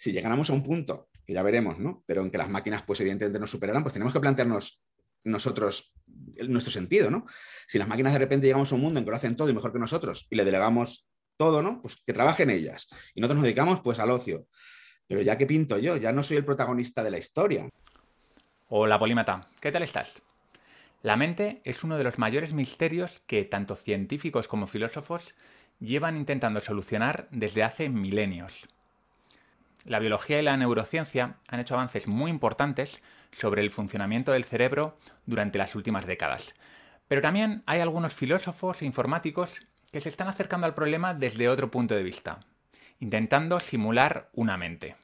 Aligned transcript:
si 0.00 0.12
llegáramos 0.12 0.48
a 0.48 0.54
un 0.54 0.62
punto, 0.62 1.10
que 1.26 1.34
ya 1.34 1.42
veremos, 1.42 1.78
¿no? 1.78 2.02
Pero 2.06 2.22
en 2.22 2.30
que 2.30 2.38
las 2.38 2.48
máquinas, 2.48 2.82
pues 2.84 2.98
evidentemente 3.00 3.38
nos 3.38 3.50
superarán, 3.50 3.82
pues 3.82 3.92
tenemos 3.92 4.14
que 4.14 4.20
plantearnos 4.20 4.82
nosotros 5.26 5.92
nuestro 6.48 6.72
sentido, 6.72 7.10
¿no? 7.10 7.26
Si 7.66 7.76
las 7.76 7.86
máquinas 7.86 8.14
de 8.14 8.18
repente 8.18 8.46
llegamos 8.46 8.72
a 8.72 8.76
un 8.76 8.80
mundo 8.80 8.98
en 8.98 9.04
que 9.04 9.10
lo 9.10 9.16
hacen 9.18 9.36
todo 9.36 9.50
y 9.50 9.52
mejor 9.52 9.74
que 9.74 9.78
nosotros 9.78 10.26
y 10.30 10.36
le 10.36 10.46
delegamos 10.46 11.06
todo, 11.36 11.60
¿no? 11.60 11.82
Pues 11.82 11.96
que 12.06 12.14
trabajen 12.14 12.48
ellas. 12.48 12.88
Y 13.14 13.20
nosotros 13.20 13.40
nos 13.40 13.44
dedicamos 13.44 13.82
pues 13.82 13.98
al 13.98 14.10
ocio. 14.10 14.46
Pero 15.06 15.20
ya 15.20 15.36
que 15.36 15.44
pinto 15.44 15.76
yo, 15.76 15.98
ya 15.98 16.12
no 16.12 16.22
soy 16.22 16.38
el 16.38 16.46
protagonista 16.46 17.04
de 17.04 17.10
la 17.10 17.18
historia. 17.18 17.68
Hola, 18.68 18.98
Polímata, 18.98 19.50
¿qué 19.60 19.70
tal 19.70 19.82
estás? 19.82 20.14
La 21.02 21.16
mente 21.18 21.60
es 21.64 21.84
uno 21.84 21.98
de 21.98 22.04
los 22.04 22.18
mayores 22.18 22.54
misterios 22.54 23.22
que 23.26 23.44
tanto 23.44 23.76
científicos 23.76 24.48
como 24.48 24.66
filósofos 24.66 25.34
llevan 25.78 26.16
intentando 26.16 26.60
solucionar 26.60 27.28
desde 27.30 27.64
hace 27.64 27.90
milenios. 27.90 28.66
La 29.86 29.98
biología 29.98 30.38
y 30.38 30.42
la 30.42 30.56
neurociencia 30.56 31.36
han 31.48 31.60
hecho 31.60 31.74
avances 31.74 32.06
muy 32.06 32.30
importantes 32.30 33.00
sobre 33.32 33.62
el 33.62 33.70
funcionamiento 33.70 34.32
del 34.32 34.44
cerebro 34.44 34.98
durante 35.26 35.58
las 35.58 35.74
últimas 35.74 36.06
décadas. 36.06 36.54
Pero 37.08 37.22
también 37.22 37.62
hay 37.66 37.80
algunos 37.80 38.14
filósofos 38.14 38.82
e 38.82 38.86
informáticos 38.86 39.66
que 39.90 40.00
se 40.00 40.08
están 40.08 40.28
acercando 40.28 40.66
al 40.66 40.74
problema 40.74 41.14
desde 41.14 41.48
otro 41.48 41.70
punto 41.70 41.94
de 41.94 42.02
vista, 42.02 42.40
intentando 43.00 43.58
simular 43.58 44.28
una 44.34 44.56
mente. 44.56 44.96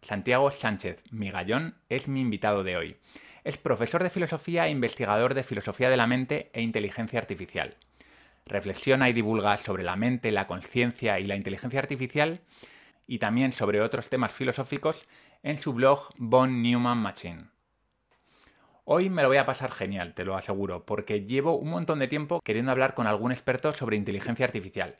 Santiago 0.00 0.50
Sánchez 0.50 1.02
Migallón 1.10 1.76
es 1.88 2.08
mi 2.08 2.20
invitado 2.20 2.64
de 2.64 2.76
hoy. 2.76 2.96
Es 3.44 3.58
profesor 3.58 4.02
de 4.02 4.10
filosofía 4.10 4.66
e 4.66 4.70
investigador 4.70 5.34
de 5.34 5.42
filosofía 5.42 5.90
de 5.90 5.96
la 5.96 6.06
mente 6.06 6.50
e 6.52 6.62
inteligencia 6.62 7.18
artificial. 7.18 7.76
Reflexiona 8.46 9.08
y 9.08 9.12
divulga 9.12 9.56
sobre 9.58 9.82
la 9.82 9.96
mente, 9.96 10.32
la 10.32 10.46
conciencia 10.46 11.20
y 11.20 11.24
la 11.24 11.36
inteligencia 11.36 11.80
artificial 11.80 12.40
y 13.06 13.18
también 13.18 13.52
sobre 13.52 13.80
otros 13.80 14.08
temas 14.08 14.32
filosóficos 14.32 15.06
en 15.42 15.58
su 15.58 15.72
blog 15.72 16.10
Von 16.16 16.62
Neumann 16.62 16.98
Machine. 16.98 17.46
Hoy 18.84 19.10
me 19.10 19.22
lo 19.22 19.28
voy 19.28 19.36
a 19.36 19.46
pasar 19.46 19.70
genial, 19.70 20.14
te 20.14 20.24
lo 20.24 20.36
aseguro, 20.36 20.84
porque 20.84 21.24
llevo 21.24 21.56
un 21.56 21.70
montón 21.70 22.00
de 22.00 22.08
tiempo 22.08 22.40
queriendo 22.40 22.72
hablar 22.72 22.94
con 22.94 23.06
algún 23.06 23.30
experto 23.30 23.72
sobre 23.72 23.96
inteligencia 23.96 24.44
artificial. 24.44 24.96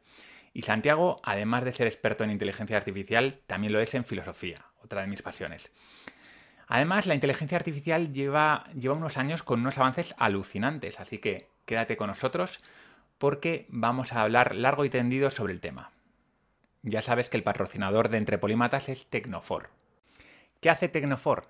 Y 0.52 0.62
Santiago, 0.62 1.20
además 1.24 1.64
de 1.64 1.72
ser 1.72 1.86
experto 1.86 2.24
en 2.24 2.30
inteligencia 2.30 2.76
artificial, 2.76 3.40
también 3.46 3.72
lo 3.72 3.80
es 3.80 3.94
en 3.94 4.04
filosofía, 4.04 4.66
otra 4.82 5.00
de 5.00 5.08
mis 5.08 5.22
pasiones. 5.22 5.72
Además, 6.68 7.06
la 7.06 7.14
inteligencia 7.14 7.58
artificial 7.58 8.12
lleva, 8.12 8.64
lleva 8.78 8.94
unos 8.94 9.16
años 9.18 9.42
con 9.42 9.60
unos 9.60 9.78
avances 9.78 10.14
alucinantes, 10.18 11.00
así 11.00 11.18
que 11.18 11.48
quédate 11.66 11.96
con 11.96 12.08
nosotros 12.08 12.62
porque 13.18 13.66
vamos 13.68 14.12
a 14.12 14.22
hablar 14.22 14.54
largo 14.54 14.84
y 14.84 14.90
tendido 14.90 15.30
sobre 15.30 15.52
el 15.52 15.60
tema. 15.60 15.91
Ya 16.84 17.00
sabes 17.00 17.30
que 17.30 17.36
el 17.36 17.44
patrocinador 17.44 18.08
de 18.08 18.18
Entre 18.18 18.38
Polímatas 18.38 18.88
es 18.88 19.06
Tecnofor. 19.06 19.70
¿Qué 20.60 20.68
hace 20.68 20.88
Tecnofor? 20.88 21.48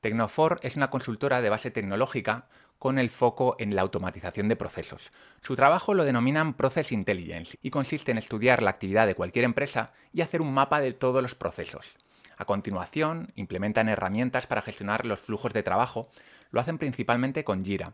Tecnofor 0.00 0.58
es 0.64 0.74
una 0.74 0.90
consultora 0.90 1.40
de 1.40 1.50
base 1.50 1.70
tecnológica 1.70 2.48
con 2.80 2.98
el 2.98 3.08
foco 3.08 3.54
en 3.60 3.76
la 3.76 3.82
automatización 3.82 4.48
de 4.48 4.56
procesos. 4.56 5.12
Su 5.40 5.54
trabajo 5.54 5.94
lo 5.94 6.02
denominan 6.02 6.54
Process 6.54 6.90
Intelligence 6.90 7.56
y 7.62 7.70
consiste 7.70 8.10
en 8.10 8.18
estudiar 8.18 8.60
la 8.60 8.70
actividad 8.70 9.06
de 9.06 9.14
cualquier 9.14 9.44
empresa 9.44 9.90
y 10.12 10.20
hacer 10.20 10.42
un 10.42 10.52
mapa 10.52 10.80
de 10.80 10.92
todos 10.92 11.22
los 11.22 11.36
procesos. 11.36 11.94
A 12.36 12.44
continuación, 12.44 13.30
implementan 13.36 13.88
herramientas 13.88 14.48
para 14.48 14.62
gestionar 14.62 15.06
los 15.06 15.20
flujos 15.20 15.52
de 15.52 15.62
trabajo, 15.62 16.10
lo 16.50 16.60
hacen 16.60 16.78
principalmente 16.78 17.44
con 17.44 17.64
Jira, 17.64 17.92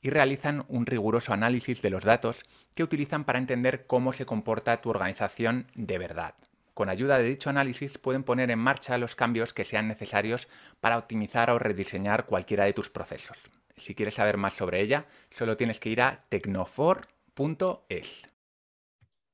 y 0.00 0.10
realizan 0.10 0.64
un 0.68 0.86
riguroso 0.86 1.32
análisis 1.32 1.82
de 1.82 1.90
los 1.90 2.04
datos 2.04 2.44
que 2.74 2.82
utilizan 2.82 3.24
para 3.24 3.38
entender 3.38 3.86
cómo 3.86 4.12
se 4.12 4.26
comporta 4.26 4.80
tu 4.80 4.90
organización 4.90 5.66
de 5.74 5.98
verdad. 5.98 6.34
Con 6.74 6.88
ayuda 6.88 7.18
de 7.18 7.24
dicho 7.24 7.50
análisis 7.50 7.98
pueden 7.98 8.22
poner 8.22 8.50
en 8.50 8.60
marcha 8.60 8.98
los 8.98 9.16
cambios 9.16 9.52
que 9.52 9.64
sean 9.64 9.88
necesarios 9.88 10.48
para 10.80 10.98
optimizar 10.98 11.50
o 11.50 11.58
rediseñar 11.58 12.26
cualquiera 12.26 12.64
de 12.64 12.72
tus 12.72 12.88
procesos. 12.88 13.36
Si 13.76 13.94
quieres 13.94 14.14
saber 14.14 14.36
más 14.36 14.54
sobre 14.54 14.80
ella, 14.80 15.06
solo 15.30 15.56
tienes 15.56 15.80
que 15.80 15.88
ir 15.88 16.02
a 16.02 16.24
tecnofor.es. 16.28 18.28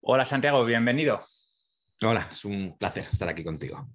Hola 0.01 0.25
Santiago, 0.25 0.65
bienvenido. 0.65 1.23
Hola, 2.03 2.29
es 2.31 2.45
un 2.45 2.77
placer 2.77 3.07
estar 3.11 3.29
aquí 3.29 3.45
contigo. 3.45 3.87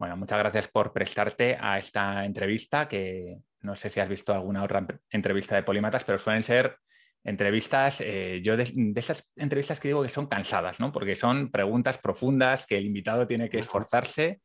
Bueno, 0.00 0.16
muchas 0.16 0.38
gracias 0.38 0.66
por 0.68 0.94
prestarte 0.94 1.58
a 1.60 1.76
esta 1.76 2.24
entrevista, 2.24 2.88
que 2.88 3.36
no 3.60 3.76
sé 3.76 3.90
si 3.90 4.00
has 4.00 4.08
visto 4.08 4.32
alguna 4.32 4.64
otra 4.64 4.86
entrevista 5.10 5.56
de 5.56 5.62
Polímatas, 5.62 6.04
pero 6.04 6.18
suelen 6.18 6.42
ser 6.42 6.78
entrevistas, 7.22 8.00
eh, 8.00 8.40
yo 8.42 8.56
de, 8.56 8.94
esas 8.96 9.30
entrevistas 9.36 9.78
que 9.78 9.88
digo 9.88 10.02
que 10.02 10.08
son 10.08 10.26
cansadas, 10.26 10.80
¿no? 10.80 10.90
Porque 10.90 11.16
son 11.16 11.50
preguntas 11.50 11.98
profundas 11.98 12.64
que 12.64 12.78
el 12.78 12.86
invitado 12.86 13.26
tiene 13.26 13.50
que 13.50 13.58
esforzarse, 13.58 14.40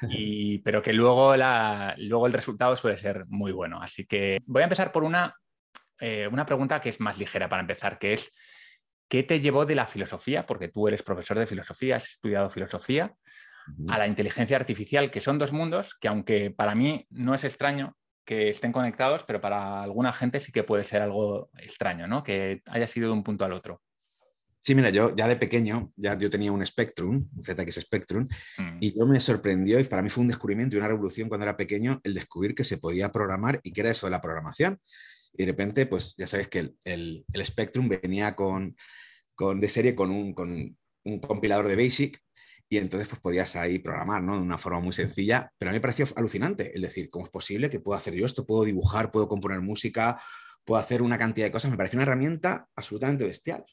y, 0.10 0.58
pero 0.58 0.82
que 0.82 0.92
luego, 0.92 1.36
la, 1.36 1.94
luego 1.98 2.26
el 2.26 2.32
resultado 2.32 2.74
suele 2.74 2.98
ser 2.98 3.26
muy 3.28 3.52
bueno. 3.52 3.80
Así 3.80 4.06
que 4.06 4.40
voy 4.44 4.62
a 4.62 4.64
empezar 4.64 4.90
por 4.90 5.04
una, 5.04 5.36
eh, 6.00 6.28
una 6.32 6.44
pregunta 6.44 6.80
que 6.80 6.88
es 6.88 6.98
más 6.98 7.16
ligera 7.16 7.48
para 7.48 7.62
empezar, 7.62 7.96
que 8.00 8.14
es, 8.14 8.32
¿qué 9.06 9.22
te 9.22 9.40
llevó 9.40 9.66
de 9.66 9.76
la 9.76 9.86
filosofía? 9.86 10.44
Porque 10.44 10.66
tú 10.66 10.88
eres 10.88 11.04
profesor 11.04 11.38
de 11.38 11.46
filosofía, 11.46 11.94
has 11.94 12.10
estudiado 12.10 12.50
filosofía 12.50 13.14
a 13.88 13.98
la 13.98 14.06
inteligencia 14.06 14.56
artificial, 14.56 15.10
que 15.10 15.20
son 15.20 15.38
dos 15.38 15.52
mundos 15.52 15.96
que 16.00 16.08
aunque 16.08 16.50
para 16.50 16.74
mí 16.74 17.06
no 17.10 17.34
es 17.34 17.44
extraño 17.44 17.96
que 18.24 18.50
estén 18.50 18.72
conectados, 18.72 19.24
pero 19.24 19.40
para 19.40 19.82
alguna 19.82 20.12
gente 20.12 20.40
sí 20.40 20.50
que 20.52 20.64
puede 20.64 20.84
ser 20.84 21.00
algo 21.00 21.48
extraño, 21.58 22.08
¿no? 22.08 22.22
Que 22.22 22.60
haya 22.66 22.86
sido 22.86 23.08
de 23.08 23.14
un 23.14 23.22
punto 23.22 23.44
al 23.44 23.52
otro. 23.52 23.80
Sí, 24.60 24.74
mira, 24.74 24.90
yo 24.90 25.14
ya 25.14 25.28
de 25.28 25.36
pequeño, 25.36 25.92
ya 25.94 26.18
yo 26.18 26.28
tenía 26.28 26.50
un 26.50 26.66
Spectrum, 26.66 27.28
un 27.32 27.44
ZX 27.44 27.82
Spectrum, 27.82 28.26
mm. 28.58 28.78
y 28.80 28.98
yo 28.98 29.06
me 29.06 29.20
sorprendió, 29.20 29.78
y 29.78 29.84
para 29.84 30.02
mí 30.02 30.10
fue 30.10 30.22
un 30.22 30.28
descubrimiento 30.28 30.74
y 30.74 30.80
una 30.80 30.88
revolución 30.88 31.28
cuando 31.28 31.44
era 31.44 31.56
pequeño, 31.56 32.00
el 32.02 32.14
descubrir 32.14 32.52
que 32.52 32.64
se 32.64 32.78
podía 32.78 33.12
programar 33.12 33.60
y 33.62 33.72
que 33.72 33.82
era 33.82 33.92
eso 33.92 34.08
de 34.08 34.10
la 34.10 34.20
programación. 34.20 34.80
Y 35.34 35.44
de 35.44 35.52
repente, 35.52 35.86
pues 35.86 36.16
ya 36.16 36.26
sabes 36.26 36.48
que 36.48 36.74
el, 36.82 37.24
el, 37.32 37.46
Spectrum 37.46 37.88
venía 37.88 38.34
con, 38.34 38.74
con, 39.36 39.60
de 39.60 39.68
serie 39.68 39.94
con 39.94 40.10
un, 40.10 40.34
con 40.34 40.76
un 41.04 41.18
compilador 41.20 41.68
de 41.68 41.76
BASIC 41.76 42.20
y 42.68 42.78
entonces 42.78 43.08
pues 43.08 43.20
podías 43.20 43.54
ahí 43.56 43.78
programar, 43.78 44.22
¿no? 44.22 44.36
De 44.36 44.42
una 44.42 44.58
forma 44.58 44.80
muy 44.80 44.92
sencilla, 44.92 45.52
pero 45.58 45.70
a 45.70 45.72
mí 45.72 45.76
me 45.76 45.80
pareció 45.80 46.06
alucinante 46.16 46.74
el 46.74 46.82
decir, 46.82 47.10
¿cómo 47.10 47.24
es 47.24 47.30
posible 47.30 47.70
que 47.70 47.80
puedo 47.80 47.96
hacer 47.96 48.14
yo 48.14 48.26
esto? 48.26 48.44
Puedo 48.44 48.64
dibujar, 48.64 49.12
puedo 49.12 49.28
componer 49.28 49.60
música, 49.60 50.20
puedo 50.64 50.80
hacer 50.80 51.02
una 51.02 51.16
cantidad 51.16 51.46
de 51.46 51.52
cosas. 51.52 51.70
Me 51.70 51.76
pareció 51.76 51.96
una 51.96 52.02
herramienta 52.04 52.68
absolutamente 52.74 53.24
bestial. 53.24 53.64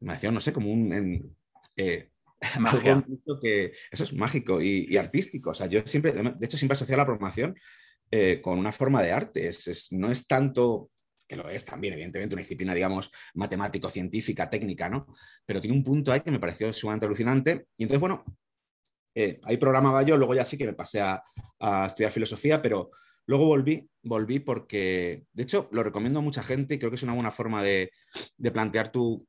Me 0.00 0.08
pareció, 0.08 0.32
no 0.32 0.40
sé, 0.40 0.52
como 0.52 0.70
un... 0.70 1.36
Eh, 1.76 2.10
que 3.40 3.72
eso 3.90 4.04
es 4.04 4.12
mágico 4.12 4.60
y, 4.60 4.96
artístico. 4.96 5.50
O 5.50 5.54
sea, 5.54 5.66
yo 5.66 5.82
siempre, 5.86 6.12
de 6.12 6.46
hecho, 6.46 6.58
siempre 6.58 6.74
asociado 6.74 6.98
la 6.98 7.06
programación 7.06 7.54
eh, 8.10 8.40
con 8.42 8.58
una 8.58 8.72
forma 8.72 9.02
de 9.02 9.12
arte. 9.12 9.50
no 9.92 10.10
es 10.10 10.26
tanto 10.26 10.90
que 11.26 11.36
lo 11.36 11.48
es 11.48 11.64
también, 11.64 11.94
evidentemente, 11.94 12.34
una 12.34 12.42
disciplina, 12.42 12.74
digamos, 12.74 13.10
matemático-científica, 13.34 14.48
técnica, 14.48 14.88
¿no? 14.88 15.06
Pero 15.44 15.60
tiene 15.60 15.76
un 15.76 15.84
punto 15.84 16.12
ahí 16.12 16.20
que 16.20 16.30
me 16.30 16.38
pareció 16.38 16.72
sumamente 16.72 17.06
alucinante. 17.06 17.66
Y 17.76 17.84
entonces, 17.84 18.00
bueno, 18.00 18.24
eh, 19.14 19.40
ahí 19.44 19.56
programaba 19.56 20.02
yo, 20.02 20.16
luego 20.18 20.34
ya 20.34 20.44
sí 20.44 20.58
que 20.58 20.66
me 20.66 20.74
pasé 20.74 21.00
a, 21.00 21.22
estudiar 21.86 22.12
filosofía, 22.12 22.60
pero 22.60 22.90
luego 23.24 23.46
volví, 23.46 23.88
volví 24.02 24.40
porque, 24.40 25.24
de 25.32 25.42
hecho, 25.42 25.68
lo 25.72 25.82
recomiendo 25.82 26.18
a 26.18 26.22
mucha 26.22 26.42
gente 26.42 26.74
y 26.74 26.78
creo 26.78 26.90
que 26.90 26.96
es 26.96 27.02
una 27.02 27.14
buena 27.14 27.30
forma 27.30 27.62
de, 27.62 27.90
plantear 28.52 28.92
tu, 28.92 29.26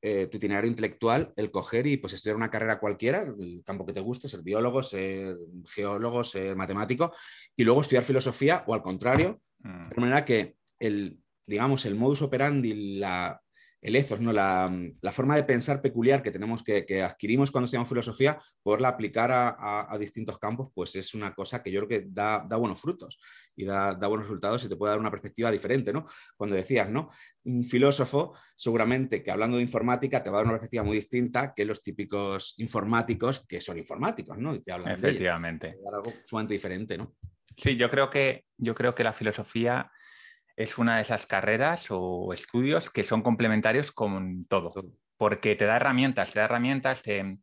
eh, 0.00 0.28
tu 0.28 0.38
itinerario 0.38 0.70
intelectual, 0.70 1.34
el 1.36 1.50
coger 1.50 1.86
y 1.86 1.98
pues 1.98 2.14
estudiar 2.14 2.36
una 2.36 2.50
carrera 2.50 2.80
cualquiera, 2.80 3.22
el 3.22 3.62
campo 3.66 3.84
que 3.84 3.92
te 3.92 4.00
guste, 4.00 4.28
ser 4.28 4.42
biólogo, 4.42 4.82
ser 4.82 5.36
geólogo, 5.66 6.24
ser 6.24 6.56
matemático, 6.56 7.12
y 7.54 7.64
luego 7.64 7.82
estudiar 7.82 8.04
filosofía 8.04 8.64
o 8.66 8.72
al 8.72 8.82
contrario, 8.82 9.42
mm. 9.58 9.88
de 9.88 10.00
manera 10.00 10.24
que 10.24 10.56
el, 10.78 11.18
digamos, 11.48 11.86
el 11.86 11.96
modus 11.96 12.22
operandi, 12.22 12.98
la, 12.98 13.40
el 13.80 13.96
ethos, 13.96 14.20
¿no? 14.20 14.32
La, 14.32 14.70
forma 15.12 15.36
de 15.36 15.44
pensar 15.44 15.80
peculiar 15.80 16.22
que 16.22 16.30
tenemos 16.30 16.62
que, 16.62 17.02
adquirimos 17.02 17.50
cuando 17.50 17.66
estudiamos 17.66 17.88
filosofía, 17.88 18.38
poderla 18.62 18.88
aplicar 18.88 19.30
a, 19.32 19.96
distintos 19.98 20.38
campos, 20.38 20.70
pues 20.74 20.94
es 20.96 21.14
una 21.14 21.34
cosa 21.34 21.62
que 21.62 21.70
yo 21.70 21.84
creo 21.86 22.00
que 22.00 22.06
da, 22.10 22.44
buenos 22.56 22.80
frutos 22.80 23.18
y 23.56 23.64
da, 23.64 23.94
buenos 23.94 24.26
resultados 24.26 24.64
y 24.64 24.68
te 24.68 24.76
puede 24.76 24.92
dar 24.92 25.00
una 25.00 25.10
perspectiva 25.10 25.50
diferente, 25.50 25.92
¿no? 25.92 26.06
Cuando 26.36 26.56
decías, 26.56 26.90
¿no? 26.90 27.10
Un 27.44 27.64
filósofo, 27.64 28.36
seguramente 28.54 29.22
que 29.22 29.30
hablando 29.30 29.56
de 29.56 29.62
informática, 29.62 30.22
te 30.22 30.30
va 30.30 30.36
a 30.36 30.40
dar 30.40 30.46
una 30.46 30.54
perspectiva 30.54 30.82
muy 30.82 30.96
distinta 30.96 31.54
que 31.54 31.64
los 31.64 31.82
típicos 31.82 32.54
informáticos 32.58 33.46
que 33.46 33.60
son 33.60 33.78
informáticos, 33.78 34.36
¿no? 34.38 34.54
Y 34.54 34.60
te 34.60 34.72
hablan 34.72 34.98
Efectivamente. 34.98 35.68
De 35.68 35.88
algo 35.88 36.12
sumamente 36.24 36.54
diferente, 36.54 36.98
¿no? 36.98 37.14
Sí, 37.56 37.76
yo 37.76 37.90
creo 37.90 38.10
que, 38.10 38.44
yo 38.56 38.74
creo 38.74 38.94
que 38.94 39.02
la 39.02 39.12
filosofía 39.12 39.90
es 40.58 40.76
una 40.76 40.96
de 40.96 41.02
esas 41.02 41.24
carreras 41.24 41.86
o 41.90 42.32
estudios 42.32 42.90
que 42.90 43.04
son 43.04 43.22
complementarios 43.22 43.92
con 43.92 44.44
todo, 44.46 44.72
porque 45.16 45.54
te 45.54 45.66
da 45.66 45.76
herramientas, 45.76 46.32
te 46.32 46.40
da 46.40 46.46
herramientas, 46.46 47.00
te, 47.00 47.38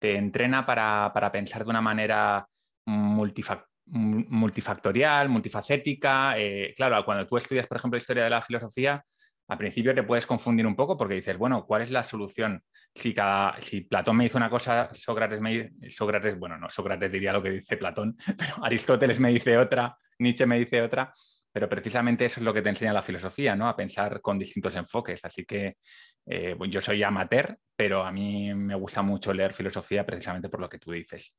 entrena 0.00 0.64
para, 0.64 1.32
pensar 1.32 1.64
de 1.64 1.70
una 1.70 1.80
manera 1.80 2.46
multifactorial, 2.86 5.28
multifacética. 5.28 6.38
Eh, 6.38 6.72
claro, 6.76 7.04
cuando 7.04 7.26
tú 7.26 7.36
estudias, 7.36 7.66
por 7.66 7.78
ejemplo, 7.78 7.98
historia 7.98 8.22
de 8.22 8.30
la 8.30 8.42
filosofía, 8.42 9.04
al 9.48 9.58
principio 9.58 9.92
te 9.92 10.04
puedes 10.04 10.24
confundir 10.24 10.64
un 10.64 10.76
poco 10.76 10.96
porque 10.96 11.16
dices, 11.16 11.36
bueno, 11.36 11.66
¿cuál 11.66 11.82
es 11.82 11.90
la 11.90 12.04
solución? 12.04 12.62
Si, 12.94 13.12
cada, 13.12 13.60
si 13.60 13.80
Platón 13.80 14.18
me 14.18 14.24
dice 14.24 14.36
una 14.36 14.48
cosa, 14.48 14.88
Sócrates 14.94 15.40
me 15.40 15.72
Sócrates, 15.90 16.38
bueno, 16.38 16.56
no, 16.58 16.70
Sócrates 16.70 17.10
diría 17.10 17.32
lo 17.32 17.42
que 17.42 17.50
dice 17.50 17.76
Platón, 17.76 18.16
pero 18.38 18.64
Aristóteles 18.64 19.18
me 19.18 19.30
dice 19.30 19.58
otra, 19.58 19.96
Nietzsche 20.20 20.46
me 20.46 20.60
dice 20.60 20.80
otra, 20.80 21.12
pero 21.52 21.68
precisamente 21.68 22.24
eso 22.24 22.40
es 22.40 22.44
lo 22.44 22.54
que 22.54 22.62
te 22.62 22.70
enseña 22.70 22.92
la 22.92 23.02
filosofía, 23.02 23.54
¿no? 23.54 23.68
A 23.68 23.76
pensar 23.76 24.20
con 24.20 24.38
distintos 24.38 24.74
enfoques. 24.74 25.20
Así 25.24 25.44
que 25.44 25.76
eh, 26.26 26.56
yo 26.68 26.80
soy 26.80 27.02
amateur, 27.02 27.56
pero 27.76 28.04
a 28.04 28.10
mí 28.10 28.54
me 28.54 28.74
gusta 28.74 29.02
mucho 29.02 29.34
leer 29.34 29.52
filosofía 29.52 30.06
precisamente 30.06 30.48
por 30.48 30.60
lo 30.60 30.68
que 30.68 30.78
tú 30.78 30.92
dices. 30.92 31.34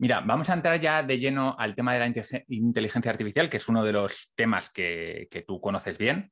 Mira, 0.00 0.20
vamos 0.20 0.48
a 0.48 0.52
entrar 0.52 0.80
ya 0.80 1.02
de 1.02 1.18
lleno 1.18 1.56
al 1.58 1.74
tema 1.74 1.92
de 1.92 1.98
la 1.98 2.12
inteligencia 2.48 3.10
artificial, 3.10 3.50
que 3.50 3.56
es 3.56 3.68
uno 3.68 3.82
de 3.82 3.92
los 3.92 4.30
temas 4.36 4.70
que, 4.70 5.28
tú 5.46 5.60
conoces 5.60 5.98
bien. 5.98 6.30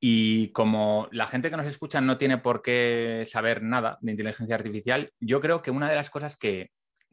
Y 0.00 0.48
como 0.52 1.08
la 1.12 1.26
gente 1.26 1.50
que 1.50 1.58
nos 1.58 1.66
escucha 1.66 2.00
no 2.00 2.16
tiene 2.16 2.38
por 2.38 2.62
qué 2.62 3.24
saber 3.28 3.62
nada 3.62 3.98
de 4.00 4.12
inteligencia 4.12 4.54
artificial, 4.54 5.12
yo 5.20 5.40
creo 5.42 5.60
que 5.60 5.70
una 5.70 5.90
de 5.90 5.96
las 5.96 6.08
cosas 6.08 6.38
que, 6.38 6.70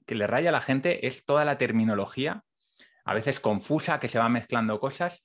le 0.08 0.28
raya 0.28 0.50
a 0.50 0.54
la 0.54 0.62
gente 0.62 1.06
es 1.08 1.26
toda 1.26 1.44
la 1.44 1.58
terminología, 1.58 2.44
a 3.06 3.14
veces 3.14 3.40
confusa, 3.40 4.00
que 4.00 4.08
se 4.08 4.20
va 4.20 4.30
mezclando 4.30 4.80
cosas 4.80 5.24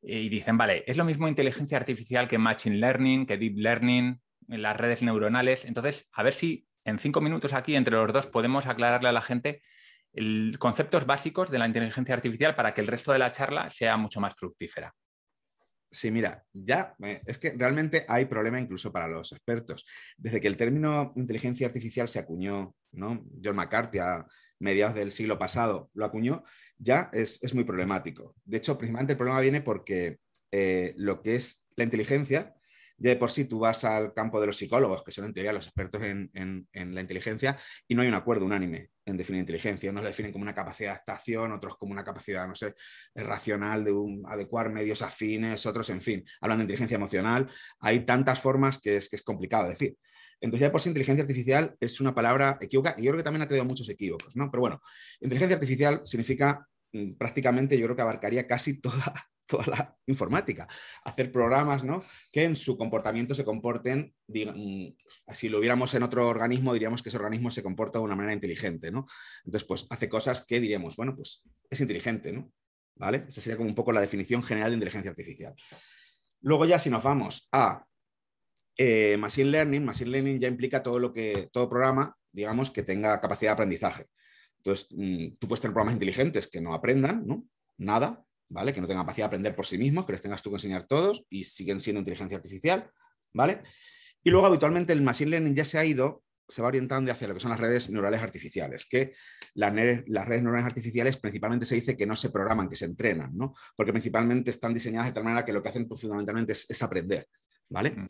y 0.00 0.28
dicen, 0.28 0.56
vale, 0.56 0.84
es 0.86 0.96
lo 0.96 1.04
mismo 1.04 1.28
inteligencia 1.28 1.76
artificial 1.76 2.28
que 2.28 2.38
machine 2.38 2.76
learning, 2.76 3.26
que 3.26 3.36
deep 3.36 3.56
learning, 3.56 4.20
las 4.46 4.76
redes 4.76 5.02
neuronales. 5.02 5.64
Entonces, 5.64 6.08
a 6.12 6.22
ver 6.22 6.34
si 6.34 6.66
en 6.84 6.98
cinco 6.98 7.20
minutos 7.20 7.52
aquí 7.52 7.74
entre 7.74 7.96
los 7.96 8.12
dos 8.12 8.26
podemos 8.26 8.66
aclararle 8.66 9.08
a 9.08 9.12
la 9.12 9.22
gente 9.22 9.62
conceptos 10.58 11.06
básicos 11.06 11.50
de 11.50 11.58
la 11.58 11.66
inteligencia 11.66 12.14
artificial 12.14 12.54
para 12.54 12.72
que 12.72 12.80
el 12.80 12.86
resto 12.86 13.12
de 13.12 13.18
la 13.18 13.30
charla 13.30 13.68
sea 13.70 13.96
mucho 13.96 14.20
más 14.20 14.34
fructífera. 14.34 14.94
Sí, 15.90 16.10
mira, 16.10 16.44
ya 16.52 16.94
eh, 17.02 17.22
es 17.24 17.38
que 17.38 17.54
realmente 17.56 18.04
hay 18.08 18.26
problema 18.26 18.60
incluso 18.60 18.92
para 18.92 19.08
los 19.08 19.32
expertos. 19.32 19.86
Desde 20.18 20.38
que 20.40 20.48
el 20.48 20.56
término 20.56 21.12
inteligencia 21.16 21.66
artificial 21.66 22.08
se 22.08 22.18
acuñó, 22.18 22.74
¿no? 22.92 23.24
John 23.42 23.56
McCarthy 23.56 23.98
a 23.98 24.26
mediados 24.58 24.94
del 24.94 25.12
siglo 25.12 25.38
pasado 25.38 25.90
lo 25.94 26.04
acuñó, 26.04 26.44
ya 26.78 27.10
es, 27.12 27.54
muy 27.54 27.64
problemático. 27.64 28.34
De 28.44 28.56
hecho, 28.58 28.76
principalmente 28.76 29.12
el 29.12 29.18
problema 29.18 29.40
viene 29.40 29.60
porque 29.60 30.18
eh, 30.50 30.94
lo 30.96 31.22
que 31.22 31.36
es 31.36 31.64
la 31.76 31.84
inteligencia 31.84 32.57
ya 32.98 33.10
de 33.10 33.16
por 33.16 33.30
sí 33.30 33.44
tú 33.44 33.60
vas 33.60 33.84
al 33.84 34.12
campo 34.12 34.40
de 34.40 34.48
los 34.48 34.56
psicólogos, 34.56 35.04
que 35.04 35.12
son 35.12 35.24
en 35.24 35.32
teoría 35.32 35.52
los 35.52 35.66
expertos 35.66 36.02
en, 36.02 36.68
la 36.72 37.00
inteligencia, 37.00 37.58
y 37.86 37.94
no 37.94 38.02
hay 38.02 38.08
un 38.08 38.14
acuerdo 38.14 38.44
unánime 38.44 38.90
en 39.04 39.16
definir 39.16 39.40
inteligencia. 39.40 39.90
Unos 39.90 40.02
la 40.02 40.10
definen 40.10 40.32
como 40.32 40.42
una 40.42 40.54
capacidad 40.54 40.90
de 40.90 40.94
adaptación, 40.94 41.52
otros 41.52 41.76
como 41.76 41.92
una 41.92 42.04
capacidad, 42.04 42.46
no 42.46 42.54
sé, 42.54 42.74
racional 43.14 43.84
de 43.84 43.92
adecuar 44.26 44.70
medios 44.70 45.02
afines, 45.02 45.64
otros, 45.64 45.88
en 45.90 46.00
fin, 46.00 46.24
hablan 46.40 46.58
de 46.58 46.64
inteligencia 46.64 46.96
emocional. 46.96 47.48
Hay 47.80 48.04
tantas 48.04 48.40
formas 48.40 48.78
que 48.80 48.96
es, 48.96 49.08
que 49.08 49.16
es 49.16 49.22
complicado 49.22 49.68
decir. 49.68 49.96
Entonces, 50.40 50.66
ya 50.66 50.72
por 50.72 50.80
sí, 50.80 50.88
inteligencia 50.88 51.22
artificial 51.22 51.76
es 51.80 52.00
una 52.00 52.14
palabra 52.14 52.58
equívoca 52.60 52.94
y 52.96 53.04
yo 53.04 53.10
creo 53.10 53.18
que 53.18 53.24
también 53.24 53.42
ha 53.42 53.48
traído 53.48 53.64
muchos 53.64 53.88
equívocos, 53.88 54.36
¿no? 54.36 54.50
Pero 54.50 54.60
bueno, 54.60 54.80
inteligencia 55.20 55.56
artificial 55.56 56.00
significa 56.04 56.66
mm, 56.92 57.14
prácticamente, 57.14 57.76
yo 57.78 57.86
creo 57.86 57.96
que 57.96 58.02
abarcaría 58.02 58.46
casi 58.46 58.80
toda 58.80 59.14
toda 59.48 59.66
la 59.66 59.96
informática. 60.06 60.68
Hacer 61.04 61.32
programas 61.32 61.82
¿no? 61.82 62.04
que 62.30 62.44
en 62.44 62.54
su 62.54 62.76
comportamiento 62.76 63.34
se 63.34 63.44
comporten, 63.44 64.14
mm, 64.28 64.86
si 65.32 65.48
lo 65.48 65.58
hubiéramos 65.58 65.94
en 65.94 66.02
otro 66.02 66.28
organismo, 66.28 66.72
diríamos 66.74 67.02
que 67.02 67.08
ese 67.08 67.16
organismo 67.16 67.50
se 67.50 67.62
comporta 67.62 67.98
de 67.98 68.04
una 68.04 68.14
manera 68.14 68.34
inteligente. 68.34 68.90
¿no? 68.90 69.06
Entonces, 69.44 69.66
pues 69.66 69.86
hace 69.90 70.08
cosas 70.08 70.44
que 70.46 70.60
diríamos, 70.60 70.96
bueno, 70.96 71.16
pues 71.16 71.42
es 71.68 71.80
inteligente. 71.80 72.32
¿no? 72.32 72.52
¿Vale? 72.96 73.24
Esa 73.28 73.40
sería 73.40 73.56
como 73.56 73.68
un 73.68 73.74
poco 73.74 73.92
la 73.92 74.00
definición 74.00 74.42
general 74.42 74.70
de 74.70 74.74
inteligencia 74.74 75.10
artificial. 75.10 75.54
Luego 76.40 76.66
ya 76.66 76.78
si 76.78 76.90
nos 76.90 77.02
vamos 77.02 77.48
a 77.52 77.84
eh, 78.76 79.16
Machine 79.16 79.50
Learning, 79.50 79.84
Machine 79.84 80.10
Learning 80.10 80.38
ya 80.38 80.48
implica 80.48 80.82
todo 80.82 80.98
lo 80.98 81.12
que, 81.12 81.48
todo 81.52 81.68
programa, 81.68 82.16
digamos, 82.32 82.70
que 82.70 82.82
tenga 82.82 83.20
capacidad 83.20 83.50
de 83.50 83.54
aprendizaje. 83.54 84.06
Entonces, 84.58 84.88
mm, 84.90 85.36
tú 85.38 85.48
puedes 85.48 85.60
tener 85.60 85.72
programas 85.72 85.94
inteligentes 85.94 86.46
que 86.46 86.60
no 86.60 86.74
aprendan, 86.74 87.26
¿no? 87.26 87.44
Nada, 87.76 88.24
¿vale? 88.48 88.72
Que 88.72 88.80
no 88.80 88.86
tengan 88.86 89.04
capacidad 89.04 89.24
de 89.24 89.28
aprender 89.28 89.54
por 89.54 89.66
sí 89.66 89.78
mismos, 89.78 90.06
que 90.06 90.12
les 90.12 90.22
tengas 90.22 90.42
tú 90.42 90.50
que 90.50 90.56
enseñar 90.56 90.84
todos 90.84 91.24
y 91.28 91.44
siguen 91.44 91.80
siendo 91.80 92.00
inteligencia 92.00 92.36
artificial, 92.36 92.90
¿vale? 93.32 93.62
Y 94.22 94.30
luego 94.30 94.46
habitualmente 94.46 94.92
el 94.92 95.02
machine 95.02 95.30
learning 95.30 95.54
ya 95.54 95.64
se 95.64 95.78
ha 95.78 95.84
ido, 95.84 96.22
se 96.48 96.62
va 96.62 96.68
orientando 96.68 97.12
hacia 97.12 97.28
lo 97.28 97.34
que 97.34 97.40
son 97.40 97.50
las 97.50 97.60
redes 97.60 97.90
neurales 97.90 98.20
artificiales, 98.20 98.86
que 98.88 99.12
las, 99.54 99.72
redes 99.72 100.42
neurales 100.42 100.66
artificiales 100.66 101.16
principalmente 101.16 101.66
se 101.66 101.74
dice 101.74 101.96
que 101.96 102.06
no 102.06 102.16
se 102.16 102.30
programan, 102.30 102.68
que 102.68 102.76
se 102.76 102.86
entrenan, 102.86 103.36
¿no? 103.36 103.54
Porque 103.76 103.92
principalmente 103.92 104.50
están 104.50 104.72
diseñadas 104.72 105.08
de 105.08 105.12
tal 105.12 105.24
manera 105.24 105.44
que 105.44 105.52
lo 105.52 105.62
que 105.62 105.68
hacen 105.68 105.86
pues, 105.86 106.00
fundamentalmente 106.00 106.52
es, 106.52 106.68
es 106.68 106.82
aprender, 106.82 107.26
¿vale? 107.68 107.90
Mm. 107.90 108.06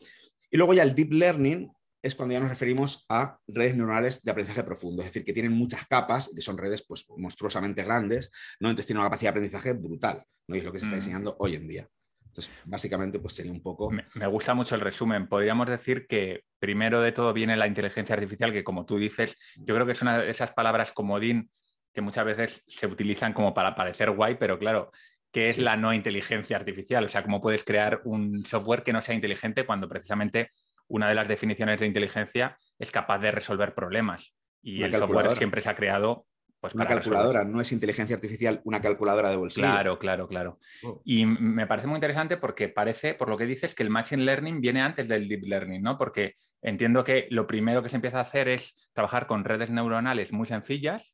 Y 0.51 0.57
luego 0.57 0.73
ya 0.73 0.83
el 0.83 0.95
deep 0.95 1.13
learning, 1.13 1.69
es 2.01 2.15
cuando 2.15 2.33
ya 2.33 2.39
nos 2.39 2.49
referimos 2.49 3.05
a 3.09 3.37
redes 3.47 3.75
neuronales 3.75 4.23
de 4.23 4.31
aprendizaje 4.31 4.63
profundo, 4.63 5.01
es 5.01 5.09
decir, 5.09 5.25
que 5.25 5.33
tienen 5.33 5.51
muchas 5.51 5.85
capas, 5.85 6.31
que 6.33 6.41
son 6.41 6.57
redes 6.57 6.85
pues, 6.87 7.05
monstruosamente 7.17 7.83
grandes, 7.83 8.31
¿no? 8.59 8.69
entonces 8.69 8.87
tienen 8.87 9.01
una 9.01 9.09
capacidad 9.09 9.29
de 9.29 9.39
aprendizaje 9.39 9.73
brutal, 9.73 10.23
¿no? 10.47 10.55
y 10.55 10.59
es 10.59 10.65
lo 10.65 10.71
que 10.71 10.79
se 10.79 10.85
está 10.85 10.95
mm. 10.95 10.99
diseñando 10.99 11.35
hoy 11.39 11.55
en 11.55 11.67
día. 11.67 11.89
Entonces, 12.29 12.53
básicamente, 12.65 13.19
pues 13.19 13.33
sería 13.33 13.51
un 13.51 13.61
poco... 13.61 13.89
Me, 13.89 14.27
gusta 14.27 14.53
mucho 14.53 14.75
el 14.75 14.81
resumen. 14.81 15.27
Podríamos 15.27 15.67
decir 15.67 16.05
que 16.07 16.43
primero 16.59 17.01
de 17.01 17.11
todo 17.11 17.33
viene 17.33 17.57
la 17.57 17.65
inteligencia 17.65 18.13
artificial, 18.13 18.53
que 18.53 18.63
como 18.63 18.85
tú 18.85 18.97
dices, 18.97 19.35
yo 19.55 19.73
creo 19.73 19.85
que 19.85 19.93
es 19.93 20.01
una 20.03 20.19
de 20.19 20.29
esas 20.29 20.53
palabras 20.53 20.91
comodín 20.91 21.49
que 21.91 22.01
muchas 22.01 22.25
veces 22.25 22.63
se 22.67 22.85
utilizan 22.85 23.33
como 23.33 23.53
para 23.53 23.75
parecer 23.75 24.11
guay, 24.11 24.35
pero 24.39 24.59
claro, 24.59 24.91
¿qué 25.31 25.49
es 25.49 25.57
la 25.57 25.75
no 25.75 25.91
inteligencia 25.91 26.55
artificial? 26.55 27.05
O 27.05 27.09
sea, 27.09 27.23
¿cómo 27.23 27.41
puedes 27.41 27.63
crear 27.63 28.01
un 28.05 28.45
software 28.45 28.83
que 28.83 28.93
no 28.93 29.01
sea 29.01 29.15
inteligente 29.15 29.65
cuando 29.65 29.89
precisamente 29.89 30.51
una 30.89 31.07
de 31.07 31.15
las 31.15 31.27
definiciones 31.27 31.79
de 31.79 31.87
inteligencia 31.87 32.57
es 32.77 32.91
capaz 32.91 33.19
de 33.19 33.31
resolver 33.31 33.73
problemas. 33.73 34.33
Y 34.61 34.83
el 34.83 34.93
software 34.93 35.35
siempre 35.35 35.61
se 35.61 35.69
ha 35.69 35.75
creado. 35.75 36.25
Pues, 36.59 36.75
una 36.75 36.85
calculadora, 36.85 37.45
no 37.45 37.61
es 37.61 37.71
inteligencia 37.71 38.17
artificial, 38.17 38.59
una 38.65 38.81
calculadora 38.81 39.29
de 39.29 39.37
bolsillo. 39.37 39.65
Claro, 39.65 39.97
claro, 39.97 40.27
claro. 40.27 40.59
Oh. 40.83 41.01
Y 41.05 41.25
me 41.25 41.65
parece 41.67 41.87
muy 41.87 41.95
interesante 41.95 42.35
porque 42.35 42.67
parece, 42.67 43.13
por 43.13 43.29
lo 43.29 43.37
que 43.37 43.45
dices, 43.45 43.73
que 43.73 43.83
el 43.83 43.89
Machine 43.89 44.23
Learning 44.23 44.59
viene 44.59 44.81
antes 44.81 45.07
del 45.07 45.29
Deep 45.29 45.43
Learning, 45.45 45.81
¿no? 45.81 45.97
Porque 45.97 46.35
entiendo 46.61 47.05
que 47.05 47.27
lo 47.29 47.47
primero 47.47 47.81
que 47.81 47.87
se 47.87 47.95
empieza 47.95 48.17
a 48.17 48.23
hacer 48.23 48.49
es 48.49 48.75
trabajar 48.91 49.25
con 49.25 49.45
redes 49.45 49.69
neuronales 49.69 50.33
muy 50.33 50.47
sencillas 50.47 51.13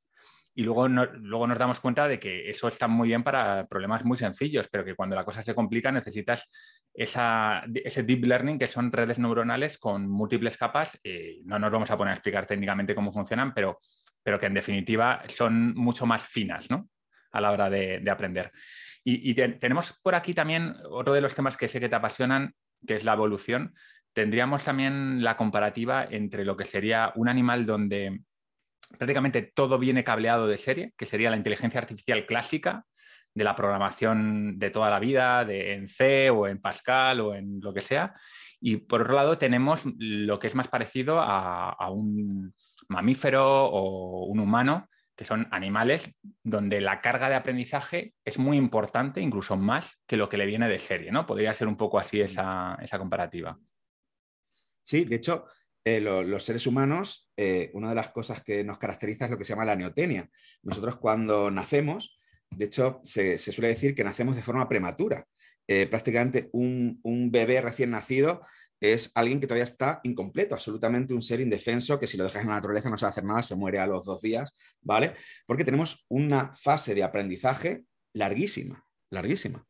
y 0.58 0.64
luego, 0.64 0.88
luego 0.88 1.48
nos 1.48 1.58
damos 1.58 1.82
cuenta 1.82 2.08
de 2.08 2.18
que 2.18 2.50
eso 2.50 2.70
está 2.70 2.88
muy 2.88 3.10
bien 3.10 3.24
para 3.24 3.68
problemas 3.68 4.06
muy 4.06 4.18
sencillos, 4.18 4.70
pero 4.72 4.86
que 4.86 4.96
cuando 4.96 5.14
la 5.14 5.26
cosa 5.26 5.44
se 5.44 5.54
complica 5.54 5.92
necesitas 5.92 6.50
ese 6.94 8.04
deep 8.04 8.26
learning, 8.26 8.58
que 8.58 8.68
son 8.68 8.90
redes 8.90 9.20
neuronales 9.20 9.78
con 9.78 10.10
múltiples 10.10 10.58
capas. 10.58 10.98
Eh, 11.04 11.42
no 11.44 11.60
nos 11.60 11.72
vamos 11.72 11.92
a 11.92 11.98
poner 11.98 12.12
a 12.12 12.16
explicar 12.16 12.46
técnicamente 12.46 12.96
cómo 12.96 13.12
funcionan, 13.12 13.54
pero, 13.54 13.80
pero 14.24 14.40
que 14.40 14.46
en 14.46 14.54
definitiva 14.54 15.24
son 15.28 15.76
mucho 15.76 16.06
más 16.06 16.24
finas 16.24 16.72
¿no? 16.72 16.88
a 17.34 17.42
la 17.42 17.52
hora 17.52 17.70
de, 17.70 18.02
aprender. 18.10 18.54
Y, 19.04 19.34
tenemos 19.34 20.00
por 20.02 20.16
aquí 20.16 20.34
también 20.34 20.74
otro 20.90 21.14
de 21.14 21.22
los 21.22 21.36
temas 21.36 21.58
que 21.58 21.68
sé 21.68 21.82
que 21.82 21.90
te 21.90 21.96
apasionan, 21.98 22.54
que 22.88 22.96
es 22.96 23.04
la 23.04 23.14
evolución. 23.14 23.76
Tendríamos 24.14 24.64
también 24.64 25.22
la 25.22 25.36
comparativa 25.36 26.08
entre 26.10 26.46
lo 26.46 26.56
que 26.56 26.64
sería 26.64 27.12
un 27.16 27.28
animal 27.28 27.66
donde 27.66 28.22
prácticamente 28.98 29.42
todo 29.42 29.78
viene 29.78 30.04
cableado 30.04 30.48
de 30.48 30.58
serie, 30.58 30.94
que 30.98 31.06
sería 31.06 31.30
la 31.30 31.38
inteligencia 31.38 31.80
artificial 31.80 32.26
clásica 32.26 32.86
de 33.34 33.44
la 33.44 33.56
programación 33.56 34.58
de 34.58 34.70
toda 34.70 34.90
la 34.90 35.00
vida, 35.00 35.44
de, 35.44 35.74
en 35.74 35.88
C 35.88 36.30
o 36.30 36.48
en 36.48 36.62
Pascal 36.62 37.20
o 37.20 37.36
en 37.36 37.60
lo 37.62 37.74
que 37.74 37.82
sea. 37.82 38.14
Y 38.62 38.78
por 38.78 39.02
otro 39.02 39.14
lado 39.14 39.38
tenemos 39.38 39.82
lo 39.98 40.40
que 40.40 40.48
es 40.48 40.56
más 40.56 40.70
parecido 40.70 41.20
a, 41.20 41.90
un 41.92 42.54
mamífero 42.88 43.66
o 43.66 44.26
un 44.26 44.40
humano, 44.40 44.90
que 45.16 45.26
son 45.26 45.48
animales 45.52 46.14
donde 46.44 46.82
la 46.82 47.02
carga 47.02 47.30
de 47.30 47.36
aprendizaje 47.36 48.14
es 48.24 48.38
muy 48.38 48.58
importante, 48.58 49.22
incluso 49.22 49.56
más 49.56 50.02
que 50.08 50.18
lo 50.18 50.30
que 50.30 50.38
le 50.38 50.46
viene 50.46 50.68
de 50.68 50.80
serie, 50.80 51.12
¿no? 51.12 51.26
Podría 51.26 51.54
ser 51.54 51.68
un 51.68 51.78
poco 51.78 52.00
así 52.00 52.20
esa, 52.22 52.78
esa 52.82 52.98
comparativa. 52.98 53.58
Sí, 54.82 55.06
de 55.06 55.16
hecho, 55.16 55.46
eh, 55.88 56.02
los 56.02 56.44
seres 56.44 56.66
humanos, 56.66 57.30
eh, 57.38 57.70
una 57.76 57.90
de 57.90 57.96
las 57.96 58.10
cosas 58.10 58.42
que 58.42 58.64
nos 58.64 58.80
caracteriza 58.80 59.26
es 59.26 59.32
lo 59.32 59.38
que 59.38 59.46
se 59.46 59.54
llama 59.54 59.66
la 59.66 59.76
neotenia. 59.76 60.28
Nosotros 60.64 60.98
cuando 60.98 61.52
nacemos, 61.52 62.20
de 62.50 62.66
hecho, 62.66 63.00
se, 63.04 63.38
suele 63.38 63.68
decir 63.68 63.94
que 63.94 64.04
nacemos 64.04 64.36
de 64.36 64.42
forma 64.42 64.68
prematura. 64.68 65.28
Eh, 65.68 65.86
prácticamente 65.86 66.50
un, 66.54 67.00
bebé 67.32 67.62
recién 67.62 67.92
nacido 67.92 68.42
es 68.80 69.12
alguien 69.14 69.40
que 69.40 69.46
todavía 69.46 69.64
está 69.64 70.00
incompleto, 70.04 70.56
absolutamente 70.56 71.14
un 71.14 71.22
ser 71.22 71.40
indefenso 71.40 72.00
que 72.00 72.08
si 72.08 72.18
lo 72.18 72.24
dejas 72.24 72.42
en 72.42 72.50
la 72.50 72.56
naturaleza 72.56 72.90
no 72.90 72.98
sabe 72.98 73.12
hacer 73.12 73.24
nada, 73.24 73.44
se 73.44 73.56
muere 73.56 73.78
a 73.78 73.86
los 73.86 74.06
dos 74.06 74.22
días, 74.22 74.56
¿vale? 74.82 75.14
Porque 75.46 75.64
tenemos 75.64 76.06
una 76.10 76.54
fase 76.56 76.96
de 76.96 77.04
aprendizaje 77.04 77.84
larguísima, 78.14 78.84
larguísima. 79.12 79.66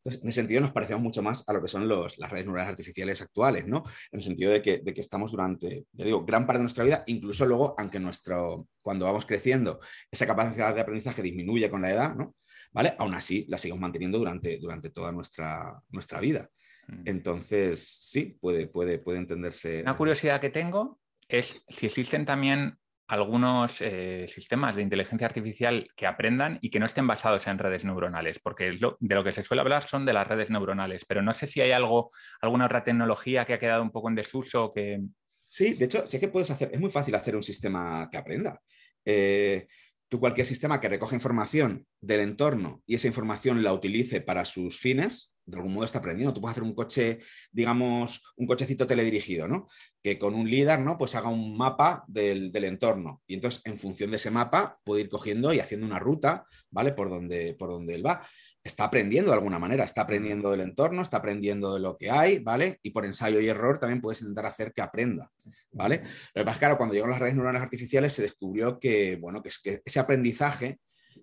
Entonces, 0.00 0.22
en 0.22 0.28
ese 0.30 0.40
sentido 0.40 0.62
nos 0.62 0.70
parecemos 0.70 1.02
mucho 1.02 1.22
más 1.22 1.46
a 1.46 1.52
lo 1.52 1.60
que 1.60 1.68
son 1.68 1.86
los, 1.86 2.18
las 2.18 2.30
redes 2.30 2.46
neurales 2.46 2.70
artificiales 2.70 3.20
actuales, 3.20 3.66
¿no? 3.66 3.84
En 4.10 4.18
el 4.18 4.22
sentido 4.22 4.50
de 4.50 4.62
que, 4.62 4.78
de 4.78 4.94
que 4.94 5.00
estamos 5.02 5.32
durante, 5.32 5.84
ya 5.92 6.04
digo, 6.06 6.24
gran 6.24 6.46
parte 6.46 6.58
de 6.58 6.62
nuestra 6.62 6.84
vida, 6.84 7.04
incluso 7.06 7.44
luego, 7.44 7.74
aunque 7.76 8.00
nuestro, 8.00 8.66
cuando 8.80 9.04
vamos 9.04 9.26
creciendo, 9.26 9.78
esa 10.10 10.26
capacidad 10.26 10.74
de 10.74 10.80
aprendizaje 10.80 11.22
disminuye 11.22 11.70
con 11.70 11.82
la 11.82 11.90
edad, 11.90 12.14
¿no? 12.14 12.34
¿Vale? 12.72 12.94
Aún 12.98 13.14
así, 13.14 13.44
la 13.48 13.58
seguimos 13.58 13.80
manteniendo 13.80 14.16
durante, 14.16 14.58
durante 14.58 14.90
toda 14.90 15.12
nuestra, 15.12 15.78
nuestra 15.90 16.20
vida. 16.20 16.48
Mm. 16.88 17.02
Entonces, 17.04 17.98
sí, 18.00 18.38
puede, 18.40 18.68
puede, 18.68 18.98
puede 18.98 19.18
entenderse. 19.18 19.82
Una 19.82 19.96
curiosidad 19.96 20.40
que 20.40 20.50
tengo 20.50 20.98
es 21.28 21.62
si 21.68 21.86
existen 21.86 22.24
también 22.24 22.78
algunos 23.12 23.80
eh, 23.80 24.26
sistemas 24.28 24.76
de 24.76 24.82
inteligencia 24.82 25.26
artificial 25.26 25.88
que 25.96 26.06
aprendan 26.06 26.58
y 26.60 26.70
que 26.70 26.78
no 26.78 26.86
estén 26.86 27.06
basados 27.06 27.46
en 27.46 27.58
redes 27.58 27.84
neuronales, 27.84 28.38
porque 28.40 28.78
de 28.98 29.14
lo 29.14 29.24
que 29.24 29.32
se 29.32 29.42
suele 29.42 29.62
hablar 29.62 29.84
son 29.84 30.06
de 30.06 30.12
las 30.12 30.26
redes 30.26 30.50
neuronales, 30.50 31.04
pero 31.04 31.22
no 31.22 31.34
sé 31.34 31.46
si 31.46 31.60
hay 31.60 31.72
algo, 31.72 32.10
alguna 32.40 32.66
otra 32.66 32.84
tecnología 32.84 33.44
que 33.44 33.54
ha 33.54 33.58
quedado 33.58 33.82
un 33.82 33.90
poco 33.90 34.08
en 34.08 34.14
desuso 34.14 34.72
que... 34.72 35.00
Sí, 35.48 35.74
de 35.74 35.86
hecho, 35.86 36.06
sí 36.06 36.20
que 36.20 36.28
puedes 36.28 36.50
hacer, 36.50 36.70
es 36.72 36.80
muy 36.80 36.90
fácil 36.90 37.14
hacer 37.14 37.34
un 37.34 37.42
sistema 37.42 38.08
que 38.10 38.18
aprenda. 38.18 38.60
Eh, 39.04 39.66
tú 40.08 40.20
cualquier 40.20 40.46
sistema 40.46 40.80
que 40.80 40.88
recoja 40.88 41.14
información 41.14 41.86
del 42.00 42.20
entorno 42.20 42.82
y 42.86 42.96
esa 42.96 43.06
información 43.06 43.62
la 43.62 43.72
utilice 43.72 44.20
para 44.20 44.44
sus 44.44 44.78
fines, 44.78 45.36
de 45.50 45.56
algún 45.56 45.74
modo 45.74 45.84
está 45.84 45.98
aprendiendo. 45.98 46.32
Tú 46.32 46.40
puedes 46.40 46.52
hacer 46.52 46.62
un 46.62 46.74
coche, 46.74 47.18
digamos, 47.52 48.22
un 48.36 48.46
cochecito 48.46 48.86
teledirigido, 48.86 49.48
¿no? 49.48 49.68
Que 50.02 50.18
con 50.18 50.34
un 50.34 50.48
líder, 50.48 50.80
¿no? 50.80 50.96
Pues 50.96 51.14
haga 51.14 51.28
un 51.28 51.56
mapa 51.56 52.04
del, 52.06 52.52
del, 52.52 52.64
entorno. 52.64 53.22
Y 53.26 53.34
entonces, 53.34 53.62
en 53.64 53.78
función 53.78 54.10
de 54.10 54.16
ese 54.16 54.30
mapa, 54.30 54.78
puede 54.84 55.02
ir 55.02 55.08
cogiendo 55.08 55.52
y 55.52 55.60
haciendo 55.60 55.86
una 55.86 55.98
ruta, 55.98 56.46
¿vale? 56.70 56.92
Por 56.92 57.10
donde, 57.10 57.54
por 57.54 57.70
donde 57.70 57.94
él 57.94 58.06
va 58.06 58.22
está 58.62 58.84
aprendiendo 58.84 59.30
de 59.30 59.36
alguna 59.36 59.58
manera, 59.58 59.84
está 59.84 60.02
aprendiendo 60.02 60.50
del 60.50 60.60
entorno, 60.60 61.02
está 61.02 61.18
aprendiendo 61.18 61.74
de 61.74 61.80
lo 61.80 61.96
que 61.96 62.10
hay, 62.10 62.38
¿vale? 62.40 62.78
Y 62.82 62.90
por 62.90 63.06
ensayo 63.06 63.40
y 63.40 63.48
error 63.48 63.78
también 63.78 64.00
puedes 64.00 64.20
intentar 64.20 64.46
hacer 64.46 64.72
que 64.72 64.82
aprenda, 64.82 65.30
¿vale? 65.72 66.02
Lo 66.34 66.40
que 66.40 66.44
pasa 66.44 66.50
es 66.50 66.56
que, 66.56 66.60
claro, 66.60 66.76
cuando 66.76 66.94
llegaron 66.94 67.10
las 67.10 67.20
redes 67.20 67.34
neuronales 67.34 67.62
artificiales 67.62 68.12
se 68.12 68.22
descubrió 68.22 68.78
que, 68.78 69.16
bueno, 69.16 69.42
que, 69.42 69.48
es 69.48 69.58
que 69.58 69.82
ese 69.84 70.00
aprendizaje 70.00 70.78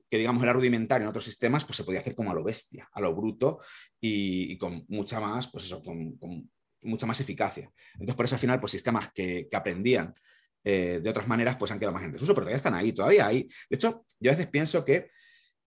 que 0.09 0.17
digamos 0.17 0.41
era 0.43 0.53
rudimentario 0.53 1.05
en 1.05 1.09
otros 1.09 1.25
sistemas, 1.25 1.65
pues 1.65 1.75
se 1.77 1.83
podía 1.83 1.99
hacer 1.99 2.15
como 2.15 2.31
a 2.31 2.33
lo 2.33 2.43
bestia, 2.43 2.87
a 2.91 3.01
lo 3.01 3.13
bruto 3.13 3.59
y, 3.99 4.57
con 4.57 4.85
mucha 4.87 5.19
más, 5.19 5.47
pues 5.49 5.65
eso, 5.65 5.81
con, 5.81 6.17
mucha 6.83 7.05
más 7.05 7.19
eficacia. 7.19 7.71
Entonces, 7.93 8.15
por 8.15 8.25
eso 8.25 8.35
al 8.35 8.41
final, 8.41 8.59
pues 8.59 8.71
sistemas 8.71 9.11
que, 9.13 9.47
aprendían 9.51 10.13
eh, 10.63 10.99
de 11.01 11.09
otras 11.09 11.27
maneras, 11.27 11.57
pues 11.57 11.71
han 11.71 11.79
quedado 11.79 11.93
más 11.93 12.03
en 12.03 12.11
desuso, 12.11 12.33
pero 12.33 12.45
todavía 12.45 12.57
están 12.57 12.75
ahí, 12.75 12.93
todavía 12.93 13.27
hay. 13.27 13.43
De 13.69 13.75
hecho, 13.75 14.05
yo 14.19 14.31
a 14.31 14.35
veces 14.35 14.47
pienso 14.47 14.83
que 14.85 15.09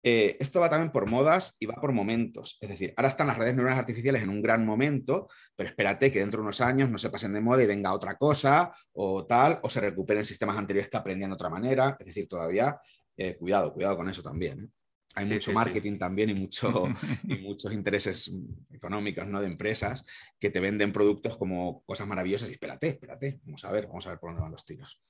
eh, 0.02 0.38
esto 0.40 0.60
va 0.60 0.70
también 0.70 0.90
por 0.92 1.08
modas 1.08 1.56
y 1.58 1.66
va 1.66 1.74
por 1.74 1.92
momentos. 1.92 2.56
Es 2.60 2.68
decir, 2.68 2.94
ahora 2.96 3.08
están 3.08 3.26
las 3.26 3.36
redes 3.36 3.54
neuronales 3.54 3.80
artificiales 3.80 4.22
en 4.22 4.30
un 4.30 4.40
gran 4.40 4.64
momento, 4.64 5.28
pero 5.54 5.68
espérate 5.68 6.10
que 6.10 6.20
dentro 6.20 6.38
de 6.38 6.44
unos 6.44 6.60
años 6.60 6.88
no 6.90 6.98
se 6.98 7.10
pasen 7.10 7.34
de 7.34 7.40
moda 7.40 7.62
y 7.62 7.66
venga 7.66 7.92
otra 7.92 8.16
cosa 8.16 8.72
o 8.92 9.26
tal, 9.26 9.60
o 9.62 9.68
se 9.68 9.80
recuperen 9.80 10.24
sistemas 10.24 10.56
anteriores 10.56 10.90
que 10.90 10.96
aprendían 10.96 11.30
de 11.30 11.34
otra 11.34 11.50
manera. 11.50 11.96
Es 12.00 12.06
decir, 12.06 12.26
todavía, 12.28 12.78
eh, 13.20 13.36
cuidado, 13.36 13.74
cuidado 13.74 13.98
con 13.98 14.08
eso 14.08 14.22
también. 14.22 14.64
¿eh? 14.64 14.68
Hay 15.14 15.26
mucho 15.26 15.52
marketing 15.52 15.98
también 15.98 16.30
y, 16.30 16.34
mucho, 16.34 16.88
y 17.24 17.36
muchos 17.36 17.70
intereses 17.72 18.32
económicos 18.70 19.26
¿no? 19.28 19.40
de 19.40 19.46
empresas 19.46 20.06
que 20.38 20.48
te 20.48 20.58
venden 20.58 20.90
productos 20.90 21.36
como 21.36 21.82
cosas 21.84 22.06
maravillosas 22.06 22.48
y 22.48 22.52
espérate, 22.52 22.88
espérate, 22.88 23.40
vamos 23.44 23.62
a 23.66 23.72
ver, 23.72 23.88
vamos 23.88 24.06
a 24.06 24.10
ver 24.10 24.18
por 24.18 24.30
dónde 24.30 24.42
van 24.42 24.52
los 24.52 24.64
tiros. 24.64 25.02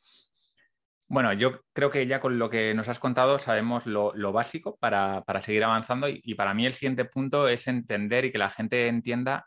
Bueno, 1.06 1.32
yo 1.34 1.60
creo 1.72 1.90
que 1.90 2.06
ya 2.06 2.20
con 2.20 2.36
lo 2.38 2.50
que 2.50 2.74
nos 2.74 2.88
has 2.88 2.98
contado 2.98 3.38
sabemos 3.38 3.86
lo, 3.86 4.32
básico 4.32 4.76
para, 4.76 5.24
seguir 5.40 5.62
avanzando 5.62 6.08
y, 6.08 6.34
para 6.34 6.52
mí 6.54 6.66
el 6.66 6.72
siguiente 6.72 7.04
punto 7.04 7.46
es 7.48 7.68
entender 7.68 8.24
y 8.24 8.32
que 8.32 8.38
la 8.38 8.48
gente 8.48 8.88
entienda 8.88 9.46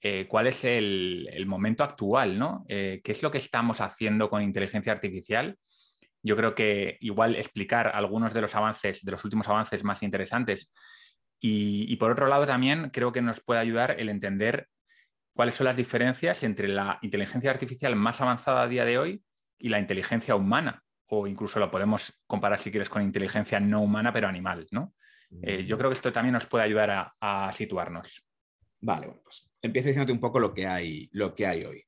eh, 0.00 0.26
cuál 0.28 0.48
es 0.48 0.64
el, 0.64 1.44
momento 1.46 1.82
actual, 1.82 2.38
¿no? 2.38 2.64
Eh, 2.68 3.00
¿Qué 3.02 3.12
es 3.12 3.22
lo 3.22 3.30
que 3.30 3.38
estamos 3.38 3.80
haciendo 3.80 4.28
con 4.28 4.42
inteligencia 4.42 4.92
artificial? 4.92 5.56
Yo 6.24 6.36
creo 6.36 6.54
que 6.54 6.96
igual 7.00 7.36
explicar 7.36 7.92
algunos 7.94 8.34
de 8.34 8.40
los 8.40 8.54
avances, 8.56 9.04
de 9.04 9.12
los 9.12 9.24
últimos 9.24 9.46
avances 9.48 9.84
más 9.84 10.02
interesantes 10.02 10.72
y, 11.38 11.86
y 11.92 11.96
por 11.96 12.10
otro 12.10 12.26
lado 12.26 12.46
también 12.46 12.90
creo 12.90 13.12
que 13.12 13.22
nos 13.22 13.40
puede 13.40 13.60
ayudar 13.60 14.00
el 14.00 14.08
entender 14.08 14.68
cuáles 15.34 15.54
son 15.54 15.66
las 15.66 15.76
diferencias 15.76 16.42
entre 16.42 16.66
la 16.66 16.98
inteligencia 17.02 17.50
artificial 17.50 17.94
más 17.94 18.20
avanzada 18.20 18.62
a 18.62 18.68
día 18.68 18.84
de 18.84 18.98
hoy 18.98 19.22
y 19.58 19.68
la 19.68 19.78
inteligencia 19.78 20.34
humana 20.34 20.82
o 21.06 21.26
incluso 21.26 21.60
lo 21.60 21.70
podemos 21.70 22.12
comparar 22.26 22.60
si 22.60 22.70
quieres 22.70 22.88
con 22.88 23.02
inteligencia 23.02 23.60
no 23.60 23.82
humana, 23.82 24.12
pero 24.12 24.28
animal, 24.28 24.66
¿no? 24.70 24.94
Eh, 25.42 25.64
yo 25.64 25.76
creo 25.76 25.90
que 25.90 25.94
esto 25.94 26.12
también 26.12 26.32
nos 26.32 26.46
puede 26.46 26.64
ayudar 26.64 27.12
a, 27.20 27.50
situarnos. 27.52 28.24
Vale, 28.80 29.06
bueno, 29.06 29.22
pues 29.24 29.50
empiezo 29.62 29.88
diciéndote 29.88 30.12
un 30.12 30.20
poco 30.20 30.38
lo 30.38 30.54
que, 30.54 30.66
hay, 30.66 31.08
lo 31.12 31.34
que 31.34 31.46
hay 31.46 31.64
hoy. 31.64 31.84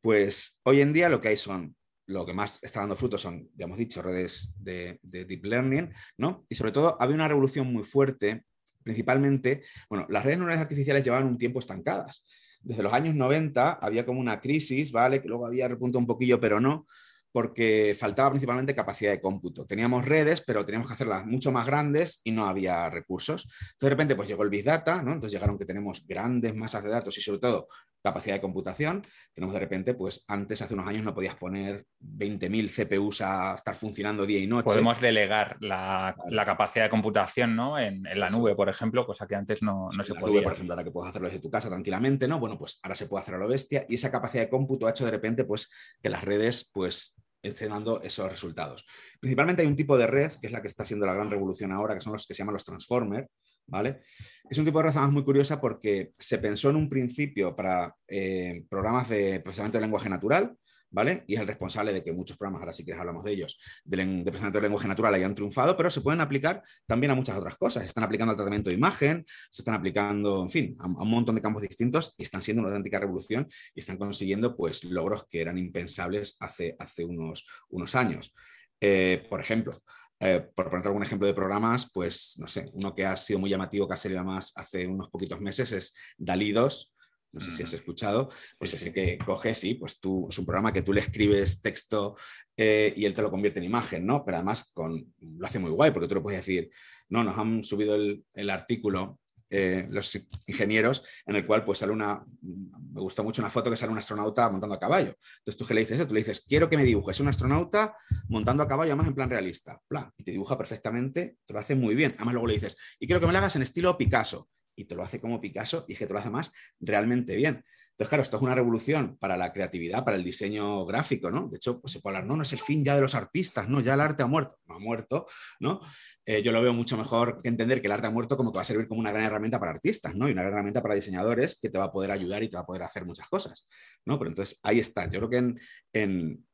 Pues 0.00 0.60
hoy 0.64 0.80
en 0.80 0.92
día 0.92 1.08
lo 1.08 1.20
que 1.20 1.28
hay 1.28 1.36
son, 1.36 1.76
lo 2.10 2.26
que 2.26 2.34
más 2.34 2.62
está 2.62 2.80
dando 2.80 2.96
fruto 2.96 3.16
son, 3.16 3.48
ya 3.54 3.64
hemos 3.64 3.78
dicho, 3.78 4.02
redes 4.02 4.52
de, 4.58 4.98
deep 5.02 5.44
learning, 5.44 5.92
¿no? 6.18 6.44
Y 6.48 6.54
sobre 6.54 6.72
todo 6.72 7.00
había 7.00 7.14
una 7.14 7.28
revolución 7.28 7.72
muy 7.72 7.84
fuerte, 7.84 8.44
principalmente, 8.82 9.62
bueno, 9.88 10.06
las 10.08 10.24
redes 10.24 10.38
neuronales 10.38 10.62
artificiales 10.62 11.04
llevaban 11.04 11.26
un 11.26 11.38
tiempo 11.38 11.60
estancadas. 11.60 12.24
Desde 12.62 12.82
los 12.82 12.92
años 12.92 13.14
90 13.14 13.74
había 13.74 14.04
como 14.04 14.20
una 14.20 14.40
crisis, 14.40 14.92
¿vale? 14.92 15.22
Que 15.22 15.28
luego 15.28 15.46
había 15.46 15.68
repunto 15.68 15.98
un 15.98 16.06
poquillo, 16.06 16.40
pero 16.40 16.60
no, 16.60 16.86
porque 17.32 17.96
faltaba 17.98 18.30
principalmente 18.30 18.74
capacidad 18.74 19.12
de 19.12 19.20
cómputo. 19.20 19.66
Teníamos 19.66 20.04
redes, 20.04 20.42
pero 20.42 20.64
teníamos 20.64 20.88
que 20.88 20.94
hacerlas 20.94 21.26
mucho 21.26 21.52
más 21.52 21.66
grandes 21.66 22.20
y 22.24 22.32
no 22.32 22.46
había 22.46 22.88
recursos. 22.90 23.44
Entonces, 23.44 23.78
de 23.80 23.90
repente, 23.90 24.16
pues 24.16 24.28
llegó 24.28 24.42
el 24.42 24.50
Big 24.50 24.64
Data, 24.64 25.02
¿no? 25.02 25.12
Entonces 25.12 25.32
llegaron 25.32 25.58
que 25.58 25.64
tenemos 25.64 26.06
grandes 26.06 26.54
masas 26.54 26.82
de 26.82 26.90
datos 26.90 27.16
y 27.18 27.20
sobre 27.20 27.40
todo 27.40 27.68
capacidad 28.02 28.34
de 28.34 28.40
computación. 28.40 29.02
Tenemos 29.34 29.52
de 29.54 29.60
repente, 29.60 29.94
pues 29.94 30.24
antes, 30.28 30.62
hace 30.62 30.74
unos 30.74 30.88
años, 30.88 31.04
no 31.04 31.14
podías 31.14 31.34
poner 31.36 31.84
20.000 32.00 32.70
CPUs 32.70 33.20
a 33.20 33.54
estar 33.54 33.74
funcionando 33.74 34.26
día 34.26 34.38
y 34.38 34.46
noche. 34.46 34.64
Podemos 34.64 35.00
delegar 35.00 35.56
la, 35.60 36.14
capacidad 36.44 36.84
de 36.84 36.90
computación 36.90 37.54
¿no? 37.54 37.78
en, 37.78 38.02
la 38.02 38.28
nube, 38.28 38.54
por 38.54 38.68
ejemplo, 38.68 39.06
cosa 39.06 39.26
que 39.26 39.34
antes 39.34 39.62
no, 39.62 39.88
no 39.96 40.04
se 40.04 40.14
la 40.14 40.20
podía. 40.20 40.34
Nube, 40.36 40.42
por 40.44 40.52
ejemplo, 40.54 40.74
ahora 40.74 40.84
que 40.84 40.90
puedes 40.90 41.10
hacerlo 41.10 41.28
desde 41.28 41.42
tu 41.42 41.50
casa 41.50 41.68
tranquilamente, 41.68 42.26
¿no? 42.26 42.38
Bueno, 42.38 42.58
pues 42.58 42.80
ahora 42.82 42.94
se 42.94 43.06
puede 43.06 43.22
hacer 43.22 43.34
a 43.34 43.38
lo 43.38 43.48
bestia 43.48 43.84
y 43.88 43.94
esa 43.94 44.10
capacidad 44.10 44.44
de 44.44 44.50
cómputo 44.50 44.86
ha 44.86 44.90
hecho 44.90 45.04
de 45.04 45.10
repente, 45.10 45.44
pues, 45.44 45.68
que 46.02 46.08
las 46.08 46.24
redes, 46.24 46.70
pues, 46.72 47.19
estén 47.42 47.70
dando 47.70 48.02
esos 48.02 48.30
resultados. 48.30 48.84
Principalmente 49.18 49.62
hay 49.62 49.68
un 49.68 49.76
tipo 49.76 49.96
de 49.96 50.06
red, 50.06 50.32
que 50.40 50.46
es 50.46 50.52
la 50.52 50.60
que 50.60 50.68
está 50.68 50.84
siendo 50.84 51.06
la 51.06 51.14
gran 51.14 51.30
revolución 51.30 51.72
ahora, 51.72 51.94
que 51.94 52.00
son 52.00 52.12
los 52.12 52.26
que 52.26 52.34
se 52.34 52.38
llaman 52.38 52.54
los 52.54 52.64
transformers, 52.64 53.28
¿vale? 53.66 54.00
Es 54.48 54.58
un 54.58 54.64
tipo 54.64 54.78
de 54.78 54.84
red 54.84 54.90
además 54.90 55.12
muy 55.12 55.24
curiosa 55.24 55.60
porque 55.60 56.12
se 56.18 56.38
pensó 56.38 56.70
en 56.70 56.76
un 56.76 56.88
principio 56.88 57.54
para 57.54 57.94
eh, 58.08 58.64
programas 58.68 59.08
de 59.08 59.40
procesamiento 59.40 59.78
de 59.78 59.82
lenguaje 59.82 60.08
natural, 60.08 60.56
¿vale? 60.90 61.24
Y 61.26 61.34
es 61.34 61.40
el 61.40 61.46
responsable 61.46 61.92
de 61.92 62.02
que 62.02 62.12
muchos 62.12 62.36
programas, 62.36 62.60
ahora 62.60 62.72
si 62.72 62.84
quieres 62.84 63.00
hablamos 63.00 63.24
de 63.24 63.32
ellos, 63.32 63.58
de, 63.84 63.96
de 63.96 64.22
procesamiento 64.24 64.58
de 64.58 64.62
lenguaje 64.62 64.88
natural 64.88 65.14
hayan 65.14 65.34
triunfado, 65.34 65.76
pero 65.76 65.90
se 65.90 66.00
pueden 66.00 66.20
aplicar 66.20 66.62
también 66.86 67.10
a 67.12 67.14
muchas 67.14 67.36
otras 67.36 67.56
cosas. 67.56 67.82
Se 67.82 67.88
están 67.88 68.04
aplicando 68.04 68.30
al 68.30 68.36
tratamiento 68.36 68.70
de 68.70 68.76
imagen, 68.76 69.24
se 69.50 69.62
están 69.62 69.74
aplicando, 69.74 70.42
en 70.42 70.50
fin, 70.50 70.76
a, 70.78 70.86
un 70.86 71.10
montón 71.10 71.34
de 71.34 71.40
campos 71.40 71.62
distintos 71.62 72.14
y 72.18 72.22
están 72.22 72.42
siendo 72.42 72.62
una 72.62 72.70
auténtica 72.70 72.98
revolución 72.98 73.48
y 73.74 73.80
están 73.80 73.96
consiguiendo 73.96 74.56
pues 74.56 74.84
logros 74.84 75.26
que 75.28 75.40
eran 75.40 75.58
impensables 75.58 76.36
hace, 76.40 76.76
hace 76.78 77.04
unos, 77.04 77.46
unos 77.68 77.94
años. 77.94 78.34
Eh, 78.80 79.26
por 79.28 79.40
ejemplo, 79.40 79.82
eh, 80.22 80.46
por 80.54 80.68
poner 80.68 80.86
algún 80.86 81.02
ejemplo 81.02 81.26
de 81.26 81.32
programas, 81.32 81.90
pues 81.92 82.36
no 82.38 82.46
sé, 82.46 82.70
uno 82.74 82.94
que 82.94 83.06
ha 83.06 83.16
sido 83.16 83.38
muy 83.38 83.48
llamativo, 83.48 83.88
que 83.88 83.94
ha 83.94 83.96
salido 83.96 84.22
más 84.22 84.52
hace 84.56 84.86
unos 84.86 85.08
poquitos 85.08 85.40
meses 85.40 85.72
es 85.72 85.94
Dalí 86.18 86.52
2, 86.52 86.94
no 87.32 87.40
sé 87.40 87.50
si 87.50 87.62
has 87.62 87.72
escuchado, 87.72 88.30
pues 88.58 88.74
ese 88.74 88.92
que 88.92 89.18
coges, 89.18 89.58
sí, 89.58 89.74
pues 89.74 90.00
tú, 90.00 90.28
es 90.28 90.38
un 90.38 90.46
programa 90.46 90.72
que 90.72 90.82
tú 90.82 90.92
le 90.92 91.00
escribes 91.00 91.60
texto 91.60 92.16
eh, 92.56 92.92
y 92.96 93.04
él 93.04 93.14
te 93.14 93.22
lo 93.22 93.30
convierte 93.30 93.58
en 93.58 93.66
imagen, 93.66 94.06
¿no? 94.06 94.24
Pero 94.24 94.38
además 94.38 94.70
con, 94.72 95.14
lo 95.20 95.46
hace 95.46 95.58
muy 95.58 95.70
guay, 95.70 95.90
porque 95.90 96.08
tú 96.08 96.14
le 96.16 96.20
puedes 96.20 96.40
decir, 96.40 96.70
no, 97.08 97.24
nos 97.24 97.38
han 97.38 97.62
subido 97.62 97.94
el, 97.94 98.24
el 98.34 98.50
artículo 98.50 99.20
eh, 99.52 99.88
los 99.90 100.16
ingenieros, 100.46 101.02
en 101.26 101.34
el 101.34 101.44
cual 101.44 101.64
pues 101.64 101.80
sale 101.80 101.90
una, 101.90 102.24
me 102.40 103.00
gusta 103.00 103.24
mucho 103.24 103.42
una 103.42 103.50
foto 103.50 103.68
que 103.68 103.76
sale 103.76 103.90
un 103.90 103.98
astronauta 103.98 104.48
montando 104.48 104.76
a 104.76 104.78
caballo. 104.78 105.16
Entonces 105.38 105.56
tú 105.56 105.66
que 105.66 105.74
le 105.74 105.80
dices 105.80 105.98
eso, 105.98 106.06
tú 106.06 106.14
le 106.14 106.20
dices, 106.20 106.44
quiero 106.46 106.70
que 106.70 106.76
me 106.76 106.84
dibujes 106.84 107.18
un 107.18 107.26
astronauta 107.26 107.96
montando 108.28 108.62
a 108.62 108.68
caballo, 108.68 108.92
además 108.92 109.08
en 109.08 109.14
plan 109.16 109.28
realista, 109.28 109.80
y 110.16 110.22
te 110.22 110.30
dibuja 110.30 110.56
perfectamente, 110.56 111.38
te 111.44 111.52
lo 111.52 111.58
hace 111.58 111.74
muy 111.74 111.96
bien. 111.96 112.12
Además 112.16 112.34
luego 112.34 112.46
le 112.46 112.54
dices, 112.54 112.76
y 113.00 113.06
quiero 113.06 113.20
que 113.20 113.26
me 113.26 113.32
lo 113.32 113.38
hagas 113.38 113.56
en 113.56 113.62
estilo 113.62 113.98
Picasso 113.98 114.48
y 114.80 114.84
te 114.84 114.94
lo 114.94 115.02
hace 115.02 115.20
como 115.20 115.40
Picasso 115.40 115.84
y 115.86 115.94
que 115.94 116.06
te 116.06 116.12
lo 116.12 116.18
hace 116.18 116.30
más 116.30 116.52
realmente 116.80 117.36
bien. 117.36 117.62
Entonces, 117.90 118.08
claro, 118.08 118.22
esto 118.22 118.38
es 118.38 118.42
una 118.42 118.54
revolución 118.54 119.18
para 119.18 119.36
la 119.36 119.52
creatividad, 119.52 120.04
para 120.04 120.16
el 120.16 120.24
diseño 120.24 120.86
gráfico, 120.86 121.30
¿no? 121.30 121.48
De 121.48 121.56
hecho, 121.56 121.82
pues 121.82 121.92
se 121.92 122.00
puede 122.00 122.16
hablar, 122.16 122.28
no, 122.28 122.36
no 122.36 122.42
es 122.42 122.52
el 122.54 122.60
fin 122.60 122.82
ya 122.82 122.94
de 122.94 123.02
los 123.02 123.14
artistas, 123.14 123.68
no, 123.68 123.80
ya 123.80 123.92
el 123.92 124.00
arte 124.00 124.22
ha 124.22 124.26
muerto, 124.26 124.58
no 124.66 124.76
ha 124.76 124.78
muerto, 124.78 125.26
¿no? 125.60 125.80
Eh, 126.24 126.42
yo 126.42 126.50
lo 126.50 126.62
veo 126.62 126.72
mucho 126.72 126.96
mejor 126.96 127.42
que 127.42 127.50
entender 127.50 127.82
que 127.82 127.88
el 127.88 127.92
arte 127.92 128.06
ha 128.06 128.10
muerto 128.10 128.38
como 128.38 128.52
que 128.52 128.56
va 128.56 128.62
a 128.62 128.64
servir 128.64 128.88
como 128.88 129.00
una 129.00 129.12
gran 129.12 129.26
herramienta 129.26 129.60
para 129.60 129.72
artistas, 129.72 130.14
¿no? 130.14 130.28
Y 130.28 130.32
una 130.32 130.40
gran 130.40 130.54
herramienta 130.54 130.80
para 130.80 130.94
diseñadores 130.94 131.58
que 131.60 131.68
te 131.68 131.76
va 131.76 131.84
a 131.84 131.92
poder 131.92 132.10
ayudar 132.10 132.42
y 132.42 132.48
te 132.48 132.56
va 132.56 132.62
a 132.62 132.66
poder 132.66 132.84
hacer 132.84 133.04
muchas 133.04 133.28
cosas, 133.28 133.66
¿no? 134.06 134.18
Pero 134.18 134.30
entonces 134.30 134.58
ahí 134.62 134.78
está. 134.78 135.04
Yo 135.10 135.18
creo 135.18 135.28
que 135.28 135.36
en, 135.36 135.60
en, 135.92 136.46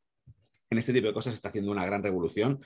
en 0.70 0.78
este 0.78 0.92
tipo 0.92 1.06
de 1.06 1.14
cosas 1.14 1.32
se 1.32 1.36
está 1.36 1.50
haciendo 1.50 1.70
una 1.70 1.86
gran 1.86 2.02
revolución. 2.02 2.58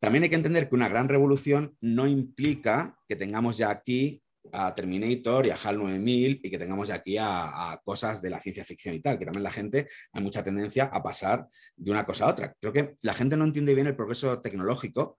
También 0.00 0.24
hay 0.24 0.28
que 0.28 0.34
entender 0.34 0.68
que 0.68 0.74
una 0.74 0.88
gran 0.88 1.08
revolución 1.08 1.76
no 1.80 2.08
implica 2.08 2.98
que 3.06 3.14
tengamos 3.14 3.58
ya 3.58 3.70
aquí 3.70 4.23
a 4.52 4.74
Terminator 4.74 5.46
y 5.46 5.50
a 5.50 5.56
HAL 5.56 5.78
9000 5.78 6.40
y 6.42 6.50
que 6.50 6.58
tengamos 6.58 6.88
ya 6.88 6.96
aquí 6.96 7.16
a, 7.18 7.80
cosas 7.84 8.20
de 8.20 8.30
la 8.30 8.40
ciencia 8.40 8.64
ficción 8.64 8.94
y 8.94 9.00
tal, 9.00 9.18
que 9.18 9.24
también 9.24 9.42
la 9.42 9.50
gente 9.50 9.86
hay 10.12 10.22
mucha 10.22 10.42
tendencia 10.42 10.84
a 10.84 11.02
pasar 11.02 11.48
de 11.76 11.90
una 11.90 12.04
cosa 12.04 12.26
a 12.26 12.30
otra. 12.30 12.54
Creo 12.60 12.72
que 12.72 12.96
la 13.02 13.14
gente 13.14 13.36
no 13.36 13.44
entiende 13.44 13.74
bien 13.74 13.86
el 13.86 13.96
progreso 13.96 14.40
tecnológico 14.40 15.18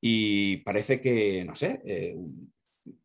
y 0.00 0.58
parece 0.58 1.00
que, 1.00 1.44
no 1.44 1.54
sé, 1.54 1.80
eh, 1.86 2.16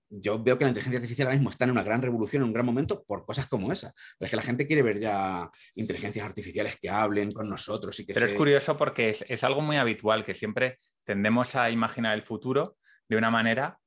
yo 0.09 0.41
veo 0.41 0.57
que 0.57 0.63
la 0.63 0.69
inteligencia 0.69 0.99
artificial 0.99 1.27
ahora 1.27 1.37
mismo 1.37 1.49
está 1.49 1.65
en 1.65 1.71
una 1.71 1.83
gran 1.83 2.01
revolución, 2.01 2.41
en 2.41 2.47
un 2.47 2.53
gran 2.53 2.65
momento, 2.65 3.03
por 3.03 3.25
cosas 3.25 3.47
como 3.47 3.71
esa. 3.71 3.93
Pero 4.17 4.27
es 4.27 4.29
que 4.31 4.37
la 4.37 4.41
gente 4.41 4.65
quiere 4.65 4.81
ver 4.81 4.99
ya 4.99 5.49
inteligencias 5.75 6.25
artificiales 6.25 6.77
que 6.77 6.89
hablen 6.89 7.31
con 7.31 7.49
nosotros 7.49 7.99
y 7.99 8.05
que 8.05 8.13
Pero 8.13 8.25
es 8.25 8.33
curioso 8.33 8.77
porque 8.77 9.09
es, 9.09 9.25
es, 9.27 9.43
algo 9.43 9.61
muy 9.61 9.77
habitual, 9.77 10.23
que 10.23 10.33
siempre 10.33 10.79
tendemos 11.03 11.55
a 11.55 11.69
imaginar 11.69 12.15
el 12.15 12.23
futuro 12.23 12.77
de 13.09 13.17
una 13.17 13.29
manera 13.29 13.79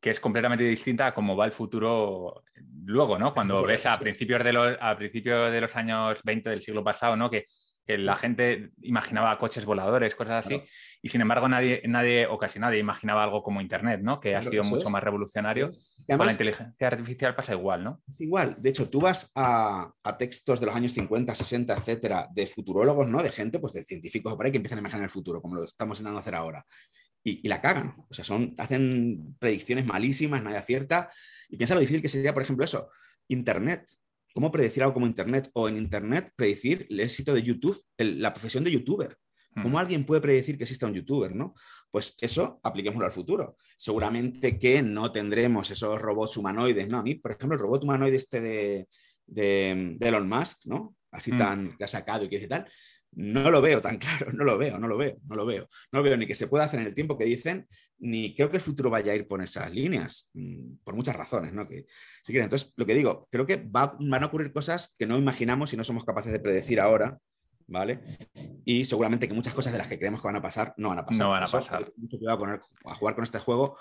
que 0.00 0.10
es 0.10 0.20
completamente 0.20 0.64
distinta 0.64 1.06
a 1.06 1.14
cómo 1.14 1.36
va 1.36 1.44
el 1.44 1.52
futuro 1.52 2.44
luego, 2.84 3.18
¿no? 3.18 3.34
Cuando 3.34 3.62
ves 3.62 3.84
a 3.86 3.98
principios, 3.98 4.42
de 4.44 4.52
los, 4.52 4.76
a 4.80 4.96
principios 4.96 5.52
de 5.52 5.60
los 5.60 5.74
años 5.76 6.20
20 6.24 6.50
del 6.50 6.62
siglo 6.62 6.84
pasado, 6.84 7.16
¿no? 7.16 7.30
Que, 7.30 7.44
la 7.90 8.16
gente 8.16 8.72
imaginaba 8.82 9.38
coches 9.38 9.64
voladores, 9.64 10.14
cosas 10.14 10.44
así, 10.44 10.62
y 11.00 11.08
sin 11.08 11.22
embargo 11.22 11.48
nadie, 11.48 11.80
nadie, 11.86 12.26
o 12.26 12.36
casi 12.36 12.58
nadie, 12.58 12.78
imaginaba 12.78 13.24
algo 13.24 13.42
como 13.42 13.62
Internet, 13.62 14.02
¿no? 14.02 14.20
Que 14.20 14.36
ha 14.36 14.42
sido 14.42 14.62
mucho 14.64 14.90
más 14.90 15.02
revolucionario. 15.02 15.70
Con 16.06 16.26
la 16.26 16.32
inteligencia 16.32 16.86
artificial 16.86 17.34
pasa 17.34 17.54
igual, 17.54 17.84
¿no? 17.84 18.02
Es 18.06 18.20
igual. 18.20 18.56
De 18.58 18.68
hecho, 18.68 18.90
tú 18.90 19.00
vas 19.00 19.32
a, 19.34 19.90
textos 20.18 20.60
de 20.60 20.66
los 20.66 20.76
años 20.76 20.92
50, 20.92 21.34
60, 21.34 21.72
etcétera, 21.72 22.28
de 22.30 22.46
futurólogos, 22.46 23.08
¿no? 23.08 23.22
De 23.22 23.30
gente, 23.30 23.58
pues 23.58 23.72
de 23.72 23.82
científicos 23.82 24.36
por 24.36 24.44
ahí 24.44 24.52
que 24.52 24.58
empiezan 24.58 24.80
a 24.80 24.80
imaginar 24.80 25.04
el 25.04 25.10
futuro, 25.10 25.40
como 25.40 25.54
lo 25.54 25.64
estamos 25.64 25.98
intentando 25.98 26.20
hacer 26.20 26.34
ahora 26.34 26.62
y, 27.22 27.46
la 27.48 27.60
cagan. 27.60 27.94
O 28.08 28.14
sea, 28.14 28.24
son, 28.24 28.54
hacen 28.58 29.36
predicciones 29.38 29.86
malísimas, 29.86 30.42
nadie 30.42 30.58
acierta. 30.58 31.10
Y 31.48 31.56
piensa 31.56 31.74
lo 31.74 31.80
difícil 31.80 32.02
que 32.02 32.08
sería, 32.08 32.34
por 32.34 32.42
ejemplo, 32.42 32.64
eso, 32.64 32.90
Internet. 33.28 33.90
¿Cómo 34.34 34.50
predecir 34.50 34.82
algo 34.82 34.94
como 34.94 35.06
Internet? 35.06 35.50
O 35.54 35.68
en 35.68 35.76
Internet 35.76 36.32
predecir 36.36 36.86
el 36.90 37.00
éxito 37.00 37.34
de 37.34 37.42
YouTube, 37.42 37.82
la 37.96 38.32
profesión 38.32 38.64
de 38.64 38.70
youtuber. 38.70 39.16
¿Cómo 39.54 39.76
hmm. 39.76 39.80
alguien 39.80 40.04
puede 40.04 40.20
predecir 40.20 40.56
que 40.56 40.64
exista 40.64 40.86
un 40.86 40.94
youtuber? 40.94 41.34
¿no? 41.34 41.54
Pues 41.90 42.16
eso 42.20 42.60
apliquémoslo 42.62 43.06
al 43.06 43.12
futuro. 43.12 43.56
Seguramente 43.76 44.58
que 44.58 44.82
no 44.82 45.10
tendremos 45.10 45.70
esos 45.70 46.00
robots 46.00 46.36
humanoides. 46.36 46.88
¿no? 46.88 46.98
A 46.98 47.02
mí, 47.02 47.14
por 47.14 47.32
ejemplo, 47.32 47.56
el 47.56 47.60
robot 47.60 47.84
humanoide 47.84 48.16
este 48.16 48.40
de, 48.40 48.88
de, 49.26 49.96
Elon 50.00 50.28
Musk, 50.28 50.66
¿no? 50.66 50.94
así 51.10 51.32
hmm. 51.32 51.38
tan 51.38 51.76
que 51.76 51.84
ha 51.84 51.88
sacado 51.88 52.24
y 52.24 52.28
que 52.28 52.36
dice 52.36 52.48
tal, 52.48 52.70
no 53.12 53.50
lo 53.50 53.60
veo 53.60 53.80
tan 53.80 53.98
claro, 53.98 54.32
no 54.32 54.44
lo 54.44 54.58
veo, 54.58 54.78
no 54.78 54.88
lo 54.88 54.96
veo, 54.96 55.16
no 55.26 55.36
lo 55.36 55.46
veo. 55.46 55.68
No 55.92 55.98
lo 55.98 56.02
veo 56.02 56.16
ni 56.16 56.26
que 56.26 56.34
se 56.34 56.46
pueda 56.46 56.64
hacer 56.64 56.80
en 56.80 56.86
el 56.86 56.94
tiempo 56.94 57.18
que 57.18 57.24
dicen, 57.24 57.66
ni 57.98 58.34
creo 58.34 58.50
que 58.50 58.58
el 58.58 58.62
futuro 58.62 58.90
vaya 58.90 59.12
a 59.12 59.16
ir 59.16 59.26
por 59.26 59.42
esas 59.42 59.72
líneas, 59.72 60.30
mm, 60.34 60.76
por 60.84 60.94
muchas 60.94 61.16
razones, 61.16 61.52
¿no? 61.52 61.68
Que, 61.68 61.86
si 62.22 62.32
quieren. 62.32 62.44
Entonces, 62.44 62.72
lo 62.76 62.86
que 62.86 62.94
digo, 62.94 63.28
creo 63.30 63.46
que 63.46 63.62
van 63.64 64.22
a 64.22 64.26
ocurrir 64.26 64.52
cosas 64.52 64.94
que 64.98 65.06
no 65.06 65.18
imaginamos 65.18 65.72
y 65.72 65.76
no 65.76 65.84
somos 65.84 66.04
capaces 66.04 66.32
de 66.32 66.40
predecir 66.40 66.80
ahora, 66.80 67.18
¿vale? 67.66 68.00
Y 68.64 68.84
seguramente 68.84 69.28
que 69.28 69.34
muchas 69.34 69.54
cosas 69.54 69.72
de 69.72 69.78
las 69.78 69.88
que 69.88 69.98
creemos 69.98 70.20
que 70.20 70.28
van 70.28 70.36
a 70.36 70.42
pasar 70.42 70.74
no 70.76 70.90
van 70.90 70.98
a 70.98 71.06
pasar. 71.06 71.26
No 71.26 71.30
van 71.30 71.42
a 71.42 71.46
pasar. 71.46 71.92
Mucho 71.96 72.18
cuidado 72.18 72.38
poner, 72.38 72.60
a 72.84 72.94
jugar 72.94 73.14
con 73.14 73.24
este 73.24 73.38
juego 73.38 73.76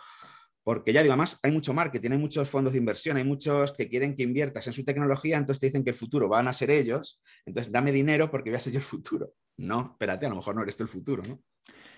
porque 0.68 0.92
ya 0.92 1.02
digo, 1.02 1.14
además 1.14 1.40
hay 1.44 1.54
mucho 1.54 1.74
marketing, 1.74 2.12
hay 2.12 2.18
muchos 2.18 2.50
fondos 2.50 2.74
de 2.74 2.80
inversión, 2.80 3.16
hay 3.16 3.24
muchos 3.24 3.72
que 3.72 3.88
quieren 3.88 4.14
que 4.14 4.24
inviertas 4.24 4.68
en 4.68 4.74
su 4.74 4.84
tecnología, 4.84 5.38
entonces 5.38 5.62
te 5.62 5.68
dicen 5.68 5.82
que 5.82 5.92
el 5.92 5.96
futuro 5.96 6.28
van 6.28 6.50
a 6.50 6.52
ser 6.52 6.72
ellos, 6.72 7.22
entonces 7.46 7.72
dame 7.72 7.94
dinero 7.94 8.30
porque 8.30 8.50
voy 8.50 8.58
a 8.58 8.60
ser 8.60 8.74
yo 8.74 8.80
el 8.80 8.84
futuro. 8.84 9.32
No, 9.56 9.92
espérate, 9.94 10.26
a 10.26 10.30
lo 10.30 10.36
mejor 10.36 10.58
no 10.58 10.64
eres 10.64 10.76
tú 10.76 10.84
el 10.84 10.90
futuro, 10.90 11.24
¿no? 11.24 11.42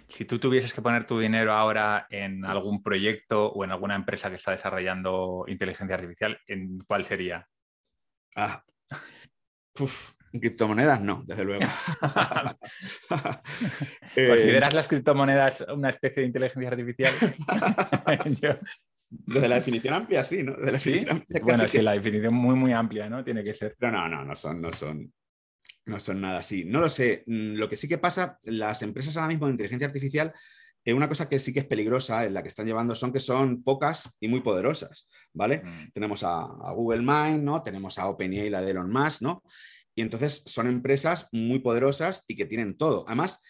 Si 0.08 0.26
tú 0.26 0.38
tuvieses 0.38 0.72
que 0.72 0.84
poner 0.84 1.08
tu 1.08 1.18
dinero 1.18 1.52
ahora 1.52 2.06
en 2.12 2.46
algún 2.46 2.84
proyecto 2.84 3.48
o 3.48 3.64
en 3.64 3.72
alguna 3.72 3.96
empresa 3.96 4.30
que 4.30 4.36
está 4.36 4.52
desarrollando 4.52 5.46
inteligencia 5.48 5.96
artificial, 5.96 6.40
¿en 6.46 6.78
cuál 6.88 7.04
sería? 7.04 7.48
Ah, 8.36 8.64
Criptomonedas 10.32 11.02
no, 11.02 11.24
desde 11.26 11.46
luego. 11.46 11.66
Eh, 14.16 14.28
¿Consideras 14.28 14.74
las 14.74 14.88
criptomonedas 14.88 15.66
una 15.74 15.90
especie 15.90 16.22
de 16.22 16.28
inteligencia 16.28 16.70
artificial? 16.70 17.14
Desde 19.10 19.48
la 19.48 19.56
definición 19.56 19.94
amplia, 19.96 20.24
sí, 20.24 20.44
¿no? 20.44 20.56
la 20.58 20.72
definición 20.72 21.26
bueno, 21.42 21.68
sí, 21.68 21.82
la 21.82 21.94
definición 21.94 22.34
muy, 22.34 22.56
muy 22.56 22.74
amplia, 22.74 23.10
¿no? 23.10 23.24
Tiene 23.24 23.44
que 23.44 23.56
ser. 23.56 23.76
No, 23.80 23.92
no, 23.92 24.08
no, 24.08 24.24
no 24.24 24.36
son, 24.36 24.62
no 24.62 24.72
son, 24.72 25.12
no 25.86 26.00
son 26.00 26.22
nada 26.22 26.40
así. 26.40 26.64
No 26.66 26.80
lo 26.80 26.90
sé. 26.90 27.24
Mm, 27.26 27.56
lo 27.56 27.68
que 27.68 27.76
sí 27.76 27.88
que 27.88 27.98
pasa, 27.98 28.38
las 28.44 28.84
empresas 28.84 29.18
ahora 29.18 29.30
mismo 29.30 29.48
de 29.48 29.54
inteligencia 29.54 29.88
artificial, 29.88 30.32
eh, 30.86 30.94
una 30.94 31.10
cosa 31.10 31.28
que 31.28 31.40
sí 31.40 31.52
que 31.52 31.62
es 31.62 31.66
peligrosa 31.66 32.26
en 32.26 32.36
la 32.36 32.44
que 32.44 32.50
están 32.50 32.68
llevando 32.68 32.94
son 32.94 33.12
que 33.12 33.20
son 33.20 33.64
pocas 33.64 34.16
y 34.20 34.28
muy 34.28 34.42
poderosas, 34.42 35.08
¿vale? 35.34 35.64
Mm. 35.64 35.92
Tenemos 35.92 36.24
a, 36.24 36.42
a, 36.42 36.72
Google 36.74 37.02
Mind, 37.02 37.44
¿no? 37.44 37.64
Tenemos 37.64 37.98
a 37.98 38.08
OpenAI, 38.08 38.50
la 38.50 38.62
de 38.62 38.72
Elon 38.72 38.92
Musk, 38.92 39.24
¿no? 39.24 39.44
Y 40.00 40.02
entonces 40.02 40.44
son 40.46 40.68
empresas 40.68 41.28
muy 41.34 41.60
poderosas 41.60 42.24
y 42.26 42.38
que 42.38 42.46
tienen 42.46 42.78
todo. 42.78 43.04
Además, 43.06 43.44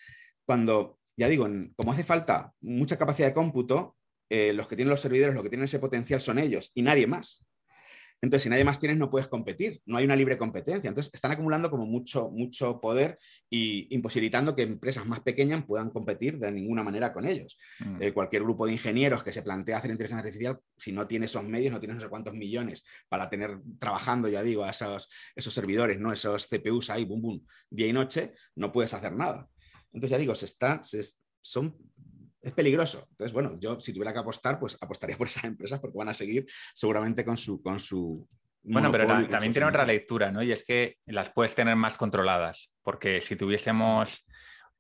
cuando, 0.46 0.98
ya 1.16 1.28
digo, 1.28 1.48
como 1.76 1.92
hace 1.92 2.04
falta 2.04 2.56
mucha 2.60 2.98
capacidad 2.98 3.28
de 3.28 3.36
cómputo, 3.36 3.96
eh, 4.32 4.52
los 4.54 4.68
que 4.68 4.76
tienen 4.76 4.90
los 4.90 5.00
servidores, 5.00 5.36
los 5.36 5.44
que 5.44 5.50
tienen 5.50 5.66
ese 5.66 5.78
potencial 5.78 6.22
son 6.22 6.40
ellos 6.40 6.72
y 6.74 6.82
nadie 6.82 7.06
más. 7.06 7.46
Entonces, 8.22 8.44
si 8.44 8.50
nadie 8.50 8.66
más 8.66 8.80
tienes, 8.80 8.98
no 8.98 9.10
puedes 9.10 9.28
competir, 9.28 9.82
no 9.86 9.98
hay 9.98 10.06
una 10.06 10.16
libre 10.16 10.38
competencia. 10.38 10.90
Entonces, 10.90 11.14
están 11.14 11.32
acumulando 11.32 11.70
como 11.70 11.86
mucho, 11.86 12.30
mucho 12.30 12.82
poder 12.82 13.18
y 13.50 13.94
imposibilitando 13.96 14.56
que 14.56 14.64
empresas 14.64 15.06
más 15.06 15.22
pequeñas 15.22 15.64
puedan 15.66 15.90
competir 15.90 16.38
de 16.38 16.52
ninguna 16.52 16.84
manera 16.84 17.14
con 17.14 17.26
ellos. 17.26 17.58
Mm. 17.80 18.02
Eh, 18.02 18.12
cualquier 18.12 18.44
grupo 18.44 18.66
de 18.66 18.74
ingenieros 18.74 19.24
que 19.24 19.32
se 19.32 19.42
plantea 19.42 19.78
hacer 19.78 19.92
inteligencia 19.92 20.20
artificial, 20.20 20.60
si 20.78 20.92
no 20.92 21.08
tiene 21.08 21.28
esos 21.28 21.44
medios, 21.44 21.72
no 21.72 21.80
tiene 21.80 21.94
no 21.94 22.00
sé 22.02 22.10
cuántos 22.10 22.34
millones 22.34 22.84
para 23.08 23.30
tener 23.30 23.60
trabajando, 23.80 24.28
ya 24.28 24.44
digo, 24.44 24.66
a 24.66 24.72
esos, 24.72 25.10
esos 25.36 25.54
servidores, 25.54 26.00
¿no? 26.00 26.12
esos 26.12 26.48
CPUs 26.48 26.90
ahí, 26.90 27.06
boom, 27.06 27.22
boom, 27.22 27.48
día 27.70 27.88
y 27.88 27.94
noche, 27.94 28.34
no 28.56 28.72
puedes 28.72 28.94
hacer 28.94 29.14
nada. 29.14 29.48
Entonces, 29.94 30.12
ya 30.12 30.18
digo, 30.18 30.36
se 30.36 30.46
está, 30.46 30.82
son 31.42 31.76
es 32.42 32.52
peligroso. 32.54 33.08
Entonces, 33.12 33.34
bueno, 33.34 33.58
yo 33.60 33.80
si 33.80 33.94
tuviera 33.94 34.14
que 34.14 34.20
apostar, 34.20 34.60
pues 34.60 34.78
apostaría 34.80 35.18
por 35.18 35.28
esas 35.28 35.44
empresas 35.44 35.80
porque 35.80 35.98
van 35.98 36.10
a 36.10 36.14
seguir 36.14 36.46
seguramente 36.74 37.26
con 37.26 37.38
su... 37.38 37.62
Con 37.62 37.80
su 37.80 38.28
bueno, 38.62 38.92
pero 38.92 39.08
también 39.28 39.54
tiene 39.54 39.68
otra 39.68 39.86
lectura, 39.86 40.32
¿no? 40.32 40.44
Y 40.44 40.52
es 40.52 40.66
que 40.66 40.98
las 41.06 41.32
puedes 41.32 41.56
tener 41.56 41.76
más 41.78 41.98
controladas, 41.98 42.72
porque 42.84 43.22
si 43.22 43.38
tuviésemos, 43.38 44.26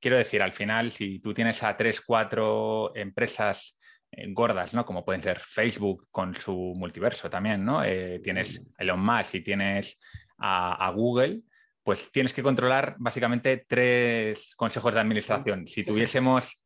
quiero 0.01 0.17
decir, 0.17 0.41
al 0.41 0.51
final, 0.51 0.91
si 0.91 1.19
tú 1.19 1.33
tienes 1.33 1.63
a 1.63 1.77
tres, 1.77 2.01
cuatro 2.01 2.93
empresas 2.93 3.79
eh, 4.11 4.25
gordas, 4.33 4.73
¿no? 4.73 4.85
Como 4.85 5.05
pueden 5.05 5.21
ser 5.21 5.39
Facebook 5.39 6.07
con 6.11 6.33
su 6.33 6.73
multiverso 6.75 7.29
también, 7.29 7.63
¿no? 7.63 7.83
Eh, 7.83 8.19
tienes 8.23 8.61
Elon 8.77 8.99
Musk 8.99 9.35
y 9.35 9.41
tienes 9.41 9.99
a, 10.39 10.91
Google, 10.95 11.41
pues 11.83 12.11
tienes 12.11 12.33
que 12.33 12.43
controlar 12.43 12.95
básicamente 12.97 13.65
tres 13.67 14.55
consejos 14.55 14.93
de 14.93 14.99
administración. 14.99 15.67
Si 15.67 15.83
tuviésemos 15.85 16.59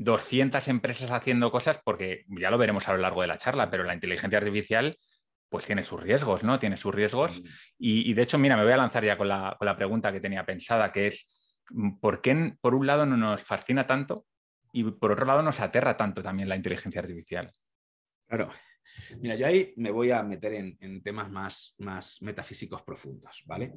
200 0.00 0.66
empresas 0.68 1.10
haciendo 1.10 1.50
cosas, 1.50 1.78
porque 1.84 2.24
ya 2.28 2.50
lo 2.50 2.56
veremos 2.56 2.88
a 2.88 2.92
lo 2.92 2.98
largo 2.98 3.20
de 3.20 3.28
la 3.28 3.36
charla, 3.36 3.70
pero 3.70 3.84
la 3.84 3.92
inteligencia 3.92 4.38
artificial 4.38 4.96
pues 5.50 5.66
tiene 5.66 5.84
sus 5.84 6.00
riesgos, 6.00 6.42
¿no? 6.42 6.58
Tiene 6.58 6.76
sus 6.76 6.94
riesgos. 6.94 7.42
Y, 7.76 8.14
de 8.14 8.22
hecho, 8.22 8.38
mira, 8.38 8.56
me 8.56 8.62
voy 8.62 8.72
a 8.72 8.76
lanzar 8.76 9.04
ya 9.04 9.18
con 9.18 9.28
la, 9.28 9.74
pregunta 9.76 10.12
que 10.12 10.20
tenía 10.20 10.46
pensada, 10.46 10.92
que 10.92 11.08
es, 11.08 11.26
¿por 12.00 12.22
qué 12.22 12.54
por 12.60 12.74
un 12.74 12.86
lado 12.86 13.04
no 13.04 13.16
nos 13.16 13.42
fascina 13.42 13.86
tanto 13.86 14.26
y 14.72 14.84
por 14.84 15.12
otro 15.12 15.26
lado 15.26 15.42
nos 15.42 15.60
aterra 15.60 15.96
tanto 15.96 16.22
también 16.22 16.48
la 16.48 16.56
inteligencia 16.56 17.00
artificial? 17.00 17.52
Claro. 18.26 18.48
Mira, 19.18 19.34
yo 19.34 19.46
ahí 19.46 19.74
me 19.76 19.90
voy 19.90 20.12
a 20.12 20.22
meter 20.22 20.54
en, 20.54 21.02
temas 21.02 21.30
más, 21.30 21.74
más, 21.78 22.22
metafísicos 22.22 22.82
profundos, 22.82 23.42
¿vale? 23.46 23.72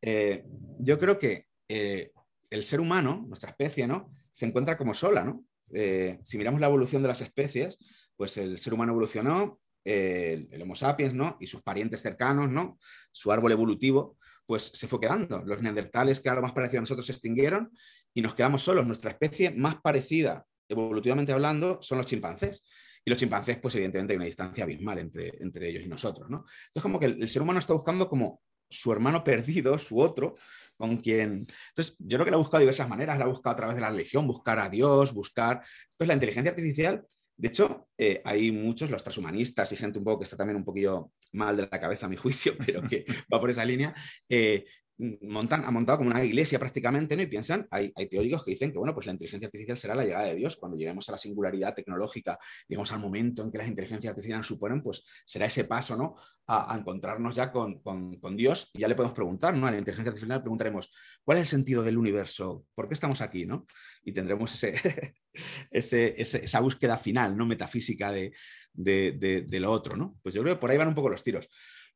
Eh, 0.00 0.44
yo 0.78 0.98
creo 0.98 1.18
que 1.18 1.46
eh, 1.66 2.12
el 2.50 2.64
ser 2.64 2.80
humano, 2.80 3.24
nuestra 3.26 3.50
especie, 3.50 3.86
¿no? 3.86 4.12
Se 4.30 4.46
encuentra 4.46 4.76
como 4.76 4.94
sola, 4.94 5.24
¿no? 5.24 5.47
Eh, 5.72 6.18
si 6.22 6.38
miramos 6.38 6.60
la 6.60 6.66
evolución 6.66 7.02
de 7.02 7.08
las 7.08 7.20
especies, 7.20 7.78
pues 8.16 8.36
el 8.36 8.58
ser 8.58 8.74
humano 8.74 8.92
evolucionó, 8.92 9.60
el, 9.84 10.62
Homo 10.62 10.74
sapiens, 10.74 11.14
¿no? 11.14 11.36
Y 11.40 11.46
sus 11.46 11.62
parientes 11.62 12.02
cercanos, 12.02 12.50
¿no? 12.50 12.78
Su 13.12 13.32
árbol 13.32 13.52
evolutivo, 13.52 14.18
pues 14.46 14.64
se 14.64 14.86
fue 14.88 15.00
quedando. 15.00 15.42
Los 15.44 15.62
neandertales, 15.62 16.20
que 16.20 16.28
era 16.28 16.36
lo 16.36 16.42
más 16.42 16.52
parecido 16.52 16.80
a 16.80 16.82
nosotros, 16.82 17.06
se 17.06 17.12
extinguieron 17.12 17.70
y 18.12 18.22
nos 18.22 18.34
quedamos 18.34 18.62
solos. 18.62 18.86
Nuestra 18.86 19.10
especie 19.10 19.50
más 19.50 19.76
parecida, 19.80 20.44
evolutivamente 20.68 21.32
hablando, 21.32 21.78
son 21.80 21.98
los 21.98 22.06
chimpancés. 22.06 22.62
Y 23.04 23.10
los 23.10 23.18
chimpancés, 23.18 23.58
pues 23.58 23.74
evidentemente 23.76 24.12
hay 24.12 24.16
una 24.16 24.26
distancia 24.26 24.64
abismal 24.64 24.98
entre, 24.98 25.32
entre 25.40 25.70
ellos 25.70 25.84
y 25.84 25.88
nosotros, 25.88 26.28
¿no? 26.28 26.38
Entonces, 26.66 26.82
como 26.82 26.98
que 26.98 27.06
el 27.06 27.28
ser 27.28 27.40
humano 27.40 27.58
está 27.58 27.72
buscando 27.72 28.08
como 28.08 28.42
su 28.68 28.92
hermano 28.92 29.24
perdido, 29.24 29.78
su 29.78 29.98
otro, 29.98 30.34
con 30.76 30.98
quien... 30.98 31.46
Entonces, 31.70 31.96
yo 31.98 32.16
creo 32.16 32.24
que 32.24 32.30
la 32.30 32.36
ha 32.36 32.38
buscado 32.38 32.58
de 32.58 32.64
diversas 32.64 32.88
maneras, 32.88 33.18
la 33.18 33.24
ha 33.24 33.28
buscado 33.28 33.52
a 33.52 33.56
través 33.56 33.76
de 33.76 33.82
la 33.82 33.90
religión, 33.90 34.26
buscar 34.26 34.58
a 34.58 34.68
Dios, 34.68 35.12
buscar... 35.12 35.62
Entonces, 35.90 36.08
la 36.08 36.14
inteligencia 36.14 36.50
artificial, 36.50 37.04
de 37.36 37.48
hecho, 37.48 37.88
eh, 37.96 38.20
hay 38.24 38.50
muchos, 38.50 38.90
los 38.90 39.02
transhumanistas 39.02 39.70
y 39.72 39.76
gente 39.76 39.98
un 39.98 40.04
poco 40.04 40.18
que 40.18 40.24
está 40.24 40.36
también 40.36 40.56
un 40.56 40.64
poquillo 40.64 41.12
mal 41.32 41.56
de 41.56 41.68
la 41.70 41.80
cabeza 41.80 42.06
a 42.06 42.08
mi 42.08 42.16
juicio, 42.16 42.54
pero 42.66 42.82
que 42.82 43.06
va 43.32 43.40
por 43.40 43.50
esa 43.50 43.64
línea, 43.64 43.94
eh, 44.28 44.64
montan, 44.98 45.64
han 45.64 45.72
montado 45.72 45.98
como 45.98 46.10
una 46.10 46.24
iglesia 46.24 46.58
prácticamente, 46.58 47.16
¿no? 47.16 47.22
Y 47.22 47.26
piensan, 47.26 47.66
hay, 47.70 47.92
teóricos 48.10 48.44
que 48.44 48.50
dicen 48.52 48.72
que, 48.72 48.78
bueno, 48.78 48.94
pues 48.94 49.06
la 49.06 49.12
inteligencia 49.12 49.46
artificial 49.46 49.76
será 49.76 49.94
la 49.94 50.04
llegada 50.04 50.26
de 50.26 50.34
Dios. 50.34 50.56
Cuando 50.56 50.76
lleguemos 50.76 51.08
a 51.08 51.12
la 51.12 51.18
singularidad 51.18 51.74
tecnológica, 51.74 52.38
digamos 52.68 52.92
al 52.92 53.00
momento 53.00 53.42
en 53.42 53.52
que 53.52 53.58
las 53.58 53.68
inteligencias 53.68 54.10
artificiales 54.10 54.46
suponen, 54.46 54.82
pues 54.82 55.04
será 55.24 55.46
ese 55.46 55.64
paso, 55.64 55.96
¿no? 55.96 56.16
A, 56.46 56.76
encontrarnos 56.76 57.36
ya 57.36 57.52
con, 57.52 57.80
con, 57.80 58.36
Dios 58.36 58.70
y 58.74 58.80
ya 58.80 58.88
le 58.88 58.94
podemos 58.94 59.14
preguntar, 59.14 59.56
¿no? 59.56 59.66
A 59.66 59.70
la 59.70 59.78
inteligencia 59.78 60.10
artificial 60.10 60.38
le 60.38 60.42
preguntaremos, 60.42 60.90
¿cuál 61.22 61.38
es 61.38 61.42
el 61.42 61.48
sentido 61.48 61.82
del 61.82 61.98
universo? 61.98 62.66
¿Por 62.74 62.88
qué 62.88 62.94
estamos 62.94 63.20
aquí, 63.20 63.46
¿no? 63.46 63.66
Y 64.02 64.12
tendremos 64.12 64.54
ese, 64.54 65.14
esa 65.70 66.60
búsqueda 66.60 66.96
final, 66.96 67.36
¿no? 67.36 67.46
Metafísica 67.46 68.10
de, 68.10 68.32
de, 68.72 69.12
de, 69.12 69.42
de 69.42 69.60
lo 69.60 69.70
otro, 69.70 69.96
¿no? 69.96 70.18
Pues 70.22 70.34
yo 70.34 70.42
creo 70.42 70.54
que 70.54 70.60
por 70.60 70.70
ahí 70.70 70.76
van 70.76 70.88
un 70.88 70.94
poco 70.94 71.08
los 71.08 71.22
tiros. 71.22 71.48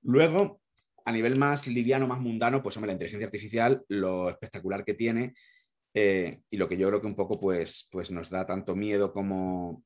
Luego, 0.03 0.63
a 1.05 1.13
nivel 1.13 1.39
más 1.39 1.67
liviano, 1.67 2.07
más 2.07 2.21
mundano, 2.21 2.63
pues 2.63 2.77
hombre, 2.77 2.89
la 2.89 2.95
inteligencia 2.95 3.27
artificial, 3.27 3.85
lo 3.89 4.31
espectacular 4.31 4.85
que 4.85 4.95
tiene 4.95 5.35
eh, 5.95 6.41
y 6.51 6.57
lo 6.57 6.69
que 6.69 6.77
yo 6.77 6.89
creo 6.89 7.01
que 7.01 7.07
un 7.07 7.17
poco 7.17 7.39
pues, 7.39 7.89
pues 7.91 8.11
nos 8.11 8.31
da 8.31 8.47
tanto 8.47 8.75
miedo 8.75 9.13
como, 9.13 9.85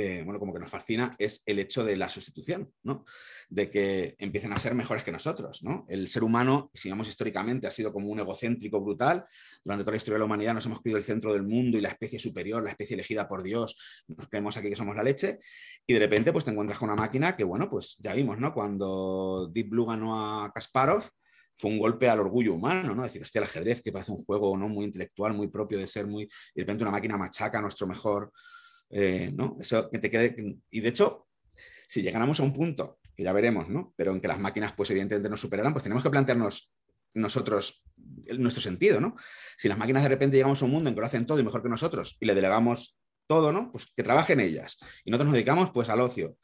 eh, 0.00 0.22
bueno, 0.24 0.38
como 0.38 0.52
que 0.52 0.60
nos 0.60 0.70
fascina 0.70 1.16
es 1.18 1.42
el 1.44 1.58
hecho 1.58 1.84
de 1.84 1.96
la 1.96 2.08
sustitución, 2.08 2.72
¿no? 2.84 3.04
De 3.48 3.68
que 3.68 4.14
empiecen 4.20 4.52
a 4.52 4.58
ser 4.60 4.72
mejores 4.76 5.02
que 5.02 5.10
nosotros, 5.10 5.64
¿no? 5.64 5.86
El 5.88 6.06
ser 6.06 6.22
humano, 6.22 6.70
si 6.72 6.88
vamos 6.88 7.08
históricamente, 7.08 7.66
ha 7.66 7.72
sido 7.72 7.92
como 7.92 8.08
un 8.08 8.20
egocéntrico 8.20 8.80
brutal. 8.80 9.24
Durante 9.64 9.82
toda 9.82 9.94
la 9.94 9.96
historia 9.96 10.14
de 10.14 10.18
la 10.20 10.26
humanidad 10.26 10.54
nos 10.54 10.66
hemos 10.66 10.80
creído 10.82 10.98
el 10.98 11.04
centro 11.04 11.32
del 11.32 11.42
mundo 11.42 11.78
y 11.78 11.80
la 11.80 11.88
especie 11.88 12.20
superior, 12.20 12.62
la 12.62 12.70
especie 12.70 12.94
elegida 12.94 13.26
por 13.26 13.42
Dios, 13.42 14.04
nos 14.06 14.28
creemos 14.28 14.56
aquí 14.56 14.68
que 14.68 14.76
somos 14.76 14.94
la 14.94 15.02
leche, 15.02 15.40
y 15.84 15.94
de 15.94 15.98
repente 15.98 16.32
pues 16.32 16.44
te 16.44 16.52
encuentras 16.52 16.78
con 16.78 16.90
una 16.90 17.02
máquina 17.02 17.36
que, 17.36 17.42
bueno, 17.42 17.68
pues 17.68 17.96
ya 17.98 18.14
vimos, 18.14 18.38
¿no? 18.38 18.54
Cuando 18.54 19.50
Deep 19.52 19.70
Blue 19.70 19.86
ganó 19.86 20.44
a 20.44 20.52
Kasparov, 20.52 21.10
fue 21.54 21.72
un 21.72 21.78
golpe 21.78 22.08
al 22.08 22.20
orgullo 22.20 22.54
humano, 22.54 22.94
¿no? 22.94 23.02
Decir, 23.02 23.20
hostia, 23.20 23.40
el 23.40 23.46
ajedrez, 23.46 23.82
que 23.82 23.90
parece 23.90 24.12
un 24.12 24.24
juego 24.24 24.56
¿no? 24.56 24.68
muy 24.68 24.84
intelectual, 24.84 25.34
muy 25.34 25.48
propio 25.48 25.76
de 25.76 25.88
ser 25.88 26.06
muy... 26.06 26.22
Y 26.22 26.28
de 26.54 26.62
repente 26.62 26.84
una 26.84 26.92
máquina 26.92 27.16
machaca 27.16 27.60
nuestro 27.60 27.88
mejor 27.88 28.32
eh, 28.90 29.30
¿no? 29.34 29.56
Eso 29.60 29.90
que 29.90 29.98
te 29.98 30.10
quede, 30.10 30.58
y 30.70 30.80
de 30.80 30.88
hecho, 30.88 31.28
si 31.86 32.02
llegáramos 32.02 32.40
a 32.40 32.42
un 32.42 32.52
punto, 32.52 32.98
que 33.14 33.24
ya 33.24 33.32
veremos, 33.32 33.68
¿no? 33.68 33.92
Pero 33.96 34.12
en 34.12 34.20
que 34.20 34.28
las 34.28 34.38
máquinas, 34.38 34.72
pues 34.72 34.90
evidentemente 34.90 35.28
nos 35.28 35.40
superaran, 35.40 35.72
pues 35.72 35.82
tenemos 35.82 36.02
que 36.02 36.10
plantearnos 36.10 36.72
nosotros 37.14 37.82
nuestro 38.38 38.62
sentido, 38.62 39.00
¿no? 39.00 39.16
Si 39.56 39.68
las 39.68 39.78
máquinas 39.78 40.02
de 40.02 40.08
repente 40.08 40.36
llegamos 40.36 40.62
a 40.62 40.64
un 40.66 40.70
mundo 40.70 40.88
en 40.88 40.94
que 40.94 41.00
lo 41.00 41.06
hacen 41.06 41.26
todo 41.26 41.40
y 41.40 41.42
mejor 41.42 41.62
que 41.62 41.68
nosotros 41.68 42.16
y 42.20 42.26
le 42.26 42.34
delegamos 42.34 42.98
todo, 43.26 43.52
¿no? 43.52 43.72
Pues 43.72 43.86
que 43.94 44.02
trabajen 44.02 44.40
ellas. 44.40 44.78
Y 45.04 45.10
nosotros 45.10 45.26
nos 45.26 45.34
dedicamos 45.34 45.70
pues 45.72 45.88
al 45.88 46.00
ocio. 46.00 46.36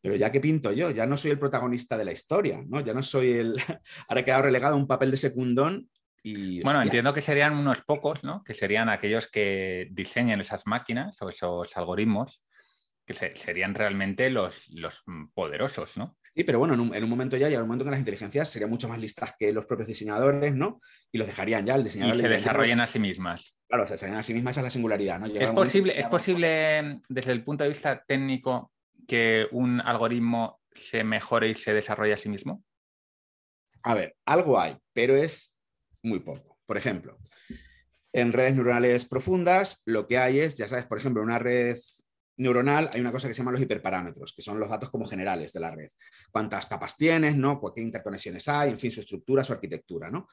Pero 0.00 0.16
ya 0.16 0.32
que 0.32 0.40
pinto 0.40 0.72
yo, 0.72 0.90
ya 0.90 1.06
no 1.06 1.16
soy 1.16 1.32
el 1.32 1.38
protagonista 1.38 1.96
de 1.96 2.04
la 2.04 2.12
historia, 2.12 2.62
¿no? 2.68 2.80
Ya 2.80 2.92
no 2.92 3.02
soy 3.02 3.32
el... 3.32 3.56
Ahora 4.08 4.20
he 4.20 4.24
quedado 4.24 4.42
relegado 4.42 4.74
a 4.74 4.78
un 4.78 4.86
papel 4.86 5.10
de 5.10 5.16
secundón 5.16 5.88
bueno, 6.62 6.82
entiendo 6.82 7.12
que 7.12 7.20
serían 7.20 7.56
unos 7.56 7.82
pocos, 7.82 8.22
¿no? 8.24 8.44
Que 8.44 8.54
serían 8.54 8.88
aquellos 8.88 9.30
que 9.30 9.88
diseñan 9.90 10.40
esas 10.40 10.66
máquinas 10.66 11.20
o 11.20 11.28
esos 11.28 11.76
algoritmos, 11.76 12.42
que 13.04 13.14
serían 13.14 13.74
realmente 13.74 14.30
los, 14.30 14.68
los 14.70 15.02
poderosos, 15.34 15.96
¿no? 15.96 16.16
Sí, 16.34 16.44
pero 16.44 16.58
bueno, 16.58 16.74
en 16.74 16.80
un, 16.80 17.10
momento 17.10 17.36
ya, 17.36 17.50
y 17.50 17.54
un 17.56 17.62
momento 17.62 17.84
que 17.84 17.90
las 17.90 18.00
inteligencias 18.00 18.48
serían 18.48 18.70
mucho 18.70 18.88
más 18.88 18.98
listas 18.98 19.34
que 19.38 19.52
los 19.52 19.66
propios 19.66 19.88
diseñadores, 19.88 20.54
¿no? 20.54 20.80
Y 21.10 21.18
los 21.18 21.26
dejarían 21.26 21.66
ya, 21.66 21.74
el 21.74 21.84
diseñador. 21.84 22.16
Y 22.16 22.20
se 22.20 22.28
desarrollen 22.28 22.80
a 22.80 22.86
sí 22.86 22.98
mismas. 22.98 23.54
Claro, 23.68 23.84
se 23.84 23.94
desarrollan 23.94 24.20
a 24.20 24.22
sí 24.22 24.32
mismas, 24.32 24.52
esa 24.52 24.60
es 24.60 24.64
la 24.64 24.70
singularidad, 24.70 25.20
¿no? 25.20 25.26
¿Es 25.26 25.50
posible, 25.50 25.98
¿Es 25.98 26.06
posible, 26.06 27.00
desde 27.08 27.32
el 27.32 27.44
punto 27.44 27.64
de 27.64 27.70
vista 27.70 28.02
técnico, 28.06 28.72
que 29.06 29.46
un 29.50 29.80
algoritmo 29.80 30.60
se 30.72 31.04
mejore 31.04 31.50
y 31.50 31.54
se 31.54 31.74
desarrolle 31.74 32.14
a 32.14 32.16
sí 32.16 32.30
mismo? 32.30 32.64
A 33.82 33.94
ver, 33.94 34.16
algo 34.24 34.58
hay, 34.58 34.78
pero 34.94 35.14
es 35.14 35.51
muy 36.02 36.20
poco. 36.20 36.58
Por 36.66 36.76
ejemplo, 36.76 37.18
en 38.12 38.32
redes 38.32 38.54
neuronales 38.54 39.04
profundas, 39.04 39.82
lo 39.86 40.06
que 40.06 40.18
hay 40.18 40.40
es, 40.40 40.56
ya 40.56 40.68
sabes, 40.68 40.84
por 40.84 40.98
ejemplo, 40.98 41.22
en 41.22 41.28
una 41.28 41.38
red 41.38 41.78
neuronal 42.36 42.90
hay 42.92 43.00
una 43.00 43.12
cosa 43.12 43.28
que 43.28 43.34
se 43.34 43.38
llama 43.38 43.52
los 43.52 43.60
hiperparámetros, 43.60 44.32
que 44.34 44.42
son 44.42 44.58
los 44.58 44.68
datos 44.68 44.90
como 44.90 45.04
generales 45.04 45.52
de 45.52 45.60
la 45.60 45.70
red. 45.70 45.88
Cuántas 46.30 46.66
capas 46.66 46.96
tienes, 46.96 47.36
¿no? 47.36 47.60
¿Qué 47.74 47.80
interconexiones 47.80 48.48
hay? 48.48 48.70
En 48.70 48.78
fin, 48.78 48.90
su 48.90 49.00
estructura, 49.00 49.44
su 49.44 49.52
arquitectura, 49.52 50.10
¿no? 50.10 50.28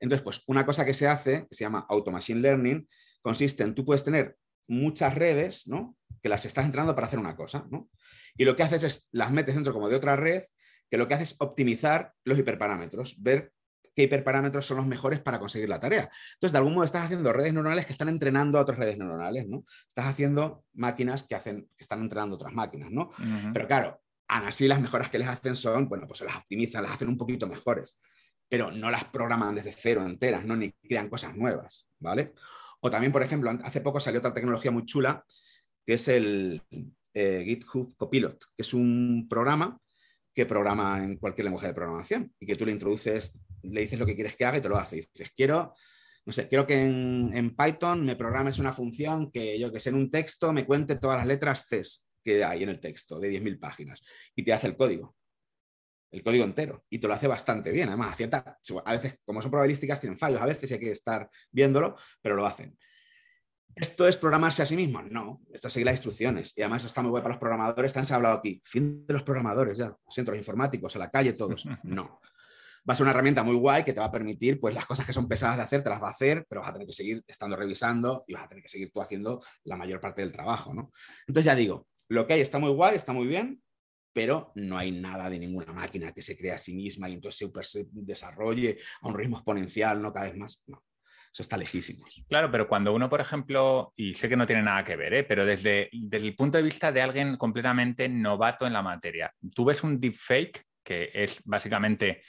Entonces, 0.00 0.22
pues 0.22 0.42
una 0.46 0.64
cosa 0.64 0.84
que 0.84 0.94
se 0.94 1.08
hace, 1.08 1.46
que 1.48 1.54
se 1.54 1.64
llama 1.64 1.84
auto 1.88 2.10
machine 2.10 2.40
learning, 2.40 2.86
consiste 3.20 3.64
en 3.64 3.74
tú 3.74 3.84
puedes 3.84 4.04
tener 4.04 4.36
muchas 4.68 5.14
redes, 5.14 5.66
¿no? 5.66 5.96
Que 6.22 6.28
las 6.28 6.44
estás 6.44 6.64
entrenando 6.64 6.94
para 6.94 7.06
hacer 7.06 7.18
una 7.18 7.34
cosa, 7.34 7.66
¿no? 7.70 7.88
Y 8.36 8.44
lo 8.44 8.54
que 8.54 8.62
haces 8.62 8.84
es 8.84 9.08
las 9.12 9.32
metes 9.32 9.54
dentro 9.54 9.72
como 9.72 9.88
de 9.88 9.96
otra 9.96 10.16
red, 10.16 10.42
que 10.90 10.98
lo 10.98 11.08
que 11.08 11.14
hace 11.14 11.24
es 11.24 11.36
optimizar 11.40 12.12
los 12.24 12.38
hiperparámetros, 12.38 13.20
ver 13.20 13.52
qué 13.98 14.04
hiperparámetros 14.04 14.64
son 14.64 14.76
los 14.76 14.86
mejores 14.86 15.18
para 15.18 15.40
conseguir 15.40 15.68
la 15.68 15.80
tarea. 15.80 16.08
Entonces, 16.34 16.52
de 16.52 16.58
algún 16.58 16.72
modo 16.72 16.84
estás 16.84 17.06
haciendo 17.06 17.32
redes 17.32 17.52
neuronales 17.52 17.84
que 17.84 17.90
están 17.90 18.08
entrenando 18.08 18.56
a 18.56 18.60
otras 18.60 18.78
redes 18.78 18.96
neuronales, 18.96 19.48
¿no? 19.48 19.64
Estás 19.88 20.06
haciendo 20.06 20.62
máquinas 20.74 21.24
que, 21.24 21.34
hacen, 21.34 21.62
que 21.76 21.82
están 21.82 22.00
entrenando 22.02 22.36
otras 22.36 22.52
máquinas, 22.52 22.92
¿no? 22.92 23.10
Pero 23.52 23.66
claro, 23.66 24.00
aún 24.28 24.46
así 24.46 24.68
las 24.68 24.80
mejoras 24.80 25.10
que 25.10 25.18
les 25.18 25.26
hacen 25.26 25.56
son, 25.56 25.88
bueno, 25.88 26.06
pues 26.06 26.20
las 26.20 26.36
optimizan, 26.36 26.84
las 26.84 26.92
hacen 26.92 27.08
un 27.08 27.18
poquito 27.18 27.48
mejores, 27.48 28.00
pero 28.48 28.70
no 28.70 28.88
las 28.88 29.02
programan 29.02 29.56
desde 29.56 29.72
cero 29.72 30.06
enteras, 30.06 30.44
¿no? 30.44 30.54
Ni 30.54 30.70
crean 30.70 31.08
cosas 31.08 31.36
nuevas, 31.36 31.88
¿vale? 31.98 32.34
O 32.78 32.90
también, 32.90 33.10
por 33.10 33.24
ejemplo, 33.24 33.50
hace 33.64 33.80
poco 33.80 33.98
salió 33.98 34.20
otra 34.20 34.32
tecnología 34.32 34.70
muy 34.70 34.84
chula, 34.84 35.24
que 35.84 35.94
es 35.94 36.06
el 36.06 36.62
eh, 37.14 37.42
GitHub 37.44 37.96
Copilot, 37.96 38.38
que 38.56 38.62
es 38.62 38.74
un 38.74 39.26
programa 39.28 39.76
que 40.38 40.46
programa 40.46 41.02
en 41.02 41.16
cualquier 41.16 41.46
lenguaje 41.46 41.66
de 41.66 41.74
programación 41.74 42.32
y 42.38 42.46
que 42.46 42.54
tú 42.54 42.64
le 42.64 42.70
introduces, 42.70 43.40
le 43.60 43.80
dices 43.80 43.98
lo 43.98 44.06
que 44.06 44.14
quieres 44.14 44.36
que 44.36 44.44
haga 44.44 44.58
y 44.58 44.60
te 44.60 44.68
lo 44.68 44.76
hace. 44.76 44.98
Y 44.98 45.00
dices, 45.00 45.32
quiero, 45.34 45.74
no 46.24 46.32
sé, 46.32 46.46
quiero 46.46 46.64
que 46.64 46.80
en, 46.80 47.56
Python 47.56 48.04
me 48.04 48.14
programes 48.14 48.60
una 48.60 48.72
función 48.72 49.32
que 49.32 49.58
yo 49.58 49.72
que 49.72 49.80
sé, 49.80 49.88
en 49.88 49.96
un 49.96 50.12
texto 50.12 50.52
me 50.52 50.64
cuente 50.64 50.94
todas 50.94 51.18
las 51.18 51.26
letras 51.26 51.66
C 51.66 51.82
que 52.22 52.44
hay 52.44 52.62
en 52.62 52.68
el 52.68 52.78
texto 52.78 53.18
de 53.18 53.32
10.000 53.32 53.58
páginas 53.58 54.00
y 54.36 54.44
te 54.44 54.52
hace 54.52 54.68
el 54.68 54.76
código. 54.76 55.16
El 56.12 56.22
código 56.22 56.44
entero. 56.44 56.84
Y 56.88 57.00
te 57.00 57.08
lo 57.08 57.14
hace 57.14 57.26
bastante 57.26 57.72
bien. 57.72 57.88
Además, 57.88 58.16
a 58.84 58.92
veces, 58.92 59.18
como 59.24 59.42
son 59.42 59.50
probabilísticas, 59.50 60.00
tienen 60.00 60.16
fallos. 60.16 60.40
A 60.40 60.46
veces 60.46 60.70
hay 60.70 60.78
que 60.78 60.92
estar 60.92 61.28
viéndolo, 61.50 61.96
pero 62.22 62.36
lo 62.36 62.46
hacen. 62.46 62.78
¿Esto 63.80 64.08
es 64.08 64.16
programarse 64.16 64.62
a 64.62 64.66
sí 64.66 64.74
mismo? 64.74 65.00
No, 65.02 65.40
esto 65.52 65.68
es 65.68 65.74
seguir 65.74 65.86
las 65.86 65.94
instrucciones. 65.94 66.52
Y 66.56 66.62
además 66.62 66.84
está 66.84 67.00
muy 67.00 67.10
bueno 67.10 67.22
para 67.22 67.34
los 67.34 67.40
programadores, 67.40 67.90
están 67.90 68.04
se 68.04 68.12
ha 68.12 68.16
hablado 68.16 68.36
aquí. 68.36 68.60
Fin 68.64 69.06
de 69.06 69.14
los 69.14 69.22
programadores, 69.22 69.78
ya. 69.78 69.96
Siento, 70.08 70.32
los 70.32 70.38
informáticos, 70.38 70.96
a 70.96 70.98
la 70.98 71.10
calle, 71.10 71.32
todos. 71.32 71.64
No. 71.84 72.20
Va 72.88 72.94
a 72.94 72.96
ser 72.96 73.04
una 73.04 73.10
herramienta 73.10 73.42
muy 73.42 73.54
guay 73.54 73.84
que 73.84 73.92
te 73.92 74.00
va 74.00 74.06
a 74.06 74.10
permitir, 74.10 74.58
pues 74.58 74.74
las 74.74 74.86
cosas 74.86 75.04
que 75.04 75.12
son 75.12 75.28
pesadas 75.28 75.58
de 75.58 75.62
hacer, 75.62 75.84
te 75.84 75.90
las 75.90 76.02
va 76.02 76.08
a 76.08 76.10
hacer, 76.10 76.46
pero 76.48 76.62
vas 76.62 76.70
a 76.70 76.72
tener 76.72 76.86
que 76.86 76.92
seguir 76.92 77.22
estando 77.26 77.54
revisando 77.54 78.24
y 78.26 78.32
vas 78.32 78.44
a 78.44 78.48
tener 78.48 78.62
que 78.62 78.68
seguir 78.68 78.90
tú 78.90 79.02
haciendo 79.02 79.42
la 79.64 79.76
mayor 79.76 80.00
parte 80.00 80.22
del 80.22 80.32
trabajo, 80.32 80.72
¿no? 80.72 80.90
Entonces 81.26 81.44
ya 81.44 81.54
digo, 81.54 81.86
lo 82.08 82.26
que 82.26 82.34
hay 82.34 82.40
está 82.40 82.58
muy 82.58 82.70
guay, 82.70 82.96
está 82.96 83.12
muy 83.12 83.26
bien, 83.26 83.62
pero 84.12 84.52
no 84.54 84.78
hay 84.78 84.90
nada 84.90 85.28
de 85.28 85.38
ninguna 85.38 85.72
máquina 85.72 86.12
que 86.12 86.22
se 86.22 86.36
crea 86.36 86.54
a 86.54 86.58
sí 86.58 86.74
misma 86.74 87.10
y 87.10 87.14
entonces 87.14 87.50
se 87.62 87.86
desarrolle 87.92 88.78
a 89.02 89.08
un 89.08 89.14
ritmo 89.14 89.36
exponencial, 89.36 90.00
¿no? 90.00 90.12
Cada 90.12 90.26
vez 90.26 90.36
más, 90.36 90.64
no. 90.66 90.82
Eso 91.38 91.44
está 91.44 91.56
lejísimo. 91.56 92.04
Claro, 92.28 92.50
pero 92.50 92.66
cuando 92.66 92.92
uno, 92.92 93.08
por 93.08 93.20
ejemplo, 93.20 93.92
y 93.94 94.12
sé 94.14 94.28
que 94.28 94.34
no 94.34 94.44
tiene 94.44 94.60
nada 94.60 94.82
que 94.82 94.96
ver, 94.96 95.14
¿eh? 95.14 95.22
pero 95.22 95.46
desde, 95.46 95.88
desde 95.92 96.26
el 96.26 96.34
punto 96.34 96.58
de 96.58 96.64
vista 96.64 96.90
de 96.90 97.00
alguien 97.00 97.36
completamente 97.36 98.08
novato 98.08 98.66
en 98.66 98.72
la 98.72 98.82
materia, 98.82 99.32
tú 99.54 99.64
ves 99.64 99.84
un 99.84 100.00
deepfake, 100.00 100.64
que 100.82 101.12
es 101.14 101.40
básicamente 101.44 102.22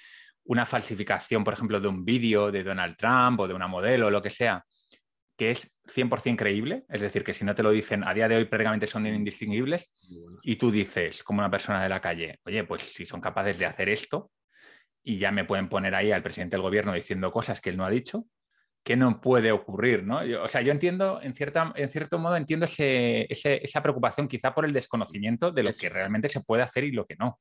una 0.44 0.68
falsificación, 0.68 1.44
por 1.44 1.56
ejemplo, 1.56 1.80
de 1.80 1.88
un 1.88 2.06
vídeo 2.06 2.52
de 2.52 2.62
Donald 2.64 2.98
Trump 2.98 3.40
o 3.40 3.48
de 3.48 3.56
una 3.56 3.66
modelo 3.66 4.06
o 4.06 4.12
lo 4.12 4.22
que 4.22 4.30
sea, 4.30 4.64
que 5.36 5.50
es 5.50 5.76
100% 5.88 6.36
creíble, 6.36 6.86
es 6.88 7.02
decir, 7.02 7.24
que 7.24 7.34
si 7.34 7.44
no 7.44 7.56
te 7.56 7.64
lo 7.64 7.72
dicen 7.72 8.04
a 8.08 8.14
día 8.14 8.28
de 8.28 8.36
hoy 8.36 8.46
prácticamente 8.46 8.86
son 8.86 9.08
indistinguibles, 9.08 9.92
y 10.44 10.56
tú 10.58 10.70
dices, 10.70 11.24
como 11.24 11.40
una 11.40 11.50
persona 11.50 11.82
de 11.82 11.90
la 11.90 12.00
calle, 12.00 12.40
oye, 12.46 12.64
pues 12.64 12.84
si 12.84 13.08
son 13.08 13.22
capaces 13.22 13.58
de 13.58 13.66
hacer 13.66 13.90
esto, 13.90 14.30
y 15.04 15.18
ya 15.18 15.32
me 15.32 15.46
pueden 15.46 15.68
poner 15.68 15.96
ahí 15.96 16.12
al 16.12 16.22
presidente 16.22 16.58
del 16.58 16.62
gobierno 16.62 16.94
diciendo 16.94 17.32
cosas 17.32 17.60
que 17.60 17.72
él 17.72 17.78
no 17.78 17.86
ha 17.86 17.90
dicho, 17.90 18.28
que 18.84 18.96
no 18.96 19.22
puede 19.22 19.52
ocurrir, 19.52 20.04
¿no? 20.04 20.22
o 20.42 20.48
sea, 20.48 20.62
yo 20.62 20.72
entiendo, 20.72 21.22
en, 21.22 21.36
cierta, 21.36 21.74
en 21.76 21.90
cierto 21.90 22.18
modo, 22.18 22.36
entiendo 22.36 22.66
esa 22.66 23.84
preocupación 23.84 24.28
quizá 24.28 24.54
por 24.54 24.66
el 24.66 24.74
desconocimiento 24.74 25.52
de 25.52 25.64
lo 25.64 25.74
que 25.74 25.90
realmente 25.90 26.30
se 26.30 26.42
puede 26.42 26.64
hacer 26.64 26.86
y 26.86 26.92
lo 26.92 27.06
que 27.06 27.16
no. 27.16 27.40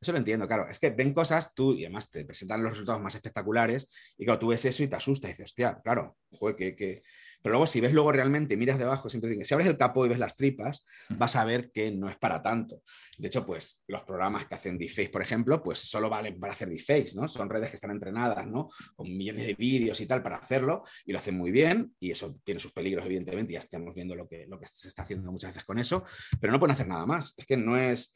Eso 0.00 0.12
lo 0.12 0.18
entiendo, 0.18 0.46
claro. 0.46 0.68
Es 0.68 0.78
que 0.78 0.90
ven 0.90 1.14
cosas 1.14 1.54
tú 1.54 1.74
y 1.74 1.84
además 1.84 2.10
te 2.10 2.24
presentan 2.24 2.62
los 2.62 2.72
resultados 2.72 3.00
más 3.02 3.14
espectaculares 3.14 3.88
y 4.18 4.24
claro, 4.24 4.38
tú 4.38 4.48
ves 4.48 4.64
eso 4.66 4.82
y 4.82 4.88
te 4.88 4.96
asustas 4.96 5.30
y 5.30 5.32
dices, 5.32 5.44
hostia, 5.44 5.80
claro, 5.82 6.16
joder, 6.30 6.76
que, 6.76 7.02
Pero 7.42 7.54
luego 7.54 7.66
si 7.66 7.80
ves 7.80 7.92
luego 7.92 8.12
realmente, 8.12 8.56
miras 8.56 8.78
debajo, 8.78 9.08
siempre 9.08 9.44
si 9.44 9.54
abres 9.54 9.68
el 9.68 9.76
capó 9.76 10.06
y 10.06 10.08
ves 10.08 10.18
las 10.18 10.36
tripas, 10.36 10.84
vas 11.10 11.36
a 11.36 11.44
ver 11.44 11.70
que 11.70 11.92
no 11.92 12.08
es 12.08 12.16
para 12.16 12.42
tanto. 12.42 12.82
De 13.18 13.28
hecho, 13.28 13.46
pues 13.46 13.84
los 13.86 14.02
programas 14.02 14.46
que 14.46 14.54
hacen 14.54 14.78
deepfakes, 14.78 15.10
por 15.10 15.22
ejemplo, 15.22 15.62
pues 15.62 15.78
solo 15.78 16.10
valen 16.10 16.38
para 16.38 16.52
hacer 16.52 16.68
deepfakes, 16.68 17.14
¿no? 17.14 17.28
Son 17.28 17.48
redes 17.48 17.70
que 17.70 17.76
están 17.76 17.90
entrenadas, 17.90 18.46
¿no? 18.46 18.68
Con 18.94 19.16
millones 19.16 19.46
de 19.46 19.54
vídeos 19.54 20.00
y 20.00 20.06
tal 20.06 20.22
para 20.22 20.36
hacerlo 20.36 20.82
y 21.04 21.12
lo 21.12 21.18
hacen 21.18 21.36
muy 21.36 21.50
bien 21.50 21.94
y 21.98 22.10
eso 22.10 22.38
tiene 22.44 22.60
sus 22.60 22.72
peligros, 22.72 23.06
evidentemente, 23.06 23.52
ya 23.52 23.60
estamos 23.60 23.94
viendo 23.94 24.14
lo 24.14 24.28
que, 24.28 24.46
lo 24.46 24.58
que 24.58 24.66
se 24.66 24.88
está 24.88 25.02
haciendo 25.02 25.30
muchas 25.32 25.50
veces 25.50 25.64
con 25.64 25.78
eso, 25.78 26.04
pero 26.40 26.52
no 26.52 26.58
pueden 26.58 26.74
hacer 26.74 26.88
nada 26.88 27.06
más. 27.06 27.34
Es 27.36 27.46
que 27.46 27.56
no 27.56 27.76
es... 27.76 28.14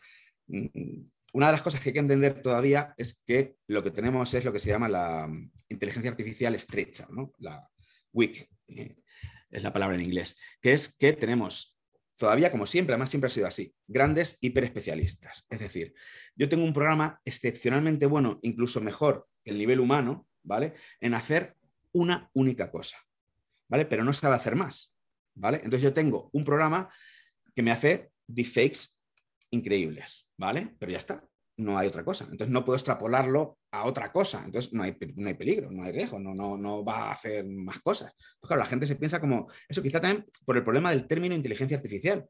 Mm, 0.49 1.05
una 1.33 1.47
de 1.47 1.53
las 1.53 1.63
cosas 1.63 1.81
que 1.81 1.91
hay 1.91 1.93
que 1.93 2.01
entender 2.01 2.43
todavía 2.43 2.93
es 2.97 3.23
que 3.25 3.55
lo 3.69 3.83
que 3.83 3.91
tenemos 3.91 4.35
es 4.35 4.45
lo 4.45 4.53
que 4.53 4.59
se 4.59 4.69
llama 4.69 4.89
la 4.89 5.31
inteligencia 5.69 6.11
artificial 6.11 6.55
estrecha, 6.55 7.07
¿no? 7.11 7.33
la 7.39 7.69
WIC, 8.13 8.49
eh, 8.69 8.97
es 9.51 9.63
la 9.63 9.73
palabra 9.73 9.97
en 9.97 10.03
inglés, 10.03 10.37
que 10.61 10.73
es 10.73 10.97
que 10.97 11.13
tenemos 11.13 11.77
todavía, 12.19 12.51
como 12.51 12.67
siempre, 12.67 12.93
además 12.93 13.11
siempre 13.11 13.29
ha 13.29 13.31
sido 13.31 13.47
así, 13.47 13.75
grandes 13.89 14.37
hiperespecialistas. 14.43 15.47
Es 15.49 15.59
decir, 15.59 15.95
yo 16.37 16.49
tengo 16.49 16.65
un 16.65 16.75
programa 16.75 17.21
excepcionalmente 17.25 18.05
bueno, 18.07 18.39
incluso 18.43 18.81
mejor 18.81 19.27
que 19.43 19.53
el 19.53 19.59
nivel 19.59 19.81
humano, 19.81 20.29
¿vale? 20.43 20.75
En 21.01 21.15
hacer 21.15 21.57
una 21.93 22.31
única 22.35 22.71
cosa, 22.71 22.99
¿vale? 23.69 23.87
Pero 23.87 24.05
no 24.05 24.13
sabe 24.13 24.35
hacer 24.35 24.55
más, 24.55 24.95
¿vale? 25.35 25.59
Entonces 25.59 25.83
yo 25.83 25.95
tengo 25.95 26.29
un 26.33 26.45
programa 26.45 26.93
que 27.55 27.63
me 27.63 27.71
hace 27.71 28.11
deepfakes 28.27 28.99
increíbles, 29.51 30.29
¿vale? 30.37 30.77
Pero 30.79 30.93
ya 30.93 30.99
está, 30.99 31.27
no 31.61 31.79
hay 31.79 31.89
otra 31.89 32.05
cosa. 32.05 32.25
Entonces 32.25 32.51
no 32.51 32.65
puedo 32.65 32.77
extrapolarlo 32.77 33.59
a 33.71 33.85
otra 33.85 34.11
cosa. 34.11 34.43
Entonces 34.45 34.73
no 34.73 34.83
hay, 34.83 34.97
no 35.17 35.29
hay 35.29 35.35
peligro, 35.35 35.71
no 35.71 35.85
hay 35.85 35.93
riesgo, 35.93 36.19
no, 36.19 36.35
no, 36.35 36.57
no 36.57 36.85
va 36.85 37.09
a 37.09 37.13
hacer 37.13 37.45
más 37.47 37.81
cosas. 37.81 38.13
Entonces, 38.13 38.49
claro, 38.49 38.61
la 38.61 38.67
gente 38.67 38.87
se 38.87 38.97
piensa 38.97 39.21
como, 39.21 39.49
eso 39.69 39.83
quizá 39.83 40.01
también 40.01 40.27
por 40.45 40.57
el 40.57 40.65
problema 40.65 40.91
del 40.91 41.07
término 41.07 41.35
inteligencia 41.35 41.77
artificial. 41.77 42.27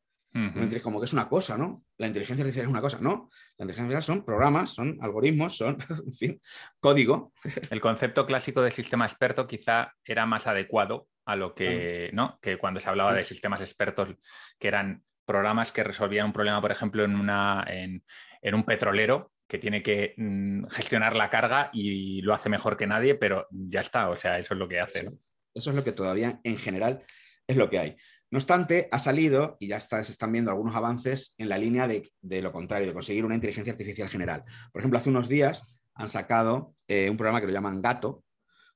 Como 0.82 1.00
que 1.00 1.06
es 1.06 1.12
una 1.12 1.28
cosa, 1.28 1.58
¿no? 1.58 1.82
La 1.98 2.06
inteligencia 2.06 2.44
artificial 2.44 2.66
es 2.66 2.70
una 2.70 2.80
cosa, 2.80 3.00
no. 3.00 3.28
La 3.58 3.64
inteligencia 3.64 3.96
artificial 3.96 4.02
son 4.02 4.24
programas, 4.24 4.70
son 4.70 4.96
algoritmos, 5.00 5.56
son, 5.56 5.76
en 6.06 6.12
fin, 6.12 6.40
código. 6.78 7.32
El 7.70 7.80
concepto 7.80 8.26
clásico 8.26 8.62
de 8.62 8.70
sistema 8.70 9.06
experto 9.06 9.48
quizá 9.48 9.92
era 10.04 10.26
más 10.26 10.46
adecuado 10.46 11.08
a 11.24 11.34
lo 11.34 11.54
que, 11.54 12.10
¿no? 12.12 12.38
Que 12.40 12.58
cuando 12.58 12.78
se 12.78 12.88
hablaba 12.88 13.12
de 13.12 13.24
sistemas 13.24 13.60
expertos, 13.60 14.14
que 14.58 14.68
eran 14.68 15.02
programas 15.30 15.72
que 15.72 15.84
resolvían 15.84 16.26
un 16.26 16.32
problema, 16.32 16.60
por 16.60 16.72
ejemplo, 16.72 17.04
en, 17.04 17.14
una, 17.14 17.64
en, 17.68 18.04
un 18.42 18.64
petrolero 18.64 19.32
que 19.50 19.58
tiene 19.58 19.82
que 19.82 20.14
mm, 20.16 20.66
gestionar 20.68 21.16
la 21.16 21.28
carga 21.28 21.70
y 21.72 22.22
lo 22.22 22.34
hace 22.34 22.48
mejor 22.48 22.76
que 22.76 22.86
nadie, 22.86 23.16
pero 23.16 23.48
ya 23.50 23.80
está, 23.80 24.08
o 24.08 24.16
sea, 24.16 24.38
eso 24.38 24.54
es 24.54 24.60
lo 24.60 24.68
que 24.68 24.80
hace. 24.80 25.10
Eso, 25.52 25.70
es 25.70 25.76
lo 25.76 25.82
que 25.82 25.92
todavía 25.92 26.40
en 26.44 26.56
general 26.56 27.02
es 27.46 27.56
lo 27.56 27.68
que 27.68 27.80
hay. 27.80 27.96
No 28.30 28.38
obstante, 28.38 28.88
ha 28.92 28.98
salido 29.00 29.56
y 29.58 29.66
ya 29.66 29.76
está, 29.76 30.02
se 30.04 30.12
están 30.12 30.30
viendo 30.30 30.52
algunos 30.52 30.76
avances 30.76 31.34
en 31.36 31.48
la 31.48 31.58
línea 31.58 31.88
de, 31.88 32.42
lo 32.42 32.52
contrario, 32.52 32.86
de 32.86 32.92
conseguir 32.92 33.24
una 33.24 33.34
inteligencia 33.34 33.72
artificial 33.72 34.08
general. 34.08 34.44
Por 34.72 34.80
ejemplo, 34.80 35.00
hace 35.00 35.10
unos 35.10 35.28
días 35.28 35.80
han 35.94 36.08
sacado 36.08 36.76
eh, 36.86 37.10
un 37.10 37.16
programa 37.16 37.40
que 37.40 37.48
lo 37.48 37.52
llaman 37.52 37.82
Gato, 37.82 38.22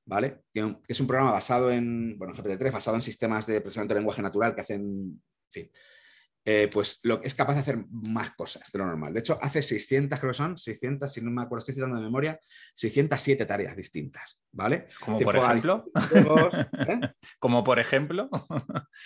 ¿vale? 0.03 0.41
Que, 0.53 0.75
es 0.89 0.99
un 0.99 1.07
programa 1.07 1.31
basado 1.31 1.71
en, 1.71 2.17
bueno, 2.17 2.33
GPT-3, 2.33 2.71
basado 2.73 2.97
en 2.97 3.01
sistemas 3.01 3.47
de 3.47 3.61
procesamiento 3.61 3.93
de 3.93 4.01
lenguaje 4.01 4.21
natural 4.21 4.53
que 4.53 4.61
hacen, 4.61 4.81
en 4.81 5.21
fin, 5.51 5.71
eh, 6.47 6.69
pues 6.71 6.99
lo, 7.01 7.23
es 7.23 7.33
capaz 7.33 7.55
de 7.55 7.61
hacer 7.61 7.83
más 7.89 8.29
cosas 8.35 8.71
de 8.71 8.77
lo 8.77 8.85
normal. 8.85 9.11
De 9.11 9.19
hecho, 9.19 9.39
hace 9.41 9.63
600, 9.63 10.19
creo 10.19 10.31
que 10.31 10.37
son, 10.37 10.55
600, 10.55 11.11
si 11.11 11.21
no 11.21 11.31
me 11.31 11.41
acuerdo, 11.41 11.59
estoy 11.59 11.73
citando 11.73 11.95
de 11.95 12.03
memoria, 12.03 12.39
607 12.75 13.47
tareas 13.47 13.75
distintas, 13.75 14.39
¿vale? 14.51 14.85
Como 14.99 15.19
por 15.19 15.35
ejemplo. 15.35 15.85
¿eh? 16.87 16.99
Como 17.39 17.63
por 17.63 17.79
ejemplo. 17.79 18.29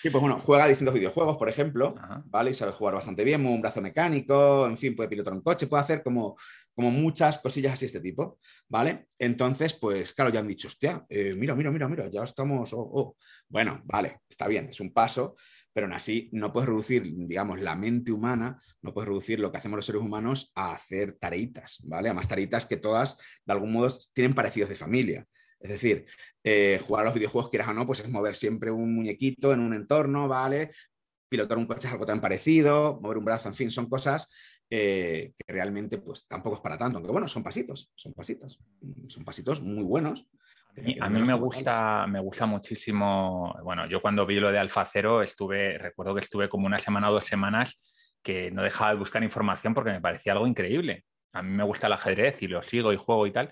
sí, 0.02 0.10
pues 0.10 0.22
bueno, 0.22 0.38
juega 0.38 0.68
distintos 0.68 0.94
videojuegos, 0.94 1.38
por 1.38 1.48
ejemplo, 1.48 1.96
¿vale? 2.26 2.52
Y 2.52 2.54
sabe 2.54 2.74
jugar 2.74 2.96
bastante 2.96 3.24
bien, 3.24 3.46
un 3.46 3.62
brazo 3.62 3.82
mecánico, 3.82 4.68
en 4.68 4.78
fin, 4.78 4.94
puede 4.94 5.08
pilotar 5.08 5.32
un 5.32 5.42
coche, 5.42 5.68
puede 5.68 5.84
hacer 5.84 6.04
como, 6.04 6.38
como 6.76 6.92
muchas 6.92 7.38
cosillas 7.38 7.72
así 7.72 7.86
de 7.86 7.88
este 7.88 8.02
tipo, 8.02 8.38
¿vale? 8.68 9.08
Entonces, 9.18 9.74
pues 9.76 10.14
claro, 10.14 10.30
ya 10.30 10.42
han 10.42 10.48
dicho, 10.48 10.68
hostia, 10.68 11.06
eh, 11.08 11.34
mira, 11.38 11.56
mira, 11.56 11.72
mira, 11.72 11.88
mira, 11.88 12.10
ya 12.10 12.22
estamos, 12.22 12.74
oh, 12.74 12.82
oh. 12.82 13.16
bueno, 13.48 13.82
vale, 13.86 14.20
está 14.30 14.46
bien, 14.50 14.68
es 14.70 14.82
un 14.82 14.92
paso 14.92 15.38
pero 15.74 15.88
aún 15.88 15.94
así 15.94 16.30
no 16.32 16.52
puedes 16.52 16.70
reducir, 16.70 17.04
digamos, 17.04 17.60
la 17.60 17.76
mente 17.76 18.12
humana, 18.12 18.62
no 18.82 18.94
puedes 18.94 19.08
reducir 19.08 19.40
lo 19.40 19.52
que 19.52 19.58
hacemos 19.58 19.78
los 19.78 19.86
seres 19.86 20.02
humanos 20.02 20.52
a 20.56 20.74
hacer 20.74 21.14
tareitas, 21.14 21.80
¿vale? 21.86 22.10
Además, 22.10 22.28
tareitas 22.28 22.66
que 22.66 22.78
todas, 22.78 23.18
de 23.46 23.54
algún 23.54 23.72
modo, 23.72 23.96
tienen 24.14 24.36
parecidos 24.36 24.70
de 24.70 24.76
familia. 24.76 25.28
Es 25.60 25.70
decir, 25.70 26.06
eh, 26.44 26.80
jugar 26.86 27.02
a 27.02 27.06
los 27.06 27.14
videojuegos, 27.14 27.50
quieras 27.50 27.68
o 27.68 27.74
no, 27.74 27.86
pues 27.86 28.00
es 28.00 28.10
mover 28.10 28.34
siempre 28.34 28.72
un 28.72 28.96
muñequito 28.96 29.54
en 29.54 29.60
un 29.60 29.74
entorno, 29.74 30.28
¿vale? 30.28 30.72
Pilotar 31.28 31.58
un 31.58 31.66
coche 31.66 31.88
algo 31.88 32.06
tan 32.06 32.22
parecido, 32.22 33.00
mover 33.02 33.18
un 33.18 33.26
brazo, 33.26 33.50
en 33.50 33.56
fin, 33.56 33.70
son 33.70 33.88
cosas 33.88 34.32
eh, 34.70 35.34
que 35.36 35.54
realmente 35.54 35.98
pues 35.98 36.28
tampoco 36.28 36.58
es 36.58 36.62
para 36.62 36.78
tanto, 36.78 36.98
aunque 36.98 37.12
bueno, 37.12 37.28
son 37.28 37.44
pasitos, 37.44 37.92
son 37.96 38.14
pasitos, 38.14 38.60
son 39.08 39.26
pasitos 39.26 39.62
muy 39.62 39.84
buenos, 39.84 40.28
a 41.02 41.10
mí 41.10 41.22
me 41.22 41.34
gusta, 41.34 42.06
me 42.08 42.20
gusta 42.20 42.46
muchísimo. 42.46 43.56
Bueno, 43.64 43.86
yo 43.88 44.02
cuando 44.02 44.26
vi 44.26 44.40
lo 44.40 44.52
de 44.52 44.60
Alfa 44.60 44.86
Cero, 44.86 45.22
estuve, 45.22 45.78
recuerdo 45.78 46.14
que 46.16 46.22
estuve 46.22 46.50
como 46.50 46.66
una 46.66 46.80
semana 46.80 47.10
o 47.10 47.14
dos 47.14 47.26
semanas 47.26 47.80
que 48.22 48.52
no 48.52 48.64
dejaba 48.64 48.92
de 48.92 48.98
buscar 48.98 49.24
información 49.24 49.74
porque 49.74 49.92
me 49.92 50.02
parecía 50.02 50.34
algo 50.34 50.48
increíble. 50.48 51.06
A 51.34 51.42
mí 51.42 51.52
me 51.52 51.64
gusta 51.64 51.88
el 51.88 51.94
ajedrez 51.94 52.42
y 52.42 52.48
lo 52.48 52.62
sigo 52.62 52.92
y 52.92 52.98
juego 52.98 53.28
y 53.28 53.32
tal. 53.32 53.52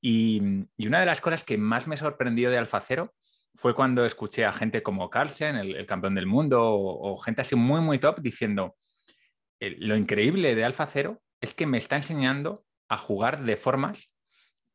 Y, 0.00 0.40
una 0.78 1.00
de 1.00 1.06
las 1.06 1.20
cosas 1.20 1.44
que 1.44 1.58
más 1.58 1.86
me 1.86 1.96
sorprendió 1.96 2.50
de 2.50 2.58
Alfa 2.58 2.80
Cero 2.80 3.14
fue 3.54 3.74
cuando 3.74 4.04
escuché 4.04 4.44
a 4.44 4.52
gente 4.52 4.82
como 4.82 5.10
Carlsen, 5.10 5.56
el, 5.56 5.86
campeón 5.86 6.14
del 6.14 6.26
mundo, 6.26 6.60
o, 6.62 7.16
gente 7.16 7.42
así 7.42 7.56
muy, 7.56 7.80
muy 7.80 7.98
top, 7.98 8.20
diciendo, 8.20 8.76
eh, 9.58 9.74
lo 9.78 9.96
increíble 9.96 10.54
de 10.54 10.64
Alfa 10.64 10.86
Cero 10.86 11.20
es 11.40 11.54
que 11.54 11.66
me 11.66 11.78
está 11.78 11.96
enseñando 11.96 12.64
a 12.88 12.96
jugar 12.96 13.44
de 13.44 13.56
formas 13.56 14.12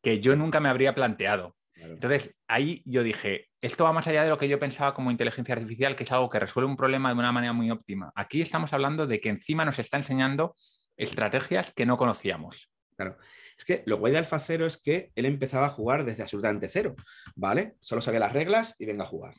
que 0.02 0.20
yo 0.20 0.36
nunca 0.36 0.60
me 0.60 0.70
habría 0.70 0.94
planteado. 0.94 1.56
Entonces, 1.92 2.36
ahí 2.48 2.82
yo 2.86 3.04
dije, 3.04 3.48
esto 3.62 3.84
va 3.84 3.94
más 3.94 4.08
allá 4.08 4.24
de 4.24 4.30
lo 4.30 4.38
que 4.38 4.48
yo 4.48 4.60
pensaba 4.60 4.94
como 4.94 5.12
inteligencia 5.12 5.56
artificial, 5.56 5.96
que 5.96 6.04
es 6.04 6.12
algo 6.12 6.30
que 6.30 6.40
resuelve 6.40 6.70
un 6.70 6.78
problema 6.78 7.10
de 7.10 7.20
una 7.20 7.32
manera 7.32 7.54
muy 7.54 7.72
óptima. 7.72 8.12
Aquí 8.16 8.42
estamos 8.42 8.74
hablando 8.74 9.08
de 9.08 9.20
que 9.20 9.30
encima 9.30 9.66
nos 9.66 9.80
está 9.80 9.98
enseñando 9.98 10.56
estrategias 10.98 11.74
que 11.74 11.86
no 11.86 11.98
conocíamos. 11.98 12.70
Claro. 12.96 13.18
Es 13.58 13.66
que 13.66 13.84
lo 13.86 13.98
guay 13.98 14.14
de 14.14 14.20
Alfa 14.20 14.40
Cero 14.40 14.66
es 14.66 14.78
que 14.78 15.12
él 15.16 15.26
empezaba 15.26 15.66
a 15.66 15.70
jugar 15.70 16.06
desde 16.06 16.24
absolutamente 16.24 16.70
cero, 16.70 16.96
¿vale? 17.36 17.76
Solo 17.80 18.02
sabía 18.02 18.20
las 18.20 18.34
reglas 18.34 18.76
y 18.80 18.86
venga 18.86 19.04
a 19.04 19.08
jugar. 19.08 19.34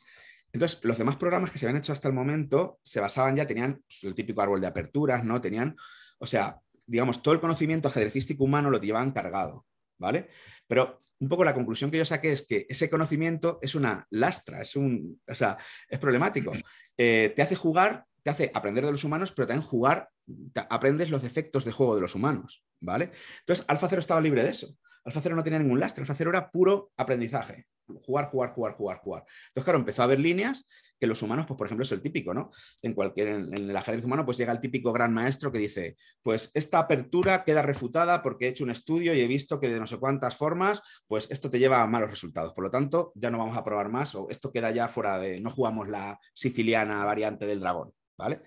Entonces, 0.51 0.79
los 0.83 0.97
demás 0.97 1.15
programas 1.17 1.51
que 1.51 1.57
se 1.57 1.65
habían 1.65 1.79
hecho 1.79 1.93
hasta 1.93 2.07
el 2.07 2.13
momento 2.13 2.79
se 2.81 2.99
basaban 2.99 3.35
ya, 3.35 3.45
tenían 3.45 3.83
el 4.03 4.15
típico 4.15 4.41
árbol 4.41 4.61
de 4.61 4.67
aperturas, 4.67 5.23
¿no? 5.23 5.41
Tenían, 5.41 5.75
o 6.17 6.25
sea, 6.25 6.59
digamos, 6.85 7.21
todo 7.21 7.33
el 7.33 7.41
conocimiento 7.41 7.87
ajedrecístico 7.87 8.43
humano 8.43 8.69
lo 8.69 8.79
llevaban 8.79 9.11
cargado, 9.11 9.65
¿vale? 9.97 10.27
Pero 10.67 11.01
un 11.19 11.29
poco 11.29 11.45
la 11.45 11.53
conclusión 11.53 11.91
que 11.91 11.97
yo 11.97 12.05
saqué 12.05 12.31
es 12.31 12.45
que 12.45 12.65
ese 12.69 12.89
conocimiento 12.89 13.59
es 13.61 13.75
una 13.75 14.05
lastra, 14.09 14.61
es 14.61 14.75
un, 14.75 15.21
o 15.27 15.35
sea, 15.35 15.57
es 15.87 15.99
problemático. 15.99 16.51
Eh, 16.97 17.33
te 17.35 17.41
hace 17.41 17.57
jugar, 17.57 18.05
te 18.23 18.29
hace 18.29 18.51
aprender 18.53 18.85
de 18.85 18.93
los 18.93 19.03
humanos, 19.03 19.33
pero 19.33 19.45
también 19.45 19.67
jugar, 19.67 20.09
aprendes 20.69 21.09
los 21.09 21.23
defectos 21.23 21.65
de 21.65 21.73
juego 21.73 21.93
de 21.93 21.99
los 21.99 22.15
humanos, 22.15 22.63
¿vale? 22.79 23.11
Entonces, 23.39 23.65
Alfa 23.67 23.89
Cero 23.89 23.99
estaba 23.99 24.21
libre 24.21 24.43
de 24.43 24.51
eso. 24.51 24.77
Alfa 25.03 25.19
Cero 25.19 25.35
no 25.35 25.43
tenía 25.43 25.59
ningún 25.59 25.81
lastre, 25.81 26.03
Alfa 26.03 26.15
Cero 26.15 26.29
era 26.29 26.49
puro 26.51 26.93
aprendizaje. 26.95 27.67
Jugar, 28.05 28.25
jugar, 28.25 28.49
jugar, 28.49 28.73
jugar, 28.73 28.97
jugar. 28.97 29.23
Entonces, 29.47 29.63
claro, 29.63 29.79
empezó 29.79 30.01
a 30.01 30.05
haber 30.05 30.19
líneas 30.19 30.67
que 30.99 31.07
los 31.07 31.21
humanos, 31.21 31.45
pues 31.47 31.57
por 31.57 31.67
ejemplo, 31.67 31.83
es 31.83 31.91
el 31.91 32.01
típico, 32.01 32.33
¿no? 32.33 32.51
En 32.81 32.93
cualquier, 32.93 33.27
en, 33.27 33.53
el 33.53 33.75
ajedrez 33.75 34.05
humano, 34.05 34.25
pues 34.25 34.37
llega 34.37 34.51
el 34.51 34.59
típico 34.59 34.93
gran 34.93 35.13
maestro 35.13 35.51
que 35.51 35.59
dice, 35.59 35.97
pues 36.21 36.51
esta 36.53 36.79
apertura 36.79 37.43
queda 37.43 37.61
refutada 37.61 38.21
porque 38.21 38.45
he 38.45 38.49
hecho 38.49 38.63
un 38.63 38.71
estudio 38.71 39.13
y 39.13 39.19
he 39.19 39.27
visto 39.27 39.59
que 39.59 39.69
de 39.69 39.79
no 39.79 39.87
sé 39.87 39.97
cuántas 39.97 40.37
formas, 40.37 40.81
pues 41.07 41.27
esto 41.29 41.49
te 41.49 41.59
lleva 41.59 41.81
a 41.81 41.87
malos 41.87 42.09
resultados. 42.09 42.53
Por 42.53 42.63
lo 42.63 42.71
tanto, 42.71 43.11
ya 43.15 43.29
no 43.29 43.37
vamos 43.37 43.57
a 43.57 43.63
probar 43.63 43.89
más 43.89 44.15
o 44.15 44.27
esto 44.29 44.51
queda 44.51 44.71
ya 44.71 44.87
fuera 44.87 45.19
de, 45.19 45.39
no 45.41 45.51
jugamos 45.51 45.89
la 45.89 46.19
siciliana 46.33 47.03
variante 47.05 47.45
del 47.45 47.59
dragón, 47.59 47.93
¿vale? 48.17 48.41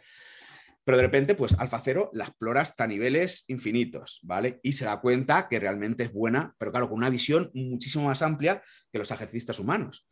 Pero 0.88 0.96
de 0.96 1.03
repente, 1.03 1.35
pues 1.35 1.55
Alfa 1.59 1.83
Cero 1.85 2.09
la 2.14 2.24
explora 2.24 2.62
hasta 2.62 2.87
niveles 2.87 3.44
infinitos, 3.48 4.20
¿vale? 4.22 4.59
Y 4.62 4.72
se 4.72 4.87
da 4.87 5.03
cuenta 5.03 5.46
que 5.46 5.61
realmente 5.61 6.05
es 6.05 6.12
buena, 6.14 6.55
pero 6.57 6.70
claro, 6.70 6.88
con 6.88 6.96
una 6.96 7.11
visión 7.11 7.51
muchísimo 7.53 8.07
más 8.07 8.22
amplia 8.22 8.62
que 8.90 8.96
los 8.96 9.11
ejercistas 9.11 9.59
humanos. 9.59 10.09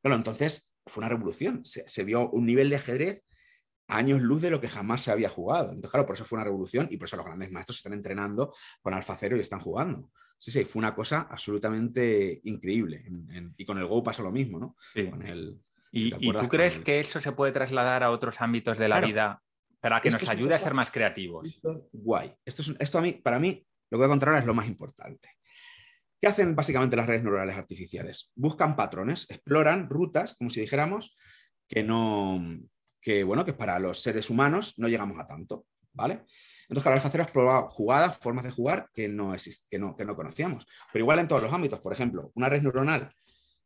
Bueno, 0.00 0.14
entonces 0.14 0.72
fue 0.86 1.00
una 1.00 1.08
revolución. 1.08 1.62
Se, 1.64 2.04
vio 2.04 2.30
un 2.30 2.46
nivel 2.46 2.70
de 2.70 2.76
ajedrez 2.76 3.24
años 3.88 4.22
luz 4.22 4.40
de 4.40 4.50
lo 4.50 4.60
que 4.60 4.68
jamás 4.68 5.02
se 5.02 5.10
había 5.10 5.28
jugado. 5.28 5.70
Entonces, 5.70 5.90
claro, 5.90 6.06
por 6.06 6.14
eso 6.14 6.24
fue 6.24 6.36
una 6.36 6.44
revolución 6.44 6.86
y 6.92 6.96
por 6.96 7.08
eso 7.08 7.16
los 7.16 7.26
grandes 7.26 7.50
maestros 7.50 7.78
se 7.78 7.80
están 7.80 7.94
entrenando 7.94 8.54
con 8.82 8.94
Alfa 8.94 9.16
Cero 9.16 9.36
y 9.36 9.40
están 9.40 9.58
jugando. 9.58 10.12
Sí, 10.38 10.52
sí, 10.52 10.64
fue 10.64 10.78
una 10.78 10.94
cosa 10.94 11.26
absolutamente 11.28 12.40
increíble. 12.44 13.04
y 13.56 13.64
con 13.64 13.78
el 13.78 13.86
Go 13.88 14.04
pasa 14.04 14.22
lo 14.22 14.30
mismo, 14.30 14.60
¿no? 14.60 14.76
¿Y, 15.90 16.10
tú 16.12 16.48
crees 16.48 16.78
que 16.78 17.00
eso 17.00 17.18
se 17.18 17.32
puede 17.32 17.50
trasladar 17.50 18.04
a 18.04 18.12
otros 18.12 18.40
ámbitos 18.40 18.78
de 18.78 18.86
la 18.86 19.00
vida 19.00 19.42
para 19.80 20.00
que 20.00 20.10
nos 20.10 20.28
ayude 20.28 20.54
a 20.54 20.58
ser 20.58 20.74
más 20.74 20.90
creativos? 20.90 21.60
guay. 21.92 22.34
Esto, 22.44 22.62
es, 22.62 22.74
esto 22.78 22.98
a 22.98 23.00
mí, 23.00 23.12
para 23.12 23.38
mí, 23.38 23.66
lo 23.90 23.96
que 23.96 24.00
voy 24.00 24.06
a 24.06 24.08
contar 24.08 24.28
ahora 24.28 24.40
es 24.40 24.46
lo 24.46 24.54
más 24.54 24.68
importante. 24.68 25.28
¿Qué 26.20 26.28
hacen 26.28 26.54
básicamente 26.54 26.96
las 26.96 27.06
redes 27.06 27.22
neurales 27.22 27.56
artificiales? 27.56 28.30
Buscan 28.34 28.76
patrones, 28.76 29.26
exploran 29.30 29.88
rutas, 29.88 30.34
como 30.34 30.50
si 30.50 30.60
dijéramos, 30.60 31.16
que 31.66 31.82
no, 31.82 32.42
que 33.00 33.24
bueno, 33.24 33.44
que 33.44 33.54
para 33.54 33.78
los 33.78 34.02
seres 34.02 34.28
humanos 34.28 34.74
no 34.76 34.88
llegamos 34.88 35.18
a 35.18 35.24
tanto, 35.24 35.66
¿vale? 35.94 36.24
Entonces, 36.68 36.84
cada 36.84 36.96
vez 36.96 37.04
hacer 37.04 37.26
jugadas, 37.68 38.18
formas 38.18 38.44
de 38.44 38.50
jugar 38.50 38.88
que 38.92 39.08
no, 39.08 39.34
que, 39.68 39.78
no, 39.78 39.96
que 39.96 40.04
no 40.04 40.14
conocíamos. 40.14 40.66
Pero 40.92 41.02
igual 41.02 41.18
en 41.18 41.26
todos 41.26 41.42
los 41.42 41.52
ámbitos, 41.52 41.80
por 41.80 41.92
ejemplo, 41.92 42.30
una 42.34 42.48
red 42.48 42.62
neuronal 42.62 43.12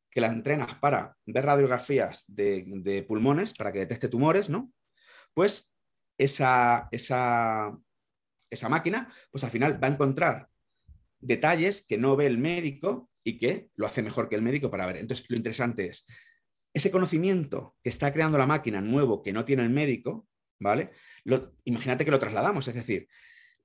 que 0.08 0.20
la 0.20 0.28
entrenas 0.28 0.74
para 0.76 1.16
ver 1.26 1.44
radiografías 1.44 2.24
de, 2.28 2.64
de 2.66 3.02
pulmones, 3.02 3.52
para 3.52 3.72
que 3.72 3.80
detecte 3.80 4.08
tumores, 4.08 4.48
¿no? 4.48 4.72
Pues 5.34 5.73
esa, 6.18 6.88
esa, 6.90 7.76
esa 8.50 8.68
máquina, 8.68 9.12
pues 9.30 9.44
al 9.44 9.50
final 9.50 9.82
va 9.82 9.88
a 9.88 9.92
encontrar 9.92 10.48
detalles 11.20 11.84
que 11.86 11.98
no 11.98 12.16
ve 12.16 12.26
el 12.26 12.38
médico 12.38 13.10
y 13.24 13.38
que 13.38 13.70
lo 13.76 13.86
hace 13.86 14.02
mejor 14.02 14.28
que 14.28 14.36
el 14.36 14.42
médico 14.42 14.70
para 14.70 14.86
ver. 14.86 14.98
Entonces, 14.98 15.26
lo 15.28 15.36
interesante 15.36 15.86
es, 15.86 16.06
ese 16.74 16.90
conocimiento 16.90 17.76
que 17.82 17.88
está 17.88 18.12
creando 18.12 18.36
la 18.36 18.46
máquina 18.46 18.80
nuevo 18.80 19.22
que 19.22 19.32
no 19.32 19.44
tiene 19.44 19.62
el 19.62 19.70
médico, 19.70 20.26
¿vale? 20.60 20.90
imagínate 21.64 22.04
que 22.04 22.10
lo 22.10 22.18
trasladamos, 22.18 22.66
es 22.68 22.74
decir, 22.74 23.08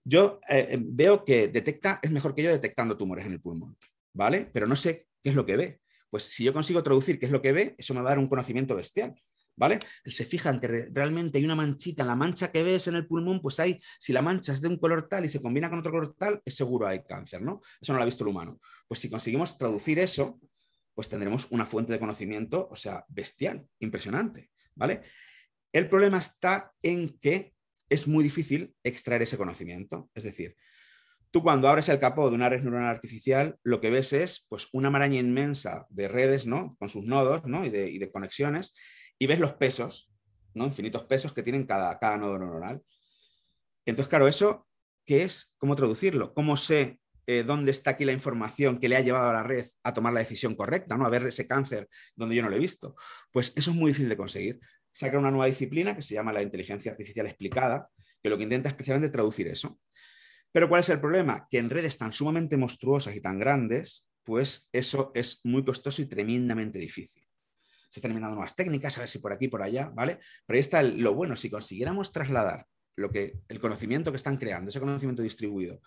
yo 0.03 0.39
eh, 0.47 0.67
eh, 0.71 0.79
veo 0.79 1.25
que 1.25 1.47
detecta, 1.49 1.99
es 2.01 2.11
mejor 2.11 2.33
que 2.33 2.43
yo 2.43 2.49
detectando 2.49 2.97
tumores 2.97 3.25
en 3.25 3.33
el 3.33 3.41
pulmón, 3.41 3.77
¿vale? 4.13 4.49
Pero 4.53 4.65
no 4.65 4.75
sé 4.75 5.07
qué 5.21 5.29
es 5.29 5.35
lo 5.35 5.45
que 5.45 5.57
ve. 5.57 5.81
Pues 6.09 6.23
si 6.23 6.43
yo 6.43 6.53
consigo 6.53 6.81
traducir 6.81 7.19
qué 7.19 7.25
es 7.25 7.31
lo 7.31 7.41
que 7.41 7.51
ve, 7.51 7.75
eso 7.77 7.93
me 7.93 8.01
va 8.01 8.09
a 8.09 8.11
dar 8.11 8.19
un 8.19 8.27
conocimiento 8.27 8.75
bestial. 8.75 9.13
¿Vale? 9.59 9.77
Se 10.05 10.23
fija 10.23 10.49
en 10.51 10.61
que 10.61 10.87
realmente 10.93 11.37
hay 11.37 11.43
una 11.43 11.55
manchita, 11.55 12.05
la 12.05 12.15
mancha 12.15 12.49
que 12.49 12.63
ves 12.63 12.87
en 12.87 12.95
el 12.95 13.05
pulmón, 13.05 13.41
pues 13.41 13.59
hay, 13.59 13.77
si 13.99 14.13
la 14.13 14.21
mancha 14.21 14.53
es 14.53 14.61
de 14.61 14.69
un 14.69 14.77
color 14.77 15.09
tal 15.09 15.25
y 15.25 15.29
se 15.29 15.41
combina 15.41 15.69
con 15.69 15.79
otro 15.79 15.91
color 15.91 16.15
tal, 16.17 16.41
es 16.45 16.55
seguro 16.55 16.87
hay 16.87 17.03
cáncer, 17.03 17.41
¿no? 17.41 17.59
Eso 17.81 17.91
no 17.91 17.97
lo 17.97 18.03
ha 18.03 18.05
visto 18.05 18.23
el 18.23 18.29
humano. 18.29 18.57
Pues 18.87 19.01
si 19.01 19.09
conseguimos 19.09 19.57
traducir 19.57 19.99
eso, 19.99 20.39
pues 20.95 21.09
tendremos 21.09 21.51
una 21.51 21.65
fuente 21.65 21.91
de 21.91 21.99
conocimiento, 21.99 22.69
o 22.71 22.75
sea, 22.77 23.03
bestial, 23.09 23.67
impresionante, 23.79 24.49
¿vale? 24.75 25.01
El 25.73 25.89
problema 25.89 26.19
está 26.19 26.71
en 26.81 27.19
que 27.19 27.53
es 27.89 28.07
muy 28.07 28.23
difícil 28.23 28.73
extraer 28.81 29.23
ese 29.23 29.37
conocimiento. 29.37 30.09
Es 30.15 30.23
decir, 30.23 30.55
tú 31.31 31.43
cuando 31.43 31.67
abres 31.67 31.89
el 31.89 31.99
capó 31.99 32.29
de 32.29 32.35
una 32.35 32.49
red 32.49 32.61
neuronal 32.61 32.87
artificial, 32.87 33.57
lo 33.63 33.81
que 33.81 33.89
ves 33.89 34.13
es 34.13 34.45
pues, 34.49 34.67
una 34.71 34.89
maraña 34.89 35.19
inmensa 35.19 35.85
de 35.89 36.07
redes, 36.07 36.45
¿no? 36.45 36.75
Con 36.79 36.89
sus 36.89 37.05
nodos 37.05 37.43
y, 37.65 37.69
de, 37.69 38.11
conexiones, 38.11 38.73
y 39.19 39.27
ves 39.27 39.39
los 39.39 39.53
pesos, 39.53 40.11
¿no? 40.55 40.65
Infinitos 40.65 41.03
pesos 41.03 41.33
que 41.33 41.43
tienen 41.43 41.65
cada, 41.65 41.99
cada 41.99 42.17
nodo 42.17 42.39
neuronal. 42.39 42.81
Entonces, 43.85 44.09
claro, 44.09 44.27
eso, 44.27 44.67
¿qué 45.05 45.23
es? 45.23 45.53
¿Cómo 45.57 45.75
traducirlo? 45.75 46.33
¿Cómo 46.33 46.57
sé 46.57 46.99
eh, 47.27 47.43
dónde 47.43 47.69
está 47.69 47.91
aquí 47.91 48.05
la 48.05 48.13
información 48.13 48.79
que 48.79 48.89
le 48.89 48.95
ha 48.95 49.01
llevado 49.01 49.29
a 49.29 49.33
la 49.33 49.43
red 49.43 49.67
a 49.83 49.93
tomar 49.93 50.13
la 50.13 50.21
decisión 50.21 50.55
correcta, 50.55 50.97
¿no? 50.97 51.05
A 51.05 51.09
ver 51.09 51.27
ese 51.27 51.47
cáncer 51.47 51.87
donde 52.15 52.35
yo 52.35 52.41
no 52.41 52.49
lo 52.49 52.55
he 52.55 52.59
visto. 52.59 52.95
Pues 53.31 53.53
eso 53.55 53.69
es 53.69 53.77
muy 53.77 53.91
difícil 53.91 54.09
de 54.09 54.17
conseguir 54.17 54.59
saca 54.91 55.17
una 55.17 55.31
nueva 55.31 55.45
disciplina 55.45 55.95
que 55.95 56.01
se 56.01 56.13
llama 56.13 56.33
la 56.33 56.41
inteligencia 56.41 56.91
artificial 56.91 57.25
explicada, 57.25 57.89
que 58.21 58.29
lo 58.29 58.37
que 58.37 58.43
intenta 58.43 58.69
es 58.69 58.75
precisamente 58.75 59.09
traducir 59.09 59.47
eso. 59.47 59.79
Pero 60.51 60.67
¿cuál 60.67 60.79
es 60.79 60.89
el 60.89 60.99
problema? 60.99 61.47
Que 61.49 61.59
en 61.59 61.69
redes 61.69 61.97
tan 61.97 62.11
sumamente 62.11 62.57
monstruosas 62.57 63.15
y 63.15 63.21
tan 63.21 63.39
grandes, 63.39 64.09
pues 64.23 64.67
eso 64.71 65.11
es 65.13 65.41
muy 65.43 65.63
costoso 65.63 66.01
y 66.01 66.05
tremendamente 66.05 66.79
difícil. 66.79 67.23
Se 67.89 67.99
están 67.99 68.11
inventando 68.11 68.35
nuevas 68.35 68.55
técnicas, 68.55 68.97
a 68.97 69.01
ver 69.01 69.09
si 69.09 69.19
por 69.19 69.33
aquí, 69.33 69.47
por 69.47 69.61
allá, 69.61 69.91
¿vale? 69.93 70.19
Pero 70.45 70.55
ahí 70.55 70.61
está 70.61 70.81
lo 70.83 71.13
bueno, 71.13 71.35
si 71.35 71.49
consiguiéramos 71.49 72.11
trasladar 72.11 72.65
lo 72.95 73.09
que, 73.09 73.39
el 73.47 73.59
conocimiento 73.59 74.11
que 74.11 74.17
están 74.17 74.37
creando, 74.37 74.69
ese 74.69 74.79
conocimiento 74.79 75.21
distribuido, 75.21 75.81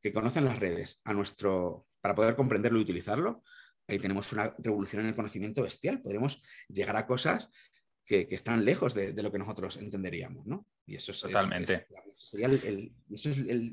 que 0.00 0.12
conocen 0.12 0.44
las 0.44 0.58
redes, 0.58 1.00
a 1.04 1.14
nuestro, 1.14 1.86
para 2.00 2.14
poder 2.14 2.36
comprenderlo 2.36 2.78
y 2.78 2.82
utilizarlo, 2.82 3.42
ahí 3.88 3.98
tenemos 3.98 4.32
una 4.32 4.54
revolución 4.58 5.02
en 5.02 5.08
el 5.08 5.14
conocimiento 5.14 5.62
bestial. 5.62 6.02
Podremos 6.02 6.42
llegar 6.68 6.96
a 6.96 7.06
cosas 7.06 7.50
que, 8.04 8.26
están 8.30 8.64
lejos 8.64 8.94
de, 8.94 9.12
lo 9.22 9.32
que 9.32 9.38
nosotros 9.38 9.76
entenderíamos, 9.76 10.46
¿no? 10.46 10.66
Y 10.86 10.96
eso 10.96 11.12
es, 11.12 11.20
Totalmente. 11.20 11.86
sería 12.12 12.48
eso 13.10 13.30
es 13.30 13.72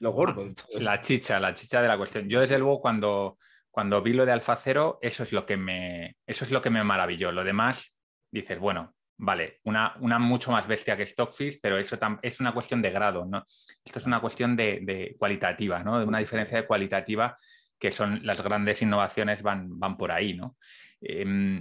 lo 0.00 0.12
gordo. 0.12 0.46
la 0.74 1.00
chicha, 1.00 1.38
la 1.38 1.54
chicha 1.54 1.80
de 1.80 1.88
la 1.88 1.96
cuestión. 1.96 2.28
Yo, 2.28 2.40
desde 2.40 2.58
luego, 2.58 2.80
cuando, 2.80 3.38
cuando 3.74 4.00
vi 4.00 4.12
lo 4.12 4.24
de 4.24 4.30
Alfa 4.30 4.54
Cero, 4.54 5.00
eso 5.02 5.24
es 5.24 5.32
lo 5.32 5.44
que 5.44 5.56
me, 5.56 6.14
eso 6.24 6.44
es 6.44 6.52
lo 6.52 6.62
que 6.62 6.70
me 6.70 6.84
maravilló. 6.84 7.32
Lo 7.32 7.42
demás, 7.42 7.92
dices, 8.30 8.56
bueno, 8.60 8.94
vale, 9.16 9.58
una, 9.64 9.96
una 9.98 10.20
mucho 10.20 10.52
más 10.52 10.68
bestia 10.68 10.96
que 10.96 11.04
Stockfish, 11.04 11.58
pero 11.60 11.76
eso 11.76 11.98
es 12.22 12.38
una 12.38 12.54
cuestión 12.54 12.80
de 12.80 12.92
grado, 12.92 13.26
¿no? 13.26 13.44
Esto 13.84 13.98
es 13.98 14.06
una 14.06 14.20
cuestión 14.20 14.54
de, 14.54 15.16
cualitativa, 15.18 15.82
¿no? 15.82 15.98
De 15.98 16.04
una 16.04 16.20
diferencia 16.20 16.56
de 16.56 16.68
cualitativa 16.68 17.36
que 17.76 17.90
son 17.90 18.24
las 18.24 18.40
grandes 18.40 18.80
innovaciones 18.80 19.42
van, 19.42 19.76
van 19.76 19.96
por 19.96 20.12
ahí, 20.12 20.34
¿no? 20.34 20.56
Em, 21.00 21.60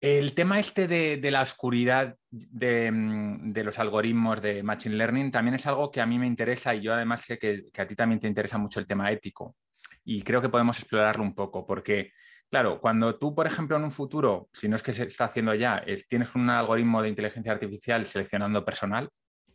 el 0.00 0.32
tema 0.32 0.60
este 0.60 0.86
de, 0.86 1.30
la 1.32 1.42
oscuridad 1.42 2.14
mm, 2.30 3.50
de, 3.50 3.64
los 3.64 3.80
algoritmos 3.80 4.40
de 4.40 4.62
Machine 4.62 4.94
Learning 4.94 5.32
también 5.32 5.56
es 5.56 5.66
algo 5.66 5.90
que 5.90 6.00
a 6.00 6.06
mí 6.06 6.20
me 6.20 6.28
interesa 6.28 6.72
y 6.72 6.82
yo 6.82 6.94
además 6.94 7.22
sé 7.22 7.36
que, 7.36 7.64
a 7.76 7.86
ti 7.86 7.96
también 7.96 8.20
te 8.20 8.28
interesa 8.28 8.58
mucho 8.58 8.78
el 8.78 8.86
tema 8.86 9.10
ético 9.10 9.56
y 10.06 10.22
creo 10.22 10.40
que 10.40 10.48
podemos 10.48 10.78
explorarlo 10.78 11.24
un 11.24 11.34
poco 11.34 11.66
porque, 11.66 12.12
claro, 12.48 12.80
cuando 12.80 13.16
tú, 13.16 13.34
por 13.34 13.46
ejemplo, 13.46 13.76
en 13.76 13.82
un 13.84 13.90
futuro, 13.90 14.48
si 14.52 14.68
no 14.68 14.76
es 14.76 14.82
que 14.82 14.92
se 14.92 15.04
está 15.04 15.26
haciendo 15.26 15.52
ya, 15.52 15.84
tienes 16.08 16.34
un 16.36 16.48
algoritmo 16.48 17.02
de 17.02 17.08
inteligencia 17.08 17.52
artificial 17.52 18.06
seleccionando 18.06 18.64
personal 18.64 19.10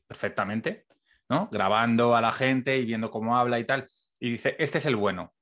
perfectamente, 0.06 0.86
¿no? 1.30 1.48
Grabando 1.50 2.16
a 2.18 2.22
la 2.22 2.34
gente 2.34 2.78
y 2.78 2.86
viendo 2.86 3.10
cómo 3.10 3.38
habla 3.38 3.60
y 3.60 3.64
tal, 3.64 3.88
y 4.20 4.32
dice, 4.32 4.58
este 4.60 4.80
es 4.80 4.86
el 4.86 4.98
bueno, 4.98 5.34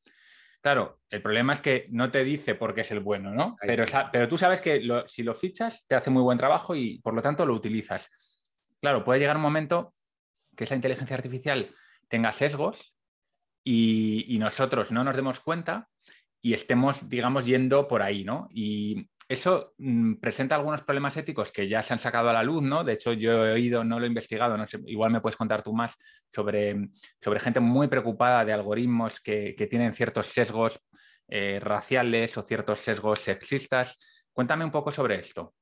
Claro, 0.62 1.00
el 1.10 1.22
problema 1.22 1.54
es 1.54 1.62
que 1.62 1.88
no 1.90 2.12
te 2.12 2.26
dice 2.26 2.54
por 2.54 2.76
qué 2.76 2.82
es 2.82 2.92
el 2.92 3.00
bueno, 3.00 3.32
¿no? 3.32 3.56
Pero, 3.62 3.86
pero, 4.12 4.28
tú 4.28 4.38
sabes 4.38 4.60
que 4.60 4.86
si 5.08 5.24
lo 5.24 5.34
fichas, 5.34 5.86
te 5.88 5.96
hace 5.96 6.10
muy 6.10 6.22
buen 6.22 6.38
trabajo 6.38 6.76
y 6.76 7.00
por 7.00 7.14
lo 7.14 7.22
tanto 7.22 7.46
lo 7.46 7.54
utilizas. 7.54 8.10
Claro, 8.82 9.06
puede 9.06 9.22
llegar 9.22 9.38
un 9.38 9.42
momento 9.42 9.94
que 10.58 10.66
esa 10.66 10.76
inteligencia 10.76 11.16
artificial 11.16 11.74
tenga 12.10 12.34
sesgos 12.34 12.94
y, 13.72 14.40
nosotros 14.40 14.92
no 14.92 15.04
nos 15.04 15.16
demos 15.16 15.40
cuenta 15.42 15.88
y 16.42 16.54
estemos, 16.54 17.08
digamos, 17.08 17.46
yendo 17.46 17.88
por 17.88 18.02
ahí, 18.02 18.24
¿no? 18.24 18.48
Y 18.52 19.08
eso 19.28 19.74
mm, 19.78 20.16
presenta 20.16 20.56
algunos 20.56 20.82
problemas 20.82 21.16
éticos 21.18 21.52
que 21.52 21.70
ya 21.70 21.84
se 21.84 21.94
han 21.94 22.00
sacado 22.00 22.30
a 22.30 22.34
la 22.34 22.42
luz, 22.42 22.64
¿no? 22.64 22.84
De 22.84 22.94
hecho, 22.94 23.14
yo 23.14 23.46
he 23.46 23.52
oído, 23.52 23.84
no 23.84 24.00
lo 24.00 24.06
he 24.06 24.08
investigado, 24.08 24.58
no 24.58 24.66
igual 24.88 25.12
me 25.12 25.22
puedes 25.22 25.36
contar 25.36 25.62
tú 25.62 25.74
más 25.74 25.96
sobre, 26.30 26.90
sobre 27.22 27.40
gente 27.40 27.60
muy 27.60 27.88
preocupada 27.88 28.44
de 28.44 28.54
algoritmos 28.54 29.20
que, 29.20 29.54
tienen 29.70 29.94
ciertos 29.94 30.28
sesgos 30.28 30.80
eh, 31.28 31.60
raciales 31.62 32.36
o 32.38 32.42
ciertos 32.42 32.80
sesgos 32.80 33.20
sexistas. 33.20 34.00
Cuéntame 34.34 34.66
un 34.66 34.72
poco 34.72 34.92
sobre 34.92 35.20
esto. 35.20 35.54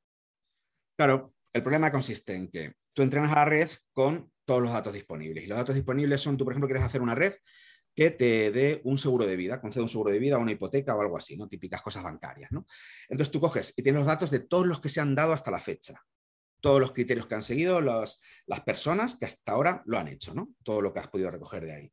Claro, 0.95 1.33
el 1.51 1.61
problema 1.61 1.91
consiste 1.91 2.35
en 2.35 2.49
que 2.49 2.75
tú 2.93 3.01
entrenas 3.01 3.31
a 3.33 3.35
la 3.35 3.45
red 3.45 3.69
con 3.91 4.31
todos 4.45 4.61
los 4.61 4.71
datos 4.71 4.93
disponibles. 4.93 5.43
Y 5.43 5.47
los 5.47 5.57
datos 5.57 5.75
disponibles 5.75 6.21
son, 6.21 6.37
tú 6.37 6.45
por 6.45 6.53
ejemplo 6.53 6.69
quieres 6.69 6.85
hacer 6.85 7.01
una 7.01 7.15
red 7.15 7.33
que 7.97 8.11
te 8.11 8.51
dé 8.51 8.79
un 8.83 8.99
seguro 8.99 9.25
de 9.25 9.35
vida, 9.35 9.59
concede 9.59 9.81
un 9.81 9.89
seguro 9.89 10.11
de 10.11 10.19
vida, 10.19 10.37
una 10.37 10.51
hipoteca 10.51 10.95
o 10.95 11.01
algo 11.01 11.17
así, 11.17 11.35
¿no? 11.35 11.47
Típicas 11.47 11.81
cosas 11.81 12.03
bancarias, 12.03 12.51
¿no? 12.51 12.67
Entonces 13.09 13.31
tú 13.31 13.39
coges 13.39 13.73
y 13.75 13.81
tienes 13.81 13.97
los 13.97 14.05
datos 14.05 14.29
de 14.29 14.39
todos 14.39 14.67
los 14.67 14.79
que 14.79 14.87
se 14.87 15.01
han 15.01 15.15
dado 15.15 15.33
hasta 15.33 15.49
la 15.49 15.59
fecha, 15.59 15.99
todos 16.61 16.79
los 16.79 16.91
criterios 16.91 17.25
que 17.25 17.33
han 17.33 17.41
seguido 17.41 17.81
las 17.81 18.19
personas 18.63 19.15
que 19.15 19.25
hasta 19.25 19.53
ahora 19.53 19.81
lo 19.87 19.97
han 19.97 20.09
hecho, 20.09 20.35
¿no? 20.35 20.49
Todo 20.61 20.79
lo 20.79 20.93
que 20.93 20.99
has 20.99 21.07
podido 21.07 21.31
recoger 21.31 21.65
de 21.65 21.73
ahí. 21.73 21.91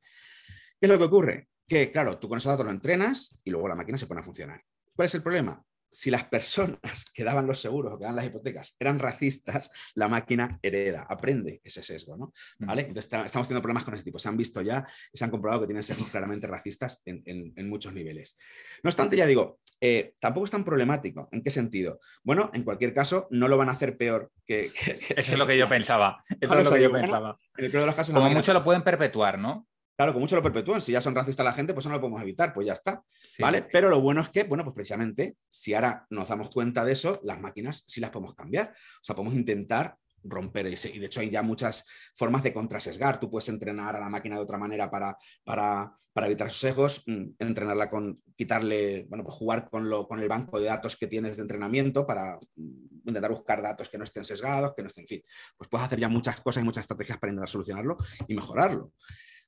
¿Qué 0.78 0.86
es 0.86 0.90
lo 0.90 0.98
que 0.98 1.04
ocurre? 1.04 1.48
Que, 1.66 1.90
claro, 1.90 2.18
tú 2.18 2.28
con 2.28 2.36
esos 2.36 2.52
datos 2.52 2.66
lo 2.66 2.72
entrenas 2.72 3.40
y 3.42 3.50
luego 3.50 3.66
la 3.66 3.74
máquina 3.74 3.96
se 3.96 4.06
pone 4.06 4.20
a 4.20 4.24
funcionar. 4.24 4.62
¿Cuál 4.94 5.06
es 5.06 5.14
el 5.14 5.22
problema? 5.22 5.64
Si 5.94 6.10
las 6.10 6.24
personas 6.24 6.80
que 7.14 7.24
daban 7.24 7.46
los 7.46 7.60
seguros 7.60 7.94
o 7.94 7.98
que 7.98 8.04
daban 8.04 8.16
las 8.16 8.26
hipotecas 8.26 8.76
eran 8.78 8.98
racistas, 8.98 9.70
la 9.94 10.08
máquina 10.08 10.58
hereda, 10.62 11.06
aprende 11.08 11.60
ese 11.62 11.82
sesgo, 11.82 12.16
¿no? 12.16 12.32
¿Vale? 12.58 12.82
Entonces 12.82 13.04
estamos 13.04 13.48
teniendo 13.48 13.62
problemas 13.62 13.84
con 13.84 13.94
ese 13.94 14.04
tipo. 14.04 14.18
Se 14.18 14.28
han 14.28 14.36
visto 14.36 14.60
ya 14.60 14.84
y 15.12 15.16
se 15.16 15.24
han 15.24 15.30
comprobado 15.30 15.62
que 15.62 15.68
tienen 15.68 15.84
sesgos 15.84 16.08
claramente 16.08 16.46
racistas 16.46 17.02
en, 17.04 17.68
muchos 17.68 17.94
niveles. 17.94 18.36
No 18.82 18.88
obstante, 18.88 19.16
ya 19.16 19.26
digo, 19.26 19.60
eh, 19.80 20.14
tampoco 20.20 20.44
es 20.44 20.50
tan 20.50 20.64
problemático. 20.64 21.28
¿En 21.32 21.42
qué 21.42 21.50
sentido? 21.50 22.00
Bueno, 22.22 22.50
en 22.52 22.62
cualquier 22.62 22.92
caso, 22.92 23.26
no 23.30 23.48
lo 23.48 23.56
van 23.56 23.68
a 23.68 23.72
hacer 23.72 23.96
peor 23.96 24.30
que... 24.44 24.66
Eso 24.66 25.32
es 25.32 25.38
lo 25.38 25.46
que 25.46 25.56
yo 25.56 25.68
pensaba. 25.68 26.22
Eso 26.40 26.58
es 26.58 26.64
lo 26.64 26.76
que 26.76 26.82
yo 26.82 26.92
pensaba. 26.92 27.38
En 27.56 27.64
el 27.64 27.70
peor 27.70 27.82
de 27.82 27.86
los 27.86 27.94
casos, 27.94 28.14
Como 28.14 28.30
mucho 28.30 28.52
lo 28.52 28.64
pueden 28.64 28.82
perpetuar, 28.82 29.38
¿no? 29.38 29.66
Claro, 29.96 30.12
con 30.12 30.22
mucho 30.22 30.36
lo 30.36 30.42
perpetúan. 30.42 30.80
Si 30.80 30.92
ya 30.92 31.00
son 31.00 31.14
racistas 31.14 31.44
la 31.44 31.52
gente, 31.52 31.72
pues 31.72 31.84
eso 31.84 31.90
no 31.90 31.96
lo 31.96 32.00
podemos 32.00 32.20
evitar, 32.20 32.52
pues 32.52 32.66
ya 32.66 32.72
está. 32.72 33.02
¿Vale? 33.38 33.62
Pero 33.62 33.88
lo 33.88 34.00
bueno 34.00 34.20
es 34.20 34.28
que, 34.28 34.44
bueno, 34.44 34.64
pues 34.64 34.74
precisamente, 34.74 35.36
si 35.48 35.74
ahora 35.74 36.06
nos 36.10 36.28
damos 36.28 36.50
cuenta 36.50 36.84
de 36.84 36.92
eso, 36.92 37.20
las 37.22 37.40
máquinas 37.40 37.84
sí 37.86 38.00
las 38.00 38.10
podemos 38.10 38.34
cambiar. 38.34 38.70
O 38.70 39.04
sea, 39.04 39.14
podemos 39.14 39.34
intentar 39.34 39.96
romper 40.24 40.66
ese. 40.66 40.90
Y 40.90 40.98
de 40.98 41.06
hecho 41.06 41.20
hay 41.20 41.30
ya 41.30 41.42
muchas 41.42 41.86
formas 42.14 42.42
de 42.42 42.52
contrasesgar. 42.52 43.20
Tú 43.20 43.30
puedes 43.30 43.48
entrenar 43.48 43.94
a 43.94 44.00
la 44.00 44.08
máquina 44.08 44.36
de 44.36 44.42
otra 44.42 44.58
manera 44.58 44.90
para, 44.90 45.16
para, 45.44 45.96
evitar 46.26 46.48
esos 46.48 46.60
sesgos, 46.60 47.02
mm, 47.06 47.24
entrenarla 47.38 47.90
con 47.90 48.14
quitarle, 48.36 49.06
bueno, 49.08 49.24
pues 49.24 49.36
jugar 49.36 49.68
con, 49.68 49.88
lo, 49.88 50.08
con 50.08 50.20
el 50.20 50.28
banco 50.28 50.58
de 50.58 50.66
datos 50.66 50.96
que 50.96 51.06
tienes 51.06 51.36
de 51.36 51.42
entrenamiento 51.42 52.06
para 52.06 52.38
mm, 52.56 53.08
intentar 53.08 53.30
buscar 53.30 53.62
datos 53.62 53.88
que 53.88 53.98
no 53.98 54.04
estén 54.04 54.24
sesgados, 54.24 54.72
que 54.74 54.82
no 54.82 54.88
estén, 54.88 55.02
en 55.02 55.08
fin. 55.08 55.22
Pues 55.56 55.68
puedes 55.68 55.86
hacer 55.86 56.00
ya 56.00 56.08
muchas 56.08 56.40
cosas 56.40 56.62
y 56.62 56.64
muchas 56.64 56.82
estrategias 56.82 57.18
para 57.18 57.30
intentar 57.30 57.48
solucionarlo 57.48 57.96
y 58.26 58.34
mejorarlo. 58.34 58.92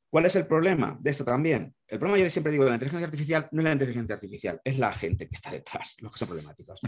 ¿Cuál 0.09 0.27
es 0.27 0.37
el 0.37 0.47
problema 0.47 0.97
de 1.01 1.11
esto 1.11 1.25
también? 1.25 1.75
El 1.88 1.99
problema, 1.99 2.25
yo 2.25 2.31
siempre 2.31 2.53
digo, 2.53 2.64
de 2.64 2.71
la 2.71 2.77
inteligencia 2.77 3.07
artificial 3.07 3.49
no 3.53 3.61
es 3.61 3.64
la 3.64 3.73
inteligencia 3.73 4.14
artificial, 4.14 4.61
es 4.64 4.79
la 4.79 4.92
gente 4.92 5.29
que 5.29 5.35
está 5.35 5.51
detrás, 5.51 5.97
los 6.01 6.12
que 6.12 6.19
son 6.19 6.29
problemáticos. 6.29 6.81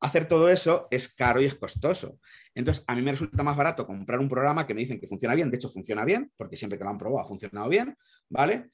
Hacer 0.00 0.26
todo 0.26 0.48
eso 0.48 0.86
es 0.90 1.12
caro 1.12 1.40
y 1.40 1.46
es 1.46 1.54
costoso. 1.54 2.20
Entonces, 2.54 2.84
a 2.86 2.94
mí 2.94 3.02
me 3.02 3.12
resulta 3.12 3.42
más 3.42 3.56
barato 3.56 3.86
comprar 3.86 4.20
un 4.20 4.28
programa 4.28 4.66
que 4.66 4.74
me 4.74 4.82
dicen 4.82 5.00
que 5.00 5.06
funciona 5.06 5.34
bien, 5.34 5.50
de 5.50 5.56
hecho 5.56 5.68
funciona 5.68 6.04
bien, 6.04 6.30
porque 6.36 6.56
siempre 6.56 6.78
que 6.78 6.84
lo 6.84 6.90
han 6.90 6.98
probado 6.98 7.20
ha 7.20 7.26
funcionado 7.26 7.68
bien, 7.68 7.96
¿vale? 8.28 8.70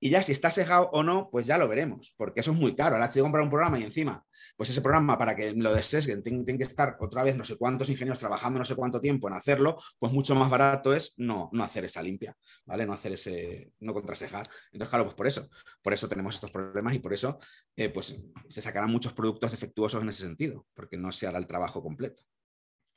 Y 0.00 0.10
ya 0.10 0.22
si 0.22 0.32
está 0.32 0.50
sesgado 0.50 0.90
o 0.92 1.02
no, 1.02 1.28
pues 1.30 1.46
ya 1.46 1.58
lo 1.58 1.66
veremos, 1.66 2.14
porque 2.16 2.40
eso 2.40 2.52
es 2.52 2.56
muy 2.56 2.76
caro. 2.76 2.94
Ahora, 2.94 3.08
si 3.08 3.20
comprar 3.20 3.42
un 3.42 3.50
programa 3.50 3.78
y 3.78 3.82
encima, 3.82 4.24
pues 4.56 4.70
ese 4.70 4.80
programa 4.80 5.18
para 5.18 5.34
que 5.34 5.52
lo 5.52 5.74
desesguen, 5.74 6.22
tiene, 6.22 6.44
que 6.44 6.64
estar 6.64 6.96
otra 7.00 7.22
vez 7.22 7.36
no 7.36 7.44
sé 7.44 7.56
cuántos 7.56 7.90
ingenieros 7.90 8.18
trabajando 8.18 8.58
no 8.58 8.64
sé 8.64 8.76
cuánto 8.76 9.00
tiempo 9.00 9.28
en 9.28 9.34
hacerlo, 9.34 9.76
pues 9.98 10.12
mucho 10.12 10.34
más 10.34 10.48
barato 10.50 10.94
es 10.94 11.14
no, 11.16 11.50
no 11.52 11.64
hacer 11.64 11.84
esa 11.84 12.02
limpia, 12.02 12.36
¿vale? 12.64 12.86
No 12.86 12.92
hacer 12.92 13.12
ese, 13.12 13.72
no 13.80 13.92
contrasejar. 13.92 14.46
Entonces, 14.72 14.90
claro, 14.90 15.04
pues 15.04 15.16
por 15.16 15.26
eso, 15.26 15.48
por 15.82 15.92
eso 15.92 16.08
tenemos 16.08 16.34
estos 16.34 16.50
problemas 16.50 16.94
y 16.94 17.00
por 17.00 17.12
eso, 17.12 17.38
eh, 17.76 17.88
pues 17.88 18.20
se 18.48 18.62
sacarán 18.62 18.90
muchos 18.90 19.12
productos 19.12 19.50
defectuosos 19.50 20.02
en 20.02 20.08
ese 20.10 20.22
sentido, 20.22 20.66
porque 20.74 20.96
no 20.96 21.10
se 21.10 21.26
hará 21.26 21.38
el 21.38 21.46
trabajo 21.46 21.82
completo. 21.82 22.22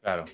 Claro, 0.02 0.26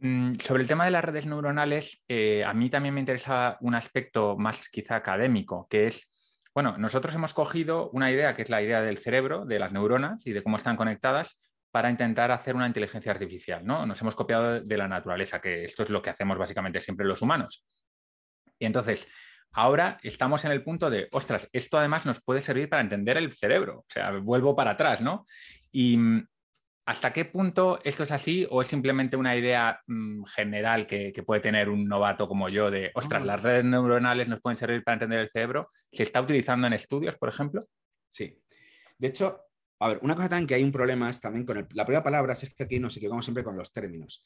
sobre 0.00 0.62
el 0.62 0.68
tema 0.68 0.86
de 0.86 0.90
las 0.90 1.04
redes 1.04 1.26
neuronales, 1.26 2.02
eh, 2.08 2.42
a 2.44 2.54
mí 2.54 2.70
también 2.70 2.94
me 2.94 3.00
interesa 3.00 3.58
un 3.60 3.74
aspecto 3.74 4.36
más 4.38 4.68
quizá 4.68 4.96
académico, 4.96 5.66
que 5.68 5.86
es, 5.86 6.10
bueno, 6.54 6.78
nosotros 6.78 7.14
hemos 7.14 7.34
cogido 7.34 7.90
una 7.90 8.10
idea 8.10 8.34
que 8.34 8.42
es 8.42 8.50
la 8.50 8.62
idea 8.62 8.80
del 8.80 8.98
cerebro, 8.98 9.44
de 9.44 9.58
las 9.58 9.72
neuronas 9.72 10.26
y 10.26 10.32
de 10.32 10.42
cómo 10.42 10.56
están 10.56 10.76
conectadas 10.76 11.38
para 11.70 11.90
intentar 11.90 12.30
hacer 12.30 12.56
una 12.56 12.66
inteligencia 12.66 13.12
artificial, 13.12 13.64
¿no? 13.64 13.86
Nos 13.86 14.00
hemos 14.00 14.14
copiado 14.14 14.60
de 14.60 14.76
la 14.76 14.88
naturaleza, 14.88 15.40
que 15.40 15.64
esto 15.64 15.82
es 15.82 15.90
lo 15.90 16.02
que 16.02 16.10
hacemos 16.10 16.38
básicamente 16.38 16.80
siempre 16.80 17.06
los 17.06 17.22
humanos. 17.22 17.64
Y 18.58 18.66
entonces, 18.66 19.06
ahora 19.52 19.98
estamos 20.02 20.44
en 20.44 20.52
el 20.52 20.62
punto 20.62 20.90
de, 20.90 21.08
ostras, 21.12 21.48
esto 21.52 21.78
además 21.78 22.06
nos 22.06 22.22
puede 22.22 22.40
servir 22.40 22.68
para 22.68 22.82
entender 22.82 23.16
el 23.16 23.32
cerebro, 23.32 23.80
o 23.80 23.86
sea, 23.88 24.10
vuelvo 24.12 24.56
para 24.56 24.72
atrás, 24.72 25.00
¿no? 25.00 25.26
Y 25.70 25.96
mm, 25.96 26.26
¿Hasta 26.90 27.12
qué 27.12 27.24
punto 27.24 27.78
esto 27.84 28.02
es 28.02 28.10
así 28.10 28.44
o 28.50 28.62
es 28.62 28.66
simplemente 28.66 29.16
una 29.16 29.36
idea 29.36 29.80
mm, 29.86 30.24
general 30.24 30.88
que, 30.88 31.12
puede 31.24 31.40
tener 31.40 31.68
un 31.68 31.86
novato 31.86 32.26
como 32.26 32.48
yo 32.48 32.68
de, 32.68 32.90
ostras, 32.96 33.24
las 33.24 33.40
redes 33.40 33.64
neuronales 33.64 34.26
nos 34.26 34.40
pueden 34.40 34.56
servir 34.56 34.82
para 34.82 34.94
entender 34.94 35.20
el 35.20 35.30
cerebro? 35.30 35.70
¿Se 35.92 36.02
está 36.02 36.20
utilizando 36.20 36.66
en 36.66 36.72
estudios, 36.72 37.16
por 37.16 37.28
ejemplo? 37.28 37.64
Sí. 38.08 38.42
De 38.98 39.06
hecho, 39.06 39.40
a 39.78 39.86
ver, 39.86 40.00
una 40.02 40.16
cosa 40.16 40.30
también 40.30 40.48
que 40.48 40.54
hay 40.54 40.64
un 40.64 40.72
problema 40.72 41.08
es 41.08 41.20
también 41.20 41.46
con 41.46 41.64
la 41.74 41.84
primera 41.84 42.02
palabra, 42.02 42.32
es 42.32 42.52
que 42.52 42.64
aquí 42.64 42.80
nos 42.80 42.96
equivocamos 42.96 43.24
siempre 43.24 43.44
con 43.44 43.56
los 43.56 43.70
términos. 43.70 44.20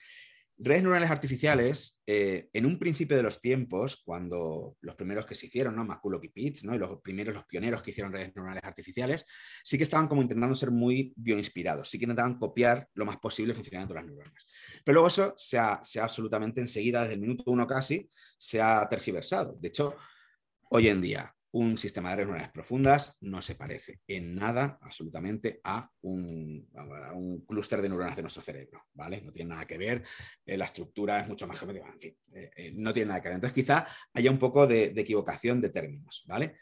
Redes 0.56 0.82
neuronales 0.82 1.10
artificiales, 1.10 2.00
eh, 2.06 2.48
en 2.52 2.64
un 2.64 2.78
principio 2.78 3.16
de 3.16 3.24
los 3.24 3.40
tiempos, 3.40 4.02
cuando 4.04 4.76
los 4.80 4.94
primeros 4.94 5.26
que 5.26 5.34
se 5.34 5.46
hicieron, 5.46 5.74
¿no? 5.74 5.84
McCulloch 5.84 6.22
y 6.24 6.28
Pitts, 6.28 6.64
¿no? 6.64 6.74
y 6.74 6.78
los 6.78 7.00
primeros, 7.00 7.34
los 7.34 7.44
pioneros 7.44 7.82
que 7.82 7.90
hicieron 7.90 8.12
redes 8.12 8.32
neuronales 8.36 8.62
artificiales, 8.62 9.26
sí 9.64 9.76
que 9.76 9.82
estaban 9.82 10.06
como 10.06 10.22
intentando 10.22 10.54
ser 10.54 10.70
muy 10.70 11.12
bioinspirados, 11.16 11.90
sí 11.90 11.98
que 11.98 12.04
intentaban 12.04 12.38
copiar 12.38 12.88
lo 12.94 13.04
más 13.04 13.16
posible 13.18 13.50
el 13.50 13.56
funcionamiento 13.56 13.94
de 13.94 14.00
las 14.00 14.06
neuronas. 14.06 14.46
Pero 14.84 14.94
luego 14.94 15.08
eso 15.08 15.34
se 15.36 15.58
ha, 15.58 15.80
se 15.82 15.98
ha 15.98 16.04
absolutamente 16.04 16.60
enseguida, 16.60 17.02
desde 17.02 17.14
el 17.14 17.20
minuto 17.20 17.44
uno 17.46 17.66
casi, 17.66 18.08
se 18.38 18.62
ha 18.62 18.86
tergiversado. 18.88 19.56
De 19.58 19.68
hecho, 19.68 19.96
hoy 20.70 20.88
en 20.88 21.00
día, 21.00 21.33
un 21.54 21.78
sistema 21.78 22.10
de 22.10 22.16
redes 22.16 22.26
neuronales 22.26 22.52
profundas 22.52 23.16
no 23.20 23.40
se 23.40 23.54
parece 23.54 24.00
en 24.08 24.34
nada 24.34 24.76
absolutamente 24.82 25.60
a 25.62 25.88
un, 26.00 26.68
clúster 27.46 27.80
de 27.80 27.88
neuronas 27.88 28.16
de 28.16 28.22
nuestro 28.22 28.42
cerebro, 28.42 28.86
¿vale? 28.92 29.22
No 29.22 29.30
tiene 29.30 29.50
nada 29.50 29.64
que 29.64 29.78
ver, 29.78 30.02
eh, 30.44 30.56
la 30.56 30.64
estructura 30.64 31.20
es 31.20 31.28
mucho 31.28 31.46
más 31.46 31.56
geométrica, 31.56 31.92
en 31.92 32.00
fin, 32.00 32.16
eh, 32.34 32.50
eh, 32.56 32.72
no 32.74 32.92
tiene 32.92 33.08
nada 33.08 33.20
que 33.20 33.28
ver. 33.28 33.36
Entonces 33.36 33.54
quizá 33.54 33.86
haya 34.12 34.32
un 34.32 34.38
poco 34.38 34.66
de, 34.66 34.90
de 34.90 35.00
equivocación 35.00 35.60
de 35.60 35.70
términos, 35.70 36.24
¿vale? 36.26 36.56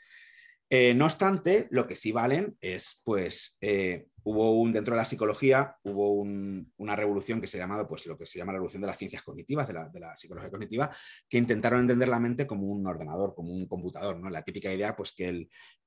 Eh, 0.74 0.94
no 0.94 1.04
obstante, 1.04 1.68
lo 1.70 1.86
que 1.86 1.94
sí 1.94 2.12
valen 2.12 2.56
es, 2.62 3.02
pues, 3.04 3.58
eh, 3.60 4.06
hubo 4.22 4.52
un, 4.58 4.72
dentro 4.72 4.94
de 4.94 5.00
la 5.00 5.04
psicología, 5.04 5.76
hubo 5.82 6.12
una 6.14 6.96
revolución 6.96 7.42
que 7.42 7.46
se 7.46 7.58
ha 7.58 7.60
llamado, 7.60 7.86
pues, 7.86 8.06
lo 8.06 8.16
que 8.16 8.24
se 8.24 8.38
llama 8.38 8.52
la 8.52 8.56
revolución 8.56 8.80
de 8.80 8.86
las 8.86 8.96
ciencias 8.96 9.22
cognitivas, 9.22 9.68
de 9.68 9.74
la, 9.74 10.16
psicología 10.16 10.50
cognitiva, 10.50 10.90
que 11.28 11.36
intentaron 11.36 11.80
entender 11.80 12.08
la 12.08 12.18
mente 12.18 12.46
como 12.46 12.68
un 12.68 12.86
ordenador, 12.86 13.34
como 13.34 13.52
un 13.52 13.66
computador, 13.66 14.18
¿no? 14.18 14.30
La 14.30 14.44
típica 14.44 14.72
idea, 14.72 14.96
pues, 14.96 15.12
que 15.12 15.28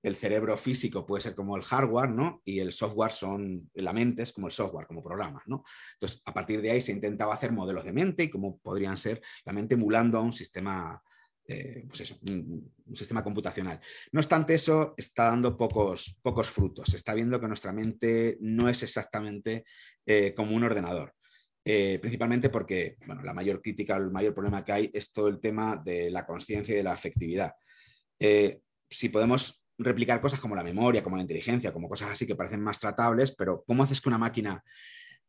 el, 0.03 0.15
cerebro 0.15 0.55
físico 0.55 1.03
puede 1.03 1.23
ser 1.23 1.33
como 1.33 1.57
el 1.57 1.63
hardware, 1.63 2.11
¿no? 2.11 2.43
Y 2.45 2.59
el 2.59 2.71
software 2.71 3.11
son, 3.11 3.71
la 3.73 3.91
mente 3.91 4.21
es 4.21 4.31
como 4.31 4.45
el 4.45 4.53
software, 4.53 4.85
como 4.85 5.01
programas, 5.01 5.41
¿no? 5.47 5.63
Entonces, 5.93 6.21
a 6.27 6.31
partir 6.31 6.61
de 6.61 6.69
ahí 6.69 6.79
se 6.79 6.91
intentaba 6.91 7.33
hacer 7.33 7.51
modelos 7.51 7.85
de 7.85 7.93
mente 7.93 8.21
y 8.21 8.29
cómo 8.29 8.59
podrían 8.59 8.97
ser 8.97 9.19
la 9.45 9.51
mente 9.51 9.73
emulando 9.73 10.19
a 10.19 10.21
un 10.21 10.31
sistema 10.31 11.01
eh, 11.47 11.83
pues 11.87 12.01
eso, 12.01 12.17
un, 12.29 12.73
sistema 12.93 13.23
computacional. 13.23 13.79
No 14.11 14.19
obstante, 14.19 14.55
eso 14.55 14.93
está 14.97 15.25
dando 15.25 15.57
pocos, 15.57 16.17
pocos 16.21 16.49
frutos. 16.49 16.89
Se 16.89 16.97
está 16.97 17.13
viendo 17.13 17.39
que 17.39 17.47
nuestra 17.47 17.71
mente 17.71 18.37
no 18.41 18.67
es 18.69 18.81
exactamente 18.83 19.63
eh, 20.05 20.33
como 20.35 20.55
un 20.55 20.63
ordenador. 20.63 21.13
Eh, 21.63 21.97
principalmente 21.99 22.49
porque 22.49 22.95
bueno, 23.07 23.23
la 23.23 23.33
mayor 23.33 23.61
crítica, 23.61 23.97
el 23.97 24.11
mayor 24.11 24.35
problema 24.35 24.63
que 24.63 24.71
hay 24.71 24.91
es 24.93 25.11
todo 25.11 25.27
el 25.27 25.39
tema 25.39 25.81
de 25.83 26.11
la 26.11 26.25
conciencia 26.25 26.73
y 26.73 26.77
de 26.77 26.83
la 26.83 26.93
afectividad. 26.93 27.53
si 28.89 29.09
podemos 29.09 29.63
replicar 29.77 30.21
cosas 30.21 30.39
como 30.39 30.55
la 30.55 30.63
memoria, 30.63 31.03
como 31.03 31.15
la 31.17 31.23
inteligencia, 31.23 31.73
como 31.73 31.89
cosas 31.89 32.11
así 32.11 32.25
que 32.25 32.35
parecen 32.35 32.61
más 32.61 32.79
tratables, 32.79 33.35
pero 33.35 33.63
¿cómo 33.67 33.83
haces 33.83 33.99
que 33.99 34.09
una 34.09 34.17
máquina, 34.17 34.63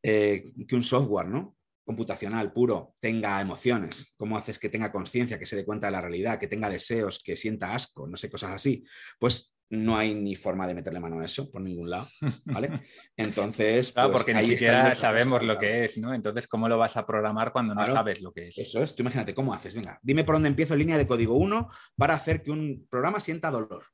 que 0.03 0.53
un 0.73 0.85
software, 0.85 1.29
¿no? 1.29 1.57
Computacional 1.87 2.53
puro 2.53 2.97
tenga 3.01 3.41
emociones, 3.41 4.13
cómo 4.17 4.37
haces 4.37 4.59
que 4.59 4.69
tenga 4.69 4.91
conciencia, 4.91 5.39
que 5.39 5.47
se 5.47 5.55
dé 5.55 5.65
cuenta 5.65 5.87
de 5.87 5.93
la 5.93 6.01
realidad, 6.01 6.39
que 6.39 6.49
tenga 6.49 6.69
deseos, 6.69 7.23
que 7.23 7.37
sienta 7.37 7.75
asco, 7.75 8.09
no 8.09 8.17
sé, 8.17 8.29
cosas 8.29 8.51
así, 8.51 8.85
pues 9.21 9.57
no 9.71 9.97
hay 9.97 10.15
ni 10.15 10.35
forma 10.35 10.67
de 10.67 10.75
meterle 10.75 10.99
mano 10.99 11.21
a 11.21 11.25
eso 11.25 11.49
por 11.51 11.63
ningún 11.63 11.89
lado, 11.89 12.09
¿vale? 12.47 12.71
Entonces, 13.17 13.93
claro, 13.93 14.11
pues 14.11 14.25
porque 14.25 14.35
ni 14.35 14.47
siquiera 14.47 14.97
sabemos 14.97 15.45
lo 15.45 15.59
que 15.59 15.85
es, 15.85 15.97
¿no? 15.99 16.13
Entonces, 16.13 16.49
¿cómo 16.49 16.69
lo 16.69 16.77
vas 16.77 16.97
a 16.97 17.07
programar 17.07 17.53
cuando 17.53 17.73
no 17.73 17.87
sabes 17.87 18.21
lo 18.21 18.33
que 18.33 18.49
es? 18.49 18.59
Eso 18.59 18.83
es, 18.83 18.95
tú 18.95 19.03
imagínate 19.03 19.33
cómo 19.33 19.55
haces, 19.55 19.77
venga, 19.77 20.01
dime 20.03 20.25
por 20.25 20.35
dónde 20.35 20.49
empiezo 20.49 20.75
en 20.75 20.81
línea 20.81 20.99
de 20.99 21.07
código 21.07 21.37
1 21.37 21.69
para 21.97 22.15
hacer 22.15 22.43
que 22.43 22.51
un 22.51 22.87
programa 22.91 23.21
sienta 23.21 23.53
dolor. 23.53 23.85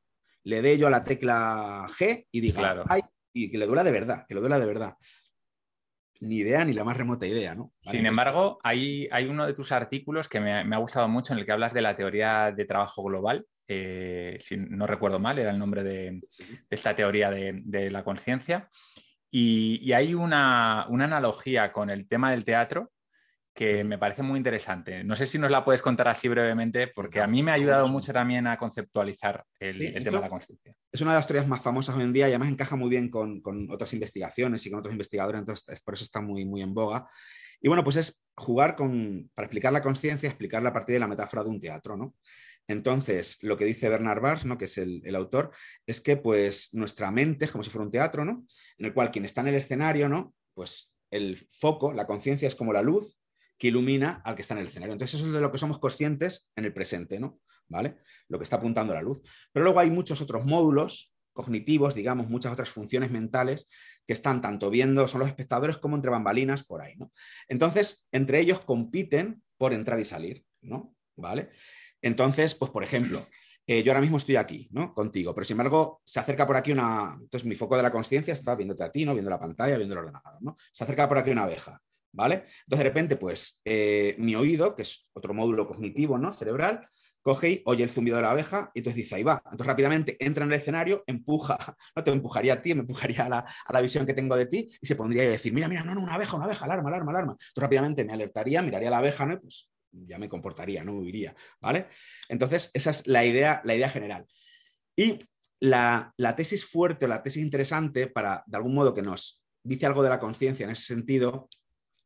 Le 0.45 0.63
dé 0.63 0.79
yo 0.79 0.87
a 0.87 0.91
la 0.91 1.05
tecla 1.05 1.87
G 1.99 2.27
y 2.33 2.41
diga, 2.41 2.85
ay, 2.89 3.03
y 3.35 3.51
que 3.51 3.59
le 3.59 3.67
duela 3.67 3.85
de 3.85 3.93
verdad, 3.93 4.25
que 4.27 4.35
le 4.35 4.41
duela 4.41 4.59
de 4.59 4.67
verdad 4.67 4.97
ni 6.23 6.37
idea 6.37 6.65
ni 6.65 6.73
la 6.73 6.85
más 6.85 6.97
remota 6.97 7.27
idea, 7.27 7.55
¿no? 7.55 7.73
Sin 7.83 8.07
embargo, 8.07 8.61
hay, 8.63 9.09
hay, 9.11 9.27
uno 9.27 9.45
de 9.45 9.55
tus 9.55 9.73
artículos 9.73 10.29
que 10.29 10.39
me, 10.39 10.53
ha 10.53 10.79
gustado 10.79 11.09
mucho 11.09 11.33
en 11.33 11.41
el 11.41 11.45
que 11.45 11.51
hablas 11.51 11.75
de 11.75 11.83
la 11.83 11.97
teoría 11.97 12.53
de 12.53 12.65
trabajo 12.65 13.03
global. 13.03 13.45
Eh, 13.67 14.39
si 14.41 14.57
no 14.57 14.87
recuerdo 14.87 15.19
mal, 15.19 15.41
era 15.41 15.51
el 15.51 15.59
nombre 15.59 15.83
de, 15.83 16.23
esta 16.71 16.95
teoría 16.95 17.29
de, 17.29 17.91
la 17.91 18.05
conciencia. 18.05 18.71
Y, 19.33 19.93
hay 19.93 20.15
una, 20.15 20.87
una, 20.89 21.07
analogía 21.07 21.73
con 21.73 21.91
el 21.91 22.07
tema 22.07 22.31
del 22.31 22.45
teatro 22.45 22.93
que 23.55 23.85
me 23.85 23.99
parece 23.99 24.23
muy 24.23 24.39
interesante. 24.39 25.05
No 25.05 25.15
sé 25.15 25.27
si 25.27 25.39
nos 25.39 25.51
la 25.51 25.65
puedes 25.65 25.83
contar 25.83 26.09
así 26.09 26.27
brevemente, 26.29 26.89
porque 26.89 27.21
a 27.21 27.27
mí 27.27 27.43
me 27.43 27.51
ha 27.51 27.55
ayudado 27.55 27.87
mucho 27.89 28.13
también 28.13 28.47
a 28.47 28.57
conceptualizar 28.57 29.45
el, 29.61 29.93
tema 30.05 30.19
de 30.19 30.23
la 30.23 30.29
conciencia. 30.29 30.75
Es 30.91 31.01
una 31.03 31.13
de 31.13 31.19
las 31.19 31.27
teorías 31.27 31.47
más 31.47 31.61
famosas 31.61 31.95
hoy 31.97 32.03
en 32.03 32.13
día 32.13 32.29
y 32.29 32.33
además 32.33 32.51
encaja 32.51 32.77
muy 32.77 32.89
bien 32.89 33.11
con, 33.11 33.43
otras 33.71 33.93
investigaciones 33.93 34.65
y 34.65 34.71
con 34.71 34.79
otros 34.79 34.93
investigadores, 34.93 35.41
entonces 35.41 35.83
por 35.83 35.95
eso 35.95 36.05
está 36.05 36.21
muy, 36.23 36.47
muy 36.47 36.63
en 36.63 36.73
boga. 36.73 37.07
Y 37.61 37.69
bueno, 37.69 37.85
pues 37.85 37.97
es 37.97 38.27
jugar 38.37 38.75
con, 38.75 39.31
para 39.35 39.47
explicar 39.47 39.73
la 39.73 39.83
conciencia, 39.83 40.29
explicarla 40.29 40.71
a 40.71 40.73
partir 40.73 40.95
de 40.95 41.01
la 41.01 41.07
metáfora 41.07 41.45
de 41.45 41.51
un 41.51 41.61
teatro, 41.61 41.97
¿no? 41.97 42.15
Entonces, 42.69 43.39
lo 43.43 43.57
que 43.57 43.65
dice 43.65 43.89
Bernard 43.89 44.21
Bars, 44.21 44.45
¿no? 44.47 44.57
que 44.57 44.65
es 44.65 44.79
el, 44.79 45.03
el, 45.05 45.17
autor, 45.17 45.51
es 45.85 46.01
que 46.01 46.17
pues 46.17 46.71
nuestra 46.73 47.11
mente 47.11 47.45
es 47.45 47.53
como 47.53 47.65
si 47.65 47.71
fuera 47.71 47.85
un 47.85 47.91
teatro, 47.91 48.25
¿no? 48.25 48.47
En 48.79 48.87
el 48.87 48.95
cual 48.95 49.11
quien 49.11 49.25
está 49.25 49.43
en 49.43 49.49
el 49.49 49.57
escenario, 49.57 50.09
¿no? 50.09 50.33
Pues 50.55 50.93
el 51.11 51.37
foco, 51.51 51.93
la 51.93 52.07
conciencia 52.07 52.49
es 52.49 52.55
como 52.55 52.73
la 52.73 52.83
luz 52.83 53.19
que 53.63 53.69
ilumina 53.69 54.21
al 54.25 54.35
que 54.35 54.43
está 54.43 54.55
en 54.55 54.61
el 54.63 54.67
escenario. 54.67 54.93
Entonces, 54.93 55.21
eso 55.21 55.29
es 55.29 55.33
de 55.33 55.41
lo 55.41 55.53
que 55.53 55.59
somos 55.59 55.79
conscientes 55.79 56.51
en 56.57 56.65
el 56.65 56.73
presente, 56.75 57.21
¿no? 57.21 57.39
¿Vale? 57.69 57.99
Lo 58.27 58.37
que 58.37 58.43
está 58.43 58.57
apuntando 58.57 58.93
la 58.93 59.03
luz. 59.03 59.23
Pero 59.53 59.63
luego 59.63 59.79
hay 59.79 59.89
muchos 59.89 60.21
otros 60.21 60.45
módulos 60.45 61.15
cognitivos, 61.33 61.95
digamos, 61.95 62.29
muchas 62.29 62.53
otras 62.53 62.71
funciones 62.71 63.13
mentales 63.13 63.71
que 64.05 64.15
están 64.15 64.41
tanto 64.41 64.69
viendo, 64.69 65.07
son 65.07 65.21
los 65.21 65.29
espectadores 65.29 65.79
como 65.79 65.95
entre 65.95 66.11
bambalinas 66.11 66.65
por 66.65 66.83
ahí, 66.83 66.97
¿no? 66.97 67.13
Entonces, 67.47 68.09
entre 68.11 68.41
ellos 68.41 68.59
compiten 68.59 69.45
por 69.57 69.73
entrar 69.73 70.01
y 70.01 70.07
salir, 70.07 70.45
¿no? 70.61 70.97
¿Vale? 71.15 71.51
Entonces, 72.01 72.57
pues, 72.57 72.73
por 72.73 72.83
ejemplo, 72.83 73.29
eh, 73.69 73.85
yo 73.85 73.93
ahora 73.93 74.01
mismo 74.01 74.17
estoy 74.17 74.35
aquí, 74.35 74.69
¿no? 74.73 74.93
Contigo, 74.93 75.37
pero 75.37 75.45
sin 75.45 75.55
embargo, 75.55 76.03
se 76.05 76.19
acerca 76.19 76.49
por 76.49 76.57
aquí 76.57 76.73
una. 76.73 77.17
Entonces, 77.21 77.47
mi 77.47 77.55
foco 77.55 77.77
de 77.77 77.85
la 77.85 77.93
conciencia 77.93 78.35
está 78.35 78.57
viéndote 78.57 78.83
a 78.83 78.91
ti, 78.91 79.05
¿no? 79.05 79.13
Viendo 79.13 79.31
la 79.31 79.39
pantalla, 79.39 79.77
viendo 79.77 79.95
el 79.95 80.01
ordenador, 80.01 80.43
¿no? 80.43 80.57
Se 80.73 80.83
acerca 80.83 81.09
por 81.09 81.19
aquí 81.19 81.31
una 81.31 81.45
abeja. 81.45 81.81
¿Vale? 82.13 82.35
Entonces, 82.35 82.79
de 82.79 82.85
repente, 82.85 83.17
pues 83.17 83.61
eh, 83.65 84.15
mi 84.19 84.35
oído, 84.35 84.77
que 84.77 84.83
es 84.83 85.09
otro 85.13 85.35
módulo 85.35 85.67
cognitivo, 85.67 86.19
¿no? 86.19 86.33
Cerebral, 86.33 86.87
coge 87.23 87.51
y 87.51 87.63
oye 87.67 87.85
el 87.85 87.91
zumbido 87.91 88.17
de 88.17 88.23
la 88.23 88.33
abeja 88.33 88.71
y 88.75 88.81
entonces 88.81 89.05
dice, 89.05 89.15
ahí 89.15 89.23
va. 89.23 89.41
Entonces 89.45 89.67
rápidamente 89.67 90.17
entra 90.25 90.45
en 90.45 90.53
el 90.53 90.59
escenario, 90.59 91.05
empuja, 91.07 91.57
no 91.97 92.05
te 92.05 92.11
empujaría 92.11 92.55
a 92.55 92.63
ti, 92.63 92.75
me 92.75 92.81
empujaría 92.81 93.25
a 93.25 93.29
la, 93.73 93.81
visión 93.81 94.05
que 94.05 94.15
tengo 94.15 94.37
de 94.37 94.47
ti 94.47 94.69
y 94.81 94.87
se 94.87 94.97
pondría 94.97 95.23
a 95.23 95.27
decir, 95.27 95.53
mira, 95.53 95.69
mira, 95.69 95.85
no, 95.85 95.95
no, 95.95 96.03
una 96.03 96.15
abeja, 96.15 96.37
una 96.37 96.45
abeja, 96.45 96.65
alarma, 96.65 96.91
alarma, 96.91 97.13
alarma. 97.13 97.33
Entonces 97.33 97.55
rápidamente 97.57 98.05
me 98.05 98.13
alertaría, 98.13 98.61
miraría 98.63 98.89
a 98.89 98.91
la 98.93 98.99
abeja, 98.99 99.25
¿no? 99.25 99.41
pues 99.41 99.71
ya 99.93 100.19
me 100.19 100.29
comportaría, 100.29 100.83
no 100.85 100.95
huiría, 100.95 101.35
¿vale? 101.61 101.87
Entonces 102.29 102.71
esa 102.75 102.91
es 102.91 103.07
la 103.07 103.25
idea, 103.25 103.61
la 103.65 103.75
idea 103.75 103.89
general. 103.89 104.27
Y 104.97 105.19
la, 105.61 106.13
la 106.17 106.35
tesis 106.35 106.65
fuerte, 106.65 107.07
la 107.07 107.23
tesis 107.23 107.43
interesante 107.43 108.07
para, 108.09 108.43
de 108.47 108.57
algún 108.57 108.75
modo, 108.75 108.95
que 108.95 109.03
nos 109.03 109.43
dice 109.63 109.87
algo 109.87 110.03
de 110.03 110.09
la 110.09 110.19
conciencia 110.19 110.65
en 110.65 110.71
ese 110.71 110.83
sentido, 110.83 111.49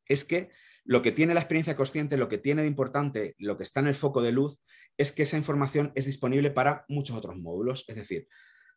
es 0.09 0.24
que 0.24 0.50
lo 0.84 1.02
que 1.02 1.12
tiene 1.12 1.34
la 1.34 1.40
experiencia 1.40 1.74
consciente, 1.74 2.16
lo 2.16 2.28
que 2.28 2.38
tiene 2.38 2.62
de 2.62 2.68
importante, 2.68 3.34
lo 3.38 3.57
que 3.57 3.64
está 3.64 3.80
en 3.80 3.88
el 3.88 3.94
foco 3.94 4.22
de 4.22 4.32
luz, 4.32 4.62
es 4.96 5.12
que 5.12 5.24
esa 5.24 5.36
información 5.36 5.92
es 5.94 6.07
disponible 6.07 6.50
para 6.50 6.84
muchos 6.88 7.16
otros 7.16 7.36
módulos. 7.36 7.84
Es 7.88 7.96
decir, 7.96 8.28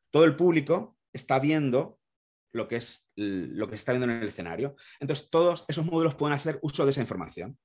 todo 0.09 0.25
el 0.25 0.36
público 0.36 0.97
está 1.13 1.39
viendo 1.39 1.99
lo 2.51 2.67
que, 2.67 2.77
es, 2.77 3.11
lo 3.15 3.67
que 3.67 3.75
se 3.75 3.82
está 3.82 3.91
viendo 3.91 4.11
en 4.11 4.21
el 4.21 4.27
escenario. 4.27 4.75
Entonces, 4.99 5.30
todos 5.30 5.65
esos 5.67 5.86
módulos 5.86 6.15
pueden 6.15 6.34
hacer 6.34 6.59
uso 6.63 6.84
de 6.84 6.91
esa 6.91 7.01
información. 7.01 7.57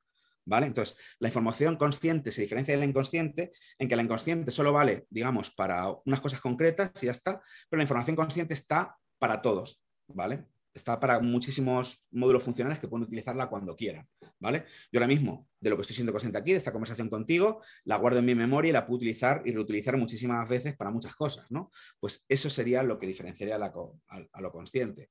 ¿Vale? 0.46 0.66
Entonces, 0.66 0.98
la 1.20 1.28
información 1.28 1.76
consciente 1.76 2.30
se 2.30 2.42
diferencia 2.42 2.74
de 2.74 2.78
la 2.78 2.84
inconsciente 2.84 3.50
en 3.78 3.88
que 3.88 3.96
la 3.96 4.02
inconsciente 4.02 4.50
solo 4.50 4.74
vale, 4.74 5.06
digamos, 5.08 5.48
para 5.48 5.88
unas 6.04 6.20
cosas 6.20 6.42
concretas 6.42 6.90
y 7.02 7.06
ya 7.06 7.12
está, 7.12 7.40
pero 7.70 7.78
la 7.78 7.84
información 7.84 8.14
consciente 8.14 8.52
está 8.52 8.94
para 9.18 9.40
todos, 9.40 9.82
¿vale? 10.06 10.44
Está 10.74 10.98
para 10.98 11.20
muchísimos 11.20 12.04
módulos 12.10 12.42
funcionales 12.42 12.80
que 12.80 12.88
pueden 12.88 13.04
utilizarla 13.06 13.48
cuando 13.48 13.76
quieran, 13.76 14.08
¿vale? 14.40 14.64
Yo 14.90 14.98
ahora 14.98 15.06
mismo, 15.06 15.48
de 15.60 15.70
lo 15.70 15.76
que 15.76 15.82
estoy 15.82 15.94
siendo 15.94 16.12
consciente 16.12 16.36
aquí, 16.36 16.50
de 16.50 16.56
esta 16.56 16.72
conversación 16.72 17.08
contigo, 17.08 17.62
la 17.84 17.96
guardo 17.96 18.18
en 18.18 18.24
mi 18.24 18.34
memoria 18.34 18.70
y 18.70 18.72
la 18.72 18.84
puedo 18.84 18.96
utilizar 18.96 19.42
y 19.44 19.52
reutilizar 19.52 19.96
muchísimas 19.96 20.48
veces 20.48 20.76
para 20.76 20.90
muchas 20.90 21.14
cosas, 21.14 21.48
¿no? 21.52 21.70
Pues 22.00 22.24
eso 22.28 22.50
sería 22.50 22.82
lo 22.82 22.98
que 22.98 23.06
diferenciaría 23.06 23.54
a, 23.54 24.40
lo 24.40 24.50
consciente. 24.50 25.10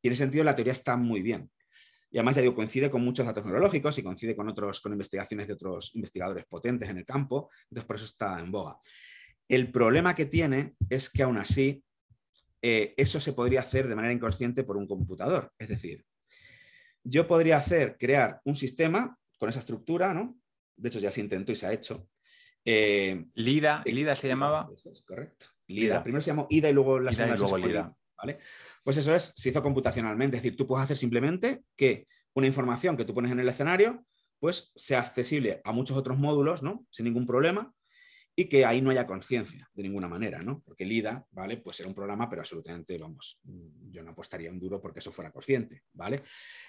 Y 0.00 0.06
en 0.06 0.12
ese 0.12 0.22
sentido 0.22 0.44
la 0.44 0.54
teoría 0.54 0.72
está 0.72 0.96
muy 0.96 1.22
bien. 1.22 1.50
Y 2.12 2.18
además, 2.18 2.36
ya 2.36 2.42
digo, 2.42 2.54
coincide 2.54 2.88
con 2.88 3.04
muchos 3.04 3.26
datos 3.26 3.44
neurológicos 3.44 3.98
y 3.98 4.04
coincide 4.04 4.36
con, 4.36 4.48
otros, 4.48 4.80
con 4.80 4.92
investigaciones 4.92 5.48
de 5.48 5.54
otros 5.54 5.90
investigadores 5.94 6.44
potentes 6.46 6.88
en 6.88 6.98
el 6.98 7.04
campo, 7.04 7.50
entonces 7.64 7.84
por 7.84 7.96
eso 7.96 8.04
está 8.04 8.38
en 8.38 8.52
boga. 8.52 8.78
El 9.48 9.72
problema 9.72 10.14
que 10.14 10.26
tiene 10.26 10.74
es 10.88 11.10
que 11.10 11.24
aún 11.24 11.36
así 11.36 11.82
eh, 12.62 12.94
eso 12.96 13.20
se 13.20 13.32
podría 13.32 13.60
hacer 13.60 13.88
de 13.88 13.96
manera 13.96 14.12
inconsciente 14.12 14.64
por 14.64 14.76
un 14.76 14.86
computador. 14.86 15.52
Es 15.58 15.68
decir, 15.68 16.04
yo 17.02 17.26
podría 17.26 17.56
hacer, 17.56 17.96
crear 17.98 18.40
un 18.44 18.54
sistema 18.54 19.16
con 19.38 19.48
esa 19.48 19.60
estructura, 19.60 20.12
¿no? 20.12 20.38
De 20.76 20.88
hecho, 20.88 20.98
ya 20.98 21.10
se 21.10 21.20
intentó 21.20 21.52
y 21.52 21.56
se 21.56 21.66
ha 21.66 21.72
hecho. 21.72 22.08
Eh, 22.64 23.24
Lida, 23.34 23.82
Lida 23.86 24.14
se 24.14 24.28
llamaba. 24.28 24.68
correcto. 25.06 25.46
Lida. 25.66 26.02
Primero 26.02 26.20
se 26.20 26.30
llamó 26.30 26.46
IDA 26.50 26.68
y 26.68 26.72
luego 26.72 26.98
la 26.98 27.12
segunda 27.12 27.36
luego 27.36 27.58
Lida. 27.58 27.94
¿vale? 28.16 28.38
Pues 28.82 28.96
eso 28.96 29.14
es, 29.14 29.32
se 29.36 29.50
hizo 29.50 29.62
computacionalmente. 29.62 30.36
Es 30.36 30.42
decir, 30.42 30.56
tú 30.56 30.66
puedes 30.66 30.84
hacer 30.84 30.96
simplemente 30.96 31.62
que 31.76 32.06
una 32.34 32.46
información 32.46 32.96
que 32.96 33.04
tú 33.04 33.14
pones 33.14 33.32
en 33.32 33.40
el 33.40 33.48
escenario, 33.48 34.04
pues 34.38 34.72
sea 34.74 35.00
accesible 35.00 35.60
a 35.64 35.72
muchos 35.72 35.96
otros 35.96 36.18
módulos, 36.18 36.62
¿no? 36.62 36.86
Sin 36.90 37.04
ningún 37.04 37.26
problema 37.26 37.72
y 38.40 38.48
que 38.48 38.64
ahí 38.64 38.80
no 38.80 38.88
haya 38.88 39.06
conciencia 39.06 39.68
de 39.74 39.82
ninguna 39.82 40.08
manera, 40.08 40.38
¿no? 40.38 40.62
Porque 40.64 40.84
el 40.84 40.92
IDA, 40.92 41.26
¿vale? 41.32 41.58
Pues 41.58 41.78
era 41.80 41.90
un 41.90 41.94
programa, 41.94 42.26
pero 42.26 42.40
absolutamente, 42.40 42.96
vamos, 42.96 43.38
yo 43.90 44.02
no 44.02 44.12
apostaría 44.12 44.50
un 44.50 44.58
duro 44.58 44.80
porque 44.80 45.00
eso 45.00 45.12
fuera 45.12 45.30
consciente, 45.30 45.82
¿vale? 45.92 46.22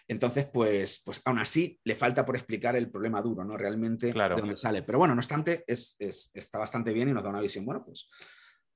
Entonces, 0.05 0.47
pues, 0.51 1.01
pues 1.05 1.22
aún 1.24 1.39
así 1.39 1.80
le 1.86 1.95
falta 1.95 2.26
por 2.26 2.36
explicar 2.36 2.76
el 2.76 2.91
problema 2.91 3.22
duro, 3.22 3.45
¿no? 3.45 3.55
Realmente 3.55 4.07
de 4.07 4.30
dónde 4.36 4.57
sale. 4.57 4.84
Pero 4.84 4.97
bueno, 4.97 5.15
no 5.15 5.19
obstante, 5.19 5.63
es, 5.65 5.95
está 5.97 6.59
bastante 6.59 6.91
bien 6.91 7.07
y 7.07 7.13
nos 7.13 7.24
da 7.24 7.30
una 7.30 7.39
visión, 7.39 7.63
bueno, 7.63 7.86
pues 7.86 8.09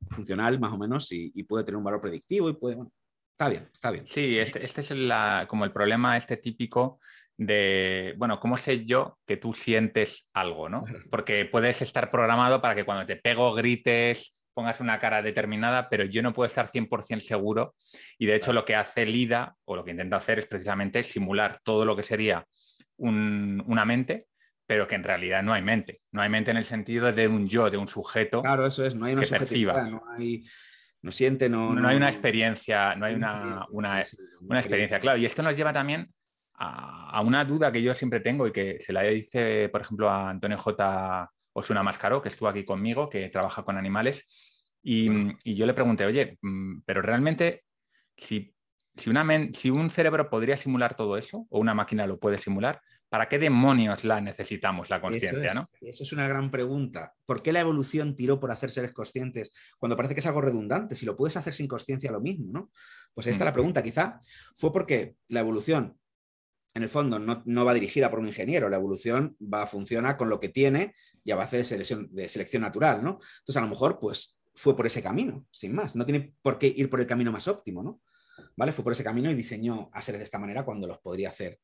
funcional 0.10 0.58
más 0.58 0.72
o 0.72 0.78
menos 0.78 1.12
y, 1.12 1.44
puede 1.44 1.66
tener 1.66 1.78
un 1.78 1.84
valor 1.84 2.00
predictivo 2.00 2.50
y 2.50 2.54
puede, 2.54 2.76
bueno, 2.76 2.94
está 3.32 3.50
bien, 3.50 3.70
está 3.74 3.92
bien. 3.92 4.08
Sí, 4.08 4.40
este, 4.40 4.64
este 4.64 4.80
es 4.80 5.48
como 5.50 5.66
el 5.66 5.74
problema 5.74 6.16
este 6.16 6.38
típico 6.38 7.02
de, 7.38 8.14
bueno, 8.18 8.40
¿cómo 8.40 8.58
sé 8.58 8.86
yo 8.86 9.18
que 9.26 9.38
tú 9.38 9.54
sientes 9.54 10.28
algo, 10.34 10.70
no? 10.70 10.84
Porque 11.10 11.46
puedes 11.46 11.82
estar 11.82 12.10
programado 12.10 12.62
para 12.62 12.76
que 12.76 12.86
cuando 12.86 13.06
te 13.06 13.18
pego 13.18 13.54
grites, 13.54 14.36
pongas 14.54 14.80
una 14.80 15.00
cara 15.00 15.22
determinada, 15.22 15.90
pero 15.90 16.06
yo 16.06 16.22
no 16.22 16.34
puedo 16.34 16.48
estar 16.48 16.70
100% 16.70 17.20
seguro. 17.20 17.76
Y 18.18 18.26
de 18.26 18.36
hecho 18.36 18.54
lo 18.54 18.64
que 18.64 18.76
hace 18.76 19.06
LIDA, 19.06 19.54
o 19.66 19.76
lo 19.76 19.84
que 19.84 19.92
intenta 19.92 20.16
hacer, 20.16 20.40
es 20.40 20.48
precisamente 20.48 21.04
simular 21.04 21.60
todo 21.64 21.86
lo 21.86 21.96
que 21.96 22.04
sería 22.04 22.46
una 22.98 23.86
mente, 23.86 24.28
pero 24.66 24.88
que 24.88 24.96
en 24.96 25.04
realidad 25.04 25.44
no 25.44 25.54
hay 25.54 25.62
mente. 25.62 26.00
No 26.12 26.22
hay 26.22 26.30
mente 26.30 26.52
en 26.52 26.58
el 26.58 26.64
sentido 26.64 27.12
de 27.12 27.28
un 27.28 27.48
yo, 27.48 27.70
de 27.70 27.78
un 27.78 27.90
sujeto. 27.90 28.42
Claro, 28.42 28.66
eso 28.66 28.86
es, 28.86 28.96
no 28.96 29.06
hay 29.06 29.14
una 29.14 29.26
subjetividad, 29.26 29.90
no 29.90 30.04
hay... 30.10 30.46
No 31.02 31.12
siente, 31.12 31.50
no, 31.50 31.76
no, 31.76 31.88
hay 31.88 31.98
una 31.98 32.10
experiencia, 32.10 32.96
no 32.96 33.06
hay 33.06 33.14
una, 33.14 33.68
una, 33.70 34.02
una 34.42 34.60
experiencia, 34.60 34.98
claro. 34.98 35.20
Y 35.20 35.26
esto 35.28 35.44
nos 35.44 35.56
lleva 35.56 35.72
también 35.72 36.10
a, 36.58 37.22
una 37.22 37.46
duda 37.46 37.72
que 37.72 37.82
yo 37.82 37.94
siempre 37.96 38.20
tengo 38.20 38.48
y 38.48 38.52
que 38.52 38.78
se 38.80 38.94
la 38.94 39.04
dice, 39.04 39.70
por 39.70 39.82
ejemplo, 39.82 40.10
a 40.10 40.30
Antonio 40.30 40.58
J. 40.58 41.32
Osuna 41.54 41.84
Mascaro, 41.84 42.22
que 42.22 42.30
estuvo 42.30 42.50
aquí 42.50 42.66
conmigo, 42.66 43.10
que 43.10 43.30
trabaja 43.30 43.64
con 43.64 43.78
animales, 43.78 44.26
y, 44.88 45.56
yo 45.56 45.66
le 45.66 45.74
pregunté, 45.74 46.06
oye, 46.06 46.38
mm, 46.42 46.82
pero 46.86 47.02
realmente, 47.02 47.64
si, 48.16 48.54
si, 48.96 49.10
una 49.10 49.26
si 49.52 49.72
un 49.72 49.90
cerebro 49.90 50.30
podría 50.30 50.58
simular 50.58 50.96
todo 50.96 51.18
eso, 51.18 51.48
o 51.50 51.60
una 51.60 51.74
máquina 51.74 52.06
lo 52.06 52.20
puede 52.20 52.38
simular, 52.38 52.82
¿para 53.10 53.28
qué 53.28 53.40
demonios 53.40 54.04
la 54.04 54.22
necesitamos, 54.22 54.92
la 54.92 55.02
conciencia? 55.02 55.52
Eso, 55.52 55.68
eso, 55.82 56.04
es 56.04 56.14
una 56.14 56.28
gran 56.28 56.52
pregunta. 56.52 57.14
¿Por 57.26 57.42
qué 57.42 57.52
la 57.52 57.62
evolución 57.62 58.16
tiró 58.16 58.40
por 58.40 58.52
hacer 58.52 58.70
seres 58.70 58.92
conscientes 58.92 59.52
cuando 59.80 59.96
parece 59.96 60.14
que 60.14 60.20
es 60.20 60.28
algo 60.28 60.42
redundante? 60.42 60.96
Si 60.96 61.06
lo 61.06 61.18
puedes 61.18 61.36
hacer 61.36 61.56
sin 61.56 61.68
conciencia, 61.68 62.12
lo 62.12 62.22
mismo, 62.22 62.52
¿no? 62.52 62.72
Pues 63.14 63.26
ahí 63.26 63.32
está 63.32 63.46
mm. 63.46 63.48
la 63.48 63.54
pregunta. 63.54 63.82
Quizá 63.82 64.20
fue 64.54 64.72
porque 64.72 65.16
la 65.30 65.40
evolución 65.40 65.98
en 66.76 66.84
el 66.84 66.90
fondo 66.90 67.18
no, 67.20 67.66
va 67.66 67.74
dirigida 67.74 68.10
por 68.10 68.20
un 68.20 68.28
ingeniero, 68.28 68.68
la 68.70 68.76
evolución 68.76 69.38
va, 69.42 69.66
funciona 69.66 70.18
con 70.18 70.30
lo 70.30 70.42
que 70.42 70.50
tiene 70.50 70.94
y 71.24 71.32
a 71.32 71.38
base 71.38 71.58
de 71.58 71.64
selección, 71.64 72.10
de 72.12 72.28
selección 72.28 72.62
natural, 72.62 73.02
¿no? 73.02 73.20
Entonces, 73.40 73.58
a 73.58 73.62
lo 73.62 73.70
mejor, 73.70 73.98
pues, 73.98 74.42
fue 74.54 74.76
por 74.76 74.86
ese 74.86 75.02
camino, 75.02 75.46
sin 75.52 75.74
más. 75.74 75.96
No 75.96 76.06
tiene 76.06 76.34
por 76.42 76.60
qué 76.60 76.68
ir 76.68 76.90
por 76.90 77.00
el 77.00 77.08
camino 77.08 77.32
más 77.32 77.48
óptimo, 77.48 77.82
¿no? 77.82 78.02
¿Vale? 78.58 78.74
Fue 78.74 78.84
por 78.84 78.92
ese 78.92 79.06
camino 79.06 79.32
y 79.32 79.36
diseñó 79.36 79.90
a 79.94 80.02
ser 80.02 80.18
de 80.18 80.24
esta 80.24 80.38
manera 80.38 80.64
cuando 80.64 80.86
los 80.86 81.00
podría 81.00 81.30
hacer 81.30 81.60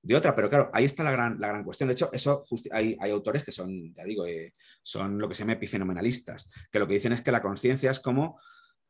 de 0.00 0.16
otra. 0.16 0.34
Pero 0.34 0.48
claro, 0.48 0.70
ahí 0.72 0.86
está 0.86 1.04
la 1.04 1.10
gran, 1.10 1.38
la 1.38 1.48
gran 1.48 1.62
cuestión. 1.62 1.88
De 1.88 1.92
hecho, 1.92 2.10
eso 2.14 2.42
hay, 2.72 2.96
hay, 2.98 3.10
autores 3.10 3.44
que 3.44 3.52
son, 3.52 3.94
ya 3.94 4.04
digo, 4.04 4.26
eh, 4.26 4.54
son 4.82 5.18
lo 5.18 5.28
que 5.28 5.34
se 5.34 5.40
llama 5.40 5.52
epifenomenalistas, 5.52 6.50
que 6.72 6.78
lo 6.78 6.86
que 6.86 6.94
dicen 6.94 7.12
es 7.12 7.20
que 7.20 7.32
la 7.32 7.42
conciencia 7.42 7.90
es 7.90 8.00
como 8.00 8.40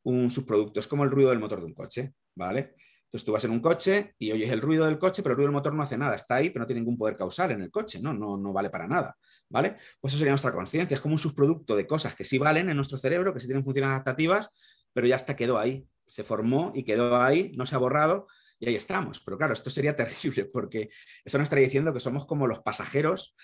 un 0.05 0.31
subproducto, 0.31 0.79
es 0.79 0.87
como 0.87 1.03
el 1.03 1.11
ruido 1.11 1.31
del 1.31 1.41
motor 1.41 1.59
de 1.59 1.67
un 1.67 1.75
coche, 1.75 2.15
¿vale? 2.37 2.75
Entonces 3.15 3.27
tú 3.27 3.31
vas 3.33 3.45
en 3.45 3.53
un 3.53 3.61
coche 3.61 4.17
y 4.19 4.33
oyes 4.33 4.51
el 4.51 4.61
ruido 4.61 4.87
del 4.87 4.99
coche, 4.99 5.23
pero 5.23 5.35
el 5.35 5.37
ruido 5.37 5.47
del 5.47 5.55
motor 5.55 5.73
no 5.73 5.85
hace 5.85 5.97
nada, 5.97 6.17
está 6.17 6.35
ahí, 6.35 6.51
pero 6.51 6.65
no 6.65 6.67
tiene 6.67 6.81
ningún 6.81 6.99
poder 6.99 7.15
causal 7.15 7.53
en 7.53 7.63
el 7.63 7.71
coche, 7.71 8.01
¿no? 8.03 8.13
No, 8.13 8.37
no 8.37 8.53
vale 8.53 8.71
para 8.71 8.89
nada, 8.89 9.17
¿vale? 9.49 9.77
Pues 10.01 10.13
eso 10.13 10.19
sería 10.19 10.33
nuestra 10.33 10.53
conciencia, 10.53 10.97
es 10.97 11.01
como 11.01 11.15
un 11.15 11.21
subproducto 11.21 11.77
de 11.77 11.87
cosas 11.87 12.17
que 12.17 12.25
sí 12.25 12.39
valen 12.39 12.71
en 12.71 12.75
nuestro 12.75 12.99
cerebro, 12.99 13.33
que 13.33 13.39
sí 13.39 13.47
tienen 13.47 13.63
funciones 13.63 13.91
adaptativas, 13.91 14.51
pero 14.93 15.07
ya 15.07 15.15
hasta 15.15 15.37
quedó 15.37 15.61
ahí, 15.61 15.87
se 16.05 16.25
formó 16.25 16.73
y 16.75 16.83
quedó 16.83 17.23
ahí, 17.23 17.53
no 17.55 17.67
se 17.67 17.77
ha 17.77 17.79
borrado 17.79 18.27
y 18.59 18.69
ahí 18.69 18.77
estamos. 18.77 19.21
Pero 19.21 19.37
claro, 19.37 19.53
esto 19.53 19.71
sería 19.71 19.97
terrible 19.97 20.45
porque 20.47 20.89
eso 21.25 21.39
nos 21.39 21.47
está 21.47 21.57
diciendo 21.57 21.93
que 21.93 22.01
somos 22.01 22.27
como 22.27 22.47
los 22.47 22.61
pasajeros 22.61 23.37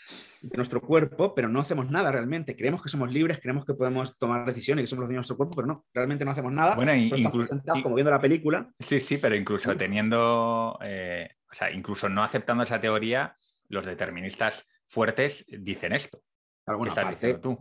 de 0.42 0.56
nuestro 0.56 0.80
cuerpo, 0.80 1.34
pero 1.34 1.48
no 1.48 1.61
hacemos 1.61 1.90
nada 1.90 2.12
realmente. 2.12 2.56
Creemos 2.56 2.82
que 2.82 2.88
somos 2.88 3.12
libres, 3.12 3.40
creemos 3.40 3.64
que 3.64 3.74
podemos 3.74 4.18
tomar 4.18 4.44
decisiones 4.46 4.82
y 4.82 4.84
que 4.84 4.88
somos 4.88 5.02
los 5.02 5.08
dueños 5.08 5.26
de 5.26 5.28
nuestro 5.28 5.36
cuerpo, 5.36 5.56
pero 5.56 5.66
no, 5.66 5.86
realmente 5.92 6.24
no 6.24 6.30
hacemos 6.30 6.52
nada. 6.52 6.74
Bueno, 6.74 6.94
y, 6.94 7.08
sentados 7.08 7.82
como 7.82 7.94
viendo 7.94 8.11
la 8.11 8.20
película. 8.20 8.70
Sí, 8.78 9.00
sí, 9.00 9.18
pero 9.18 9.36
incluso 9.36 9.76
teniendo, 9.76 10.78
eh, 10.82 11.28
o 11.50 11.54
sea, 11.54 11.70
incluso 11.70 12.08
no 12.08 12.22
aceptando 12.22 12.64
esa 12.64 12.80
teoría, 12.80 13.36
los 13.68 13.86
deterministas 13.86 14.66
fuertes 14.86 15.44
dicen 15.48 15.92
esto. 15.92 16.22
Alguna 16.66 16.94
parte, 16.94 17.34
tú. 17.34 17.58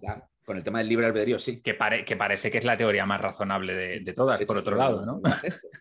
Con 0.50 0.58
el 0.58 0.64
tema 0.64 0.80
del 0.80 0.88
libre 0.88 1.06
albedrío, 1.06 1.38
sí. 1.38 1.62
Que, 1.62 1.78
que 2.04 2.16
parece 2.16 2.50
que 2.50 2.58
es 2.58 2.66
la 2.66 2.76
teoría 2.76 3.06
más 3.06 3.22
razonable 3.22 4.02
de, 4.02 4.14
todas, 4.14 4.44
por 4.46 4.58
otro 4.58 4.76
lado, 4.76 5.06
¿no? 5.06 5.22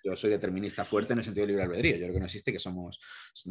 Yo 0.04 0.14
soy 0.14 0.28
determinista 0.28 0.84
fuerte 0.84 1.14
en 1.14 1.20
el 1.20 1.24
sentido 1.24 1.46
del 1.46 1.56
libre 1.56 1.64
albedrío. 1.64 1.96
Yo 1.96 2.02
creo 2.02 2.12
que 2.12 2.20
no 2.20 2.26
existe, 2.26 2.52
que 2.52 2.58
somos, 2.58 3.00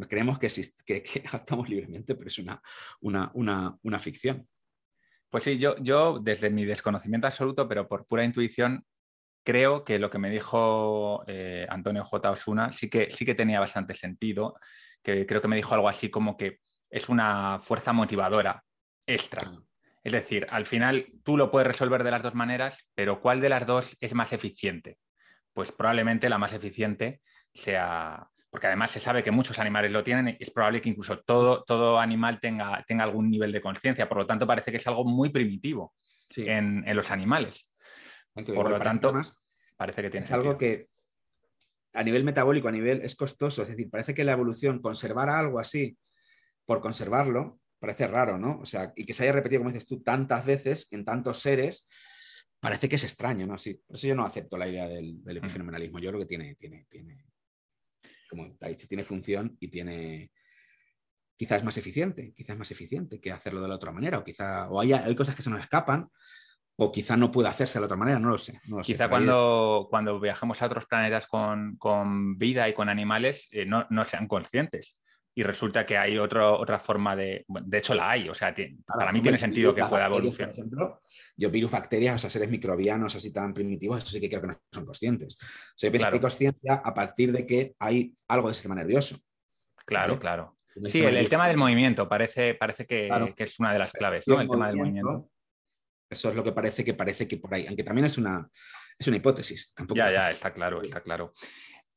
creemos 0.08 0.38
que, 0.38 0.48
que, 0.86 1.24
actuamos 1.32 1.68
libremente, 1.68 2.14
pero 2.14 2.28
es 2.28 2.38
una, 2.38 2.62
una, 3.32 3.98
ficción. 3.98 4.46
Pues 5.28 5.42
sí, 5.42 5.58
yo, 5.58 5.74
yo 5.78 6.20
desde 6.22 6.50
mi 6.50 6.64
desconocimiento 6.64 7.26
absoluto, 7.26 7.66
pero 7.66 7.88
por 7.88 8.06
pura 8.06 8.22
intuición, 8.22 8.84
creo 9.44 9.82
que 9.82 9.98
lo 9.98 10.10
que 10.10 10.18
me 10.18 10.30
dijo 10.30 11.24
eh, 11.26 11.66
Antonio 11.68 12.04
J. 12.04 12.30
Osuna 12.30 12.70
sí 12.70 12.88
que, 12.88 13.10
sí 13.10 13.24
que 13.24 13.34
tenía 13.34 13.58
bastante 13.58 13.92
sentido, 13.92 14.54
que 15.02 15.26
creo 15.26 15.40
que 15.40 15.48
me 15.48 15.56
dijo 15.56 15.74
algo 15.74 15.88
así 15.88 16.10
como 16.10 16.36
que 16.36 16.60
es 16.88 17.08
una 17.08 17.58
fuerza 17.60 17.92
motivadora 17.92 18.62
extra. 19.04 19.52
Es 20.08 20.22
decir, 20.24 20.46
al 20.48 20.64
final 20.64 21.12
tú 21.22 21.36
lo 21.36 21.50
puedes 21.50 21.66
resolver 21.66 22.02
de 22.02 22.10
las 22.10 22.22
dos 22.22 22.34
maneras, 22.34 22.78
pero 22.94 23.20
¿cuál 23.20 23.42
de 23.42 23.50
las 23.50 23.66
dos 23.66 23.94
es 24.00 24.14
más 24.14 24.32
eficiente? 24.32 24.96
Pues 25.52 25.70
probablemente 25.70 26.30
la 26.30 26.38
más 26.38 26.54
eficiente 26.54 27.20
sea, 27.52 28.26
porque 28.48 28.68
además 28.68 28.90
se 28.90 29.00
sabe 29.00 29.22
que 29.22 29.30
muchos 29.30 29.58
animales 29.58 29.92
lo 29.92 30.02
tienen 30.02 30.28
y 30.28 30.42
es 30.42 30.50
probable 30.50 30.80
que 30.80 30.88
incluso 30.88 31.18
todo, 31.20 31.62
todo 31.64 31.98
animal 31.98 32.40
tenga, 32.40 32.82
tenga 32.86 33.04
algún 33.04 33.28
nivel 33.28 33.52
de 33.52 33.60
conciencia, 33.60 34.08
por 34.08 34.16
lo 34.16 34.26
tanto 34.26 34.46
parece 34.46 34.70
que 34.70 34.78
es 34.78 34.86
algo 34.86 35.04
muy 35.04 35.28
primitivo 35.28 35.92
en, 36.36 36.84
los 36.96 37.10
animales. 37.10 37.68
por 38.32 38.70
lo 38.70 38.78
tanto, 38.78 39.12
parece 39.76 40.00
que 40.00 40.08
tiene 40.08 40.24
es 40.24 40.32
algo 40.32 40.56
que 40.56 40.88
a 41.92 42.02
nivel 42.02 42.24
metabólico, 42.24 42.68
a 42.68 42.72
nivel 42.72 43.02
es 43.02 43.14
costoso, 43.14 43.60
es 43.60 43.68
decir, 43.68 43.90
parece 43.90 44.14
que 44.14 44.24
la 44.24 44.32
evolución 44.32 44.80
conservar 44.80 45.28
algo 45.28 45.58
así 45.58 45.98
por 46.64 46.80
conservarlo 46.80 47.60
parece 47.78 48.06
raro, 48.06 48.38
¿no? 48.38 48.58
O 48.60 48.64
sea, 48.64 48.92
y 48.96 49.04
que 49.04 49.14
se 49.14 49.22
haya 49.22 49.32
repetido, 49.32 49.60
como 49.60 49.70
dices 49.70 49.86
tú, 49.86 50.02
tantas 50.02 50.44
veces 50.44 50.88
en 50.90 51.04
tantos 51.04 51.38
seres, 51.38 51.88
parece 52.60 52.88
que 52.88 52.96
es 52.96 53.04
extraño, 53.04 53.46
¿no? 53.46 53.58
Sí, 53.58 53.74
por 53.86 53.96
eso 53.96 54.06
yo 54.06 54.14
no 54.14 54.24
acepto 54.24 54.56
la 54.56 54.68
idea 54.68 54.88
del, 54.88 55.22
del 55.22 55.36
mm. 55.36 55.38
epifenomenalismo. 55.38 55.98
Yo 55.98 56.10
creo 56.10 56.20
que 56.20 56.26
tiene, 56.26 56.54
tiene, 56.54 56.86
tiene, 56.88 57.24
como 58.28 58.44
ha 58.60 58.68
dicho, 58.68 58.86
tiene 58.86 59.04
función 59.04 59.56
y 59.60 59.68
tiene, 59.68 60.30
quizás 61.36 61.58
es 61.58 61.64
más 61.64 61.76
eficiente, 61.76 62.32
quizás 62.34 62.54
es 62.54 62.58
más 62.58 62.70
eficiente 62.70 63.20
que 63.20 63.32
hacerlo 63.32 63.62
de 63.62 63.68
la 63.68 63.76
otra 63.76 63.92
manera, 63.92 64.18
o 64.18 64.24
quizá, 64.24 64.68
o 64.68 64.80
hay, 64.80 64.92
hay 64.92 65.14
cosas 65.14 65.36
que 65.36 65.42
se 65.42 65.50
nos 65.50 65.60
escapan, 65.60 66.08
o 66.80 66.92
quizá 66.92 67.16
no 67.16 67.32
puede 67.32 67.48
hacerse 67.48 67.74
de 67.74 67.80
la 67.80 67.86
otra 67.86 67.96
manera, 67.96 68.20
no 68.20 68.30
lo 68.30 68.38
sé. 68.38 68.60
No 68.66 68.78
quizá 68.82 69.08
cuando, 69.08 69.88
cuando 69.90 70.20
viajamos 70.20 70.62
a 70.62 70.66
otros 70.66 70.86
planetas 70.86 71.26
con, 71.26 72.38
vida 72.38 72.68
y 72.68 72.74
con 72.74 72.88
animales, 72.88 73.48
eh, 73.50 73.66
no, 73.66 73.84
no, 73.90 74.04
sean 74.04 74.28
conscientes. 74.28 74.96
Y 75.38 75.44
resulta 75.44 75.86
que 75.86 75.96
hay 75.96 76.18
otro, 76.18 76.58
otra 76.58 76.80
forma 76.80 77.14
de. 77.14 77.44
De 77.46 77.78
hecho, 77.78 77.94
la 77.94 78.10
hay. 78.10 78.28
O 78.28 78.34
sea, 78.34 78.52
para 78.84 79.12
mí 79.12 79.22
tiene 79.22 79.38
sentido 79.38 79.72
que 79.72 79.84
pueda 79.84 80.06
evolucionar. 80.06 80.52
Por 80.52 80.58
ejemplo, 80.58 81.00
yo 81.36 81.48
virus, 81.48 81.70
bacterias, 81.70 82.16
o 82.16 82.18
sea, 82.18 82.28
seres 82.28 82.50
microbianos 82.50 83.14
así 83.14 83.32
tan 83.32 83.54
primitivos, 83.54 83.98
eso 83.98 84.08
sí 84.08 84.20
que 84.20 84.28
creo 84.28 84.40
que 84.40 84.48
no 84.48 84.60
son 84.72 84.84
conscientes. 84.84 85.38
O 85.40 85.78
sea, 85.78 85.86
yo 85.86 85.92
pienso 85.92 86.10
que 86.10 86.16
hay 86.16 86.20
conciencia 86.20 86.74
a 86.84 86.92
partir 86.92 87.30
de 87.30 87.46
que 87.46 87.76
hay 87.78 88.12
algo 88.26 88.48
de 88.48 88.54
sistema 88.54 88.74
nervioso. 88.74 89.16
Claro, 89.86 90.18
claro. 90.18 90.58
Sí, 90.86 91.02
el, 91.02 91.28
tema 91.28 91.46
del 91.46 91.56
movimiento 91.56 92.08
parece, 92.08 92.54
parece 92.54 92.84
que, 92.84 93.08
es 93.36 93.60
una 93.60 93.72
de 93.72 93.78
las 93.78 93.92
claves, 93.92 94.26
¿no? 94.26 94.40
El, 94.40 94.48
tema 94.48 94.66
del 94.66 94.76
movimiento. 94.76 95.30
Eso 96.10 96.30
es 96.30 96.34
lo 96.34 96.42
que 96.42 96.50
parece 96.50 96.82
que 96.82 96.94
parece 96.94 97.28
que 97.28 97.36
por 97.36 97.54
ahí, 97.54 97.64
aunque 97.68 97.84
también 97.84 98.06
es 98.06 98.18
una, 98.18 98.50
es 98.98 99.06
una 99.06 99.18
hipótesis. 99.18 99.72
ya, 99.94 100.10
ya, 100.10 100.30
está 100.32 100.52
claro, 100.52 100.82
está 100.82 101.00
claro. 101.00 101.32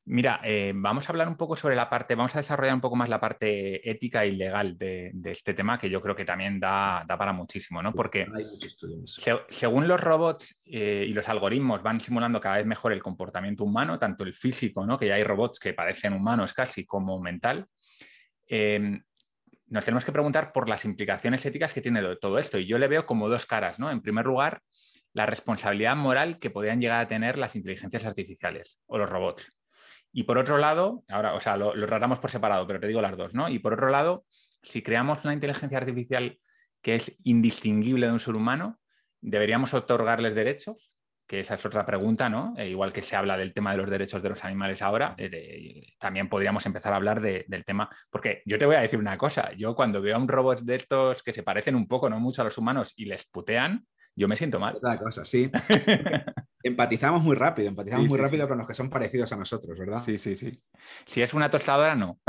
Mira, 0.05 0.41
eh, 0.43 0.73
vamos 0.75 1.07
a 1.07 1.11
hablar 1.11 1.27
un 1.27 1.37
poco 1.37 1.55
sobre 1.55 1.75
la 1.75 1.87
parte, 1.87 2.15
vamos 2.15 2.35
a 2.35 2.39
desarrollar 2.39 2.73
un 2.73 2.81
poco 2.81 2.95
más 2.95 3.07
la 3.07 3.19
parte 3.19 3.87
ética 3.87 4.25
y 4.25 4.35
legal 4.35 4.75
de, 4.75 5.11
este 5.25 5.53
tema, 5.53 5.77
que 5.77 5.91
yo 5.91 6.01
creo 6.01 6.15
que 6.15 6.25
también 6.25 6.59
da, 6.59 7.05
para 7.07 7.31
muchísimo, 7.33 7.83
¿no? 7.83 7.93
Porque 7.93 8.27
según 9.49 9.87
los 9.87 10.01
robots 10.01 10.59
eh, 10.65 11.05
y 11.07 11.13
los 11.13 11.29
algoritmos 11.29 11.83
van 11.83 12.01
simulando 12.01 12.41
cada 12.41 12.57
vez 12.57 12.65
mejor 12.65 12.93
el 12.93 13.03
comportamiento 13.03 13.63
humano, 13.63 13.99
tanto 13.99 14.23
el 14.23 14.33
físico, 14.33 14.87
¿no? 14.87 14.97
Que 14.97 15.07
ya 15.07 15.15
hay 15.15 15.23
robots 15.23 15.59
que 15.59 15.73
parecen 15.73 16.13
humanos 16.13 16.53
casi 16.53 16.83
como 16.83 17.19
mental. 17.21 17.67
Em, 18.47 19.03
nos 19.67 19.85
tenemos 19.85 20.03
que 20.03 20.11
preguntar 20.11 20.51
por 20.51 20.67
las 20.67 20.83
implicaciones 20.83 21.45
éticas 21.45 21.73
que 21.73 21.81
tiene 21.81 22.01
todo 22.15 22.39
esto. 22.39 22.57
Y 22.57 22.65
yo 22.65 22.79
le 22.79 22.87
veo 22.87 23.05
como 23.05 23.29
dos 23.29 23.45
caras, 23.45 23.77
¿no? 23.79 23.91
En 23.91 24.01
primer 24.01 24.25
lugar, 24.25 24.61
la 25.13 25.27
responsabilidad 25.27 25.95
moral 25.95 26.39
que 26.39 26.49
podrían 26.49 26.81
llegar 26.81 27.01
a 27.01 27.07
tener 27.07 27.37
las 27.37 27.55
inteligencias 27.55 28.05
artificiales 28.05 28.79
o 28.87 28.97
los 28.97 29.09
robots. 29.09 29.60
Y 30.13 30.23
por 30.23 30.37
otro 30.37 30.57
lado, 30.57 31.03
ahora, 31.09 31.33
o 31.33 31.41
sea, 31.41 31.57
lo, 31.57 31.75
lo 31.75 31.87
tratamos 31.87 32.19
por 32.19 32.31
separado, 32.31 32.67
pero 32.67 32.79
te 32.79 32.87
digo 32.87 33.01
las 33.01 33.17
dos, 33.17 33.33
¿no? 33.33 33.49
Y 33.49 33.59
por 33.59 33.73
otro 33.73 33.89
lado, 33.89 34.25
si 34.61 34.81
creamos 34.81 35.23
una 35.23 35.33
inteligencia 35.33 35.77
artificial 35.77 36.39
que 36.81 36.95
es 36.95 37.17
indistinguible 37.23 38.07
de 38.07 38.13
un 38.13 38.19
ser 38.19 38.35
humano, 38.35 38.79
¿deberíamos 39.21 39.73
otorgarles 39.73 40.35
derechos? 40.35 40.91
que 41.31 41.39
esa 41.39 41.55
es 41.55 41.65
otra 41.65 41.85
pregunta, 41.85 42.27
¿no? 42.27 42.53
Eh, 42.57 42.67
igual 42.67 42.91
que 42.91 43.01
se 43.01 43.15
habla 43.15 43.37
del 43.37 43.53
tema 43.53 43.71
de 43.71 43.77
los 43.77 43.89
derechos 43.89 44.21
de 44.21 44.27
los 44.27 44.43
animales 44.43 44.81
ahora, 44.81 45.15
eh, 45.17 45.93
también 45.97 46.27
podríamos 46.27 46.65
empezar 46.65 46.91
a 46.91 46.97
hablar 46.97 47.21
del 47.21 47.63
tema, 47.63 47.89
porque 48.09 48.41
yo 48.45 48.57
te 48.57 48.65
voy 48.65 48.75
a 48.75 48.81
decir 48.81 48.99
una 48.99 49.17
cosa, 49.17 49.53
yo 49.53 49.73
cuando 49.73 50.01
veo 50.01 50.17
a 50.17 50.19
un 50.19 50.27
robot 50.27 50.59
de 50.59 50.75
estos 50.75 51.23
que 51.23 51.31
se 51.31 51.41
parecen 51.41 51.75
un 51.75 51.87
poco, 51.87 52.09
no 52.09 52.19
mucho 52.19 52.41
a 52.41 52.43
los 52.43 52.57
humanos, 52.57 52.91
y 52.97 53.05
les 53.05 53.23
putean, 53.27 53.87
yo 54.13 54.27
me 54.27 54.35
siento 54.35 54.59
mal. 54.59 54.75
Otra 54.75 54.97
cosa, 54.97 55.23
sí. 55.23 55.49
empatizamos 56.63 57.23
muy 57.23 57.35
rápido, 57.35 57.69
empatizamos 57.69 58.07
muy 58.07 58.17
rápido 58.17 58.47
con 58.47 58.57
los 58.57 58.67
que 58.67 58.73
son 58.73 58.89
parecidos 58.89 59.31
a 59.33 59.37
nosotros, 59.37 59.77
¿verdad? 59.77 60.03
Sí, 60.05 60.17
sí, 60.17 60.35
sí. 60.35 60.61
Si 61.05 61.21
es 61.21 61.33
una 61.33 61.49
tostadora, 61.49 61.95
no. 61.95 62.19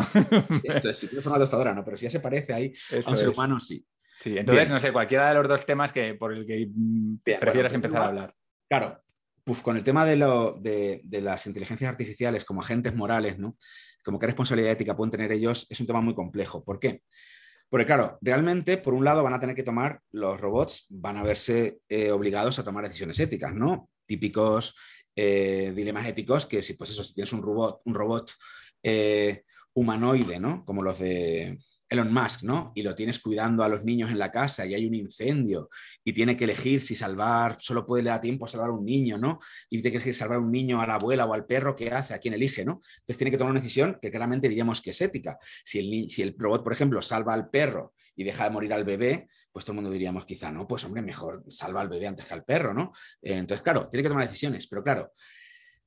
si 0.93 1.07
es 1.07 1.27
una 1.27 1.39
tostadora, 1.39 1.75
no, 1.75 1.85
pero 1.85 1.97
si 1.97 2.05
ya 2.05 2.11
se 2.11 2.21
parece 2.21 2.53
ahí 2.53 2.73
a 3.05 3.11
un 3.11 3.17
ser 3.17 3.29
humano, 3.29 3.61
sí. 3.61 3.85
Sí, 4.21 4.39
entonces, 4.39 4.69
no 4.69 4.79
sé, 4.79 4.93
cualquiera 4.93 5.31
de 5.31 5.35
los 5.35 5.49
dos 5.49 5.67
temas 5.67 5.93
que 5.93 6.15
por 6.15 6.33
el 6.33 6.47
que 6.47 6.69
mm, 6.73 7.17
prefieras 7.41 7.75
empezar 7.75 8.03
a 8.03 8.07
hablar. 8.07 8.35
Claro, 8.69 9.03
pues 9.45 9.61
con 9.61 9.77
el 9.77 9.83
tema 9.83 10.05
de, 10.05 11.01
las 11.21 11.47
inteligencias 11.47 11.91
artificiales 11.91 12.45
como 12.45 12.61
agentes 12.61 12.95
morales, 12.95 13.39
¿no? 13.39 13.57
Como 14.05 14.19
qué 14.19 14.27
responsabilidad 14.27 14.73
ética 14.73 14.97
pueden 14.97 15.11
tener 15.11 15.33
ellos, 15.33 15.67
es 15.69 15.81
un 15.81 15.87
tema 15.87 16.01
muy 16.01 16.15
complejo. 16.15 16.65
¿Por 16.65 16.79
qué? 16.79 17.03
Porque 17.69 17.87
claro, 17.87 18.19
realmente, 18.21 18.77
por 18.77 18.95
un 18.95 19.05
lado, 19.05 19.23
van 19.23 19.35
a 19.35 19.41
tener 19.41 19.57
que 19.57 19.63
tomar, 19.63 20.01
los 20.11 20.41
robots 20.41 20.87
van 20.91 21.17
a 21.17 21.23
verse 21.23 21.81
eh, 21.89 22.11
obligados 22.11 22.59
a 22.59 22.65
tomar 22.65 22.85
decisiones 22.85 23.19
éticas, 23.19 23.55
¿no? 23.55 23.89
Típicos 24.07 24.75
eh, 25.15 25.73
dilemas 25.77 26.07
éticos 26.07 26.47
que 26.47 26.63
si, 26.63 26.75
pues 26.75 26.91
eso, 26.91 27.05
si 27.05 27.15
tienes 27.15 27.33
un 27.33 27.43
robot, 27.43 27.83
un 27.85 27.95
robot 27.95 28.33
eh, 28.83 29.45
humanoide, 29.75 30.41
¿no? 30.41 30.65
Como 30.65 30.83
los 30.83 30.99
de 30.99 31.59
Elon 31.87 32.13
Musk, 32.13 32.45
¿no? 32.45 32.73
Y 32.75 32.83
lo 32.83 32.95
tienes 32.95 33.19
cuidando 33.19 33.63
a 33.63 33.69
los 33.69 33.85
niños 33.85 34.11
en 34.11 34.19
la 34.19 34.31
casa 34.31 34.65
y 34.65 34.75
hay 34.75 34.87
un 34.87 34.95
incendio 34.95 35.69
y 36.03 36.15
tiene 36.15 36.35
que 36.35 36.45
elegir 36.45 36.81
si 36.81 36.95
salvar, 36.95 37.57
solo 37.61 37.85
puede 37.85 38.03
le 38.03 38.11
dar 38.11 38.23
tiempo 38.23 38.47
a 38.47 38.49
salvar 38.49 38.71
a 38.71 38.73
un 38.73 38.87
niño, 38.87 39.19
¿no? 39.19 39.39
Y 39.69 39.83
tiene 39.83 39.91
que 39.91 39.97
elegir 39.99 40.15
salvar 40.15 40.39
a 40.39 40.41
un 40.41 40.51
niño, 40.51 40.81
a 40.81 40.87
la 40.87 40.95
abuela 40.95 41.27
o 41.27 41.35
al 41.35 41.45
perro, 41.45 41.77
¿qué 41.77 41.91
hace? 41.91 42.15
¿A 42.15 42.19
quién 42.19 42.33
elige, 42.33 42.65
no? 42.65 42.81
Entonces 43.01 43.19
tiene 43.19 43.31
que 43.31 43.37
tomar 43.37 43.51
una 43.51 43.61
decisión 43.61 43.99
que 44.01 44.11
claramente 44.11 44.49
diríamos 44.49 44.81
que 44.81 44.91
es 44.91 45.01
ética. 45.03 45.39
Si 45.63 45.79
el, 45.79 46.09
si 46.09 46.23
el 46.23 46.35
robot, 46.39 46.65
por 46.65 46.73
ejemplo, 46.73 47.03
salva 47.03 47.35
al 47.35 47.51
perro 47.51 47.93
y 48.15 48.25
deja 48.25 48.45
de 48.45 48.51
morir 48.51 48.73
al 48.73 48.85
bebé, 48.85 49.29
pues 49.51 49.65
todo 49.65 49.73
el 49.73 49.77
mundo 49.77 49.91
diríamos 49.91 50.25
quizá, 50.25 50.51
no, 50.51 50.67
pues 50.67 50.85
hombre, 50.85 51.03
mejor 51.03 51.45
salva 51.49 51.81
al 51.81 51.89
bebé 51.89 52.07
antes 52.07 52.27
que 52.27 52.35
al 52.35 52.45
perro, 52.45 52.75
¿no? 52.75 52.93
Eh, 53.21 53.37
entonces, 53.37 53.63
claro, 53.63 53.89
tiene 53.89 54.03
que 54.03 54.09
tomar 54.09 54.27
decisiones, 54.27 54.67
pero 54.67 54.83
claro, 54.83 55.13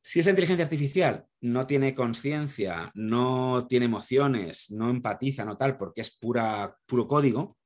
si 0.02 0.20
esa 0.20 0.30
inteligencia 0.30 0.66
artificial 0.66 1.26
no 1.42 1.66
tiene 1.66 1.96
conciencia, 1.96 2.92
no 2.94 3.66
tiene 3.68 3.86
emociones, 3.86 4.70
no 4.70 4.92
empatiza, 4.92 5.44
no 5.46 5.58
tal, 5.58 5.78
porque 5.78 6.02
es 6.02 6.12
pura, 6.12 6.78
puro 6.86 7.08
código, 7.08 7.58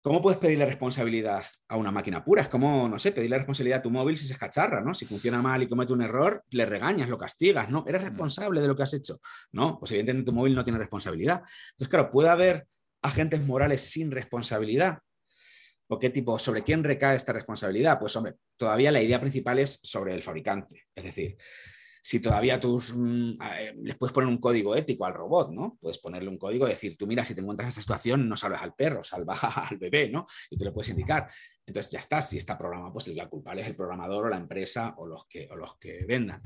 ¿cómo 0.00 0.22
puedes 0.22 0.38
pedirle 0.38 0.64
responsabilidad 0.64 1.44
a 1.68 1.76
una 1.76 1.90
máquina 1.90 2.24
pura? 2.24 2.40
Es 2.40 2.48
como, 2.48 2.88
no 2.88 2.98
sé, 2.98 3.12
pedirle 3.12 3.36
responsabilidad 3.36 3.80
a 3.80 3.82
tu 3.82 3.90
móvil 3.90 4.16
si 4.16 4.26
se 4.26 4.32
escacharra, 4.32 4.80
¿no? 4.80 4.94
Si 4.94 5.04
funciona 5.04 5.42
mal 5.42 5.62
y 5.62 5.68
comete 5.68 5.92
un 5.92 6.00
error, 6.00 6.44
le 6.50 6.64
regañas, 6.64 7.10
lo 7.10 7.18
castigas, 7.18 7.68
¿no? 7.68 7.84
Eres 7.86 8.00
mm. 8.00 8.04
responsable 8.06 8.62
de 8.62 8.68
lo 8.68 8.74
que 8.74 8.84
has 8.84 8.94
hecho. 8.94 9.20
No, 9.52 9.78
pues 9.78 9.92
evidentemente 9.92 10.30
tu 10.30 10.34
móvil 10.34 10.54
no 10.54 10.64
tiene 10.64 10.78
responsabilidad. 10.78 11.42
Entonces, 11.72 11.88
claro, 11.88 12.10
puede 12.10 12.30
haber 12.30 12.66
agentes 13.02 13.44
morales 13.44 13.82
sin 13.82 14.10
responsabilidad 14.10 14.98
¿O 15.90 15.98
qué 15.98 16.10
tipo, 16.10 16.38
sobre 16.38 16.62
quién 16.62 16.84
recae 16.84 17.16
esta 17.16 17.32
responsabilidad? 17.32 17.98
Pues 17.98 18.14
hombre, 18.14 18.34
todavía 18.58 18.92
la 18.92 19.00
idea 19.00 19.20
principal 19.20 19.58
es 19.58 19.80
sobre 19.82 20.14
el 20.14 20.22
fabricante. 20.22 20.84
Es 20.94 21.04
decir, 21.04 21.38
si 22.02 22.20
todavía 22.20 22.60
tú 22.60 22.78
mm, 22.94 23.38
eh, 23.42 23.74
les 23.82 23.96
puedes 23.96 24.12
poner 24.12 24.28
un 24.28 24.36
código 24.36 24.76
ético 24.76 25.06
al 25.06 25.14
robot, 25.14 25.50
¿no? 25.50 25.78
Puedes 25.80 25.98
ponerle 25.98 26.28
un 26.28 26.36
código 26.36 26.66
y 26.66 26.70
decir, 26.70 26.98
tú 26.98 27.06
mira, 27.06 27.24
si 27.24 27.34
te 27.34 27.40
encuentras 27.40 27.64
en 27.64 27.68
esta 27.70 27.80
situación, 27.80 28.28
no 28.28 28.36
salvas 28.36 28.62
al 28.62 28.74
perro, 28.74 29.02
salva 29.02 29.34
al 29.70 29.78
bebé, 29.78 30.10
¿no? 30.10 30.26
Y 30.50 30.58
tú 30.58 30.64
le 30.64 30.72
puedes 30.72 30.90
indicar. 30.90 31.30
Entonces 31.64 31.90
ya 31.90 32.00
está, 32.00 32.20
si 32.20 32.36
está 32.36 32.58
programa, 32.58 32.92
pues 32.92 33.08
la 33.08 33.26
culpable 33.26 33.62
es 33.62 33.68
el 33.68 33.76
programador 33.76 34.26
o 34.26 34.28
la 34.28 34.36
empresa 34.36 34.94
o 34.98 35.06
los 35.06 35.26
que, 35.26 35.48
o 35.50 35.56
los 35.56 35.78
que 35.78 36.04
vendan. 36.04 36.42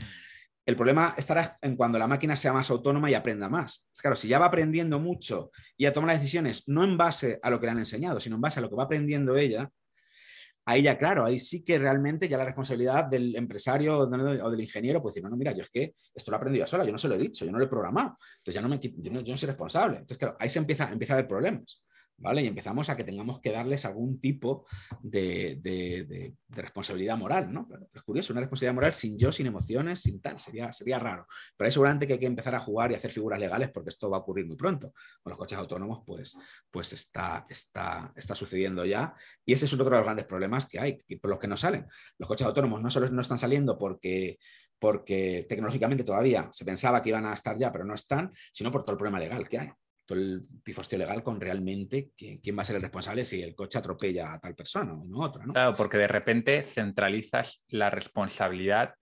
El 0.65 0.77
problema 0.77 1.15
estará 1.17 1.59
en 1.61 1.77
cuando 1.77 1.99
la 1.99 2.07
máquina 2.07 2.37
sea 2.37 2.53
más 2.53 2.71
autónoma 2.71 3.11
y 3.11 3.15
aprenda 3.15 3.49
más. 3.49 3.89
Claro, 4.01 4.15
si 4.15 4.29
ya 4.29 4.39
va 4.39 4.47
aprendiendo 4.47 5.01
mucho 5.01 5.51
y 5.77 5.85
ya 5.85 5.93
toma 5.93 6.07
las 6.07 6.21
decisiones 6.21 6.69
no 6.69 6.85
en 6.85 6.97
base 6.97 7.41
a 7.43 7.51
lo 7.51 7.59
que 7.59 7.67
le 7.67 7.73
han 7.73 7.79
enseñado, 7.79 8.21
sino 8.21 8.37
en 8.37 8.43
base 8.43 8.61
a 8.61 8.63
lo 8.63 8.71
que 8.71 8.77
va 8.77 8.85
aprendiendo 8.85 9.37
ella, 9.37 9.69
ahí 10.65 10.83
ya, 10.83 10.97
claro, 10.97 11.25
ahí 11.25 11.39
sí 11.39 11.65
que 11.65 11.79
realmente 11.79 12.29
ya 12.29 12.39
la 12.39 12.45
responsabilidad 12.45 13.07
del 13.07 13.35
empresario 13.35 13.99
o 13.99 14.51
del 14.51 14.61
ingeniero 14.61 15.03
puede 15.03 15.13
decir, 15.13 15.25
no, 15.25 15.31
no, 15.31 15.37
mira, 15.37 15.53
yo 15.53 15.63
es 15.63 15.71
que 15.71 15.95
esto 16.15 16.31
lo 16.31 16.37
he 16.37 16.39
aprendido 16.39 16.67
sola, 16.67 16.85
yo 16.85 16.93
no 16.93 16.99
se 16.99 17.09
lo 17.09 17.15
he 17.15 17.19
dicho, 17.19 17.45
yo 17.45 17.51
no 17.51 17.59
lo 17.59 17.65
he 17.65 17.69
programado, 17.69 18.17
entonces 18.39 18.55
ya 18.55 18.61
no 18.61 18.69
me, 18.69 18.79
yo 18.79 18.91
yo 19.21 19.33
no 19.33 19.37
soy 19.37 19.49
responsable. 19.49 19.99
Entonces, 19.99 20.19
claro, 20.19 20.37
ahí 20.39 20.49
se 20.49 20.61
empieza, 20.61 20.91
empieza 20.91 21.15
a 21.15 21.17
haber 21.17 21.29
problemas. 21.29 21.83
Y 22.19 22.47
empezamos 22.47 22.89
a 22.89 22.97
que 22.97 23.05
tengamos 23.05 23.41
que 23.41 23.51
darles 23.51 23.85
algún 23.85 24.21
tipo 24.21 24.67
de, 25.03 26.35
responsabilidad 26.51 27.17
moral, 27.17 27.53
¿no? 27.53 27.69
es 27.93 28.03
curioso, 28.03 28.33
una 28.33 28.41
responsabilidad 28.41 28.75
moral 28.75 28.93
sin 28.93 29.19
yo, 29.19 29.33
sin 29.33 29.47
emociones, 29.47 30.01
sin 30.01 30.21
tal, 30.21 30.39
sería, 30.39 30.99
raro. 30.99 31.27
Pero 31.57 31.67
ahí 31.67 31.73
seguramente 31.73 32.07
que 32.07 32.15
hay 32.15 32.19
que 32.19 32.27
empezar 32.27 32.55
a 32.55 32.61
jugar 32.61 32.93
y 32.93 32.95
hacer 32.95 33.11
figuras 33.11 33.41
legales 33.41 33.71
porque 33.71 33.89
esto 33.91 34.09
va 34.09 34.19
a 34.19 34.21
ocurrir 34.21 34.47
muy 34.47 34.57
pronto. 34.57 34.93
Con 35.23 35.31
los 35.31 35.39
coches 35.39 35.59
autónomos, 35.59 36.03
pues, 36.07 36.37
pues 36.71 36.93
está, 36.93 37.45
sucediendo 38.35 38.85
ya. 38.85 39.15
Y 39.45 39.55
ese 39.55 39.65
es 39.65 39.73
otro 39.73 39.87
de 39.87 39.91
los 39.91 40.05
grandes 40.05 40.27
problemas 40.27 40.67
que 40.67 40.79
hay, 40.79 40.99
por 41.21 41.31
los 41.31 41.41
que 41.41 41.49
no 41.49 41.57
salen. 41.57 41.87
Los 42.19 42.29
coches 42.29 42.47
autónomos 42.47 42.81
no 42.81 42.91
solo 42.91 43.09
no 43.09 43.23
están 43.23 43.39
saliendo 43.39 43.77
porque 43.77 44.39
tecnológicamente 45.49 46.05
todavía 46.05 46.49
se 46.53 46.65
pensaba 46.65 47.03
que 47.03 47.09
iban 47.09 47.27
a 47.27 47.35
estar 47.35 47.57
ya, 47.59 47.73
pero 47.73 47.85
no 47.85 47.95
están, 47.95 48.33
sino 48.53 48.71
por 48.71 48.85
todo 48.85 48.93
el 48.93 48.99
problema 48.99 49.19
legal 49.19 49.49
que 49.49 49.59
hay 49.59 49.73
todo 50.05 50.19
el 50.19 50.47
pifostio 50.63 50.99
legal 50.99 51.23
con 51.23 51.41
realmente 51.41 52.11
quién 52.17 52.57
va 52.57 52.63
a 52.63 52.65
ser 52.65 52.77
el 52.77 52.83
responsable 52.83 53.25
si 53.25 53.43
el 53.43 53.55
coche 53.55 53.79
atropella 53.79 54.33
a 54.33 54.41
tal 54.41 54.55
persona 54.55 54.95
o 54.95 55.05
no 55.05 55.21
otra. 55.21 55.47
¿no? 55.47 55.53
Claro, 55.53 55.75
porque 55.75 55.99
de 55.99 56.09
repente 56.09 56.63
centralizas 56.63 57.63
la 57.69 57.91
responsabilidad 57.91 58.95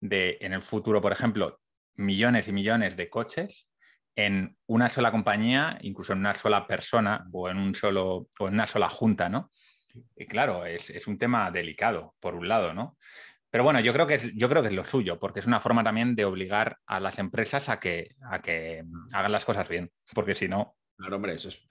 de, 0.00 0.38
en 0.40 0.52
el 0.52 0.62
futuro, 0.62 1.00
por 1.00 1.12
ejemplo, 1.12 1.60
millones 1.94 2.48
y 2.48 2.52
millones 2.52 2.96
de 2.96 3.08
coches 3.08 3.68
en 4.14 4.56
una 4.66 4.88
sola 4.88 5.10
compañía, 5.10 5.78
incluso 5.82 6.12
en 6.12 6.20
una 6.20 6.34
sola 6.34 6.66
persona 6.66 7.26
o 7.32 7.48
en, 7.48 7.58
un 7.58 7.74
solo, 7.74 8.28
o 8.38 8.48
en 8.48 8.54
una 8.54 8.66
sola 8.66 8.88
junta, 8.88 9.28
¿no? 9.28 9.50
Y 10.16 10.26
claro, 10.26 10.64
es, 10.64 10.90
es, 10.90 11.06
un 11.06 11.18
tema 11.18 11.50
delicado, 11.50 12.14
por 12.18 12.34
un 12.34 12.48
lado, 12.48 12.72
¿no? 12.72 12.96
Pero 13.52 13.64
bueno, 13.64 13.80
yo 13.80 13.92
creo, 13.92 14.06
que 14.06 14.14
es, 14.14 14.34
yo 14.34 14.48
creo 14.48 14.62
que 14.62 14.68
es 14.68 14.74
lo 14.74 14.82
suyo, 14.82 15.20
porque 15.20 15.40
es 15.40 15.46
una 15.46 15.60
forma 15.60 15.84
también 15.84 16.16
de 16.16 16.24
obligar 16.24 16.78
a 16.86 16.98
las 17.00 17.18
empresas 17.18 17.68
a 17.68 17.78
que, 17.78 18.16
a 18.22 18.40
que 18.40 18.82
hagan 19.12 19.30
las 19.30 19.44
cosas 19.44 19.68
bien, 19.68 19.92
porque 20.14 20.34
si 20.34 20.48
no... 20.48 20.74
Claro, 20.96 21.16
hombre, 21.16 21.34
eso 21.34 21.50
es 21.50 21.62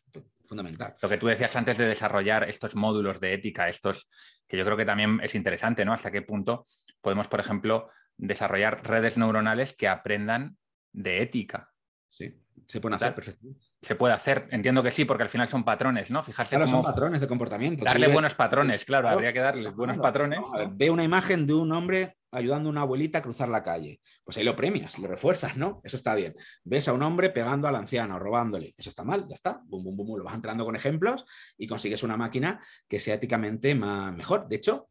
fundamental. 0.44 0.96
Lo 1.02 1.10
que 1.10 1.18
tú 1.18 1.26
decías 1.26 1.56
antes 1.56 1.80
de 1.80 1.88
desarrollar 1.88 2.48
estos 2.48 2.76
módulos 2.76 3.20
de 3.20 3.34
ética, 3.34 3.68
estos 3.68 4.08
que 4.48 4.58
yo 4.58 4.64
creo 4.64 4.78
que 4.78 4.86
también 4.86 5.22
es 5.24 5.34
interesante, 5.34 5.84
¿no? 5.84 5.92
Hasta 5.92 6.12
qué 6.12 6.22
punto 6.22 6.68
podemos, 7.02 7.28
por 7.28 7.40
ejemplo, 7.40 7.90
desarrollar 8.16 8.88
redes 8.88 9.18
neuronales 9.18 9.76
que 9.76 9.88
aprendan 9.88 10.58
de 10.92 11.24
ética. 11.24 11.72
Sí, 12.10 12.32
se 12.68 12.80
pueden 12.80 12.95
hacer 12.95 13.14
perfectamente. 13.14 13.68
Se 13.82 13.95
puede 13.95 14.14
hacer, 14.14 14.47
entiendo 14.51 14.84
que 14.84 14.91
sí, 14.91 15.05
porque 15.05 15.24
al 15.24 15.30
final 15.30 15.47
son 15.47 15.64
patrones, 15.64 16.09
¿no? 16.12 16.24
Fijarse 16.24 16.55
claro, 16.55 16.70
son 16.70 16.84
patrones 16.84 17.22
de 17.22 17.28
comportamiento. 17.28 17.84
Darle 17.86 18.07
buenos 18.07 18.36
patrones, 18.36 18.86
claro, 18.86 19.09
habría 19.09 19.34
que 19.34 19.39
darle 19.39 19.70
buenos 19.72 19.97
patrones. 19.97 20.39
ve 20.72 20.89
una 20.89 21.03
imagen 21.03 21.45
de 21.45 21.53
un 21.53 21.72
hombre 21.72 22.18
ayudando 22.32 22.70
a 22.70 22.72
una 22.72 22.82
abuelita 22.82 23.18
a 23.18 23.22
cruzar 23.22 23.49
la 23.49 23.62
calle. 23.62 23.99
Pues 24.24 24.38
ahí 24.38 24.43
lo 24.43 24.55
premias, 24.55 24.97
lo 24.97 25.07
refuerzas, 25.07 25.57
¿no? 25.57 25.82
Eso 25.84 25.97
está 25.97 26.16
bien. 26.16 26.34
Ves 26.64 26.88
a 26.88 26.93
un 26.93 27.03
hombre 27.03 27.30
pegando 27.30 27.68
al 27.68 27.76
anciano, 27.76 28.18
robándole. 28.20 28.74
Eso 28.78 28.89
está 28.89 29.03
mal, 29.03 29.28
ya 29.28 29.36
está. 29.36 29.62
Bum, 29.66 29.84
bum, 29.84 29.97
bum, 29.97 30.18
lo 30.18 30.24
vas 30.24 30.36
entrando 30.36 30.64
con 30.64 30.76
ejemplos 30.76 31.26
y 31.57 31.68
consigues 31.68 32.03
una 32.03 32.18
máquina 32.18 32.59
que 32.88 32.99
sea 32.99 33.16
éticamente 33.16 33.76
más, 33.76 34.14
mejor. 34.14 34.47
De 34.47 34.55
hecho, 34.55 34.88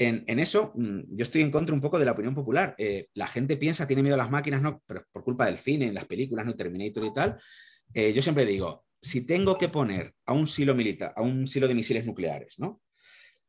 en, 0.00 0.38
eso, 0.38 0.72
mm, 0.74 1.00
yo 1.10 1.22
estoy 1.22 1.42
en 1.42 1.50
contra 1.50 1.74
un 1.74 1.80
poco 1.82 1.98
de 1.98 2.06
la 2.06 2.12
opinión 2.12 2.34
popular. 2.34 2.74
Eh, 2.78 3.08
la 3.12 3.26
gente 3.26 3.58
piensa, 3.58 3.86
tiene 3.86 4.02
miedo 4.02 4.14
a 4.14 4.18
las 4.18 4.30
máquinas, 4.30 4.62
no, 4.62 4.82
pero 4.86 5.04
por 5.12 5.22
culpa 5.22 5.44
del 5.44 5.58
cine, 5.58 5.88
en 5.88 5.94
las 5.94 6.06
películas, 6.06 6.46
no 6.46 6.56
Terminator 6.56 7.04
y 7.04 7.12
tal. 7.12 7.38
Eh, 7.92 8.12
yo 8.14 8.22
siempre 8.22 8.46
digo, 8.46 8.86
si 9.02 9.26
tengo 9.26 9.58
que 9.58 9.68
poner 9.68 10.14
a 10.24 10.32
un 10.32 10.46
silo 10.46 10.74
militar, 10.74 11.12
a 11.14 11.20
un 11.20 11.46
silo 11.46 11.68
de 11.68 11.74
misiles 11.74 12.06
nucleares, 12.06 12.58
¿no? 12.58 12.80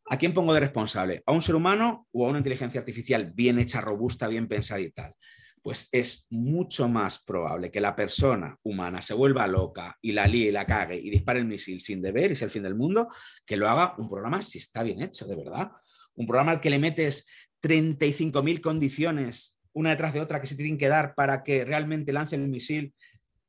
¿A 0.08 0.18
quién 0.18 0.34
pongo 0.34 0.54
de 0.54 0.60
responsable? 0.60 1.24
¿A 1.26 1.32
un 1.32 1.42
ser 1.42 1.56
humano 1.56 2.10
o 2.12 2.26
a 2.26 2.30
una 2.30 2.40
inteligencia 2.40 2.82
artificial 2.82 3.32
bien 3.34 3.58
hecha, 3.58 3.80
robusta, 3.80 4.28
bien 4.28 4.50
pensada 4.50 4.82
y 4.82 4.92
tal? 4.92 5.14
Pues 5.62 5.88
es 5.94 6.28
mucho 6.32 6.90
más 6.90 7.24
probable 7.24 7.72
que 7.72 7.80
la 7.80 7.96
persona 7.96 8.58
humana 8.64 9.02
se 9.02 9.14
vuelva 9.14 9.48
loca 9.48 9.98
y 10.02 10.12
la 10.12 10.28
líe 10.28 10.50
y 10.50 10.52
la 10.52 10.66
cague 10.66 10.98
y 10.98 11.10
dispare 11.10 11.40
el 11.40 11.46
misil 11.46 11.80
sin 11.80 12.02
deber 12.02 12.32
y 12.32 12.36
sea 12.36 12.48
el 12.48 12.52
fin 12.52 12.64
del 12.64 12.76
mundo, 12.76 13.08
que 13.46 13.56
lo 13.56 13.70
haga 13.70 13.96
un 14.00 14.10
programa 14.10 14.42
si 14.42 14.58
está 14.58 14.84
bien 14.84 15.02
hecho, 15.02 15.26
de 15.28 15.36
verdad 15.38 15.72
un 16.16 16.28
programa 16.28 16.52
al 16.52 16.62
que 16.62 16.70
le 16.70 16.80
metes 16.80 17.28
35.000 17.62 18.62
condiciones 18.62 19.58
una 19.74 19.92
detrás 19.92 20.14
de 20.14 20.22
otra 20.22 20.42
que 20.42 20.48
se 20.48 20.56
tienen 20.56 20.78
que 20.78 20.88
dar 20.88 21.16
para 21.16 21.44
que 21.44 21.66
realmente 21.66 22.14
lance 22.14 22.36
el 22.36 22.48
misil, 22.48 22.94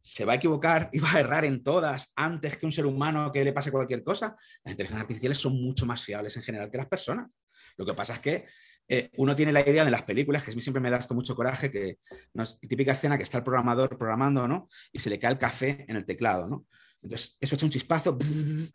se 0.00 0.24
va 0.24 0.32
a 0.32 0.36
equivocar 0.36 0.90
y 0.92 0.98
va 0.98 1.12
a 1.12 1.20
errar 1.20 1.44
en 1.44 1.62
todas 1.62 2.12
antes 2.16 2.56
que 2.56 2.66
un 2.66 2.72
ser 2.72 2.86
humano 2.86 3.30
que 3.32 3.44
le 3.44 3.52
pase 3.52 3.70
cualquier 3.70 4.02
cosa. 4.02 4.36
Las 4.64 4.72
inteligencias 4.72 5.02
artificiales 5.02 5.38
son 5.38 5.60
mucho 5.62 5.86
más 5.86 6.02
fiables 6.02 6.36
en 6.36 6.42
general 6.42 6.70
que 6.70 6.78
las 6.78 6.88
personas. 6.88 7.30
Lo 7.76 7.86
que 7.86 7.94
pasa 7.94 8.14
es 8.14 8.20
que 8.20 8.46
eh, 8.88 9.10
uno 9.16 9.36
tiene 9.36 9.52
la 9.52 9.60
idea 9.60 9.84
de 9.84 9.90
las 9.90 10.02
películas, 10.02 10.44
que 10.44 10.50
a 10.50 10.54
mí 10.54 10.60
siempre 10.60 10.80
me 10.80 10.90
da 10.90 10.98
esto 10.98 11.14
mucho 11.14 11.36
coraje, 11.36 11.70
que 11.70 11.98
no 12.34 12.42
es 12.42 12.58
típica 12.58 12.92
escena 12.92 13.16
que 13.16 13.22
está 13.22 13.38
el 13.38 13.44
programador 13.44 13.96
programando, 13.96 14.46
¿no? 14.48 14.68
Y 14.92 14.98
se 14.98 15.08
le 15.08 15.18
cae 15.18 15.32
el 15.32 15.38
café 15.38 15.84
en 15.88 15.96
el 15.96 16.04
teclado, 16.04 16.48
¿no? 16.48 16.66
Entonces, 17.03 17.36
eso 17.40 17.57
echa 17.57 17.66
un 17.66 17.70
chispazo 17.70 18.16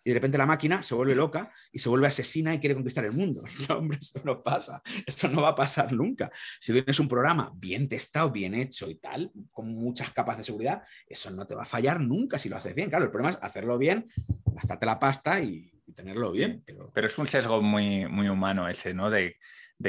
y 0.03 0.09
de 0.09 0.13
repente 0.13 0.37
la 0.37 0.45
máquina 0.45 0.83
se 0.83 0.93
vuelve 0.93 1.15
loca 1.15 1.51
y 1.71 1.79
se 1.79 1.87
vuelve 1.87 2.07
asesina 2.07 2.53
y 2.53 2.59
quiere 2.59 2.75
conquistar 2.75 3.05
el 3.05 3.13
mundo. 3.13 3.41
No, 3.69 3.77
hombre, 3.77 3.97
eso 3.99 4.21
no 4.23 4.43
pasa. 4.43 4.81
Esto 5.05 5.27
no 5.27 5.41
va 5.41 5.49
a 5.49 5.55
pasar 5.55 5.91
nunca. 5.91 6.29
Si 6.59 6.71
tienes 6.71 6.99
un 6.99 7.07
programa 7.07 7.51
bien 7.55 7.87
testado, 7.87 8.29
bien 8.31 8.53
hecho 8.53 8.89
y 8.89 8.95
tal, 8.95 9.31
con 9.51 9.73
muchas 9.73 10.11
capas 10.11 10.37
de 10.37 10.43
seguridad, 10.43 10.83
eso 11.07 11.31
no 11.31 11.47
te 11.47 11.55
va 11.55 11.63
a 11.63 11.65
fallar 11.65 11.99
nunca 11.99 12.37
si 12.37 12.49
lo 12.49 12.57
haces 12.57 12.75
bien. 12.75 12.89
Claro, 12.89 13.05
el 13.05 13.11
problema 13.11 13.29
es 13.29 13.39
hacerlo 13.41 13.77
bien, 13.77 14.07
gastarte 14.45 14.85
la 14.85 14.99
pasta 14.99 15.41
y, 15.41 15.71
tenerlo 15.95 16.31
bien. 16.31 16.63
Pero... 16.65 17.07
es 17.07 17.17
un 17.17 17.27
sesgo 17.27 17.61
muy, 17.61 18.07
muy 18.07 18.29
humano 18.29 18.69
ese, 18.69 18.93
¿no? 18.93 19.09
De 19.09 19.35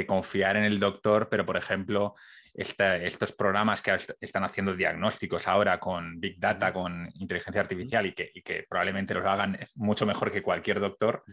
confiar 0.06 0.56
en 0.56 0.64
el 0.64 0.78
doctor, 0.78 1.28
pero 1.28 1.44
por 1.44 1.56
ejemplo 1.56 2.14
estos 2.54 3.32
programas 3.32 3.82
que 3.82 3.96
están 4.20 4.44
haciendo 4.44 4.74
diagnósticos 4.74 5.46
ahora 5.48 5.78
con 5.78 6.20
Big 6.20 6.38
Data, 6.38 6.72
con 6.72 7.08
inteligencia 7.14 7.60
artificial 7.60 8.06
y 8.06 8.14
que, 8.14 8.66
probablemente 8.68 9.14
los 9.14 9.24
hagan 9.26 9.58
mucho 9.74 10.06
mejor 10.06 10.30
que 10.30 10.42
cualquier 10.42 10.80
doctor, 10.80 11.24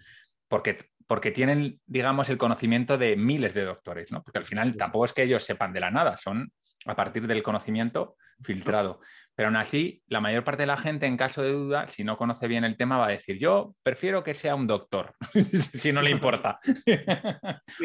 porque, 0.48 0.78
porque 1.08 1.32
tienen, 1.32 1.80
digamos, 1.86 2.30
el 2.30 2.38
conocimiento 2.38 2.98
de 2.98 3.16
miles 3.16 3.54
de 3.54 3.64
doctores, 3.64 4.12
¿no? 4.12 4.24
Porque 4.24 4.40
al 4.40 4.46
final 4.46 4.76
tampoco 4.76 5.06
es 5.06 5.14
que 5.14 5.24
ellos 5.24 5.44
sepan 5.44 5.74
de 5.74 5.80
la 5.80 5.92
nada, 5.92 6.18
son 6.18 6.52
a 6.86 6.96
partir 6.96 7.28
del 7.28 7.44
conocimiento 7.44 8.16
filtrado. 8.42 9.00
Pero 9.36 9.50
aún 9.50 9.58
así, 9.58 10.02
la 10.08 10.22
mayor 10.22 10.46
parte 10.46 10.64
de 10.64 10.68
la 10.68 10.78
gente, 10.78 11.06
en 11.06 11.18
caso 11.18 11.42
de 11.42 11.52
duda, 11.52 11.88
si 11.90 12.06
no 12.06 12.18
conoce 12.18 12.48
bien 12.48 12.64
el 12.64 12.78
tema, 12.78 12.98
va 12.98 13.08
a 13.08 13.12
decir, 13.12 13.38
yo 13.38 13.76
prefiero 13.84 14.24
que 14.24 14.34
sea 14.34 14.56
un 14.56 14.66
doctor, 14.66 15.14
si 15.34 15.92
no 15.92 16.02
le 16.02 16.12
importa. 16.12 16.56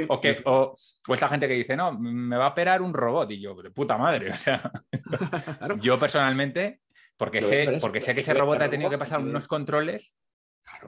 o, 0.09 0.20
que, 0.20 0.40
o, 0.44 0.76
esta 1.09 1.28
gente 1.28 1.48
que 1.48 1.55
dice, 1.55 1.76
no, 1.76 1.98
me 1.98 2.36
va 2.36 2.46
a 2.46 2.51
operar 2.51 2.80
un 2.82 2.94
robot. 2.94 3.32
Y 3.32 3.40
yo, 3.40 3.61
de 3.61 3.70
puta 3.70 3.98
madre. 3.98 4.30
O 4.30 4.38
sea, 4.38 4.70
yo 5.80 5.98
personalmente, 5.98 6.80
porque, 7.16 7.42
sé, 7.42 7.78
porque 7.80 8.01
sé 8.01 8.14
que 8.14 8.20
ese 8.20 8.34
robot 8.34 8.62
ha 8.62 8.70
tenido 8.70 8.90
que 8.90 8.98
pasar 8.98 9.20
unos 9.20 9.48
controles 9.48 10.14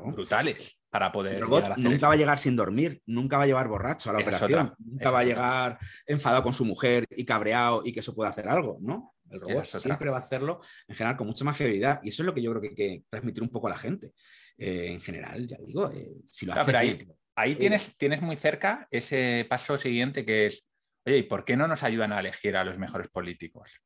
brutales 0.05 0.79
para 0.91 1.11
poder. 1.11 1.37
El 1.37 1.43
robot 1.43 1.77
nunca 1.79 2.09
va 2.09 2.15
a 2.15 2.17
llegar 2.17 2.39
sin 2.39 2.55
dormir, 2.55 3.01
nunca 3.07 3.39
va 3.39 3.45
a 3.45 3.47
llevar 3.47 3.67
borracho 3.69 4.11
a 4.11 4.13
la 4.13 4.19
operación, 4.21 4.75
nunca 4.79 5.11
va 5.11 5.21
a 5.21 5.25
llegar 5.25 5.79
enfadado 6.07 6.43
con 6.43 6.53
su 6.53 6.65
mujer 6.65 7.07
y 7.11 7.25
cabreado 7.25 7.83
y 7.85 7.93
que 7.93 8.01
eso 8.01 8.15
pueda 8.15 8.31
hacer 8.31 8.49
algo, 8.49 8.79
¿no? 8.81 9.15
El 9.31 9.41
robot 9.41 9.67
siempre 9.67 10.11
va 10.11 10.19
a 10.19 10.21
hacerlo 10.21 10.61
en 10.87 10.95
general 10.95 11.17
con 11.17 11.27
mucha 11.27 11.45
más 11.45 11.57
fiabilidad 11.57 12.01
y 12.03 12.11
eso 12.11 12.23
es 12.23 12.27
lo 12.27 12.35
que 12.35 12.43
yo 12.43 12.51
creo 12.51 12.61
que 12.61 12.69
hay 12.69 12.75
que 12.75 13.03
transmitir 13.09 13.43
un 13.43 13.49
poco 13.49 13.69
a 13.69 13.71
la 13.71 13.79
gente. 13.79 14.13
Eh, 14.59 14.89
en 14.93 15.01
general, 15.01 15.47
ya 15.47 15.57
digo, 15.65 15.91
eh, 15.91 16.13
si 16.27 16.45
lo 16.45 16.53
hace 16.53 16.77
ahí, 16.77 17.09
ahí 17.35 17.57
tienes, 17.57 17.97
tienes 17.97 18.21
muy 18.21 18.37
cerca 18.37 18.87
ese 18.91 19.47
paso 19.49 19.79
siguiente 19.79 20.27
que 20.27 20.47
es, 20.47 20.67
oye, 21.07 21.19
¿y 21.19 21.23
por 21.23 21.47
qué 21.47 21.57
no 21.57 21.67
nos 21.67 21.83
ayudan 21.83 22.13
a 22.13 22.21
elegir 22.21 22.55
a 22.55 22.65
los 22.65 22.77
mejores 22.77 23.09
políticos? 23.09 23.81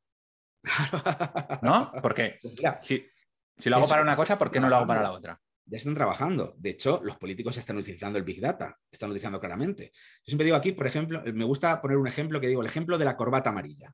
¿No? 1.61 1.93
Porque 2.01 2.39
pues 2.41 2.55
si, 2.81 3.07
si, 3.57 3.69
lo 3.69 3.77
hago 3.77 3.87
para 3.87 4.01
una 4.01 4.17
cosa, 4.17 4.37
¿por 4.37 4.51
qué 4.51 4.59
no 4.59 4.67
lo 4.67 4.75
hago 4.75 4.87
para 4.87 5.01
la 5.01 5.13
otra? 5.13 5.39
Ya 5.67 5.77
están 5.77 5.93
trabajando. 5.93 6.55
De 6.57 6.71
hecho, 6.71 7.01
los 7.03 7.17
políticos 7.17 7.57
están 7.57 7.77
utilizando 7.77 8.17
el 8.17 8.23
Big 8.23 8.39
Data, 8.39 8.77
están 8.91 9.09
utilizando 9.09 9.39
claramente. 9.39 9.91
Yo 9.93 10.25
siempre 10.25 10.45
digo 10.45 10.57
aquí, 10.57 10.71
por 10.71 10.87
ejemplo, 10.87 11.21
me 11.33 11.45
gusta 11.45 11.81
poner 11.81 11.97
un 11.97 12.07
ejemplo 12.07 12.39
que 12.39 12.47
digo, 12.47 12.61
el 12.61 12.67
ejemplo 12.67 12.97
de 12.97 13.05
la 13.05 13.17
corbata 13.17 13.49
amarilla. 13.49 13.93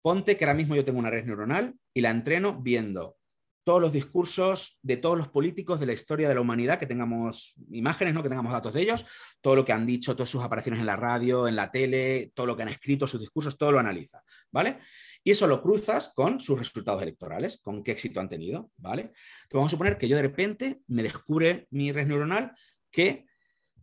Ponte 0.00 0.36
que 0.36 0.44
ahora 0.44 0.54
mismo 0.54 0.74
yo 0.74 0.84
tengo 0.84 0.98
una 0.98 1.10
red 1.10 1.24
neuronal 1.24 1.74
y 1.94 2.00
la 2.00 2.10
entreno 2.10 2.60
viendo 2.60 3.16
todos 3.64 3.80
los 3.80 3.92
discursos 3.92 4.78
de 4.82 4.96
todos 4.96 5.16
los 5.16 5.28
políticos 5.28 5.78
de 5.78 5.86
la 5.86 5.92
historia 5.92 6.28
de 6.28 6.34
la 6.34 6.40
humanidad, 6.40 6.78
que 6.78 6.86
tengamos 6.86 7.54
imágenes, 7.70 8.12
¿no? 8.12 8.22
que 8.22 8.28
tengamos 8.28 8.52
datos 8.52 8.74
de 8.74 8.82
ellos, 8.82 9.04
todo 9.40 9.54
lo 9.54 9.64
que 9.64 9.72
han 9.72 9.86
dicho, 9.86 10.16
todas 10.16 10.30
sus 10.30 10.42
apariciones 10.42 10.80
en 10.80 10.86
la 10.86 10.96
radio, 10.96 11.46
en 11.46 11.54
la 11.54 11.70
tele, 11.70 12.32
todo 12.34 12.46
lo 12.46 12.56
que 12.56 12.62
han 12.62 12.68
escrito, 12.68 13.06
sus 13.06 13.20
discursos, 13.20 13.56
todo 13.56 13.70
lo 13.70 13.78
analiza, 13.78 14.22
¿vale? 14.50 14.78
Y 15.24 15.30
eso 15.30 15.46
lo 15.46 15.62
cruzas 15.62 16.12
con 16.14 16.40
sus 16.40 16.58
resultados 16.58 17.02
electorales, 17.02 17.60
con 17.62 17.82
qué 17.82 17.92
éxito 17.92 18.20
han 18.20 18.28
tenido, 18.28 18.70
¿vale? 18.76 19.12
Vamos 19.52 19.68
a 19.68 19.70
suponer 19.70 19.96
que 19.96 20.08
yo 20.08 20.16
de 20.16 20.22
repente 20.22 20.82
me 20.88 21.02
descubre 21.02 21.68
mi 21.70 21.92
red 21.92 22.06
neuronal 22.06 22.52
que 22.90 23.26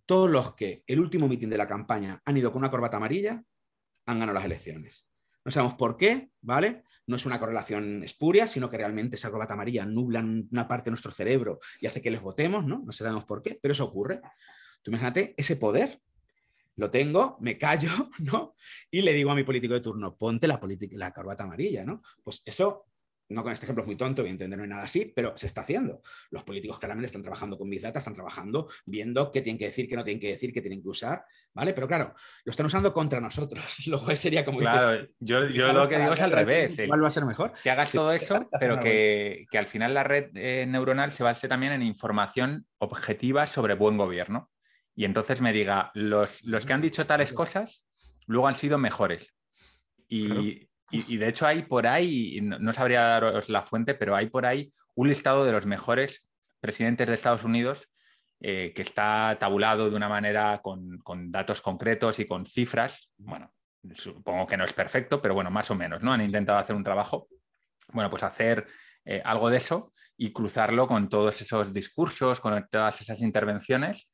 todos 0.05 0.29
los 0.29 0.55
que 0.55 0.83
el 0.87 0.99
último 0.99 1.27
mitin 1.27 1.49
de 1.49 1.57
la 1.57 1.67
campaña 1.67 2.21
han 2.25 2.35
ido 2.35 2.51
con 2.51 2.59
una 2.59 2.71
corbata 2.71 2.97
amarilla 2.97 3.43
han 4.05 4.19
ganado 4.19 4.33
las 4.33 4.45
elecciones. 4.45 5.07
No 5.45 5.51
sabemos 5.51 5.75
por 5.75 5.97
qué, 5.97 6.31
¿vale? 6.41 6.83
No 7.07 7.15
es 7.15 7.25
una 7.25 7.39
correlación 7.39 8.03
espuria, 8.03 8.47
sino 8.47 8.69
que 8.69 8.77
realmente 8.77 9.15
esa 9.15 9.31
corbata 9.31 9.53
amarilla 9.53 9.85
nubla 9.85 10.19
una 10.19 10.67
parte 10.67 10.85
de 10.85 10.91
nuestro 10.91 11.11
cerebro 11.11 11.59
y 11.79 11.87
hace 11.87 12.01
que 12.01 12.11
les 12.11 12.21
votemos, 12.21 12.65
¿no? 12.65 12.81
No 12.85 12.91
sabemos 12.91 13.25
por 13.25 13.41
qué, 13.41 13.57
pero 13.61 13.71
eso 13.71 13.85
ocurre. 13.85 14.21
Tú 14.81 14.91
imagínate 14.91 15.33
ese 15.37 15.55
poder. 15.55 16.01
Lo 16.79 16.89
tengo, 16.89 17.37
me 17.41 17.57
callo, 17.57 17.89
¿no? 18.19 18.55
Y 18.89 19.01
le 19.01 19.13
digo 19.13 19.31
a 19.31 19.35
mi 19.35 19.43
político 19.43 19.73
de 19.73 19.81
turno, 19.81 20.15
ponte 20.15 20.47
la, 20.47 20.59
la 20.91 21.11
corbata 21.11 21.43
amarilla, 21.43 21.85
¿no? 21.85 22.01
Pues 22.23 22.41
eso 22.45 22.85
no 23.29 23.43
con 23.43 23.51
este 23.51 23.65
ejemplo 23.65 23.83
es 23.83 23.87
muy 23.87 23.95
tonto, 23.95 24.21
evidentemente 24.21 24.57
no 24.57 24.63
hay 24.63 24.69
nada 24.69 24.83
así, 24.83 25.11
pero 25.15 25.33
se 25.37 25.45
está 25.45 25.61
haciendo. 25.61 26.01
Los 26.31 26.43
políticos 26.43 26.79
claramente 26.79 27.05
están 27.07 27.21
trabajando 27.21 27.57
con 27.57 27.69
Big 27.69 27.81
Data, 27.81 27.99
están 27.99 28.13
trabajando 28.13 28.67
viendo 28.85 29.29
qué 29.29 29.41
tienen 29.41 29.59
que 29.59 29.65
decir, 29.65 29.87
qué 29.87 29.95
no 29.95 30.03
tienen 30.03 30.19
que 30.19 30.29
decir, 30.29 30.51
qué 30.51 30.61
tienen 30.61 30.81
que 30.81 30.89
usar, 30.89 31.23
¿vale? 31.53 31.73
Pero 31.73 31.87
claro, 31.87 32.15
lo 32.43 32.49
están 32.49 32.65
usando 32.65 32.91
contra 32.91 33.19
nosotros. 33.19 33.63
Luego 33.87 34.15
sería 34.15 34.43
como 34.43 34.59
claro, 34.59 35.07
yo, 35.19 35.47
yo 35.47 35.71
lo 35.73 35.87
que 35.87 35.99
digo 35.99 36.13
es 36.13 36.21
al 36.21 36.31
revés. 36.31 36.75
¿Cuál 36.87 37.03
va 37.03 37.07
a 37.07 37.11
ser 37.11 37.25
mejor? 37.25 37.53
Que 37.61 37.69
hagas 37.69 37.91
todo 37.91 38.11
eso, 38.11 38.49
pero 38.59 38.79
que, 38.79 39.45
que, 39.51 39.57
al 39.57 39.67
final 39.67 39.93
la 39.93 40.03
red 40.03 40.31
eh, 40.35 40.65
neuronal 40.67 41.11
se 41.11 41.23
base 41.23 41.47
también 41.47 41.73
en 41.73 41.83
información 41.83 42.65
objetiva 42.79 43.45
sobre 43.45 43.75
buen 43.75 43.97
gobierno. 43.97 44.49
Y 44.99 45.05
entonces 45.05 45.39
me 45.39 45.53
diga, 45.53 45.91
los, 45.93 46.43
los 46.43 46.65
que 46.65 46.73
han 46.73 46.81
dicho 46.81 47.07
tales 47.07 47.31
cosas 47.31 47.85
luego 48.25 48.49
han 48.49 48.53
sido 48.55 48.77
mejores. 48.77 49.33
Y, 50.09 50.67
y, 50.91 51.15
de 51.15 51.29
hecho 51.29 51.47
hay 51.47 51.63
por 51.63 51.87
ahí, 51.87 52.41
no, 52.41 52.73
sabría 52.73 53.03
daros 53.03 53.47
la 53.47 53.61
fuente, 53.61 53.93
pero 53.93 54.13
hay 54.13 54.27
por 54.27 54.45
ahí 54.45 54.73
un 54.95 55.07
listado 55.07 55.45
de 55.45 55.53
los 55.53 55.65
mejores 55.65 56.29
presidentes 56.59 57.07
de 57.07 57.13
Estados 57.13 57.45
Unidos 57.45 57.87
eh, 58.41 58.73
que 58.75 58.81
está 58.81 59.37
tabulado 59.39 59.89
de 59.89 59.95
una 59.95 60.09
manera 60.09 60.59
con, 60.61 60.99
datos 61.31 61.61
concretos 61.61 62.19
y 62.19 62.27
con 62.27 62.45
cifras. 62.45 63.09
Bueno, 63.15 63.53
supongo 63.93 64.47
que 64.47 64.57
no 64.57 64.65
es 64.65 64.73
perfecto, 64.73 65.21
pero 65.21 65.33
bueno, 65.33 65.49
más 65.49 65.71
o 65.71 65.75
menos, 65.75 66.03
¿no? 66.03 66.11
Han 66.11 66.23
intentado 66.23 66.59
hacer 66.59 66.75
un 66.75 66.83
trabajo. 66.83 67.29
Bueno, 67.93 68.09
pues 68.09 68.23
hacer 68.23 68.67
eh, 69.05 69.21
algo 69.23 69.49
de 69.49 69.55
eso 69.55 69.93
y 70.17 70.33
cruzarlo 70.33 70.89
con 70.89 71.07
todos 71.07 71.39
esos 71.39 71.71
discursos, 71.71 72.41
con 72.41 72.67
todas 72.69 72.99
esas 72.99 73.21
intervenciones 73.21 74.09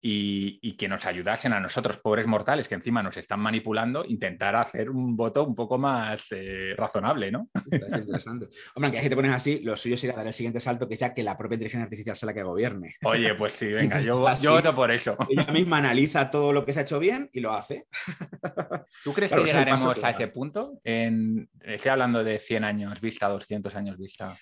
y, 0.00 0.76
que 0.76 0.88
nos 0.88 1.06
ayudasen 1.06 1.52
a 1.52 1.60
nosotros, 1.60 1.98
pobres 1.98 2.26
mortales, 2.26 2.68
que 2.68 2.74
encima 2.74 3.02
nos 3.02 3.16
están 3.16 3.40
manipulando, 3.40 4.04
intentar 4.04 4.54
hacer 4.54 4.90
un 4.90 5.16
voto 5.16 5.44
un 5.44 5.54
poco 5.54 5.78
más 5.78 6.26
eh, 6.30 6.74
razonable, 6.76 7.32
¿no? 7.32 7.48
Es 7.70 7.94
interesante. 7.94 8.46
Hombre, 8.74 8.86
aunque 8.86 8.98
aquí 8.98 9.08
te 9.08 9.16
pones 9.16 9.32
así, 9.32 9.60
lo 9.60 9.76
suyo 9.76 9.96
sería 9.96 10.14
dar 10.14 10.26
el 10.26 10.34
siguiente 10.34 10.60
salto, 10.60 10.88
que 10.88 10.96
ya 10.96 11.12
que 11.12 11.22
la 11.22 11.36
propia 11.36 11.54
inteligencia 11.54 11.84
artificial 11.84 12.16
sea 12.16 12.26
la 12.28 12.34
que 12.34 12.42
gobierne. 12.42 12.94
Oye, 13.04 13.34
pues 13.34 13.54
sí, 13.54 13.66
venga, 13.72 14.00
yo, 14.00 14.20
voto 14.20 14.74
por 14.74 14.90
eso. 14.90 15.16
Ella 15.28 15.50
misma 15.52 15.78
analiza 15.78 16.30
todo 16.30 16.52
lo 16.52 16.64
que 16.64 16.72
se 16.72 16.80
ha 16.80 16.82
hecho 16.82 16.98
bien 16.98 17.28
y 17.32 17.40
lo 17.40 17.52
hace. 17.52 17.86
¿Tú 19.04 19.12
crees 19.12 19.32
que 19.32 19.44
llegaremos 19.44 20.02
a 20.02 20.10
ese 20.10 20.28
punto? 20.28 20.78
En, 20.84 21.48
estoy 21.60 21.90
hablando 21.90 22.22
de 22.22 22.38
100 22.38 22.64
años 22.64 23.00
vista, 23.00 23.28
200 23.28 23.74
años 23.74 23.96
vista. 23.98 24.36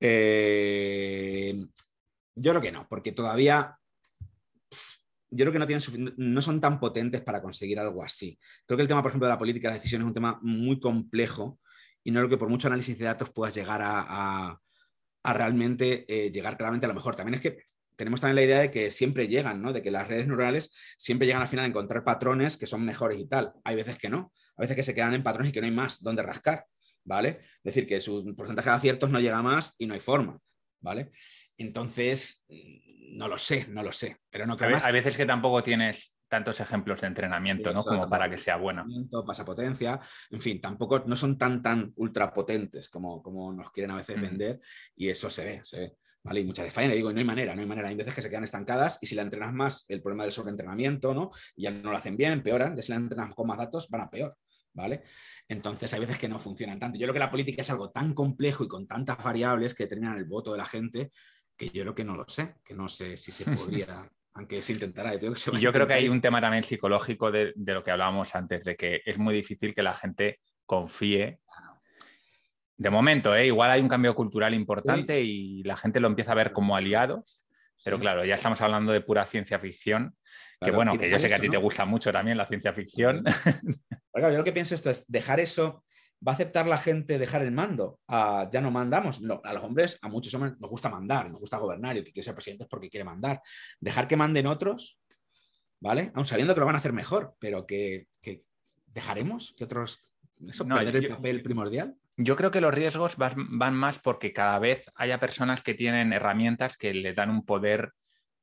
Eh, 0.00 1.58
yo 2.34 2.50
creo 2.50 2.60
que 2.60 2.72
no, 2.72 2.86
porque 2.88 3.12
todavía 3.12 3.78
yo 5.34 5.44
creo 5.44 5.52
que 5.52 5.58
no, 5.58 5.66
tienen 5.66 6.14
no 6.16 6.40
son 6.40 6.60
tan 6.60 6.78
potentes 6.78 7.20
para 7.20 7.42
conseguir 7.42 7.78
algo 7.80 8.02
así. 8.04 8.38
Creo 8.66 8.76
que 8.76 8.82
el 8.82 8.88
tema, 8.88 9.02
por 9.02 9.10
ejemplo, 9.10 9.26
de 9.26 9.32
la 9.32 9.38
política 9.38 9.68
de 9.68 9.72
la 9.72 9.78
decisión 9.78 10.02
es 10.02 10.06
un 10.06 10.14
tema 10.14 10.38
muy 10.42 10.78
complejo 10.78 11.58
y 12.04 12.12
no 12.12 12.20
creo 12.20 12.30
que 12.30 12.38
por 12.38 12.48
mucho 12.48 12.68
análisis 12.68 12.96
de 12.96 13.04
datos 13.04 13.30
puedas 13.30 13.54
llegar 13.54 13.80
a, 13.82 14.60
realmente 15.24 16.04
eh, 16.08 16.30
llegar 16.30 16.56
claramente 16.56 16.86
a 16.86 16.88
lo 16.88 16.94
mejor. 16.94 17.16
También 17.16 17.34
es 17.34 17.40
que 17.40 17.58
tenemos 17.96 18.20
también 18.20 18.36
la 18.36 18.42
idea 18.42 18.60
de 18.60 18.70
que 18.70 18.90
siempre 18.90 19.26
llegan, 19.26 19.60
¿no? 19.60 19.72
De 19.72 19.82
que 19.82 19.90
las 19.90 20.06
redes 20.06 20.26
neuronales 20.26 20.72
siempre 20.96 21.26
llegan 21.26 21.42
al 21.42 21.48
final 21.48 21.64
a 21.64 21.68
encontrar 21.68 22.04
patrones 22.04 22.56
que 22.56 22.66
son 22.66 22.84
mejores 22.84 23.18
y 23.18 23.26
tal. 23.26 23.54
Hay 23.64 23.74
veces 23.76 23.98
que 23.98 24.08
no. 24.08 24.32
A 24.56 24.62
veces 24.62 24.76
que 24.76 24.82
se 24.82 24.94
quedan 24.94 25.14
en 25.14 25.22
patrones 25.22 25.50
y 25.50 25.52
que 25.52 25.60
no 25.60 25.66
hay 25.66 25.72
más 25.72 26.02
donde 26.02 26.22
rascar, 26.22 26.66
¿vale? 27.04 27.40
Es 27.40 27.64
decir, 27.64 27.86
que 27.86 28.00
su 28.00 28.34
porcentaje 28.36 28.70
de 28.70 28.76
aciertos 28.76 29.10
no 29.10 29.18
llega 29.18 29.42
más 29.42 29.74
y 29.78 29.86
no 29.86 29.94
hay 29.94 30.00
forma, 30.00 30.38
¿vale? 30.80 31.10
Entonces, 31.56 32.44
no 33.12 33.28
lo 33.28 33.38
sé, 33.38 33.66
no 33.68 33.82
lo 33.82 33.92
sé, 33.92 34.18
pero 34.30 34.46
no 34.46 34.56
creo 34.56 34.76
Hay 34.82 34.92
veces 34.92 35.16
que 35.16 35.26
tampoco 35.26 35.62
tienes 35.62 36.14
tantos 36.28 36.58
ejemplos 36.60 37.00
de 37.00 37.06
entrenamiento, 37.06 37.72
¿no? 37.72 37.82
Como 37.82 38.08
para 38.08 38.28
que 38.28 38.38
sea 38.38 38.56
buena. 38.56 38.84
Pasa 39.26 39.44
potencia, 39.44 40.00
en 40.30 40.40
fin, 40.40 40.60
tampoco 40.60 41.04
no 41.06 41.14
son 41.16 41.38
tan, 41.38 41.62
tan 41.62 41.92
ultra 41.96 42.32
potentes 42.32 42.88
como, 42.88 43.22
como 43.22 43.52
nos 43.52 43.70
quieren 43.70 43.92
a 43.92 43.96
veces 43.96 44.20
vender 44.20 44.60
y 44.96 45.08
eso 45.08 45.30
se 45.30 45.44
ve, 45.44 45.60
se 45.62 45.80
ve. 45.80 45.96
¿Vale? 46.24 46.40
Y 46.40 46.44
muchas 46.44 46.64
veces 46.64 46.74
fallan, 46.74 46.92
y 46.92 46.94
digo, 46.94 47.12
no 47.12 47.18
hay 47.18 47.24
manera, 47.24 47.54
no 47.54 47.60
hay 47.60 47.66
manera. 47.66 47.88
Hay 47.88 47.96
veces 47.96 48.14
que 48.14 48.22
se 48.22 48.30
quedan 48.30 48.44
estancadas 48.44 48.98
y 49.02 49.06
si 49.06 49.14
la 49.14 49.20
entrenas 49.20 49.52
más, 49.52 49.84
el 49.88 50.00
problema 50.00 50.22
del 50.22 50.32
sobreentrenamiento, 50.32 51.12
¿no? 51.12 51.30
Y 51.54 51.64
ya 51.64 51.70
no 51.70 51.90
lo 51.90 51.96
hacen 51.98 52.16
bien, 52.16 52.32
empeoran, 52.32 52.78
y 52.78 52.82
si 52.82 52.92
la 52.92 52.96
entrenas 52.96 53.34
con 53.34 53.46
más 53.46 53.58
datos, 53.58 53.90
van 53.90 54.00
a 54.00 54.10
peor. 54.10 54.34
¿vale? 54.74 55.02
Entonces 55.48 55.92
hay 55.94 56.00
veces 56.00 56.18
que 56.18 56.28
no 56.28 56.38
funcionan 56.38 56.78
tanto. 56.78 56.98
Yo 56.98 57.04
creo 57.04 57.14
que 57.14 57.20
la 57.20 57.30
política 57.30 57.62
es 57.62 57.70
algo 57.70 57.90
tan 57.90 58.12
complejo 58.12 58.64
y 58.64 58.68
con 58.68 58.86
tantas 58.86 59.22
variables 59.22 59.74
que 59.74 59.84
determinan 59.84 60.18
el 60.18 60.24
voto 60.24 60.52
de 60.52 60.58
la 60.58 60.66
gente 60.66 61.12
que 61.56 61.70
yo 61.70 61.82
creo 61.82 61.94
que 61.94 62.04
no 62.04 62.16
lo 62.16 62.24
sé, 62.28 62.56
que 62.64 62.74
no 62.74 62.88
sé 62.88 63.16
si 63.16 63.32
se 63.32 63.44
podría, 63.50 64.08
aunque 64.34 64.62
se 64.62 64.72
intentará. 64.72 65.14
Yo, 65.14 65.32
yo 65.34 65.72
creo 65.72 65.86
que 65.86 65.94
hay 65.94 66.08
un 66.08 66.20
tema 66.20 66.40
también 66.40 66.64
psicológico 66.64 67.30
de, 67.30 67.52
lo 67.56 67.82
que 67.82 67.90
hablábamos 67.90 68.34
antes, 68.34 68.64
de 68.64 68.76
que 68.76 69.02
es 69.04 69.18
muy 69.18 69.34
difícil 69.34 69.74
que 69.74 69.82
la 69.82 69.94
gente 69.94 70.40
confíe. 70.66 71.40
De 72.76 72.90
momento, 72.90 73.34
¿eh? 73.36 73.46
igual 73.46 73.70
hay 73.70 73.80
un 73.80 73.88
cambio 73.88 74.14
cultural 74.14 74.52
importante 74.52 75.20
y 75.20 75.62
la 75.62 75.76
gente 75.76 76.00
lo 76.00 76.08
empieza 76.08 76.32
a 76.32 76.36
ver 76.36 76.52
como 76.52 76.74
aliados, 76.74 77.40
pero 77.84 78.00
claro, 78.00 78.24
ya 78.24 78.34
estamos 78.34 78.60
hablando 78.60 78.92
de 78.92 79.00
pura 79.00 79.24
ciencia 79.26 79.60
ficción, 79.60 80.16
que 80.60 80.72
bueno, 80.72 80.98
que 80.98 81.08
yo 81.08 81.18
sé 81.18 81.28
que 81.28 81.34
a 81.34 81.38
ti 81.38 81.48
te 81.48 81.56
gusta 81.56 81.84
mucho 81.84 82.10
también 82.10 82.36
la 82.36 82.46
ciencia 82.46 82.72
ficción. 82.72 83.22
yo 84.14 84.30
lo 84.30 84.42
que 84.42 84.52
pienso 84.52 84.74
esto 84.74 84.90
es 84.90 85.06
dejar 85.06 85.38
eso 85.38 85.84
¿Va 86.26 86.32
a 86.32 86.34
aceptar 86.34 86.66
la 86.66 86.78
gente 86.78 87.18
dejar 87.18 87.42
el 87.42 87.52
mando? 87.52 88.00
ya 88.08 88.60
no 88.60 88.70
mandamos. 88.70 89.20
a 89.42 89.52
los 89.52 89.62
hombres, 89.62 89.98
a 90.02 90.08
muchos 90.08 90.32
hombres 90.34 90.54
nos 90.58 90.70
gusta 90.70 90.88
mandar, 90.88 91.30
nos 91.30 91.40
gusta 91.40 91.58
gobernar 91.58 91.96
y 91.96 91.98
el 91.98 92.04
que 92.04 92.12
quiere 92.12 92.24
ser 92.24 92.34
presidente 92.34 92.64
es 92.64 92.68
porque 92.70 92.88
quiere 92.88 93.04
mandar. 93.04 93.42
Dejar 93.80 94.08
que 94.08 94.16
manden 94.16 94.46
otros, 94.46 94.98
¿vale? 95.80 96.12
Aún 96.14 96.24
sabiendo 96.24 96.54
que 96.54 96.60
lo 96.60 96.66
van 96.66 96.76
a 96.76 96.78
hacer 96.78 96.92
mejor, 96.92 97.34
pero 97.38 97.66
que, 97.66 98.06
dejaremos 98.86 99.54
que 99.56 99.64
otros 99.64 100.00
eso, 100.48 100.66
perder 100.66 100.96
el 100.96 101.08
papel 101.08 101.42
primordial. 101.42 101.94
Yo 102.16 102.36
creo 102.36 102.50
que 102.50 102.60
los 102.60 102.72
riesgos 102.72 103.16
van, 103.16 103.74
más 103.74 103.98
porque 103.98 104.32
cada 104.32 104.58
vez 104.58 104.90
haya 104.94 105.18
personas 105.18 105.62
que 105.62 105.74
tienen 105.74 106.12
herramientas 106.12 106.76
que 106.76 106.94
les 106.94 107.16
dan 107.16 107.28
un 107.28 107.44
poder 107.44 107.92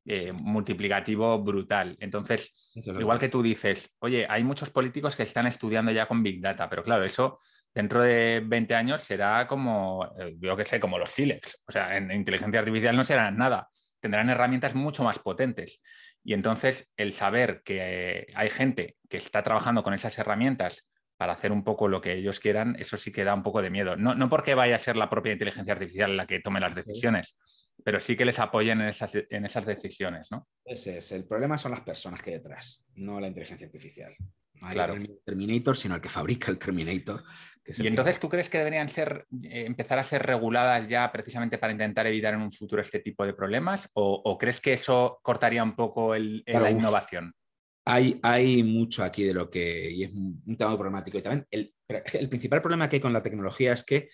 eh, 0.05 0.31
multiplicativo 0.33 1.41
brutal. 1.41 1.95
Entonces, 1.99 2.53
igual 2.75 3.17
que 3.17 3.29
tú 3.29 3.41
dices, 3.41 3.93
oye, 3.99 4.25
hay 4.27 4.43
muchos 4.43 4.69
políticos 4.69 5.15
que 5.15 5.23
están 5.23 5.47
estudiando 5.47 5.91
ya 5.91 6.07
con 6.07 6.21
Big 6.21 6.41
Data, 6.41 6.69
pero 6.69 6.83
claro, 6.83 7.05
eso 7.05 7.39
dentro 7.73 8.01
de 8.01 8.41
20 8.45 8.75
años 8.75 9.01
será 9.01 9.47
como, 9.47 10.05
eh, 10.19 10.35
yo 10.39 10.55
que 10.55 10.65
sé, 10.65 10.79
como 10.79 10.97
los 10.97 11.13
chiles. 11.13 11.63
O 11.67 11.71
sea, 11.71 11.97
en 11.97 12.11
inteligencia 12.11 12.59
artificial 12.59 12.95
no 12.95 13.03
serán 13.03 13.37
nada. 13.37 13.69
Tendrán 13.99 14.29
herramientas 14.29 14.75
mucho 14.75 15.03
más 15.03 15.19
potentes. 15.19 15.81
Y 16.23 16.33
entonces 16.33 16.91
el 16.97 17.13
saber 17.13 17.61
que 17.63 18.27
hay 18.35 18.49
gente 18.49 18.97
que 19.09 19.17
está 19.17 19.43
trabajando 19.43 19.83
con 19.83 19.93
esas 19.93 20.17
herramientas 20.19 20.85
para 21.17 21.33
hacer 21.33 21.51
un 21.51 21.63
poco 21.63 21.87
lo 21.87 22.01
que 22.01 22.13
ellos 22.13 22.39
quieran, 22.39 22.75
eso 22.79 22.97
sí 22.97 23.11
que 23.11 23.23
da 23.23 23.35
un 23.35 23.43
poco 23.43 23.61
de 23.61 23.69
miedo. 23.69 23.95
No, 23.95 24.15
no 24.15 24.27
porque 24.27 24.55
vaya 24.55 24.75
a 24.75 24.79
ser 24.79 24.95
la 24.95 25.07
propia 25.07 25.33
inteligencia 25.33 25.73
artificial 25.73 26.17
la 26.17 26.25
que 26.25 26.39
tome 26.39 26.59
las 26.59 26.73
decisiones, 26.73 27.37
pero 27.83 27.99
sí 27.99 28.15
que 28.15 28.25
les 28.25 28.39
apoyen 28.39 28.81
en 28.81 28.87
esas, 28.87 29.11
en 29.13 29.45
esas 29.45 29.65
decisiones, 29.67 30.31
¿no? 30.31 30.47
Ese 30.65 30.97
es. 30.97 31.11
El 31.11 31.25
problema 31.25 31.59
son 31.59 31.73
las 31.73 31.81
personas 31.81 32.23
que 32.23 32.31
hay 32.31 32.37
detrás, 32.37 32.87
no 32.95 33.19
la 33.19 33.27
inteligencia 33.27 33.67
artificial. 33.67 34.15
No 34.61 34.69
claro. 34.69 34.93
el 34.95 35.19
Terminator, 35.23 35.77
sino 35.77 35.93
el 35.93 36.01
que 36.01 36.09
fabrica 36.09 36.49
el 36.49 36.57
Terminator. 36.57 37.23
Y 37.65 37.87
entonces, 37.87 38.19
¿tú 38.19 38.27
crees 38.27 38.49
que 38.49 38.57
deberían 38.57 38.89
ser, 38.89 39.27
eh, 39.43 39.65
empezar 39.65 39.99
a 39.99 40.03
ser 40.03 40.23
reguladas 40.23 40.87
ya 40.87 41.11
precisamente 41.11 41.57
para 41.57 41.71
intentar 41.71 42.07
evitar 42.07 42.33
en 42.33 42.41
un 42.41 42.51
futuro 42.51 42.81
este 42.81 42.99
tipo 42.99 43.25
de 43.25 43.33
problemas? 43.33 43.87
¿O, 43.93 44.37
crees 44.37 44.59
que 44.59 44.73
eso 44.73 45.19
cortaría 45.21 45.63
un 45.63 45.75
poco 45.75 46.15
el, 46.15 46.43
la 46.47 46.71
innovación? 46.71 47.33
Hay, 47.85 48.19
hay, 48.23 48.63
mucho 48.63 49.03
aquí 49.03 49.23
de 49.23 49.33
lo 49.33 49.49
que, 49.49 49.91
y 49.91 50.03
es 50.03 50.11
un, 50.11 50.55
tema 50.57 50.75
problemático. 50.75 51.17
Y 51.17 51.21
también 51.21 51.47
el, 51.51 51.73
el 52.13 52.29
principal 52.29 52.61
problema 52.61 52.89
que 52.89 52.97
hay 52.97 53.01
con 53.01 53.13
la 53.13 53.23
tecnología 53.23 53.73
es 53.73 53.83
que 53.83 54.09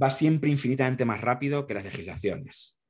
va 0.00 0.10
siempre 0.10 0.50
infinitamente 0.50 1.04
más 1.04 1.20
rápido 1.20 1.66
que 1.66 1.74
las 1.74 1.84
legislaciones. 1.84 2.80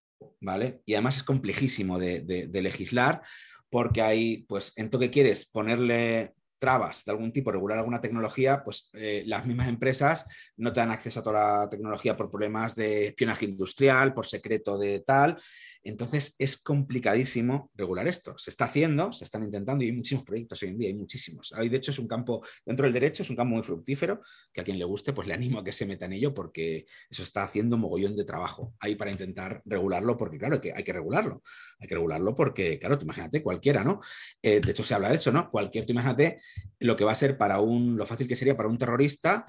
¿Vale? 0.41 0.83
Y 0.85 0.95
además 0.95 1.17
es 1.17 1.23
complejísimo 1.23 1.99
de, 1.99 2.21
de 2.21 2.63
legislar 2.63 3.23
porque 3.71 4.03
hay, 4.03 4.45
pues, 4.49 4.73
en 4.77 4.91
tú 4.91 4.99
que 4.99 5.11
quieres 5.11 5.47
ponerle 5.47 6.35
trabas 6.59 7.05
de 7.05 7.13
algún 7.13 7.33
tipo, 7.33 7.53
regular 7.53 7.79
alguna 7.79 8.01
tecnología, 8.01 8.63
pues 8.65 8.91
eh, 8.93 9.23
las 9.27 9.47
mismas 9.47 9.69
empresas 9.69 10.27
no 10.57 10.73
te 10.73 10.81
dan 10.81 10.91
acceso 10.91 11.21
a 11.21 11.23
toda 11.23 11.63
la 11.63 11.69
tecnología 11.71 12.17
por 12.17 12.31
problemas 12.31 12.75
de 12.75 13.09
espionaje 13.09 13.47
industrial, 13.47 14.15
por 14.15 14.27
secreto 14.27 14.77
de 14.77 15.01
tal. 15.01 15.41
Entonces 15.89 16.35
es 16.39 16.57
complicadísimo 16.59 17.71
regular 17.75 18.07
esto. 18.07 18.37
Se 18.37 18.51
está 18.51 18.67
haciendo, 18.67 19.11
se 19.11 19.25
están 19.25 19.43
intentando 19.43 19.83
y 19.83 19.87
hay 19.87 19.93
muchísimos 19.93 20.25
proyectos 20.25 20.63
hoy 20.63 20.69
en 20.71 20.79
día, 20.79 20.89
hay 20.89 20.95
muchísimos. 20.95 21.53
Hay, 21.57 21.69
de 21.69 21.79
hecho, 21.79 21.91
es 21.91 21.99
un 21.99 22.07
campo, 22.07 22.45
dentro 22.65 22.85
del 22.85 22.93
derecho, 22.93 23.23
es 23.23 23.31
un 23.31 23.37
campo 23.37 23.55
muy 23.55 23.63
fructífero, 23.63 24.21
que 24.53 24.61
a 24.61 24.65
quien 24.65 24.79
le 24.79 24.85
guste, 24.85 25.13
pues 25.13 25.27
le 25.27 25.35
animo 25.35 25.61
a 25.61 25.65
que 25.65 25.73
se 25.73 25.87
meta 25.87 26.05
en 26.05 26.13
ello 26.13 26.35
porque 26.35 26.85
eso 27.09 27.23
está 27.23 27.43
haciendo 27.43 27.79
mogollón 27.79 28.17
de 28.17 28.25
trabajo 28.25 28.75
ahí 28.81 28.97
para 28.97 29.11
intentar 29.11 29.63
regularlo, 29.65 30.17
porque 30.17 30.39
claro, 30.39 30.61
que 30.61 30.73
hay 30.75 30.85
que 30.85 30.93
regularlo. 30.93 31.43
Hay 31.79 31.89
que 31.89 31.95
regularlo 31.95 32.35
porque, 32.35 32.79
claro, 32.79 32.99
tú 32.99 33.05
imagínate, 33.05 33.43
cualquiera, 33.43 33.83
¿no? 33.83 34.01
Eh, 34.43 34.61
de 34.61 34.71
hecho, 34.71 34.85
se 34.85 34.95
habla 34.95 35.09
de 35.09 35.15
eso, 35.15 35.33
¿no? 35.33 35.51
Cualquier, 35.51 35.87
tú 35.87 35.93
imagínate 35.93 36.39
lo 36.81 36.97
que 36.97 37.05
va 37.05 37.13
a 37.13 37.15
ser 37.15 37.39
para 37.39 37.61
un, 37.61 37.97
lo 37.97 38.05
fácil 38.05 38.29
que 38.29 38.37
sería 38.37 38.57
para 38.57 38.69
un 38.69 38.77
terrorista, 38.77 39.47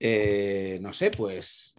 eh, 0.00 0.78
no 0.80 0.92
sé, 0.92 1.10
pues 1.10 1.74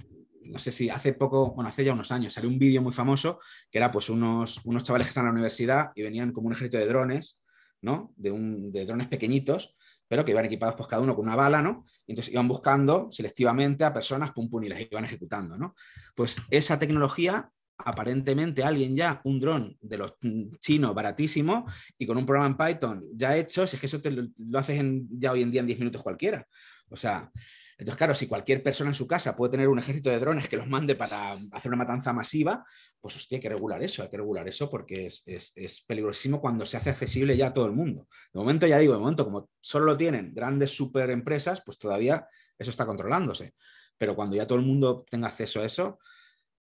no 0.45 0.59
sé 0.59 0.71
si 0.71 0.89
hace 0.89 1.13
poco, 1.13 1.53
bueno, 1.53 1.69
hace 1.69 1.83
ya 1.83 1.93
unos 1.93 2.11
años, 2.11 2.33
salió 2.33 2.49
un 2.49 2.59
vídeo 2.59 2.81
muy 2.81 2.93
famoso 2.93 3.39
que 3.71 3.77
era 3.77 3.91
pues 3.91 4.09
unos, 4.09 4.61
unos 4.63 4.83
chavales 4.83 5.07
que 5.07 5.09
están 5.09 5.23
en 5.23 5.27
la 5.27 5.33
universidad 5.33 5.91
y 5.95 6.03
venían 6.03 6.31
como 6.31 6.47
un 6.47 6.53
ejército 6.53 6.77
de 6.77 6.87
drones, 6.87 7.41
¿no? 7.81 8.13
De, 8.15 8.31
un, 8.31 8.71
de 8.71 8.85
drones 8.85 9.07
pequeñitos, 9.07 9.75
pero 10.07 10.23
que 10.23 10.31
iban 10.31 10.45
equipados 10.45 10.75
pues 10.75 10.87
cada 10.87 11.01
uno 11.01 11.15
con 11.15 11.25
una 11.25 11.35
bala, 11.35 11.61
¿no? 11.61 11.85
Y 12.05 12.11
entonces 12.11 12.33
iban 12.33 12.47
buscando 12.47 13.09
selectivamente 13.11 13.83
a 13.83 13.93
personas, 13.93 14.31
pum, 14.31 14.49
pum, 14.49 14.63
y 14.63 14.69
las 14.69 14.79
iban 14.79 15.05
ejecutando, 15.05 15.57
¿no? 15.57 15.75
Pues 16.15 16.37
esa 16.49 16.77
tecnología 16.79 17.49
aparentemente 17.77 18.63
alguien 18.63 18.95
ya, 18.95 19.21
un 19.25 19.39
dron 19.39 19.77
de 19.81 19.97
los 19.97 20.15
chinos 20.59 20.95
baratísimo 20.95 21.65
y 21.97 22.05
con 22.05 22.17
un 22.17 22.25
programa 22.25 22.47
en 22.47 22.57
Python 22.57 23.05
ya 23.13 23.35
hecho, 23.35 23.67
si 23.67 23.75
es 23.75 23.79
que 23.79 23.87
eso 23.87 24.01
te 24.01 24.11
lo, 24.11 24.29
haces 24.57 24.81
ya 25.09 25.31
hoy 25.31 25.41
en 25.41 25.51
día 25.51 25.61
en 25.61 25.67
10 25.67 25.79
minutos 25.79 26.03
cualquiera. 26.03 26.47
O 26.89 26.95
sea, 26.95 27.31
entonces, 27.77 27.97
claro, 27.97 28.15
si 28.15 28.27
cualquier 28.27 28.63
persona 28.63 28.89
en 28.89 28.93
su 28.93 29.05
casa 29.05 29.35
puede 29.35 29.51
tener 29.51 29.67
un 29.67 29.79
ejército 29.79 30.09
de 30.09 30.19
drones 30.19 30.47
que 30.47 30.55
los 30.55 30.67
mande 30.67 30.95
para 30.95 31.33
hacer 31.51 31.69
una 31.69 31.77
matanza 31.77 32.13
masiva, 32.13 32.65
pues 33.01 33.17
hostia, 33.17 33.37
hay 33.37 33.41
que 33.41 33.49
regular 33.49 33.83
eso, 33.83 34.01
hay 34.01 34.09
que 34.09 34.17
regular 34.17 34.47
eso 34.47 34.69
porque 34.69 35.07
es, 35.07 35.83
peligrosísimo 35.85 36.39
cuando 36.39 36.65
se 36.65 36.77
hace 36.77 36.91
accesible 36.91 37.35
ya 37.35 37.47
a 37.47 37.53
todo 37.53 37.65
el 37.65 37.73
mundo. 37.73 38.07
De 38.31 38.39
momento, 38.39 38.65
ya 38.65 38.77
digo, 38.77 38.93
de 38.93 38.99
momento, 38.99 39.25
como 39.25 39.49
solo 39.59 39.85
lo 39.85 39.97
tienen 39.97 40.33
grandes 40.33 40.71
super 40.71 41.09
empresas, 41.09 41.61
pues 41.65 41.77
todavía 41.77 42.27
eso 42.57 42.71
está 42.71 42.85
controlándose. 42.85 43.53
Pero 43.97 44.15
cuando 44.15 44.37
ya 44.37 44.47
todo 44.47 44.57
el 44.57 44.65
mundo 44.65 45.05
tenga 45.09 45.27
acceso 45.27 45.59
a 45.59 45.65
eso, 45.65 45.99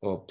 O, 0.05 0.25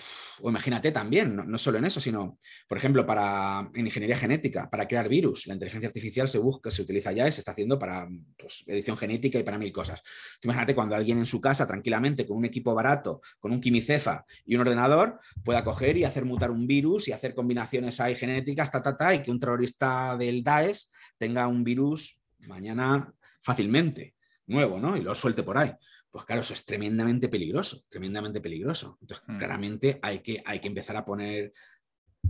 imagínate 0.44 0.92
también, 0.92 1.34
no, 1.34 1.56
solo 1.56 1.78
en 1.78 1.86
eso, 1.86 1.98
sino, 1.98 2.36
por 2.68 2.76
ejemplo, 2.76 3.06
para 3.06 3.70
en 3.72 3.86
ingeniería 3.86 4.18
genética, 4.18 4.68
para 4.68 4.86
crear 4.86 5.08
virus, 5.08 5.46
la 5.46 5.54
inteligencia 5.54 5.88
artificial 5.88 6.28
se 6.28 6.36
busca, 6.36 6.70
se 6.70 6.82
utiliza 6.82 7.10
ya 7.12 7.26
y 7.26 7.32
se 7.32 7.40
está 7.40 7.52
haciendo 7.52 7.78
para 7.78 8.06
pues, 8.36 8.64
edición 8.66 8.98
genética 8.98 9.38
y 9.38 9.42
para 9.42 9.58
mil 9.58 9.72
cosas. 9.72 10.02
imagínate 10.42 10.74
cuando 10.74 10.94
alguien 10.94 11.16
en 11.16 11.24
su 11.24 11.40
casa, 11.40 11.66
tranquilamente, 11.66 12.26
con 12.26 12.36
un 12.36 12.44
equipo 12.44 12.74
barato, 12.74 13.22
con 13.40 13.50
un 13.50 13.62
quimicefa 13.62 14.26
y 14.44 14.56
un 14.56 14.60
ordenador, 14.60 15.18
pueda 15.42 15.64
coger 15.64 15.96
y 15.96 16.04
hacer 16.04 16.26
mutar 16.26 16.50
un 16.50 16.66
virus 16.66 17.08
y 17.08 17.12
hacer 17.12 17.34
combinaciones 17.34 17.98
ahí 17.98 18.14
genéticas, 18.14 18.70
ta, 18.70 18.82
ta, 18.82 18.94
ta, 18.94 19.14
y 19.14 19.22
que 19.22 19.30
un 19.30 19.40
terrorista 19.40 20.18
del 20.18 20.44
Daesh 20.44 20.88
tenga 21.16 21.46
un 21.46 21.64
virus 21.64 22.18
mañana 22.40 23.10
fácilmente, 23.40 24.16
nuevo, 24.46 24.78
¿no? 24.78 24.98
Y 24.98 25.00
lo 25.00 25.14
suelte 25.14 25.42
por 25.42 25.56
ahí 25.56 25.72
pues 26.12 26.26
claro, 26.26 26.42
eso 26.42 26.52
es 26.52 26.66
tremendamente 26.66 27.30
peligroso, 27.30 27.82
tremendamente 27.88 28.40
peligroso. 28.42 28.98
Entonces, 29.00 29.26
mm. 29.26 29.38
claramente 29.38 29.98
hay 30.02 30.18
que, 30.18 30.42
hay 30.44 30.60
que 30.60 30.68
empezar 30.68 30.94
a 30.96 31.04
poner, 31.06 31.52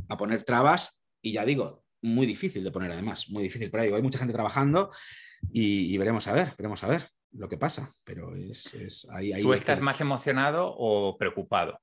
a 0.09 0.17
poner 0.17 0.45
trabas 0.45 1.05
y 1.21 1.33
ya 1.33 1.45
digo, 1.45 1.85
muy 2.01 2.27
difícil 2.27 2.63
de 2.63 2.71
poner 2.71 2.93
además, 2.93 3.29
muy 3.29 3.43
difícil. 3.43 3.71
Pero 3.71 3.83
digo, 3.83 3.97
hay 3.97 4.03
mucha 4.03 4.21
gente 4.21 4.33
trabajando 4.33 4.91
y, 5.53 5.99
veremos 5.99 6.29
a 6.29 6.33
ver, 6.33 6.55
veremos 6.57 6.83
a 6.85 6.89
ver 6.89 7.09
lo 7.33 7.49
que 7.49 7.59
pasa. 7.59 7.93
Pero 8.05 8.37
es, 8.37 8.73
es 8.75 9.09
ahí, 9.11 9.33
¿Tú 9.43 9.53
estás 9.53 9.81
más 9.81 10.01
emocionado 10.01 10.73
o 10.77 11.19
preocupado? 11.19 11.81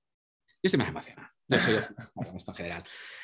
Yo 0.61 0.67
estoy 0.67 0.77
más 0.77 0.89
emocionado. 0.89 1.29
Yo 1.49 1.57
soy 1.59 1.75
en 2.47 2.53
general. 2.53 2.83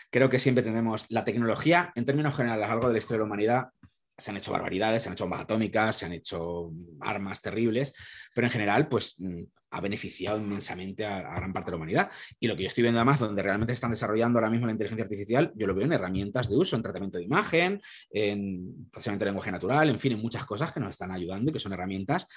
Creo 0.10 0.30
que 0.30 0.40
siempre 0.40 0.64
tenemos 0.64 1.06
la 1.10 1.24
tecnología, 1.24 1.94
en 1.96 2.04
términos 2.04 2.36
generales, 2.36 2.68
algo 2.68 2.88
de 2.88 2.94
la 2.94 3.00
historia 3.00 3.18
de 3.18 3.20
la 3.20 3.26
humanidad, 3.26 3.70
se 4.18 4.32
han 4.32 4.38
hecho 4.38 4.52
barbaridades, 4.52 5.04
se 5.04 5.10
han 5.10 5.14
hecho 5.14 5.26
bombas 5.26 5.42
atómicas, 5.42 5.98
se 5.98 6.06
han 6.06 6.14
hecho 6.14 6.72
armas 7.02 7.42
terribles, 7.42 7.94
pero 8.34 8.48
en 8.48 8.52
general, 8.52 8.88
pues 8.88 9.16
mm, 9.20 9.44
ha 9.72 9.82
beneficiado 9.82 10.38
inmensamente 10.38 11.06
a, 11.06 11.22
gran 11.22 11.52
parte 11.52 11.68
de 11.68 11.72
la 11.72 11.78
humanidad. 11.78 12.12
Y 12.40 12.48
lo 12.48 12.56
que 12.56 12.64
yo 12.64 12.68
estoy 12.68 12.84
viendo 12.84 13.00
además, 13.00 13.20
donde 13.20 13.44
realmente 13.44 13.74
están 13.74 13.92
desarrollando 13.92 14.40
ahora 14.40 14.50
mismo 14.50 14.68
la 14.68 14.72
inteligencia 14.72 15.04
artificial, 15.04 15.52
yo 15.56 15.68
lo 15.68 15.76
veo 15.76 15.86
en 15.86 15.94
herramientas 15.94 16.50
de 16.50 16.56
uso, 16.56 16.76
en 16.76 16.82
tratamiento 16.82 17.18
de 17.18 17.26
imagen, 17.26 17.82
en 18.10 18.90
procesamiento 18.90 19.26
de 19.26 19.32
lenguaje 19.32 19.52
natural, 19.52 19.90
en 19.90 20.00
fin, 20.00 20.14
en 20.14 20.22
muchas 20.22 20.46
cosas 20.46 20.72
que 20.72 20.80
nos 20.80 20.92
están 20.92 21.12
ayudando 21.12 21.50
y 21.50 21.54
que 21.54 21.60
son 21.60 21.74
herramientas 21.74 22.28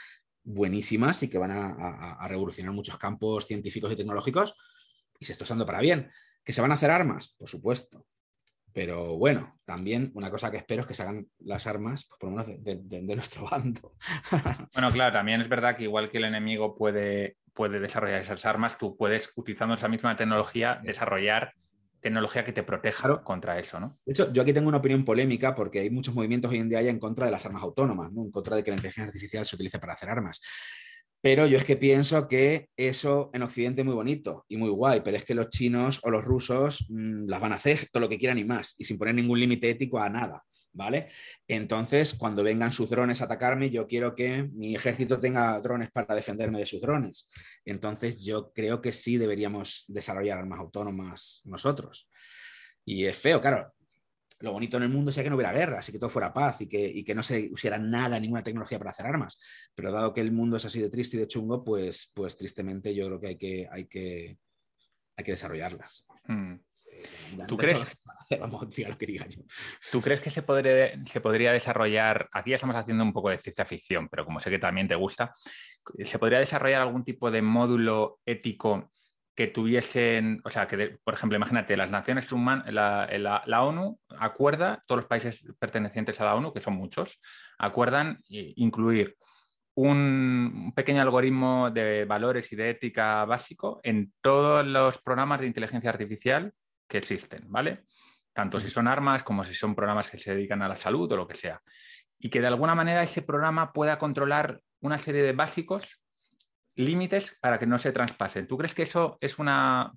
buenísimas 0.42 1.22
y 1.22 1.28
que 1.28 1.36
van 1.36 1.50
a 1.52 2.26
revolucionar 2.26 2.72
muchos 2.72 2.96
campos 2.96 3.46
científicos 3.46 3.92
y 3.92 3.96
tecnológicos 3.96 4.54
y 5.18 5.24
se 5.24 5.32
está 5.32 5.44
usando 5.44 5.66
para 5.66 5.80
bien. 5.80 6.10
¿Que 6.42 6.52
se 6.52 6.62
van 6.62 6.72
a 6.72 6.74
hacer 6.74 6.90
armas? 6.90 7.34
Por 7.36 7.48
supuesto. 7.48 8.06
Pero 8.72 9.16
bueno, 9.16 9.58
también 9.64 10.10
una 10.14 10.30
cosa 10.30 10.50
que 10.50 10.58
espero 10.58 10.82
es 10.82 10.86
que 10.86 10.94
se 10.94 11.02
hagan 11.02 11.26
las 11.40 11.66
armas, 11.66 12.04
pues, 12.04 12.18
por 12.18 12.30
lo 12.30 12.36
menos 12.36 12.64
de, 12.64 13.14
nuestro 13.14 13.46
bando. 13.50 13.94
bueno, 14.74 14.90
claro, 14.92 15.12
también 15.12 15.40
es 15.40 15.48
verdad 15.48 15.76
que 15.76 15.84
igual 15.84 16.10
que 16.10 16.18
el 16.18 16.24
enemigo 16.24 16.76
puede, 16.76 17.36
puede 17.54 17.80
desarrollar 17.80 18.20
esas 18.20 18.44
armas, 18.44 18.78
tú 18.78 18.96
puedes, 18.96 19.32
utilizando 19.36 19.74
esa 19.74 19.88
misma 19.88 20.16
tecnología, 20.16 20.80
desarrollar 20.82 21.54
tecnología 22.00 22.44
que 22.44 22.52
te 22.52 22.62
proteja 22.62 23.22
contra 23.22 23.58
eso, 23.58 23.80
¿no? 23.80 23.98
De 24.04 24.12
hecho, 24.12 24.32
yo 24.32 24.42
aquí 24.42 24.52
tengo 24.52 24.68
una 24.68 24.78
opinión 24.78 25.04
polémica 25.04 25.54
porque 25.54 25.80
hay 25.80 25.90
muchos 25.90 26.14
movimientos 26.14 26.50
hoy 26.50 26.58
en 26.58 26.68
día 26.68 26.82
ya 26.82 26.90
en 26.90 27.00
contra 27.00 27.26
de 27.26 27.32
las 27.32 27.44
armas 27.46 27.62
autónomas, 27.62 28.12
¿no? 28.12 28.22
en 28.22 28.30
contra 28.30 28.56
de 28.56 28.62
que 28.62 28.70
la 28.70 28.76
inteligencia 28.76 29.04
artificial 29.04 29.44
se 29.44 29.56
utilice 29.56 29.78
para 29.78 29.94
hacer 29.94 30.08
armas. 30.08 30.40
Pero 31.20 31.46
yo 31.46 31.58
es 31.58 31.64
que 31.64 31.76
pienso 31.76 32.28
que 32.28 32.68
eso 32.76 33.30
en 33.32 33.42
Occidente 33.42 33.82
es 33.82 33.86
muy 33.86 33.94
bonito 33.94 34.44
y 34.48 34.56
muy 34.56 34.70
guay, 34.70 35.00
pero 35.04 35.16
es 35.16 35.24
que 35.24 35.34
los 35.34 35.50
chinos 35.50 36.00
o 36.04 36.10
los 36.10 36.24
rusos 36.24 36.86
mm, 36.88 37.28
las 37.28 37.40
van 37.40 37.52
a 37.52 37.56
hacer 37.56 37.88
todo 37.90 38.02
lo 38.02 38.08
que 38.08 38.18
quieran 38.18 38.38
y 38.38 38.44
más, 38.44 38.76
y 38.78 38.84
sin 38.84 38.98
poner 38.98 39.14
ningún 39.14 39.40
límite 39.40 39.70
ético 39.70 39.98
a 39.98 40.08
nada. 40.08 40.42
¿Vale? 40.70 41.08
Entonces, 41.48 42.14
cuando 42.14 42.44
vengan 42.44 42.70
sus 42.70 42.90
drones 42.90 43.20
a 43.20 43.24
atacarme, 43.24 43.70
yo 43.70 43.88
quiero 43.88 44.14
que 44.14 44.44
mi 44.52 44.76
ejército 44.76 45.18
tenga 45.18 45.58
drones 45.60 45.90
para 45.90 46.14
defenderme 46.14 46.58
de 46.58 46.66
sus 46.66 46.80
drones. 46.80 47.26
Entonces, 47.64 48.22
yo 48.24 48.52
creo 48.52 48.80
que 48.80 48.92
sí 48.92 49.16
deberíamos 49.16 49.86
desarrollar 49.88 50.38
armas 50.38 50.60
autónomas 50.60 51.40
nosotros. 51.44 52.08
Y 52.84 53.06
es 53.06 53.16
feo, 53.16 53.40
claro, 53.40 53.72
lo 54.40 54.52
bonito 54.52 54.76
en 54.76 54.84
el 54.84 54.88
mundo 54.88 55.10
sería 55.10 55.24
que 55.24 55.30
no 55.30 55.36
hubiera 55.36 55.52
guerra, 55.52 55.80
y 55.86 55.92
que 55.92 55.98
todo 55.98 56.10
fuera 56.10 56.32
paz 56.32 56.60
y 56.60 56.68
que, 56.68 57.14
no 57.14 57.22
se 57.22 57.48
usiera 57.52 57.78
nada, 57.78 58.20
ninguna 58.20 58.42
tecnología 58.42 58.78
para 58.78 58.90
hacer 58.90 59.06
armas. 59.06 59.38
Pero 59.74 59.90
dado 59.90 60.14
que 60.14 60.20
el 60.20 60.32
mundo 60.32 60.56
es 60.56 60.64
así 60.64 60.80
de 60.80 60.90
triste 60.90 61.16
y 61.16 61.20
de 61.20 61.28
chungo, 61.28 61.64
pues, 61.64 62.12
pues 62.14 62.36
tristemente 62.36 62.94
yo 62.94 63.06
creo 63.06 63.20
que 63.20 63.26
hay 63.26 63.36
que, 63.36 63.68
hay 63.70 63.86
que, 63.86 64.38
hay 65.16 65.24
que 65.24 65.32
desarrollarlas. 65.32 66.06
Hmm. 66.24 66.56
¿Tú 67.46 67.56
crees, 67.56 67.78
¿Tú 69.90 70.00
crees 70.00 70.20
que 70.20 70.30
se, 70.30 70.42
podría, 70.42 71.04
se 71.04 71.20
podría 71.20 71.52
desarrollar, 71.52 72.28
aquí 72.32 72.50
ya 72.50 72.56
estamos 72.56 72.76
haciendo 72.76 73.04
un 73.04 73.12
poco 73.12 73.30
de 73.30 73.38
ciencia 73.38 73.64
ficción, 73.64 74.08
pero 74.08 74.24
como 74.24 74.40
sé 74.40 74.50
que 74.50 74.58
también 74.58 74.88
te 74.88 74.94
gusta, 74.94 75.34
¿se 76.02 76.18
podría 76.18 76.38
desarrollar 76.38 76.82
algún 76.82 77.04
tipo 77.04 77.30
de 77.30 77.42
módulo 77.42 78.20
ético 78.24 78.90
que 79.38 79.46
tuviesen, 79.46 80.40
o 80.42 80.50
sea, 80.50 80.66
que 80.66 80.98
por 81.04 81.14
ejemplo, 81.14 81.36
imagínate, 81.36 81.76
las 81.76 81.92
Naciones 81.92 82.32
Humanas, 82.32 82.72
la, 82.72 83.62
ONU 83.62 84.00
acuerda, 84.18 84.82
todos 84.84 85.02
los 85.02 85.08
países 85.08 85.44
pertenecientes 85.60 86.20
a 86.20 86.24
la 86.24 86.34
ONU, 86.34 86.52
que 86.52 86.60
son 86.60 86.74
muchos, 86.74 87.20
acuerdan 87.56 88.20
incluir 88.26 89.16
un 89.76 90.72
pequeño 90.74 91.02
algoritmo 91.02 91.70
de 91.70 92.04
valores 92.04 92.52
y 92.52 92.56
de 92.56 92.70
ética 92.70 93.24
básico 93.26 93.78
en 93.84 94.12
todos 94.20 94.66
los 94.66 95.00
programas 95.00 95.40
de 95.40 95.46
inteligencia 95.46 95.90
artificial 95.90 96.52
que 96.88 96.98
existen, 96.98 97.44
¿vale? 97.46 97.84
Tanto 98.32 98.58
si 98.58 98.68
son 98.68 98.88
armas 98.88 99.22
como 99.22 99.44
si 99.44 99.54
son 99.54 99.76
programas 99.76 100.10
que 100.10 100.18
se 100.18 100.34
dedican 100.34 100.62
a 100.62 100.68
la 100.68 100.74
salud 100.74 101.12
o 101.12 101.16
lo 101.16 101.28
que 101.28 101.36
sea. 101.36 101.62
Y 102.18 102.28
que 102.28 102.40
de 102.40 102.48
alguna 102.48 102.74
manera 102.74 103.04
ese 103.04 103.22
programa 103.22 103.72
pueda 103.72 104.00
controlar 104.00 104.58
una 104.80 104.98
serie 104.98 105.22
de 105.22 105.32
básicos 105.32 105.97
límites 106.78 107.36
para 107.40 107.58
que 107.58 107.66
no 107.66 107.78
se 107.78 107.92
traspasen. 107.92 108.46
¿Tú 108.46 108.56
crees 108.56 108.74
que 108.74 108.82
eso 108.82 109.18
es 109.20 109.38
una 109.38 109.92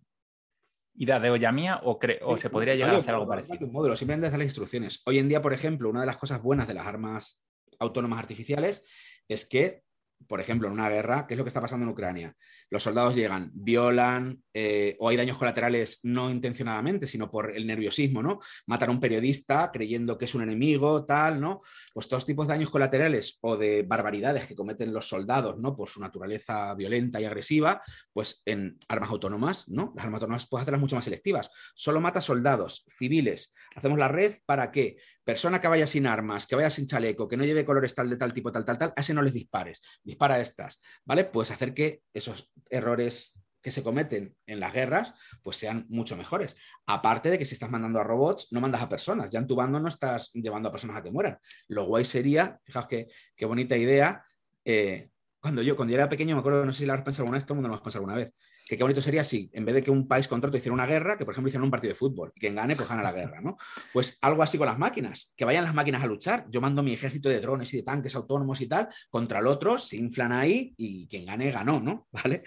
idea 0.95 1.19
de 1.19 1.29
olla 1.29 1.51
mía 1.51 1.79
o, 1.83 1.99
o 2.23 2.37
se 2.37 2.49
podría 2.49 2.75
llegar 2.75 2.95
a 2.95 2.97
hacer 2.97 3.13
algo 3.13 3.27
parecido? 3.27 3.67
Un 3.67 3.71
modelo, 3.71 3.95
simplemente 3.95 4.27
hacer 4.27 4.39
las 4.39 4.47
instrucciones. 4.47 5.01
Hoy 5.05 5.19
en 5.19 5.29
día, 5.29 5.41
por 5.41 5.53
ejemplo, 5.53 5.89
una 5.89 6.01
de 6.01 6.07
las 6.07 6.17
cosas 6.17 6.41
buenas 6.41 6.67
de 6.67 6.73
las 6.73 6.85
armas 6.85 7.45
autónomas 7.79 8.19
artificiales 8.19 8.85
es 9.27 9.47
que 9.47 9.83
por 10.27 10.39
ejemplo, 10.39 10.67
en 10.67 10.73
una 10.73 10.89
guerra, 10.89 11.25
¿qué 11.27 11.33
es 11.33 11.37
lo 11.37 11.43
que 11.43 11.49
está 11.49 11.61
pasando 11.61 11.85
en 11.85 11.91
Ucrania? 11.91 12.35
Los 12.69 12.83
soldados 12.83 13.15
llegan, 13.15 13.51
violan 13.53 14.41
eh, 14.53 14.95
o 14.99 15.09
hay 15.09 15.17
daños 15.17 15.37
colaterales 15.37 15.99
no 16.03 16.29
intencionadamente, 16.29 17.07
sino 17.07 17.29
por 17.29 17.55
el 17.55 17.67
nerviosismo, 17.67 18.21
¿no? 18.21 18.39
Matan 18.67 18.89
a 18.89 18.91
un 18.91 18.99
periodista 18.99 19.71
creyendo 19.71 20.17
que 20.17 20.25
es 20.25 20.35
un 20.35 20.43
enemigo, 20.43 21.05
tal, 21.05 21.39
¿no? 21.39 21.61
Pues 21.93 22.07
todos 22.07 22.25
tipos 22.25 22.47
de 22.47 22.53
daños 22.53 22.69
colaterales 22.69 23.37
o 23.41 23.57
de 23.57 23.83
barbaridades 23.83 24.47
que 24.47 24.55
cometen 24.55 24.93
los 24.93 25.07
soldados, 25.07 25.57
¿no? 25.59 25.75
Por 25.75 25.89
su 25.89 25.99
naturaleza 25.99 26.73
violenta 26.75 27.19
y 27.19 27.25
agresiva, 27.25 27.81
pues 28.13 28.41
en 28.45 28.77
armas 28.87 29.09
autónomas, 29.09 29.67
¿no? 29.69 29.93
Las 29.95 30.05
armas 30.05 30.19
autónomas 30.19 30.47
puedes 30.47 30.63
hacerlas 30.63 30.81
mucho 30.81 30.95
más 30.95 31.05
selectivas. 31.05 31.49
Solo 31.73 32.01
mata 32.01 32.21
soldados 32.21 32.85
civiles. 32.87 33.53
Hacemos 33.75 33.97
la 33.99 34.07
red 34.07 34.33
para 34.45 34.71
que 34.71 34.97
persona 35.31 35.61
que 35.61 35.69
vaya 35.69 35.87
sin 35.87 36.07
armas, 36.07 36.45
que 36.45 36.57
vaya 36.57 36.69
sin 36.69 36.87
chaleco, 36.87 37.25
que 37.25 37.37
no 37.37 37.45
lleve 37.45 37.63
colores 37.63 37.95
tal 37.95 38.09
de 38.09 38.17
tal 38.17 38.33
tipo, 38.33 38.51
tal, 38.51 38.65
tal, 38.65 38.77
tal, 38.77 38.93
a 38.93 38.99
ese 38.99 39.13
no 39.13 39.21
les 39.21 39.33
dispares 39.33 39.81
dispara 40.03 40.41
estas, 40.41 40.81
¿vale? 41.05 41.23
Pues 41.23 41.51
hacer 41.51 41.73
que 41.73 42.01
esos 42.13 42.51
errores 42.69 43.41
que 43.61 43.71
se 43.71 43.81
cometen 43.81 44.35
en 44.45 44.59
las 44.59 44.73
guerras, 44.73 45.13
pues 45.41 45.55
sean 45.55 45.85
mucho 45.87 46.17
mejores. 46.17 46.57
Aparte 46.85 47.29
de 47.29 47.37
que 47.37 47.45
si 47.45 47.53
estás 47.53 47.69
mandando 47.69 48.01
a 48.01 48.03
robots, 48.03 48.49
no 48.51 48.59
mandas 48.59 48.81
a 48.81 48.89
personas. 48.89 49.31
Ya 49.31 49.39
en 49.39 49.47
tu 49.47 49.55
bando 49.55 49.79
no 49.79 49.87
estás 49.87 50.31
llevando 50.33 50.67
a 50.67 50.71
personas 50.71 50.97
a 50.97 51.03
que 51.03 51.11
mueran. 51.11 51.37
Lo 51.69 51.85
guay 51.85 52.03
sería, 52.03 52.59
fijaos 52.65 52.87
qué, 52.87 53.07
qué 53.33 53.45
bonita 53.45 53.77
idea, 53.77 54.25
eh, 54.65 55.11
cuando 55.39 55.61
yo, 55.61 55.77
cuando 55.77 55.91
yo 55.91 55.97
era 55.99 56.09
pequeño, 56.09 56.35
me 56.35 56.41
acuerdo, 56.41 56.65
no 56.65 56.73
sé 56.73 56.79
si 56.79 56.85
lo 56.85 56.93
has 56.93 57.03
pensado 57.03 57.23
alguna 57.23 57.37
vez, 57.37 57.45
todo 57.45 57.53
el 57.53 57.57
mundo 57.57 57.69
lo 57.69 57.75
hemos 57.75 57.83
pensado 57.83 58.03
alguna 58.03 58.17
vez, 58.17 58.33
que 58.67 58.77
qué 58.77 58.83
bonito 58.83 59.01
sería 59.01 59.23
si, 59.23 59.49
en 59.53 59.65
vez 59.65 59.75
de 59.75 59.83
que 59.83 59.91
un 59.91 60.07
país 60.07 60.27
contra 60.27 60.47
otro 60.47 60.57
hiciera 60.57 60.73
una 60.73 60.85
guerra, 60.85 61.17
que 61.17 61.25
por 61.25 61.33
ejemplo 61.33 61.49
hicieran 61.49 61.65
un 61.65 61.71
partido 61.71 61.91
de 61.91 61.95
fútbol, 61.95 62.31
y 62.35 62.39
quien 62.39 62.55
gane, 62.55 62.75
pues 62.75 62.87
gana 62.87 63.03
la 63.03 63.11
guerra, 63.11 63.41
¿no? 63.41 63.57
Pues 63.91 64.17
algo 64.21 64.43
así 64.43 64.57
con 64.57 64.67
las 64.67 64.77
máquinas, 64.77 65.33
que 65.35 65.45
vayan 65.45 65.63
las 65.63 65.73
máquinas 65.73 66.03
a 66.03 66.07
luchar. 66.07 66.45
Yo 66.49 66.61
mando 66.61 66.83
mi 66.83 66.93
ejército 66.93 67.29
de 67.29 67.39
drones 67.39 67.73
y 67.73 67.77
de 67.77 67.83
tanques 67.83 68.15
autónomos 68.15 68.61
y 68.61 68.67
tal, 68.67 68.87
contra 69.09 69.39
el 69.39 69.47
otro, 69.47 69.77
se 69.77 69.97
inflan 69.97 70.31
ahí 70.31 70.73
y 70.77 71.07
quien 71.07 71.25
gane, 71.25 71.51
ganó, 71.51 71.79
¿no? 71.79 72.07
¿Vale? 72.23 72.43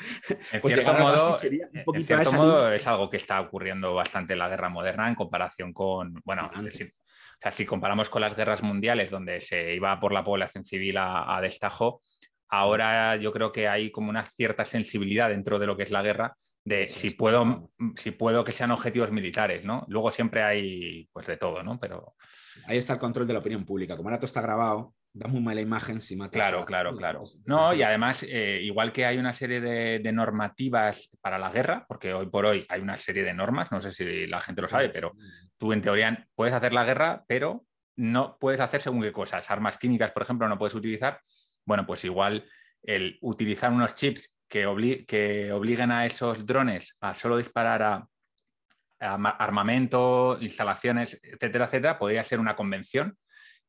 En 0.53 0.61
pues 0.61 0.75
cierto 0.75 0.95
modo, 0.95 1.33
sería 1.33 1.69
un 1.73 1.85
poquito 1.85 2.15
en 2.15 2.37
modo 2.37 2.73
es 2.73 2.87
algo 2.87 3.11
que 3.11 3.17
está 3.17 3.41
ocurriendo 3.41 3.95
bastante 3.95 4.33
en 4.33 4.39
la 4.39 4.49
guerra 4.49 4.69
moderna 4.69 5.09
en 5.09 5.15
comparación 5.15 5.73
con, 5.73 6.21
bueno, 6.25 6.51
decir, 6.62 6.91
o 6.95 7.43
sea, 7.43 7.53
si 7.53 7.67
comparamos 7.67 8.09
con 8.09 8.23
las 8.23 8.35
guerras 8.35 8.62
mundiales 8.62 9.11
donde 9.11 9.41
se 9.41 9.75
iba 9.75 9.99
por 10.01 10.12
la 10.12 10.25
población 10.25 10.65
civil 10.65 10.97
a 10.99 11.39
destajo, 11.43 12.03
ahora 12.49 13.16
yo 13.16 13.32
creo 13.32 13.53
que 13.53 13.68
hay 13.68 13.90
como 13.90 14.11
una 14.11 14.24
cierta 14.24 14.64
sensibilidad 14.64 15.28
dentro 15.28 15.59
de 15.59 15.66
lo 15.66 15.76
que 15.76 15.84
es 15.84 15.90
la 15.90 16.03
guerra 16.03 16.36
de 16.64 16.88
si 16.88 17.11
puedo, 17.11 17.70
si 17.97 18.11
puedo 18.11 18.42
que 18.42 18.53
sean 18.53 18.70
objetivos 18.70 19.11
militares, 19.11 19.64
¿no? 19.64 19.84
Luego 19.88 20.11
siempre 20.11 20.42
hay 20.42 21.09
pues 21.12 21.26
de 21.26 21.36
todo, 21.36 21.62
¿no? 21.62 21.78
Pero... 21.78 22.14
Ahí 22.66 22.78
está 22.78 22.95
el 22.95 22.99
control 22.99 23.26
de 23.26 23.34
la 23.34 23.40
opinión 23.40 23.64
pública. 23.64 23.97
Como 23.97 24.09
ahora 24.09 24.18
todo 24.18 24.26
está 24.26 24.40
grabado, 24.40 24.95
da 25.12 25.28
muy 25.28 25.40
mala 25.40 25.61
imagen 25.61 26.01
si 26.01 26.16
matas 26.16 26.40
Claro, 26.40 26.64
claro, 26.64 26.97
claro. 26.97 27.22
No, 27.45 27.74
y 27.74 27.82
además, 27.82 28.24
eh, 28.28 28.61
igual 28.62 28.92
que 28.92 29.05
hay 29.05 29.18
una 29.18 29.32
serie 29.32 29.61
de, 29.61 30.12
normativas 30.12 31.11
para 31.20 31.38
la 31.38 31.51
guerra, 31.51 31.84
porque 31.86 32.14
hoy 32.14 32.26
por 32.26 32.47
hoy 32.47 32.64
hay 32.68 32.80
una 32.80 32.97
serie 32.97 33.22
de 33.22 33.34
normas, 33.34 33.70
no 33.70 33.80
sé 33.80 33.92
si 33.92 34.26
la 34.26 34.40
gente 34.40 34.62
lo 34.62 34.68
sabe, 34.68 34.88
pero 34.88 35.12
tú 35.59 35.72
en 35.72 35.82
teoría 35.82 36.26
puedes 36.34 36.55
hacer 36.55 36.72
la 36.72 36.84
guerra, 36.84 37.24
pero 37.26 37.64
no 37.97 38.38
puedes 38.40 38.61
hacer 38.61 38.80
según 38.80 39.03
qué 39.03 39.12
cosas. 39.12 39.51
Armas 39.51 39.76
químicas, 39.76 40.11
por 40.11 40.22
ejemplo, 40.22 40.49
no 40.49 40.59
puedes 40.59 40.74
utilizar. 40.74 41.20
Bueno, 41.65 41.87
pues 41.87 42.05
igual 42.05 42.45
el 42.83 43.19
utilizar 43.23 43.73
unos 43.73 43.95
chips 43.95 44.35
que, 44.49 45.05
que 45.07 45.53
obliguen 45.53 45.91
a 45.91 46.07
esos 46.07 46.45
drones 46.47 46.97
a 47.01 47.15
solo 47.15 47.37
disparar 47.37 47.83
a, 47.83 48.09
armamento, 49.01 50.39
instalaciones, 50.41 51.19
etcétera, 51.23 51.67
etcétera, 51.67 51.99
podría 51.99 52.23
ser 52.23 52.41
una 52.41 52.57
convención. 52.57 53.19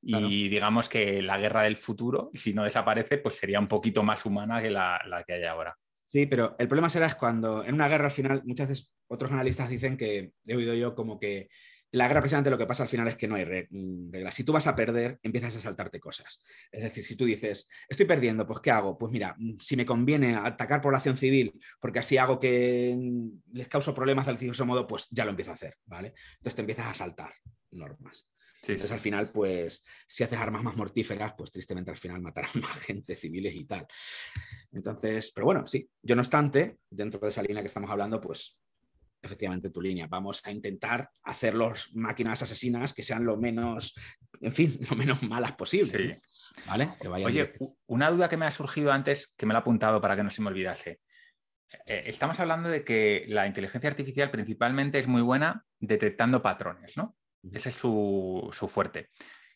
Y 0.07 0.49
digamos 0.49 0.87
que 0.87 1.21
la 1.23 1.39
guerra 1.39 1.63
del 1.63 1.77
futuro, 1.77 2.29
si 2.35 2.53
no 2.53 2.63
desaparece, 2.63 3.17
pues 3.17 3.37
sería 3.37 3.59
un 3.59 3.67
poquito 3.67 4.03
más 4.03 4.23
humana 4.23 4.61
que 4.61 4.69
la, 4.69 5.01
la 5.07 5.23
que 5.23 5.33
hay 5.33 5.43
ahora. 5.45 5.75
Sí, 6.05 6.27
pero 6.27 6.55
el 6.59 6.67
problema 6.67 6.89
será 6.89 7.07
es 7.07 7.15
cuando 7.15 7.63
en 7.63 7.73
una 7.73 7.87
guerra 7.87 8.05
al 8.05 8.11
final, 8.11 8.43
muchas 8.45 8.69
veces 8.69 8.93
otros 9.07 9.31
analistas 9.31 9.69
dicen 9.69 9.97
que, 9.97 10.33
he 10.45 10.55
oído 10.55 10.75
yo 10.75 10.93
como 10.93 11.19
que 11.19 11.49
la 11.95 12.07
guerra 12.07 12.19
precisamente 12.19 12.49
lo 12.49 12.57
que 12.57 12.67
pasa 12.67 12.83
al 12.83 12.89
final 12.89 13.07
es 13.07 13.15
que 13.15 13.27
no 13.27 13.35
hay 13.35 13.45
mm, 13.45 14.11
reglas. 14.11 14.35
Si 14.35 14.43
tú 14.43 14.51
vas 14.51 14.67
a 14.67 14.75
perder, 14.75 15.19
empiezas 15.23 15.55
a 15.55 15.59
saltarte 15.59 15.99
cosas. 15.99 16.41
Es 16.71 16.83
decir, 16.83 17.05
si 17.05 17.15
tú 17.15 17.25
dices, 17.25 17.69
estoy 17.87 18.05
perdiendo, 18.05 18.45
pues 18.45 18.59
¿qué 18.59 18.71
hago? 18.71 18.97
Pues 18.97 19.11
mira, 19.11 19.35
mm, 19.37 19.55
si 19.59 19.77
me 19.77 19.85
conviene 19.85 20.35
atacar 20.35 20.81
población 20.81 21.17
civil, 21.17 21.53
porque 21.79 21.99
así 21.99 22.17
hago 22.17 22.39
que 22.39 22.95
mm, 22.97 23.53
les 23.53 23.67
causo 23.69 23.93
problemas 23.93 24.27
del 24.27 24.37
cierto 24.37 24.65
modo, 24.65 24.85
pues 24.85 25.07
ya 25.09 25.23
lo 25.23 25.31
empiezo 25.31 25.51
a 25.51 25.55
hacer, 25.55 25.77
¿vale? 25.85 26.13
Entonces 26.33 26.55
te 26.55 26.61
empiezas 26.61 26.87
a 26.87 26.93
saltar 26.93 27.33
normas. 27.71 28.27
Entonces 28.61 28.91
al 28.91 28.99
final, 28.99 29.29
pues 29.33 29.83
si 30.07 30.23
haces 30.23 30.39
armas 30.39 30.63
más 30.63 30.75
mortíferas, 30.75 31.33
pues 31.37 31.51
tristemente 31.51 31.91
al 31.91 31.97
final 31.97 32.21
matarán 32.21 32.51
más 32.61 32.77
gente, 32.79 33.15
civiles 33.15 33.55
y 33.55 33.65
tal. 33.65 33.87
Entonces, 34.71 35.31
pero 35.33 35.45
bueno, 35.45 35.65
sí, 35.67 35.87
yo 36.01 36.15
no 36.15 36.21
obstante, 36.21 36.77
dentro 36.89 37.19
de 37.19 37.29
esa 37.29 37.43
línea 37.43 37.61
que 37.61 37.67
estamos 37.67 37.89
hablando, 37.89 38.19
pues 38.19 38.57
efectivamente 39.25 39.69
tu 39.69 39.81
línea. 39.81 40.07
Vamos 40.07 40.45
a 40.45 40.51
intentar 40.51 41.09
hacer 41.23 41.53
los 41.53 41.93
máquinas 41.95 42.41
asesinas 42.41 42.93
que 42.93 43.03
sean 43.03 43.25
lo 43.25 43.37
menos, 43.37 43.93
en 44.41 44.51
fin, 44.51 44.77
lo 44.89 44.95
menos 44.95 45.23
malas 45.23 45.53
posible. 45.53 46.17
¿Vale? 46.67 46.89
Oye, 47.09 47.51
una 47.87 48.09
duda 48.09 48.29
que 48.29 48.37
me 48.37 48.45
ha 48.45 48.51
surgido 48.51 48.91
antes, 48.91 49.33
que 49.35 49.45
me 49.45 49.53
la 49.53 49.59
he 49.59 49.61
apuntado 49.61 50.01
para 50.01 50.15
que 50.15 50.23
no 50.23 50.29
se 50.29 50.41
me 50.41 50.47
olvidase. 50.47 51.01
Eh, 51.85 52.03
estamos 52.05 52.39
hablando 52.39 52.69
de 52.69 52.83
que 52.83 53.25
la 53.27 53.47
inteligencia 53.47 53.89
artificial 53.89 54.31
principalmente 54.31 54.99
es 54.99 55.07
muy 55.07 55.21
buena 55.21 55.65
detectando 55.79 56.41
patrones, 56.41 56.95
¿no? 56.95 57.15
Ese 57.51 57.69
es 57.69 57.75
su, 57.75 58.49
su 58.51 58.67
fuerte 58.67 59.09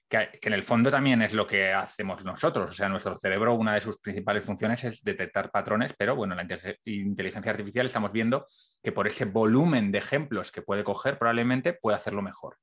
que, 0.10 0.30
en 0.41 0.53
el 0.53 0.64
fondo 0.64 0.89
también 0.89 1.22
es 1.22 1.34
lo 1.34 1.45
que 1.45 1.72
hacemos 1.72 2.26
nosotros. 2.26 2.72
O 2.72 2.74
sea, 2.74 2.89
nuestro 2.89 3.16
cerebro, 3.16 3.53
una 3.53 3.76
de 3.76 3.82
sus 3.82 3.99
principales 3.99 4.43
funciones 4.43 4.84
es 4.84 5.03
detectar 5.03 5.51
patrones, 5.51 5.93
pero 5.97 6.16
bueno, 6.16 6.36
la 6.36 6.45
inteligencia 6.86 7.51
artificial 7.51 7.86
estamos 7.86 8.12
viendo 8.12 8.47
que 8.82 8.91
por 8.91 9.07
ese 9.07 9.26
volumen 9.26 9.91
de 9.91 9.99
ejemplos 9.99 10.51
que 10.51 10.64
puede 10.64 10.84
coger, 10.84 11.18
probablemente 11.20 11.74
puede 11.74 11.97
hacerlo 11.97 12.22
mejor. 12.22 12.57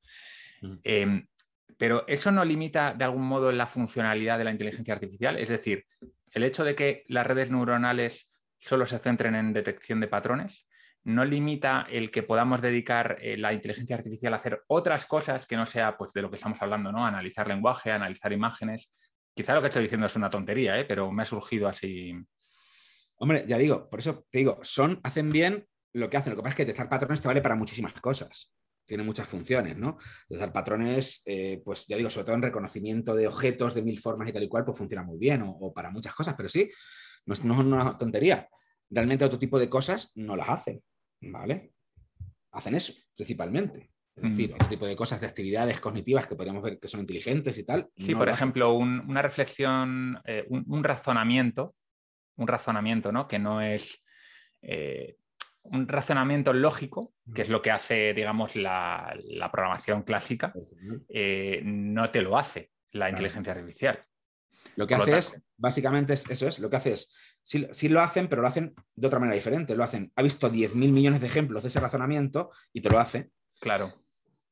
Mm. 0.61 0.75
Em, 0.83 1.27
pero 1.79 2.05
eso 2.09 2.33
no 2.33 2.45
limita 2.45 2.95
de 2.95 3.05
algún 3.05 3.27
modo 3.27 3.53
la 3.53 3.67
funcionalidad 3.67 4.39
de 4.39 4.45
la 4.45 4.51
inteligencia 4.51 4.95
artificial. 4.95 5.39
Es 5.39 5.49
decir, 5.49 5.85
el 6.33 6.43
hecho 6.43 6.65
de 6.65 6.75
que 6.75 7.05
las 7.09 7.27
redes 7.27 7.51
neuronales 7.51 8.29
solo 8.59 8.87
se 8.87 8.99
centren 8.99 9.35
en 9.35 9.53
detección 9.53 10.01
de 10.01 10.09
patrones, 10.09 10.66
no 11.07 11.25
limita 11.25 11.87
el 11.89 12.11
que 12.11 12.25
podamos 12.25 12.61
dedicar 12.61 13.19
eh, 13.21 13.37
la 13.37 13.53
inteligencia 13.53 13.95
artificial 13.95 14.35
a 14.35 14.39
hacer 14.39 14.65
otras 14.67 15.07
cosas 15.07 15.47
que 15.47 15.57
no 15.57 15.65
sea 15.65 15.97
pues, 15.97 16.13
de 16.13 16.21
lo 16.21 16.31
que 16.31 16.37
estamos 16.37 16.61
hablando, 16.61 16.91
¿no? 16.91 17.07
Analizar 17.07 17.47
lenguaje, 17.47 17.93
analizar 17.93 18.33
imágenes. 18.33 18.91
Quizá 19.33 19.55
lo 19.55 19.61
que 19.61 19.69
estoy 19.69 19.85
diciendo 19.85 20.09
es 20.09 20.17
una 20.17 20.29
tontería, 20.29 20.77
¿eh? 20.81 20.85
pero 20.85 21.13
me 21.13 21.23
ha 21.23 21.25
surgido 21.25 21.69
así. 21.69 22.13
Hombre, 23.19 23.45
ya 23.47 23.57
digo, 23.57 23.89
por 23.89 24.01
eso 24.01 24.27
te 24.29 24.39
digo, 24.39 24.59
son, 24.63 24.99
hacen 25.05 25.31
bien 25.31 25.65
lo 25.93 26.11
que 26.11 26.17
hacen. 26.17 26.33
Lo 26.33 26.39
que 26.39 26.43
pasa 26.43 26.51
es 26.51 26.57
que 26.57 26.65
detectar 26.65 26.89
patrones 26.89 27.23
te 27.23 27.29
vale 27.29 27.41
para 27.41 27.55
muchísimas 27.55 27.93
cosas. 28.01 28.53
Tiene 28.85 29.05
muchas 29.05 29.29
funciones, 29.29 29.77
¿no? 29.77 29.99
Detectar 30.29 30.53
patrones, 30.53 31.23
eh, 31.25 31.63
pues 31.65 31.87
ya 31.87 31.97
digo, 31.97 32.11
sobre 32.11 32.25
todo 32.25 32.35
en 32.35 32.43
reconocimiento 32.43 33.15
de 33.15 33.29
objetos 33.29 33.75
de 33.75 33.83
mil 33.83 34.01
formas 34.01 34.29
y 34.29 34.33
tal 34.33 34.43
y 34.43 34.49
cual, 34.49 34.65
pues 34.65 34.77
funciona 34.77 35.05
muy 35.05 35.19
bien, 35.19 35.45
o, 35.45 35.73
para 35.73 35.89
muchas 35.91 36.15
cosas, 36.15 36.35
pero 36.37 36.49
sí, 36.49 36.69
no 37.27 37.35
es, 37.35 37.45
no 37.45 37.55
es 37.55 37.61
una 37.61 37.97
tontería. 37.97 38.49
Realmente 38.91 39.25
otro 39.25 39.39
tipo 39.39 39.61
de 39.61 39.69
cosas 39.69 40.11
no 40.17 40.35
las 40.35 40.49
hacen. 40.49 40.83
¿Vale? 41.21 41.73
Hacen 42.53 42.75
eso, 42.75 42.93
principalmente. 43.15 43.91
Es 44.17 44.23
decir, 44.23 44.51
mm. 44.51 44.55
otro 44.55 44.69
tipo 44.69 44.87
de 44.87 44.97
cosas, 44.97 45.21
de 45.21 45.27
actividades 45.27 45.79
cognitivas 45.79 46.27
que 46.27 46.37
podríamos 46.37 46.63
ver 46.63 46.79
que 46.79 46.89
son 46.89 47.01
inteligentes 47.01 47.59
y 47.59 47.65
tal. 47.65 47.91
Sí, 47.99 48.15
por 48.15 48.31
ejemplo, 48.31 48.73
una 48.75 49.21
reflexión, 49.21 50.19
eh, 50.25 50.47
un, 50.49 50.83
razonamiento, 50.83 51.75
un 52.37 52.49
razonamiento, 52.49 53.13
¿no? 53.13 53.29
Que 53.29 53.39
no 53.39 53.61
es 53.61 54.03
eh, 54.63 55.17
un 55.65 55.87
razonamiento 55.87 56.55
lógico, 56.55 57.13
que 57.35 57.43
es 57.43 57.51
lo 57.51 57.61
que 57.61 57.71
hace, 57.71 58.15
digamos, 58.15 58.57
la, 58.57 59.15
programación 59.53 60.03
clásica, 60.03 60.55
eh, 61.11 61.61
no 61.63 62.11
te 62.11 62.23
lo 62.23 62.39
hace 62.39 62.71
la 62.93 63.11
inteligencia 63.11 63.53
artificial. 63.53 64.03
Lo 64.75 64.87
que 64.87 64.95
hace 64.95 65.17
es, 65.17 65.43
básicamente, 65.57 66.15
eso 66.15 66.49
es, 66.49 66.59
lo 66.59 66.69
que 66.69 66.77
hace 66.77 66.93
es 66.95 67.13
sí, 67.47 67.89
lo 67.89 68.01
hacen, 68.01 68.29
pero 68.29 68.43
lo 68.43 68.49
hacen 68.49 68.75
de 68.95 69.07
otra 69.07 69.21
manera 69.21 69.37
diferente. 69.37 69.77
Lo 69.77 69.85
hacen, 69.85 70.13
ha 70.17 70.23
visto 70.23 70.51
10.000 70.51 70.75
millones 70.75 71.21
de 71.21 71.29
ejemplos 71.29 71.63
de 71.63 71.69
ese 71.69 71.81
razonamiento 71.81 72.51
y 72.73 72.81
te 72.81 72.91
lo 72.91 72.99
hace. 72.99 73.31
Claro. 73.61 73.93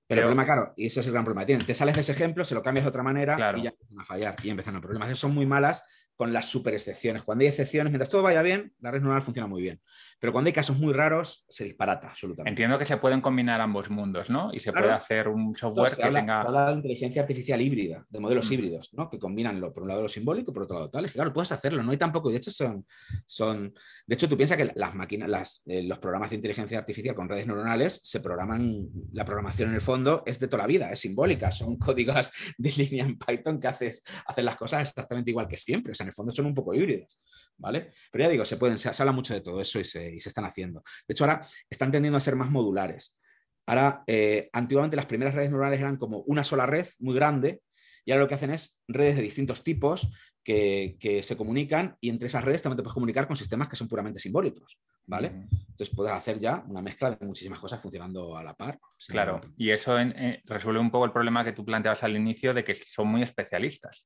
Pero, 0.07 0.21
el 0.21 0.25
problema, 0.27 0.45
claro, 0.45 0.75
y 0.77 0.87
eso 0.87 1.01
es 1.01 1.07
el 1.07 1.13
gran 1.13 1.25
problema 1.25 1.43
que 1.43 1.47
tienen. 1.47 1.67
Te 1.67 1.75
sales 1.75 1.95
de 1.95 2.03
ese 2.03 2.13
ejemplo, 2.13 2.45
se 2.45 2.55
lo 2.55 2.63
cambias 2.63 2.85
de 2.85 2.91
otra 2.91 3.03
manera 3.03 3.55
y 3.57 3.63
ya 3.63 3.71
empiezan 3.71 4.01
a 4.01 4.05
fallar 4.05 4.37
y 4.43 4.51
empiezan 4.51 4.75
los 4.75 4.83
problemas. 4.83 5.19
Son 5.19 5.35
muy 5.35 5.47
malas 5.47 5.85
con 6.17 6.33
las 6.33 6.47
super 6.47 6.75
excepciones. 6.75 7.23
Cuando 7.23 7.43
hay 7.43 7.49
excepciones, 7.49 7.91
mientras 7.91 8.09
todo 8.09 8.23
vaya 8.23 8.43
bien, 8.43 8.73
la 8.81 8.91
red 8.91 9.01
neuronal 9.01 9.23
funciona 9.23 9.47
muy 9.47 9.63
bien. 9.63 9.81
Pero 10.21 10.33
cuando 10.33 10.49
hay 10.49 10.53
casos 10.53 10.79
muy 10.79 10.93
raros, 10.93 11.45
se 11.49 11.65
disparata 11.65 12.09
absolutamente. 12.09 12.51
Entiendo 12.51 12.79
que 12.79 12.87
se 12.87 12.97
pueden 12.99 13.21
combinar 13.21 13.61
ambos 13.61 13.91
mundos, 13.91 14.31
¿no? 14.31 14.53
Y 14.53 14.61
se 14.61 14.73
puede 14.73 14.91
hacer 14.91 15.29
un 15.29 15.55
software 15.55 15.91
que 15.91 16.03
tenga. 16.03 16.43
Se 16.43 16.47
habla 16.49 16.71
de 16.71 16.77
inteligencia 16.77 17.23
artificial 17.23 17.61
híbrida, 17.61 18.07
de 18.09 18.21
modelos 18.21 18.51
híbridos, 18.51 18.93
¿no? 18.95 19.11
Que 19.11 19.19
combinan 19.19 19.61
lo, 19.61 19.73
por 19.73 19.83
un 19.83 19.89
lado 19.89 20.03
lo 20.03 20.09
simbólico, 20.09 20.53
por 20.53 20.63
otro 20.63 20.77
lado 20.77 20.91
tal. 20.91 21.11
claro, 21.11 21.33
puedes 21.33 21.53
hacerlo, 21.53 21.83
no 21.83 21.91
hay 21.91 21.99
tampoco. 21.99 22.31
De 22.31 22.37
hecho, 22.37 22.51
son. 22.51 22.87
son... 23.27 23.75
De 24.07 24.15
hecho, 24.15 24.29
tú 24.29 24.37
piensas 24.37 24.57
que 24.57 24.71
las 24.75 24.95
máquinas, 24.95 25.29
las, 25.29 25.63
eh, 25.67 25.83
los 25.83 25.99
programas 25.99 26.31
de 26.31 26.37
inteligencia 26.37 26.79
artificial 26.79 27.15
con 27.15 27.29
redes 27.29 27.47
neuronales 27.47 28.01
se 28.05 28.21
programan. 28.21 28.89
La 29.13 29.25
programación 29.25 29.71
en 29.71 29.75
el 29.77 29.81
fondo 29.81 30.23
es 30.27 30.39
de 30.39 30.49
toda 30.49 30.63
la 30.63 30.67
vida, 30.69 30.91
es 30.93 31.01
simbólica, 31.01 31.51
son 31.51 31.77
códigos 31.77 32.31
de 32.59 32.71
línea 32.71 33.05
en 33.05 33.19
Python 33.19 33.59
que 33.59 33.67
haces, 33.67 34.03
hacen 34.27 34.45
las 34.45 34.57
cosas 34.57 34.83
exactamente 34.83 35.31
igual 35.31 35.49
que 35.49 35.57
siempre. 35.57 35.93
O 35.93 35.95
sea, 35.95 36.04
en 36.05 36.09
el 36.09 36.15
fondo 36.15 36.33
son 36.33 36.47
un 36.47 36.55
poco 36.55 36.75
híbridos 36.75 37.21
¿vale? 37.59 37.91
Pero 38.11 38.25
ya 38.25 38.31
digo, 38.31 38.45
se 38.45 38.57
pueden, 38.57 38.79
se, 38.79 38.89
habla 38.89 39.13
mucho 39.13 39.35
de 39.35 39.41
todo 39.41 39.61
eso 39.61 39.79
y 39.79 39.85
se, 39.85 40.17
están 40.17 40.45
haciendo. 40.45 40.83
De 41.07 41.13
hecho, 41.13 41.25
ahora 41.25 41.47
están 41.69 41.91
tendiendo 41.91 42.17
a 42.17 42.21
ser 42.21 42.37
más 42.37 42.51
modulares. 42.51 43.21
Ahora, 43.67 44.03
eh, 44.07 44.51
antiguamente 44.53 44.97
las 44.97 45.07
primeras 45.07 45.35
redes 45.35 45.51
neuronales 45.51 45.81
eran 45.81 45.97
como 45.97 46.19
una 46.27 46.45
sola 46.45 46.67
red 46.67 46.87
muy 46.99 47.15
grande 47.15 47.63
y 48.05 48.13
ahora 48.13 48.25
lo 48.25 48.29
que 48.29 48.35
hacen 48.35 48.51
es 48.51 48.79
redes 48.87 49.17
de 49.17 49.23
distintos 49.23 49.63
tipos 49.63 50.11
que, 50.43 51.21
se 51.23 51.37
comunican 51.39 51.97
y 52.03 52.11
entre 52.11 52.27
esas 52.27 52.45
redes 52.45 52.63
también 52.63 52.77
te 52.77 52.83
puedes 52.83 52.93
comunicar 52.93 53.27
con 53.27 53.35
sistemas 53.35 53.67
que 53.67 53.77
son 53.77 53.89
puramente 53.89 54.21
simbólicos, 54.21 54.79
¿vale? 55.07 55.47
Entonces 55.51 55.89
puedes 55.89 56.13
hacer 56.13 56.39
ya 56.39 56.63
una 56.69 56.83
mezcla 56.83 57.11
de 57.11 57.25
muchísimas 57.25 57.59
cosas 57.59 57.81
funcionando 57.81 58.37
a 58.37 58.45
la 58.45 58.53
par. 58.53 58.79
Claro, 59.09 59.41
y 59.57 59.71
eso 59.71 59.99
eh, 59.99 60.43
resuelve 60.45 60.81
un 60.81 60.91
poco 60.91 61.07
el 61.07 61.13
problema 61.13 61.45
que 61.45 61.53
tú 61.53 61.65
planteabas 61.65 62.03
al 62.03 62.15
inicio 62.15 62.53
de 62.53 62.63
que 62.63 62.75
son 62.75 63.09
muy 63.09 63.23
especialistas 63.23 64.05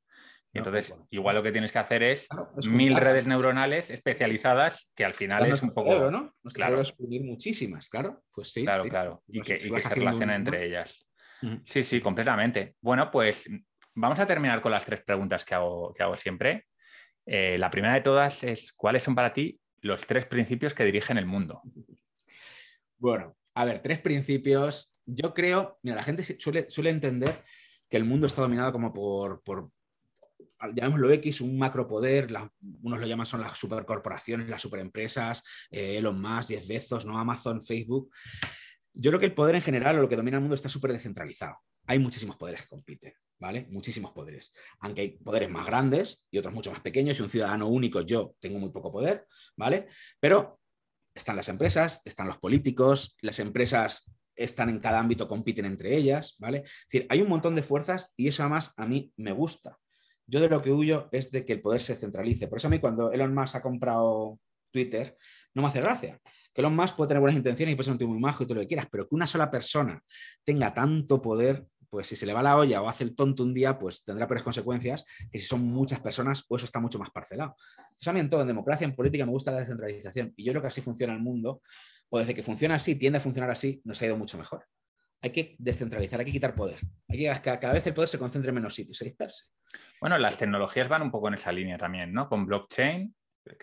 entonces, 0.52 0.94
igual 1.10 1.36
lo 1.36 1.42
que 1.42 1.52
tienes 1.52 1.72
que 1.72 1.78
hacer 1.78 2.02
es, 2.02 2.26
mil 2.70 2.96
redes 2.96 3.26
neuronales 3.26 3.90
especializadas, 3.90 4.88
que 4.94 5.04
al 5.04 5.14
final 5.14 5.46
es 5.46 5.62
un 5.62 5.70
poco. 5.70 6.10
¿no? 6.10 6.34
claro. 6.54 6.80
es 6.80 6.94
unir 6.98 7.22
muchísimas, 7.22 7.88
claro. 7.88 8.22
Pues 8.32 8.52
sí. 8.52 8.64
Claro, 8.64 8.84
claro. 8.84 9.22
Y, 9.28 9.40
que, 9.40 9.60
se 9.60 9.94
relacionen 9.94 10.36
entre 10.36 10.66
ellas. 10.66 11.06
Sí, 11.66 11.82
sí, 11.82 12.00
completamente. 12.00 12.74
Bueno, 12.80 13.10
pues 13.10 13.48
vamos 13.94 14.18
a 14.18 14.26
terminar 14.26 14.60
con 14.60 14.72
las 14.72 14.84
tres 14.84 15.02
preguntas 15.04 15.44
que 15.44 15.54
hago, 15.54 15.94
que 15.94 16.02
hago 16.02 16.16
siempre. 16.16 16.66
Eh, 17.26 17.58
la 17.58 17.70
primera 17.70 17.94
de 17.94 18.00
todas 18.00 18.42
es: 18.42 18.72
¿cuáles 18.72 19.02
son 19.02 19.14
para 19.14 19.32
ti 19.32 19.60
los 19.80 20.00
tres 20.00 20.26
principios 20.26 20.74
que 20.74 20.84
dirigen 20.84 21.18
el 21.18 21.26
mundo? 21.26 21.62
Bueno, 22.96 23.36
a 23.54 23.64
ver, 23.64 23.80
tres 23.80 24.00
principios. 24.00 24.96
Yo 25.04 25.32
creo, 25.32 25.78
mira, 25.82 25.96
la 25.96 26.02
gente 26.02 26.22
suele, 26.38 26.68
suele 26.68 26.90
entender 26.90 27.42
que 27.88 27.96
el 27.96 28.04
mundo 28.04 28.26
está 28.26 28.42
dominado 28.42 28.72
como 28.72 28.92
por, 28.92 29.42
por, 29.42 29.70
llamémoslo 30.74 31.10
X, 31.12 31.40
un 31.40 31.58
macropoder, 31.58 32.28
unos 32.82 33.00
lo 33.00 33.06
llaman 33.06 33.26
son 33.26 33.40
las 33.40 33.56
supercorporaciones, 33.56 34.48
las 34.48 34.62
superempresas, 34.62 35.42
eh, 35.70 35.98
Elon 35.98 36.20
Musk, 36.20 36.50
Jeff 36.50 36.66
Bezos, 36.66 37.06
¿no? 37.06 37.18
Amazon, 37.18 37.62
Facebook. 37.62 38.12
Yo 38.92 39.10
creo 39.10 39.20
que 39.20 39.26
el 39.26 39.34
poder 39.34 39.54
en 39.54 39.62
general 39.62 39.98
o 39.98 40.02
lo 40.02 40.08
que 40.08 40.16
domina 40.16 40.38
el 40.38 40.42
mundo 40.42 40.54
está 40.54 40.68
súper 40.68 40.92
descentralizado. 40.92 41.56
Hay 41.86 41.98
muchísimos 41.98 42.36
poderes 42.36 42.62
que 42.62 42.68
compiten, 42.68 43.14
¿vale? 43.38 43.66
Muchísimos 43.70 44.10
poderes. 44.10 44.52
Aunque 44.80 45.00
hay 45.02 45.10
poderes 45.18 45.48
más 45.48 45.66
grandes 45.66 46.26
y 46.30 46.38
otros 46.38 46.52
mucho 46.52 46.70
más 46.70 46.80
pequeños 46.80 47.18
y 47.18 47.22
un 47.22 47.30
ciudadano 47.30 47.68
único, 47.68 48.00
yo 48.00 48.34
tengo 48.40 48.58
muy 48.58 48.70
poco 48.70 48.92
poder, 48.92 49.26
¿vale? 49.56 49.86
Pero 50.20 50.60
están 51.14 51.36
las 51.36 51.48
empresas, 51.48 52.02
están 52.04 52.26
los 52.26 52.38
políticos, 52.38 53.16
las 53.22 53.38
empresas 53.38 54.12
están 54.38 54.68
en 54.68 54.78
cada 54.78 55.00
ámbito, 55.00 55.28
compiten 55.28 55.64
entre 55.64 55.96
ellas, 55.96 56.36
¿vale? 56.38 56.64
Hay 57.08 57.20
un 57.20 57.28
montón 57.28 57.54
de 57.54 57.62
fuerzas 57.62 58.14
y 58.16 58.28
eso 58.28 58.42
además 58.42 58.72
a 58.76 58.86
mí 58.86 59.12
me 59.16 59.32
gusta. 59.32 59.78
Yo 60.30 60.40
de 60.40 60.48
lo 60.50 60.60
que 60.60 60.70
huyo 60.70 61.08
es 61.10 61.30
de 61.30 61.44
que 61.44 61.54
el 61.54 61.62
poder 61.62 61.80
se 61.80 61.96
centralice. 61.96 62.48
Por 62.48 62.58
eso 62.58 62.68
a 62.68 62.70
mí 62.70 62.78
cuando 62.78 63.10
Elon 63.10 63.34
Musk 63.34 63.56
ha 63.56 63.62
comprado 63.62 64.38
Twitter, 64.70 65.16
no 65.54 65.62
me 65.62 65.68
hace 65.68 65.80
gracia. 65.80 66.20
Que 66.52 66.60
Elon 66.60 66.76
Musk 66.76 66.96
puede 66.96 67.08
tener 67.08 67.20
buenas 67.22 67.36
intenciones 67.36 67.72
y 67.72 67.76
puede 67.76 67.86
ser 67.86 67.92
un 67.92 67.98
tío 67.98 68.08
muy 68.08 68.20
majo 68.20 68.42
y 68.42 68.46
todo 68.46 68.56
lo 68.56 68.60
que 68.60 68.66
quieras, 68.66 68.88
pero 68.92 69.08
que 69.08 69.14
una 69.14 69.26
sola 69.26 69.50
persona 69.50 70.02
tenga 70.44 70.74
tanto 70.74 71.22
poder, 71.22 71.66
pues 71.88 72.08
si 72.08 72.14
se 72.14 72.26
le 72.26 72.34
va 72.34 72.42
la 72.42 72.58
olla 72.58 72.82
o 72.82 72.88
hace 72.90 73.04
el 73.04 73.16
tonto 73.16 73.42
un 73.42 73.54
día, 73.54 73.78
pues 73.78 74.04
tendrá 74.04 74.28
peores 74.28 74.42
consecuencias 74.42 75.02
que 75.32 75.38
si 75.38 75.46
son 75.46 75.62
muchas 75.62 76.00
personas 76.00 76.44
o 76.46 76.56
eso 76.56 76.66
está 76.66 76.78
mucho 76.78 76.98
más 76.98 77.08
parcelado. 77.10 77.56
Entonces, 77.78 78.08
a 78.08 78.12
mí 78.12 78.20
en 78.20 78.28
todo, 78.28 78.42
en 78.42 78.48
democracia, 78.48 78.84
en 78.84 78.94
política, 78.94 79.24
me 79.24 79.32
gusta 79.32 79.50
la 79.50 79.60
descentralización 79.60 80.34
y 80.36 80.44
yo 80.44 80.52
creo 80.52 80.60
que 80.60 80.68
así 80.68 80.82
funciona 80.82 81.14
el 81.14 81.20
mundo, 81.20 81.62
o 82.10 82.18
desde 82.18 82.34
que 82.34 82.42
funciona 82.42 82.74
así, 82.74 82.96
tiende 82.96 83.16
a 83.18 83.22
funcionar 83.22 83.50
así, 83.50 83.80
nos 83.84 84.00
ha 84.02 84.06
ido 84.06 84.18
mucho 84.18 84.36
mejor. 84.36 84.66
Hay 85.20 85.30
que 85.30 85.56
descentralizar, 85.58 86.20
hay 86.20 86.26
que 86.26 86.32
quitar 86.32 86.54
poder. 86.54 86.78
Hay 87.08 87.18
que 87.18 87.32
que 87.32 87.58
cada 87.58 87.72
vez 87.72 87.86
el 87.86 87.94
poder 87.94 88.08
se 88.08 88.18
concentre 88.18 88.50
en 88.50 88.54
menos 88.54 88.74
sitios, 88.74 88.96
se 88.96 89.04
disperse. 89.04 89.46
Bueno, 90.00 90.16
las 90.16 90.38
tecnologías 90.38 90.88
van 90.88 91.02
un 91.02 91.10
poco 91.10 91.28
en 91.28 91.34
esa 91.34 91.50
línea 91.50 91.76
también, 91.76 92.12
¿no? 92.12 92.28
Con 92.28 92.46
blockchain, 92.46 93.14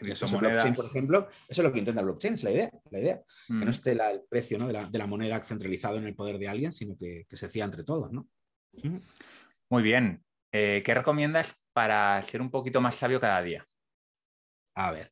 eso 0.02 0.38
blockchain, 0.38 0.74
por 0.74 0.86
ejemplo, 0.86 1.28
eso 1.48 1.62
es 1.62 1.66
lo 1.66 1.72
que 1.72 1.80
intenta 1.80 2.02
el 2.02 2.08
blockchain, 2.08 2.34
es 2.34 2.44
la 2.44 2.52
idea, 2.52 2.72
la 2.92 3.00
idea. 3.00 3.22
Que 3.48 3.54
no 3.54 3.66
mm. 3.66 3.70
esté 3.70 3.92
el 3.92 4.00
precio 4.28 4.58
de, 4.58 4.98
la, 4.98 5.08
moneda 5.08 5.42
centralizado 5.44 5.98
en 5.98 6.06
el 6.06 6.16
poder 6.16 6.38
de 6.38 6.48
alguien, 6.48 6.72
sino 6.72 6.98
que, 6.98 7.26
se 7.30 7.46
hacía 7.46 7.64
entre 7.64 7.84
todos, 7.84 8.12
¿no? 8.12 8.28
Muy 9.70 9.84
bien. 9.84 10.24
Eh, 10.52 10.82
¿Qué 10.86 10.94
recomiendas 10.94 11.56
para 11.74 12.22
ser 12.24 12.42
un 12.42 12.52
poquito 12.52 12.82
más 12.82 12.96
sabio 12.96 13.20
cada 13.20 13.42
día? 13.42 13.66
A 14.76 14.92
ver, 14.92 15.12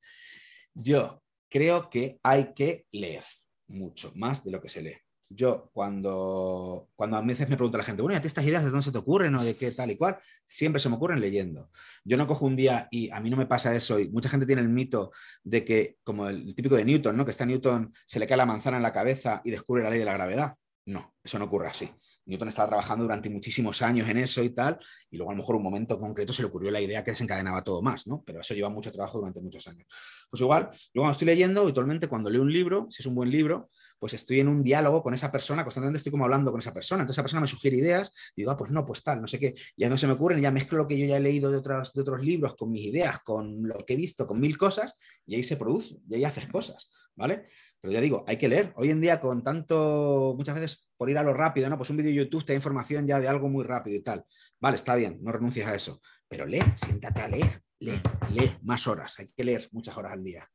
yo 0.73 1.23
creo 1.49 1.89
que 1.89 2.19
hay 2.23 2.53
que 2.53 2.85
leer 2.91 3.23
mucho, 3.67 4.11
más 4.15 4.43
de 4.43 4.51
lo 4.51 4.61
que 4.61 4.69
se 4.69 4.81
lee 4.81 5.02
yo 5.35 5.69
cuando, 5.73 6.89
cuando 6.95 7.17
a 7.17 7.21
veces 7.21 7.49
me 7.49 7.55
pregunta 7.55 7.77
la 7.77 7.83
gente, 7.83 8.01
bueno, 8.01 8.15
¿y 8.15 8.17
a 8.17 8.21
ti 8.21 8.27
estas 8.27 8.45
ideas 8.45 8.63
de 8.63 8.69
dónde 8.69 8.83
se 8.83 8.91
te 8.91 8.97
ocurren 8.97 9.35
o 9.35 9.43
de 9.43 9.55
qué 9.55 9.71
tal 9.71 9.91
y 9.91 9.97
cual? 9.97 10.17
Siempre 10.45 10.79
se 10.79 10.89
me 10.89 10.95
ocurren 10.95 11.19
leyendo. 11.19 11.69
Yo 12.03 12.17
no 12.17 12.27
cojo 12.27 12.45
un 12.45 12.55
día 12.55 12.87
y 12.91 13.09
a 13.11 13.19
mí 13.19 13.29
no 13.29 13.37
me 13.37 13.45
pasa 13.45 13.75
eso 13.75 13.99
y 13.99 14.09
mucha 14.09 14.29
gente 14.29 14.45
tiene 14.45 14.61
el 14.61 14.69
mito 14.69 15.11
de 15.43 15.63
que, 15.63 15.97
como 16.03 16.27
el 16.27 16.53
típico 16.55 16.75
de 16.75 16.85
Newton, 16.85 17.17
¿no? 17.17 17.25
Que 17.25 17.31
está 17.31 17.45
Newton, 17.45 17.93
se 18.05 18.19
le 18.19 18.27
cae 18.27 18.37
la 18.37 18.45
manzana 18.45 18.77
en 18.77 18.83
la 18.83 18.93
cabeza 18.93 19.41
y 19.43 19.51
descubre 19.51 19.83
la 19.83 19.89
ley 19.89 19.99
de 19.99 20.05
la 20.05 20.13
gravedad. 20.13 20.55
No, 20.85 21.13
eso 21.23 21.39
no 21.39 21.45
ocurre 21.45 21.67
así. 21.67 21.89
Newton 22.25 22.47
estaba 22.47 22.67
trabajando 22.67 23.03
durante 23.03 23.29
muchísimos 23.29 23.81
años 23.81 24.07
en 24.09 24.17
eso 24.17 24.43
y 24.43 24.49
tal, 24.49 24.79
y 25.09 25.17
luego 25.17 25.31
a 25.31 25.33
lo 25.33 25.39
mejor 25.39 25.55
un 25.57 25.63
momento 25.63 25.99
concreto 25.99 26.33
se 26.33 26.41
le 26.41 26.47
ocurrió 26.47 26.71
la 26.71 26.81
idea 26.81 27.03
que 27.03 27.11
desencadenaba 27.11 27.63
todo 27.63 27.81
más, 27.81 28.07
¿no? 28.07 28.23
Pero 28.25 28.41
eso 28.41 28.53
lleva 28.53 28.69
mucho 28.69 28.91
trabajo 28.91 29.19
durante 29.19 29.41
muchos 29.41 29.67
años. 29.67 29.87
Pues 30.29 30.41
igual, 30.41 30.63
luego 30.63 31.03
cuando 31.03 31.11
estoy 31.11 31.27
leyendo, 31.27 31.61
habitualmente 31.61 32.07
cuando 32.07 32.29
leo 32.29 32.41
un 32.41 32.51
libro, 32.51 32.87
si 32.89 33.01
es 33.01 33.05
un 33.05 33.15
buen 33.15 33.29
libro, 33.29 33.69
pues 33.99 34.13
estoy 34.13 34.39
en 34.39 34.47
un 34.47 34.63
diálogo 34.63 35.01
con 35.01 35.13
esa 35.13 35.31
persona, 35.31 35.63
constantemente 35.63 35.97
estoy 35.97 36.11
como 36.11 36.25
hablando 36.25 36.51
con 36.51 36.59
esa 36.59 36.73
persona, 36.73 37.03
entonces 37.03 37.17
esa 37.17 37.23
persona 37.23 37.41
me 37.41 37.47
sugiere 37.47 37.77
ideas, 37.77 38.11
y 38.35 38.41
digo, 38.41 38.51
ah, 38.51 38.57
pues 38.57 38.71
no, 38.71 38.85
pues 38.85 39.01
tal, 39.01 39.21
no 39.21 39.27
sé 39.27 39.39
qué, 39.39 39.55
ya 39.77 39.89
no 39.89 39.97
se 39.97 40.07
me 40.07 40.13
ocurren, 40.13 40.41
ya 40.41 40.51
mezclo 40.51 40.77
lo 40.77 40.87
que 40.87 40.97
yo 40.97 41.05
ya 41.05 41.17
he 41.17 41.21
leído 41.21 41.51
de, 41.51 41.61
de 41.61 42.01
otros 42.01 42.21
libros 42.21 42.55
con 42.55 42.71
mis 42.71 42.85
ideas, 42.85 43.19
con 43.19 43.63
lo 43.63 43.85
que 43.85 43.93
he 43.93 43.95
visto, 43.95 44.27
con 44.27 44.39
mil 44.39 44.57
cosas, 44.57 44.95
y 45.25 45.35
ahí 45.35 45.43
se 45.43 45.55
produce, 45.55 45.95
y 46.09 46.15
ahí 46.15 46.25
haces 46.25 46.47
cosas, 46.47 46.89
¿vale? 47.15 47.47
Pero 47.83 47.95
ya 47.95 47.99
digo, 47.99 48.23
hay 48.29 48.37
que 48.37 48.47
leer. 48.47 48.71
Hoy 48.77 48.91
en 48.91 49.01
día, 49.01 49.19
con 49.19 49.43
tanto, 49.43 50.35
muchas 50.37 50.55
veces 50.55 50.89
por 50.95 51.09
ir 51.09 51.17
a 51.17 51.23
lo 51.23 51.33
rápido, 51.33 51.69
¿no? 51.69 51.75
Pues 51.75 51.89
un 51.89 51.97
vídeo 51.97 52.11
de 52.11 52.15
YouTube 52.15 52.45
te 52.45 52.53
da 52.53 52.55
información 52.55 53.05
ya 53.05 53.19
de 53.19 53.27
algo 53.27 53.49
muy 53.49 53.65
rápido 53.65 53.97
y 53.97 54.01
tal. 54.01 54.23
Vale, 54.61 54.77
está 54.77 54.95
bien, 54.95 55.19
no 55.21 55.33
renuncies 55.33 55.67
a 55.67 55.75
eso. 55.75 55.99
Pero 56.29 56.45
lee, 56.45 56.63
siéntate 56.75 57.21
a 57.21 57.27
leer, 57.27 57.61
lee, 57.79 58.01
lee 58.29 58.55
más 58.61 58.87
horas. 58.87 59.19
Hay 59.19 59.27
que 59.35 59.43
leer 59.43 59.67
muchas 59.73 59.97
horas 59.97 60.13
al 60.13 60.23
día. 60.23 60.49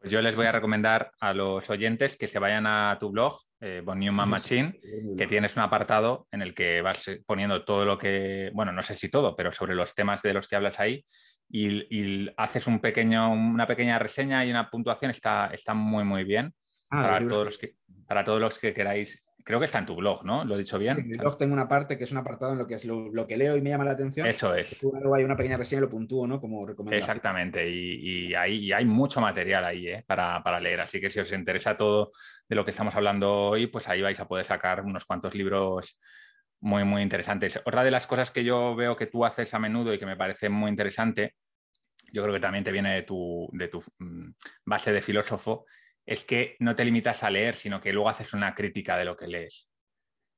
Pues 0.00 0.10
yo 0.10 0.20
les 0.20 0.34
voy 0.34 0.46
a 0.46 0.50
recomendar 0.50 1.12
a 1.20 1.32
los 1.32 1.70
oyentes 1.70 2.16
que 2.16 2.26
se 2.26 2.40
vayan 2.40 2.66
a 2.66 2.96
tu 2.98 3.10
blog, 3.10 3.38
eh, 3.60 3.80
Newman 3.86 4.28
Machine, 4.28 4.80
que 5.16 5.28
tienes 5.28 5.54
un 5.54 5.62
apartado 5.62 6.26
en 6.32 6.42
el 6.42 6.54
que 6.54 6.82
vas 6.82 7.08
poniendo 7.24 7.64
todo 7.64 7.84
lo 7.84 7.96
que, 7.96 8.50
bueno, 8.52 8.72
no 8.72 8.82
sé 8.82 8.96
si 8.96 9.08
todo, 9.08 9.36
pero 9.36 9.52
sobre 9.52 9.76
los 9.76 9.94
temas 9.94 10.22
de 10.22 10.34
los 10.34 10.48
que 10.48 10.56
hablas 10.56 10.80
ahí 10.80 11.06
y, 11.52 12.28
haces 12.36 12.66
un 12.66 12.80
pequeño, 12.80 13.32
una 13.32 13.66
pequeña 13.66 13.98
reseña 13.98 14.44
y 14.44 14.50
una 14.50 14.70
puntuación, 14.70 15.10
está, 15.10 15.48
está 15.48 15.74
muy, 15.74 16.04
muy 16.04 16.24
bien. 16.24 16.54
Ah, 16.90 17.02
para, 17.02 17.28
todos 17.28 17.44
los 17.44 17.58
que, 17.58 17.76
para 18.06 18.24
todos 18.24 18.40
los 18.40 18.58
que 18.58 18.74
queráis 18.74 19.24
Creo 19.44 19.58
que 19.58 19.64
está 19.64 19.78
en 19.78 19.86
tu 19.86 19.96
blog, 19.96 20.24
¿no? 20.24 20.44
¿Lo 20.44 20.54
he 20.54 20.58
dicho 20.58 20.78
bien? 20.78 20.98
En 20.98 21.08
mi 21.08 21.16
blog 21.16 21.36
tengo 21.36 21.52
una 21.52 21.66
parte 21.66 21.98
que 21.98 22.04
es 22.04 22.12
un 22.12 22.18
apartado 22.18 22.52
en 22.52 22.58
lo 22.58 22.66
que 22.66 22.74
es 22.74 22.84
lo, 22.84 23.26
que 23.26 23.36
leo 23.36 23.56
y 23.56 23.60
me 23.60 23.70
llama 23.70 23.84
la 23.84 23.92
atención. 23.92 24.26
Eso 24.26 24.54
es. 24.54 24.80
Luego 24.82 25.14
hay 25.14 25.24
una 25.24 25.36
pequeña 25.36 25.56
reseña 25.56 25.80
y 25.80 25.82
lo 25.82 25.90
puntúo, 25.90 26.26
¿no? 26.26 26.40
Como 26.40 26.64
recomendación. 26.64 27.02
Exactamente. 27.02 27.68
Y, 27.68 28.34
hay, 28.34 28.72
hay, 28.72 28.84
mucho 28.84 29.20
material 29.20 29.64
ahí 29.64 29.88
¿eh? 29.88 30.04
para, 30.06 30.42
para, 30.42 30.60
leer. 30.60 30.82
Así 30.82 31.00
que 31.00 31.10
si 31.10 31.18
os 31.18 31.32
interesa 31.32 31.76
todo 31.76 32.12
de 32.48 32.54
lo 32.54 32.64
que 32.64 32.70
estamos 32.70 32.94
hablando 32.94 33.32
hoy, 33.32 33.66
pues 33.66 33.88
ahí 33.88 34.00
vais 34.00 34.20
a 34.20 34.28
poder 34.28 34.46
sacar 34.46 34.82
unos 34.82 35.04
cuantos 35.04 35.34
libros 35.34 35.98
muy, 36.62 36.84
muy 36.84 37.02
interesantes. 37.02 37.60
Otra 37.64 37.84
de 37.84 37.90
las 37.90 38.06
cosas 38.06 38.30
que 38.30 38.44
yo 38.44 38.74
veo 38.74 38.96
que 38.96 39.06
tú 39.06 39.24
haces 39.24 39.52
a 39.52 39.58
menudo 39.58 39.92
y 39.92 39.98
que 39.98 40.06
me 40.06 40.16
parece 40.16 40.48
muy 40.48 40.70
interesante 40.70 41.34
yo 42.12 42.22
creo 42.22 42.34
que 42.34 42.40
también 42.40 42.62
te 42.62 42.72
viene 42.72 42.94
de 42.94 43.02
tu, 43.02 43.48
de 43.52 43.68
tu 43.68 43.82
mm, 43.98 44.32
base 44.66 44.92
de 44.92 45.00
filósofo, 45.00 45.66
es 46.04 46.24
que 46.24 46.56
no 46.60 46.74
te 46.74 46.84
limitas 46.84 47.22
a 47.22 47.30
leer, 47.30 47.54
sino 47.54 47.80
que 47.80 47.92
luego 47.92 48.08
haces 48.08 48.34
una 48.34 48.54
crítica 48.54 48.96
de 48.96 49.04
lo 49.04 49.16
que 49.16 49.26
lees. 49.26 49.68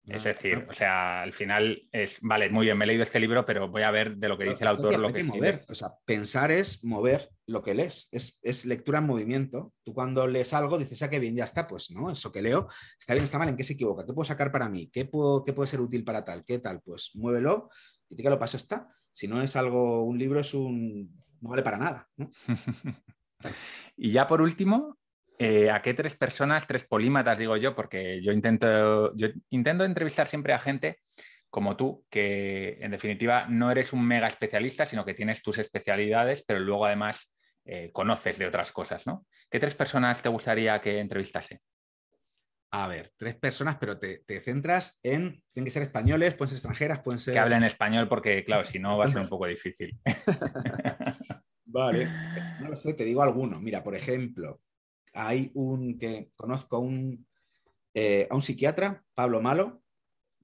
Es 0.07 0.25
decir, 0.25 0.67
o 0.69 0.75
sea, 0.75 1.23
al 1.23 1.33
final 1.33 1.89
es, 1.91 2.19
vale, 2.21 2.51
muy 2.51 2.67
bien, 2.67 2.77
me 2.77 2.85
he 2.85 2.89
leído 2.89 3.05
este 3.05 3.21
libro, 3.21 3.47
pero 3.47 3.69
voy 3.69 3.83
a 3.83 3.91
ver 3.91 4.17
de 4.17 4.29
lo 4.29 4.37
que 4.37 4.45
dice 4.45 4.65
el 4.65 4.69
autor 4.69 4.99
lo 4.99 5.13
que, 5.13 5.25
mover. 5.25 5.63
O 5.69 5.75
sea, 5.75 5.95
pensar 6.05 6.51
es 6.51 6.85
mover 6.85 7.31
lo 7.47 7.63
que 7.63 7.75
lees, 7.75 8.09
es, 8.13 8.67
lectura 8.67 8.99
en 8.99 9.07
movimiento. 9.07 9.73
Tú 9.83 9.95
cuando 9.95 10.27
lees 10.27 10.53
algo 10.53 10.77
dices, 10.77 11.03
ah, 11.03 11.09
qué 11.09 11.21
bien, 11.21 11.37
ya 11.37 11.45
está, 11.45 11.67
pues 11.67 11.91
no, 11.91 12.11
eso 12.11 12.31
que 12.31 12.43
leo, 12.43 12.69
está 12.99 13.15
bien, 13.15 13.25
está 13.25 13.39
mal, 13.39 13.49
¿en 13.49 13.57
qué 13.57 13.65
se 13.65 13.73
equivoca? 13.73 14.05
¿Qué 14.05 14.13
puedo 14.13 14.27
sacar 14.27 14.53
para 14.53 14.69
mí? 14.69 14.91
¿Qué, 14.93 15.07
puedo, 15.07 15.43
qué 15.43 15.55
puede 15.55 15.69
ser 15.69 15.81
útil 15.81 16.05
para 16.05 16.23
tal? 16.23 16.45
¿Qué 16.45 16.59
tal? 16.59 16.83
Pues 16.83 17.13
muévelo, 17.15 17.71
lo 18.11 18.39
paso 18.39 18.59
está. 18.59 18.89
Si 19.11 19.27
no 19.27 19.43
es 19.43 19.57
algo, 19.57 20.05
un 20.05 20.19
libro 20.19 20.41
es 20.41 20.53
un, 20.53 21.19
no 21.41 21.49
vale 21.49 21.63
para 21.63 21.79
nada. 21.79 22.09
y 23.97 24.13
ya 24.13 24.27
por 24.27 24.43
último, 24.43 24.99
eh, 25.39 25.71
¿a 25.71 25.83
qué 25.83 25.95
tres 25.95 26.17
personas, 26.17 26.67
tres 26.67 26.85
polímatas 26.85 27.39
digo 27.39 27.57
yo? 27.57 27.75
Porque 27.75 28.23
yo 28.23 28.33
intento, 28.33 29.15
yo 29.17 29.29
intento 29.51 29.85
entrevistar 29.85 30.27
siempre 30.27 30.53
a 30.53 30.59
gente 30.59 30.99
como 31.55 31.77
tú, 31.77 32.05
que 32.11 32.79
en 32.81 32.91
definitiva 32.91 33.47
no 33.49 33.71
eres 33.71 33.93
un 33.93 34.05
mega 34.05 34.27
especialista, 34.27 34.87
sino 34.87 35.05
que 35.05 35.15
tienes 35.15 35.41
tus 35.41 35.59
especialidades, 35.59 36.43
pero 36.45 36.59
luego 36.59 36.85
además 36.85 37.33
eh, 37.65 37.91
conoces 37.93 38.39
de 38.39 38.47
otras 38.47 38.73
cosas, 38.73 39.07
¿no? 39.07 39.25
¿Qué 39.49 39.61
tres 39.61 39.77
personas 39.77 40.21
te 40.21 40.29
gustaría 40.29 40.81
que 40.81 40.99
entrevistase? 40.99 41.61
A 42.73 42.89
ver, 42.89 43.13
tres 43.17 43.37
personas, 43.37 43.77
pero 43.77 43.97
te, 43.97 44.25
centras 44.41 44.99
en. 45.05 45.41
Tienen 45.53 45.65
que 45.65 45.71
ser 45.71 45.85
españoles, 45.85 46.35
pueden 46.35 46.49
ser 46.49 46.57
extranjeras, 46.57 47.03
pueden 47.03 47.21
ser. 47.21 47.35
Que 47.35 47.39
hablen 47.39 47.63
español, 47.63 48.09
porque, 48.09 48.45
claro, 48.45 48.65
si 48.65 48.81
no 48.81 48.99
va 48.99 49.05
a 49.05 49.11
ser 49.11 49.21
un 49.21 49.29
poco 49.29 49.47
difícil. 49.47 49.97
vale. 51.67 52.09
No 52.61 52.69
lo 52.69 52.75
sé, 52.75 52.95
te 52.95 53.05
digo 53.05 53.23
alguno. 53.23 53.61
Mira, 53.61 53.85
por 53.85 53.95
ejemplo, 53.95 54.61
hay 55.15 55.51
un 55.55 55.99
que 55.99 56.31
conozco 56.37 56.79
un, 56.81 57.27
eh, 57.95 58.27
a 58.29 58.35
un 58.35 58.43
psiquiatra, 58.43 59.03
Pablo 59.15 59.41
Malo. 59.41 59.83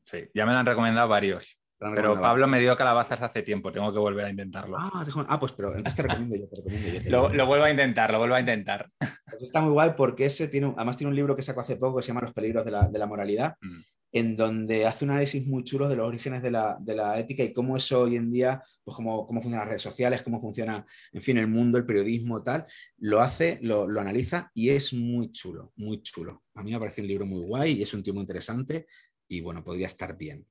Sí, 0.05 0.28
ya 0.34 0.47
me 0.47 0.52
lo 0.52 0.59
han 0.59 0.66
recomendado 0.66 1.09
varios. 1.09 1.60
Pero 1.78 2.20
Pablo 2.20 2.47
me 2.47 2.60
dio 2.60 2.76
calabazas 2.76 3.22
hace 3.22 3.42
tiempo, 3.42 3.72
tengo 3.72 3.90
que 3.90 3.98
volver 3.98 4.26
a 4.26 4.30
intentarlo. 4.30 4.76
Ah, 4.78 4.90
ah 5.28 5.40
pues 5.40 5.52
pero 5.52 5.70
entonces 5.70 5.97
te 5.97 6.02
recomiendo 6.02 6.36
yo, 6.36 6.47
te 6.47 6.56
recomiendo 6.56 7.01
yo. 7.01 7.28
lo, 7.30 7.47
vuelvo 7.47 7.64
a 7.64 7.70
intentar, 7.70 8.12
lo 8.12 8.18
vuelvo 8.18 8.34
a 8.34 8.40
intentar. 8.40 8.90
Pues 8.98 9.42
está 9.42 9.62
muy 9.62 9.72
guay 9.72 9.92
porque 9.97 10.26
ese 10.26 10.48
tiene, 10.48 10.74
además 10.76 10.98
tiene 10.98 11.09
un 11.09 11.16
libro 11.16 11.34
que 11.34 11.42
sacó 11.42 11.62
hace 11.62 11.76
poco 11.76 11.97
que 11.97 12.02
se 12.02 12.09
llama 12.09 12.20
Los 12.20 12.34
peligros 12.34 12.66
de 12.66 12.70
la, 12.70 13.06
moralidad, 13.06 13.55
mm. 13.62 13.80
En 14.12 14.37
donde 14.37 14.87
hace 14.87 15.05
un 15.05 15.12
análisis 15.12 15.47
muy 15.47 15.62
chulo 15.62 15.89
de 15.89 15.97
los 15.97 16.07
orígenes 16.07 16.43
de 16.43 16.51
la, 16.51 17.19
ética 17.19 17.45
y 17.45 17.53
cómo 17.53 17.77
eso 17.77 18.01
hoy 18.01 18.16
en 18.16 18.31
día, 18.31 18.62
pues 18.82 18.97
cómo, 18.97 19.27
cómo 19.27 19.41
funcionan 19.41 19.61
las 19.61 19.69
redes 19.69 19.82
sociales, 19.82 20.23
cómo 20.23 20.41
funciona, 20.41 20.85
en 21.12 21.23
fin, 21.23 21.39
el 21.39 21.47
mundo, 21.47 21.78
el 21.78 21.87
periodismo, 21.87 22.43
tal, 22.43 22.66
lo 22.99 23.20
hace, 23.20 23.59
lo, 23.62 23.87
lo 23.87 24.01
analiza 24.01 24.51
y 24.55 24.70
es 24.70 24.93
muy 24.93 25.31
chulo, 25.31 25.73
muy 25.77 26.03
chulo. 26.03 26.43
A 26.55 26.62
mí 26.62 26.73
me 26.73 26.78
parece 26.78 27.01
un 27.01 27.09
libro 27.09 27.27
muy 27.27 27.41
guay 27.41 27.78
y 27.78 27.82
es 27.82 27.95
un 27.95 28.03
tío 28.03 28.12
muy 28.12 28.23
interesante 28.23 28.87
y 29.28 29.41
bueno, 29.41 29.62
podría 29.62 29.87
estar 29.87 30.16
bien. 30.16 30.47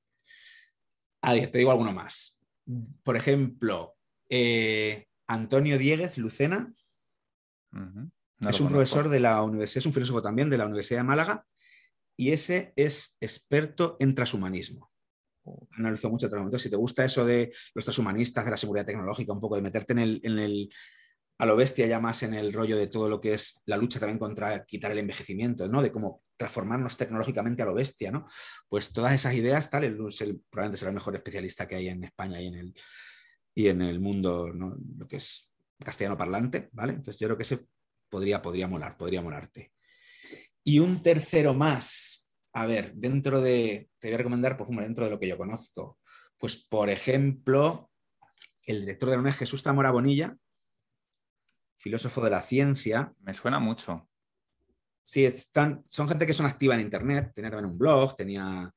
A 1.22 1.34
ver, 1.34 1.50
te 1.50 1.58
digo 1.58 1.72
alguno 1.72 1.92
más. 1.92 2.42
Por 3.04 3.18
ejemplo, 3.18 3.98
eh, 4.30 5.08
Antonio 5.28 5.78
Dieguez 5.78 6.18
Lucena 6.18 6.74
es 8.40 8.62
un 8.62 8.70
profesor 8.70 9.10
de 9.10 9.20
la 9.20 9.42
universidad, 9.44 9.80
es 9.80 9.86
un 9.86 9.94
filósofo 9.94 10.22
también 10.22 10.50
de 10.50 10.58
la 10.58 10.66
Universidad 10.66 11.02
de 11.02 11.04
Málaga 11.04 11.46
y 12.20 12.32
ese 12.32 12.74
es 12.76 13.18
experto 13.22 13.96
en 14.00 14.14
transhumanismo. 14.14 14.92
Analizó 15.78 16.10
mucho 16.10 16.28
transhumanismo. 16.28 16.60
Si 16.60 16.70
te 16.70 16.76
gusta 16.76 17.06
eso 17.06 17.26
de 17.26 17.52
los 17.74 17.86
transhumanistas, 17.86 18.44
de 18.44 18.52
la 18.52 18.58
seguridad 18.58 18.86
tecnológica, 18.86 19.32
un 19.32 19.40
poco 19.40 19.56
de 19.56 19.62
meterte 19.62 19.94
en 19.94 20.00
el 20.40 20.70
a 21.40 21.46
lo 21.46 21.56
bestia 21.56 21.88
ya 21.88 22.02
más 22.02 22.22
en 22.24 22.34
el 22.34 22.52
rollo 22.52 22.76
de 22.76 22.88
todo 22.88 23.08
lo 23.08 23.22
que 23.22 23.34
es 23.34 23.64
la 23.66 23.78
lucha 23.78 23.98
también 23.98 24.20
contra 24.20 24.66
quitar 24.66 24.92
el 24.92 25.00
envejecimiento, 25.00 25.70
¿no? 25.70 25.82
De 25.82 25.92
cómo 25.92 26.22
transformarnos 26.36 26.98
tecnológicamente 26.98 27.62
a 27.64 27.66
lo 27.66 27.74
bestia, 27.74 28.12
¿no? 28.12 28.28
Pues 28.68 28.92
todas 28.92 29.14
esas 29.14 29.34
ideas, 29.36 29.70
tal, 29.70 29.86
él, 29.86 29.96
probablemente 29.96 30.78
será 30.78 30.90
el 30.90 30.96
mejor 30.96 31.16
especialista 31.16 31.66
que 31.66 31.76
hay 31.76 31.88
en 31.88 32.04
España 32.04 32.42
y 32.42 32.48
en 32.48 32.56
el, 32.56 32.74
y 33.56 33.68
en 33.70 33.82
el 33.82 34.02
mundo, 34.02 34.52
¿no? 34.54 34.76
Lo 34.98 35.08
que 35.08 35.16
es 35.16 35.54
castellano 35.80 36.18
parlante, 36.18 36.68
¿vale? 36.74 36.92
Entonces 36.92 37.18
yo 37.18 37.28
creo 37.28 37.38
que 37.38 37.44
ese 37.44 37.66
podría, 38.10 38.42
podría 38.42 38.68
molar, 38.68 38.98
podría 38.98 39.22
molarte. 39.22 39.72
Y 40.64 40.80
un 40.80 41.02
tercero 41.02 41.54
más, 41.54 42.30
a 42.54 42.66
ver, 42.66 42.94
dentro 42.96 43.42
de, 43.42 43.90
te 44.00 44.10
voy 44.10 44.16
a 44.16 44.18
recomendar, 44.18 44.58
por 44.58 44.66
ejemplo, 44.66 44.84
dentro 44.84 45.06
de 45.06 45.12
lo 45.12 45.20
que 45.20 45.28
yo 45.28 45.38
conozco, 45.38 46.00
pues 46.38 46.56
por 46.56 46.90
ejemplo, 46.90 47.90
el 48.66 48.82
director 48.82 49.10
de 49.10 49.16
la 49.16 49.22
UNED, 49.22 49.34
Jesús 49.34 49.64
Zamora 49.64 49.92
Bonilla, 49.92 50.38
filósofo 51.80 52.22
de 52.22 52.30
la 52.30 52.42
ciencia. 52.42 53.14
Me 53.22 53.34
suena 53.34 53.60
mucho. 53.60 54.08
Sí, 55.04 55.26
están, 55.26 55.84
son 55.88 56.08
gente 56.08 56.28
que 56.28 56.34
son 56.34 56.46
activa 56.46 56.76
en 56.76 56.82
Internet, 56.82 57.32
tenía 57.34 57.50
también 57.50 57.72
un 57.72 57.78
blog, 57.78 58.16
tenía... 58.16 58.72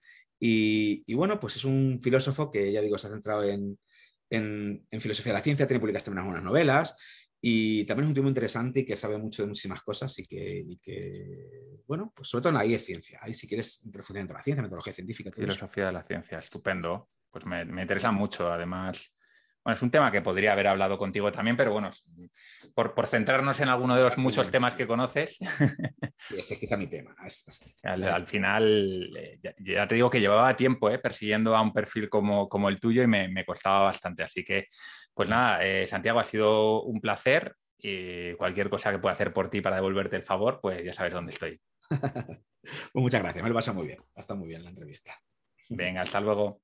Y, 0.44 1.14
bueno, 1.14 1.38
pues 1.38 1.54
es 1.56 1.64
un 1.64 2.00
filósofo 2.02 2.50
que, 2.50 2.72
ya 2.72 2.80
digo, 2.80 2.98
se 2.98 3.06
ha 3.06 3.10
centrado 3.10 3.44
en, 3.44 3.78
filosofía 4.98 5.32
de 5.32 5.38
la 5.38 5.42
ciencia, 5.42 5.66
tiene 5.68 5.78
publicadas 5.78 6.04
también 6.04 6.20
algunas 6.20 6.42
novelas 6.42 6.96
y 7.44 7.84
también 7.84 8.04
es 8.04 8.08
un 8.10 8.14
tipo 8.14 8.28
interesante 8.28 8.80
y 8.80 8.84
que 8.84 8.94
sabe 8.94 9.18
mucho 9.18 9.42
de 9.42 9.48
muchísimas 9.48 9.82
cosas 9.82 10.16
y 10.16 10.24
que, 10.26 11.82
bueno, 11.88 12.12
pues 12.14 12.28
sobre 12.28 12.42
todo 12.44 12.56
ahí 12.56 12.74
es 12.74 12.84
ciencia. 12.84 13.18
Ahí 13.20 13.34
si 13.34 13.48
quieres 13.48 13.82
profundizar 13.92 14.30
en 14.30 14.36
la 14.36 14.42
ciencia, 14.44 14.62
metodología 14.62 14.92
científica. 14.92 15.32
Filosofía 15.32 15.86
de 15.86 15.92
la 15.92 16.04
ciencia, 16.04 16.38
estupendo. 16.38 17.08
Pues 17.32 17.44
me, 17.44 17.64
me 17.64 17.82
interesa 17.82 18.12
mucho, 18.12 18.52
además 18.52 19.12
bueno, 19.64 19.76
es 19.76 19.82
un 19.82 19.92
tema 19.92 20.10
que 20.10 20.22
podría 20.22 20.52
haber 20.52 20.66
hablado 20.66 20.98
contigo 20.98 21.30
también, 21.30 21.56
pero 21.56 21.72
bueno, 21.72 21.90
por, 22.74 23.06
centrarnos 23.06 23.60
en 23.60 23.68
alguno 23.68 23.94
de 23.94 24.02
los 24.02 24.18
muchos 24.18 24.50
temas 24.50 24.74
que 24.74 24.86
conoces. 24.86 25.38
Sí, 26.24 26.36
este 26.38 26.54
es 26.54 26.60
quizá 26.60 26.76
mi 26.76 26.86
tema. 26.86 27.16
al, 27.82 28.26
final, 28.28 29.10
eh, 29.16 29.40
ya, 29.58 29.88
te 29.88 29.96
digo 29.96 30.08
que 30.08 30.20
llevaba 30.20 30.54
tiempo 30.54 30.88
eh, 30.88 31.00
persiguiendo 31.00 31.56
a 31.56 31.60
un 31.60 31.72
perfil 31.72 32.08
como, 32.08 32.48
como 32.48 32.68
el 32.68 32.78
tuyo 32.78 33.02
y 33.02 33.08
me, 33.08 33.44
costaba 33.44 33.80
bastante. 33.80 34.22
Así 34.22 34.44
que, 34.44 34.68
pues 35.14 35.28
nada, 35.28 35.64
eh, 35.64 35.86
Santiago, 35.86 36.20
ha 36.20 36.24
sido 36.24 36.82
un 36.82 37.00
placer 37.00 37.56
y 37.78 38.34
cualquier 38.34 38.70
cosa 38.70 38.92
que 38.92 38.98
pueda 38.98 39.14
hacer 39.14 39.32
por 39.32 39.50
ti 39.50 39.60
para 39.60 39.76
devolverte 39.76 40.16
el 40.16 40.22
favor, 40.22 40.60
pues 40.60 40.84
ya 40.84 40.92
sabes 40.92 41.12
dónde 41.12 41.32
estoy. 41.32 41.60
pues 41.90 42.44
muchas 42.94 43.22
gracias, 43.22 43.42
me 43.42 43.48
lo 43.48 43.54
pasa 43.54 43.72
muy 43.72 43.86
bien. 43.86 43.98
Ha 44.14 44.20
estado 44.20 44.38
muy 44.38 44.48
bien 44.48 44.62
la 44.62 44.70
entrevista. 44.70 45.18
Venga, 45.68 46.02
hasta 46.02 46.20
luego. 46.20 46.60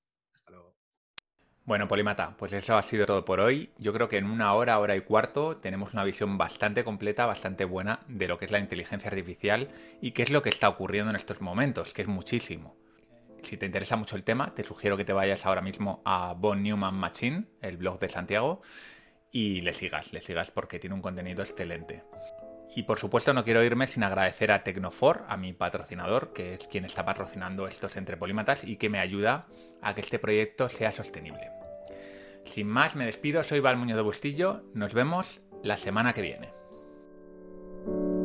Bueno, 1.69 1.87
Polimata, 1.87 2.35
pues 2.39 2.55
eso 2.55 2.79
ha 2.79 2.83
sido 2.83 3.05
todo 3.05 3.27
por 3.27 3.41
hoy. 3.41 3.69
Yo 3.77 3.93
creo 3.93 4.09
que 4.09 4.17
en 4.17 4.25
una 4.25 4.55
hora, 4.55 4.79
hora 4.79 4.97
y 4.97 5.03
cuarto 5.03 5.59
tenemos 5.59 5.93
una 5.93 6.03
visión 6.03 6.39
bastante 6.39 6.83
completa, 6.83 7.27
bastante 7.27 7.67
buena 7.67 8.01
de 8.09 8.27
lo 8.27 8.39
que 8.39 8.47
es 8.47 8.51
la 8.51 8.59
inteligencia 8.59 9.11
artificial 9.11 9.69
y 10.01 10.13
qué 10.13 10.23
es 10.23 10.31
lo 10.31 10.41
que 10.41 10.49
está 10.49 10.71
ocurriendo 10.71 11.11
en 11.11 11.17
estos 11.17 11.43
momentos, 11.43 11.93
que 11.93 12.01
es 12.01 12.09
muchísimo. 12.09 12.75
Si 13.43 13.57
te 13.57 13.67
interesa 13.67 13.97
mucho 13.97 14.17
el 14.17 14.25
tema, 14.25 14.55
te 14.55 14.65
sugiero 14.65 14.97
que 14.97 15.05
te 15.05 15.13
vayas 15.13 15.47
ahora 15.47 15.61
mismo 15.61 16.03
a 16.05 16.35
Von 16.35 16.63
Newman 16.63 16.95
Machine, 16.95 17.47
el 17.61 17.77
blog 17.77 17.99
de 17.99 18.09
Santiago, 18.09 18.63
y 19.31 19.61
le 19.61 19.73
sigas, 19.73 20.13
le 20.13 20.21
sigas 20.21 20.51
porque 20.51 20.79
tiene 20.79 20.95
un 20.95 21.03
contenido 21.03 21.43
excelente. 21.43 22.03
Y 22.75 22.83
por 22.83 22.99
supuesto 22.99 23.33
no 23.33 23.45
quiero 23.45 23.63
irme 23.65 23.87
sin 23.87 24.03
agradecer 24.03 24.53
a 24.53 24.63
Tecnofor, 24.63 25.25
a 25.29 25.37
mi 25.37 25.53
patrocinador, 25.53 26.33
que 26.33 26.55
es 26.55 26.69
quien 26.69 26.85
está 26.85 27.05
patrocinando 27.05 27.67
estos 27.67 27.97
entre 27.97 28.17
polímatas 28.17 28.65
y 28.65 28.77
que 28.77 28.91
me 28.91 29.01
ayuda 29.01 29.47
a 29.81 29.95
que 29.95 30.03
este 30.03 30.19
proyecto 30.19 30.69
sea 30.69 30.93
sostenible. 30.93 31.51
Sin 32.45 32.67
más, 32.67 32.97
me 32.97 33.07
despido, 33.07 33.43
soy 33.43 33.61
Val 33.61 33.77
Muñoz 33.77 33.97
de 33.97 34.03
Bustillo, 34.03 34.63
nos 34.75 34.95
vemos 34.95 35.41
la 35.63 35.77
semana 35.77 36.13
que 36.13 36.23
viene. 36.23 38.18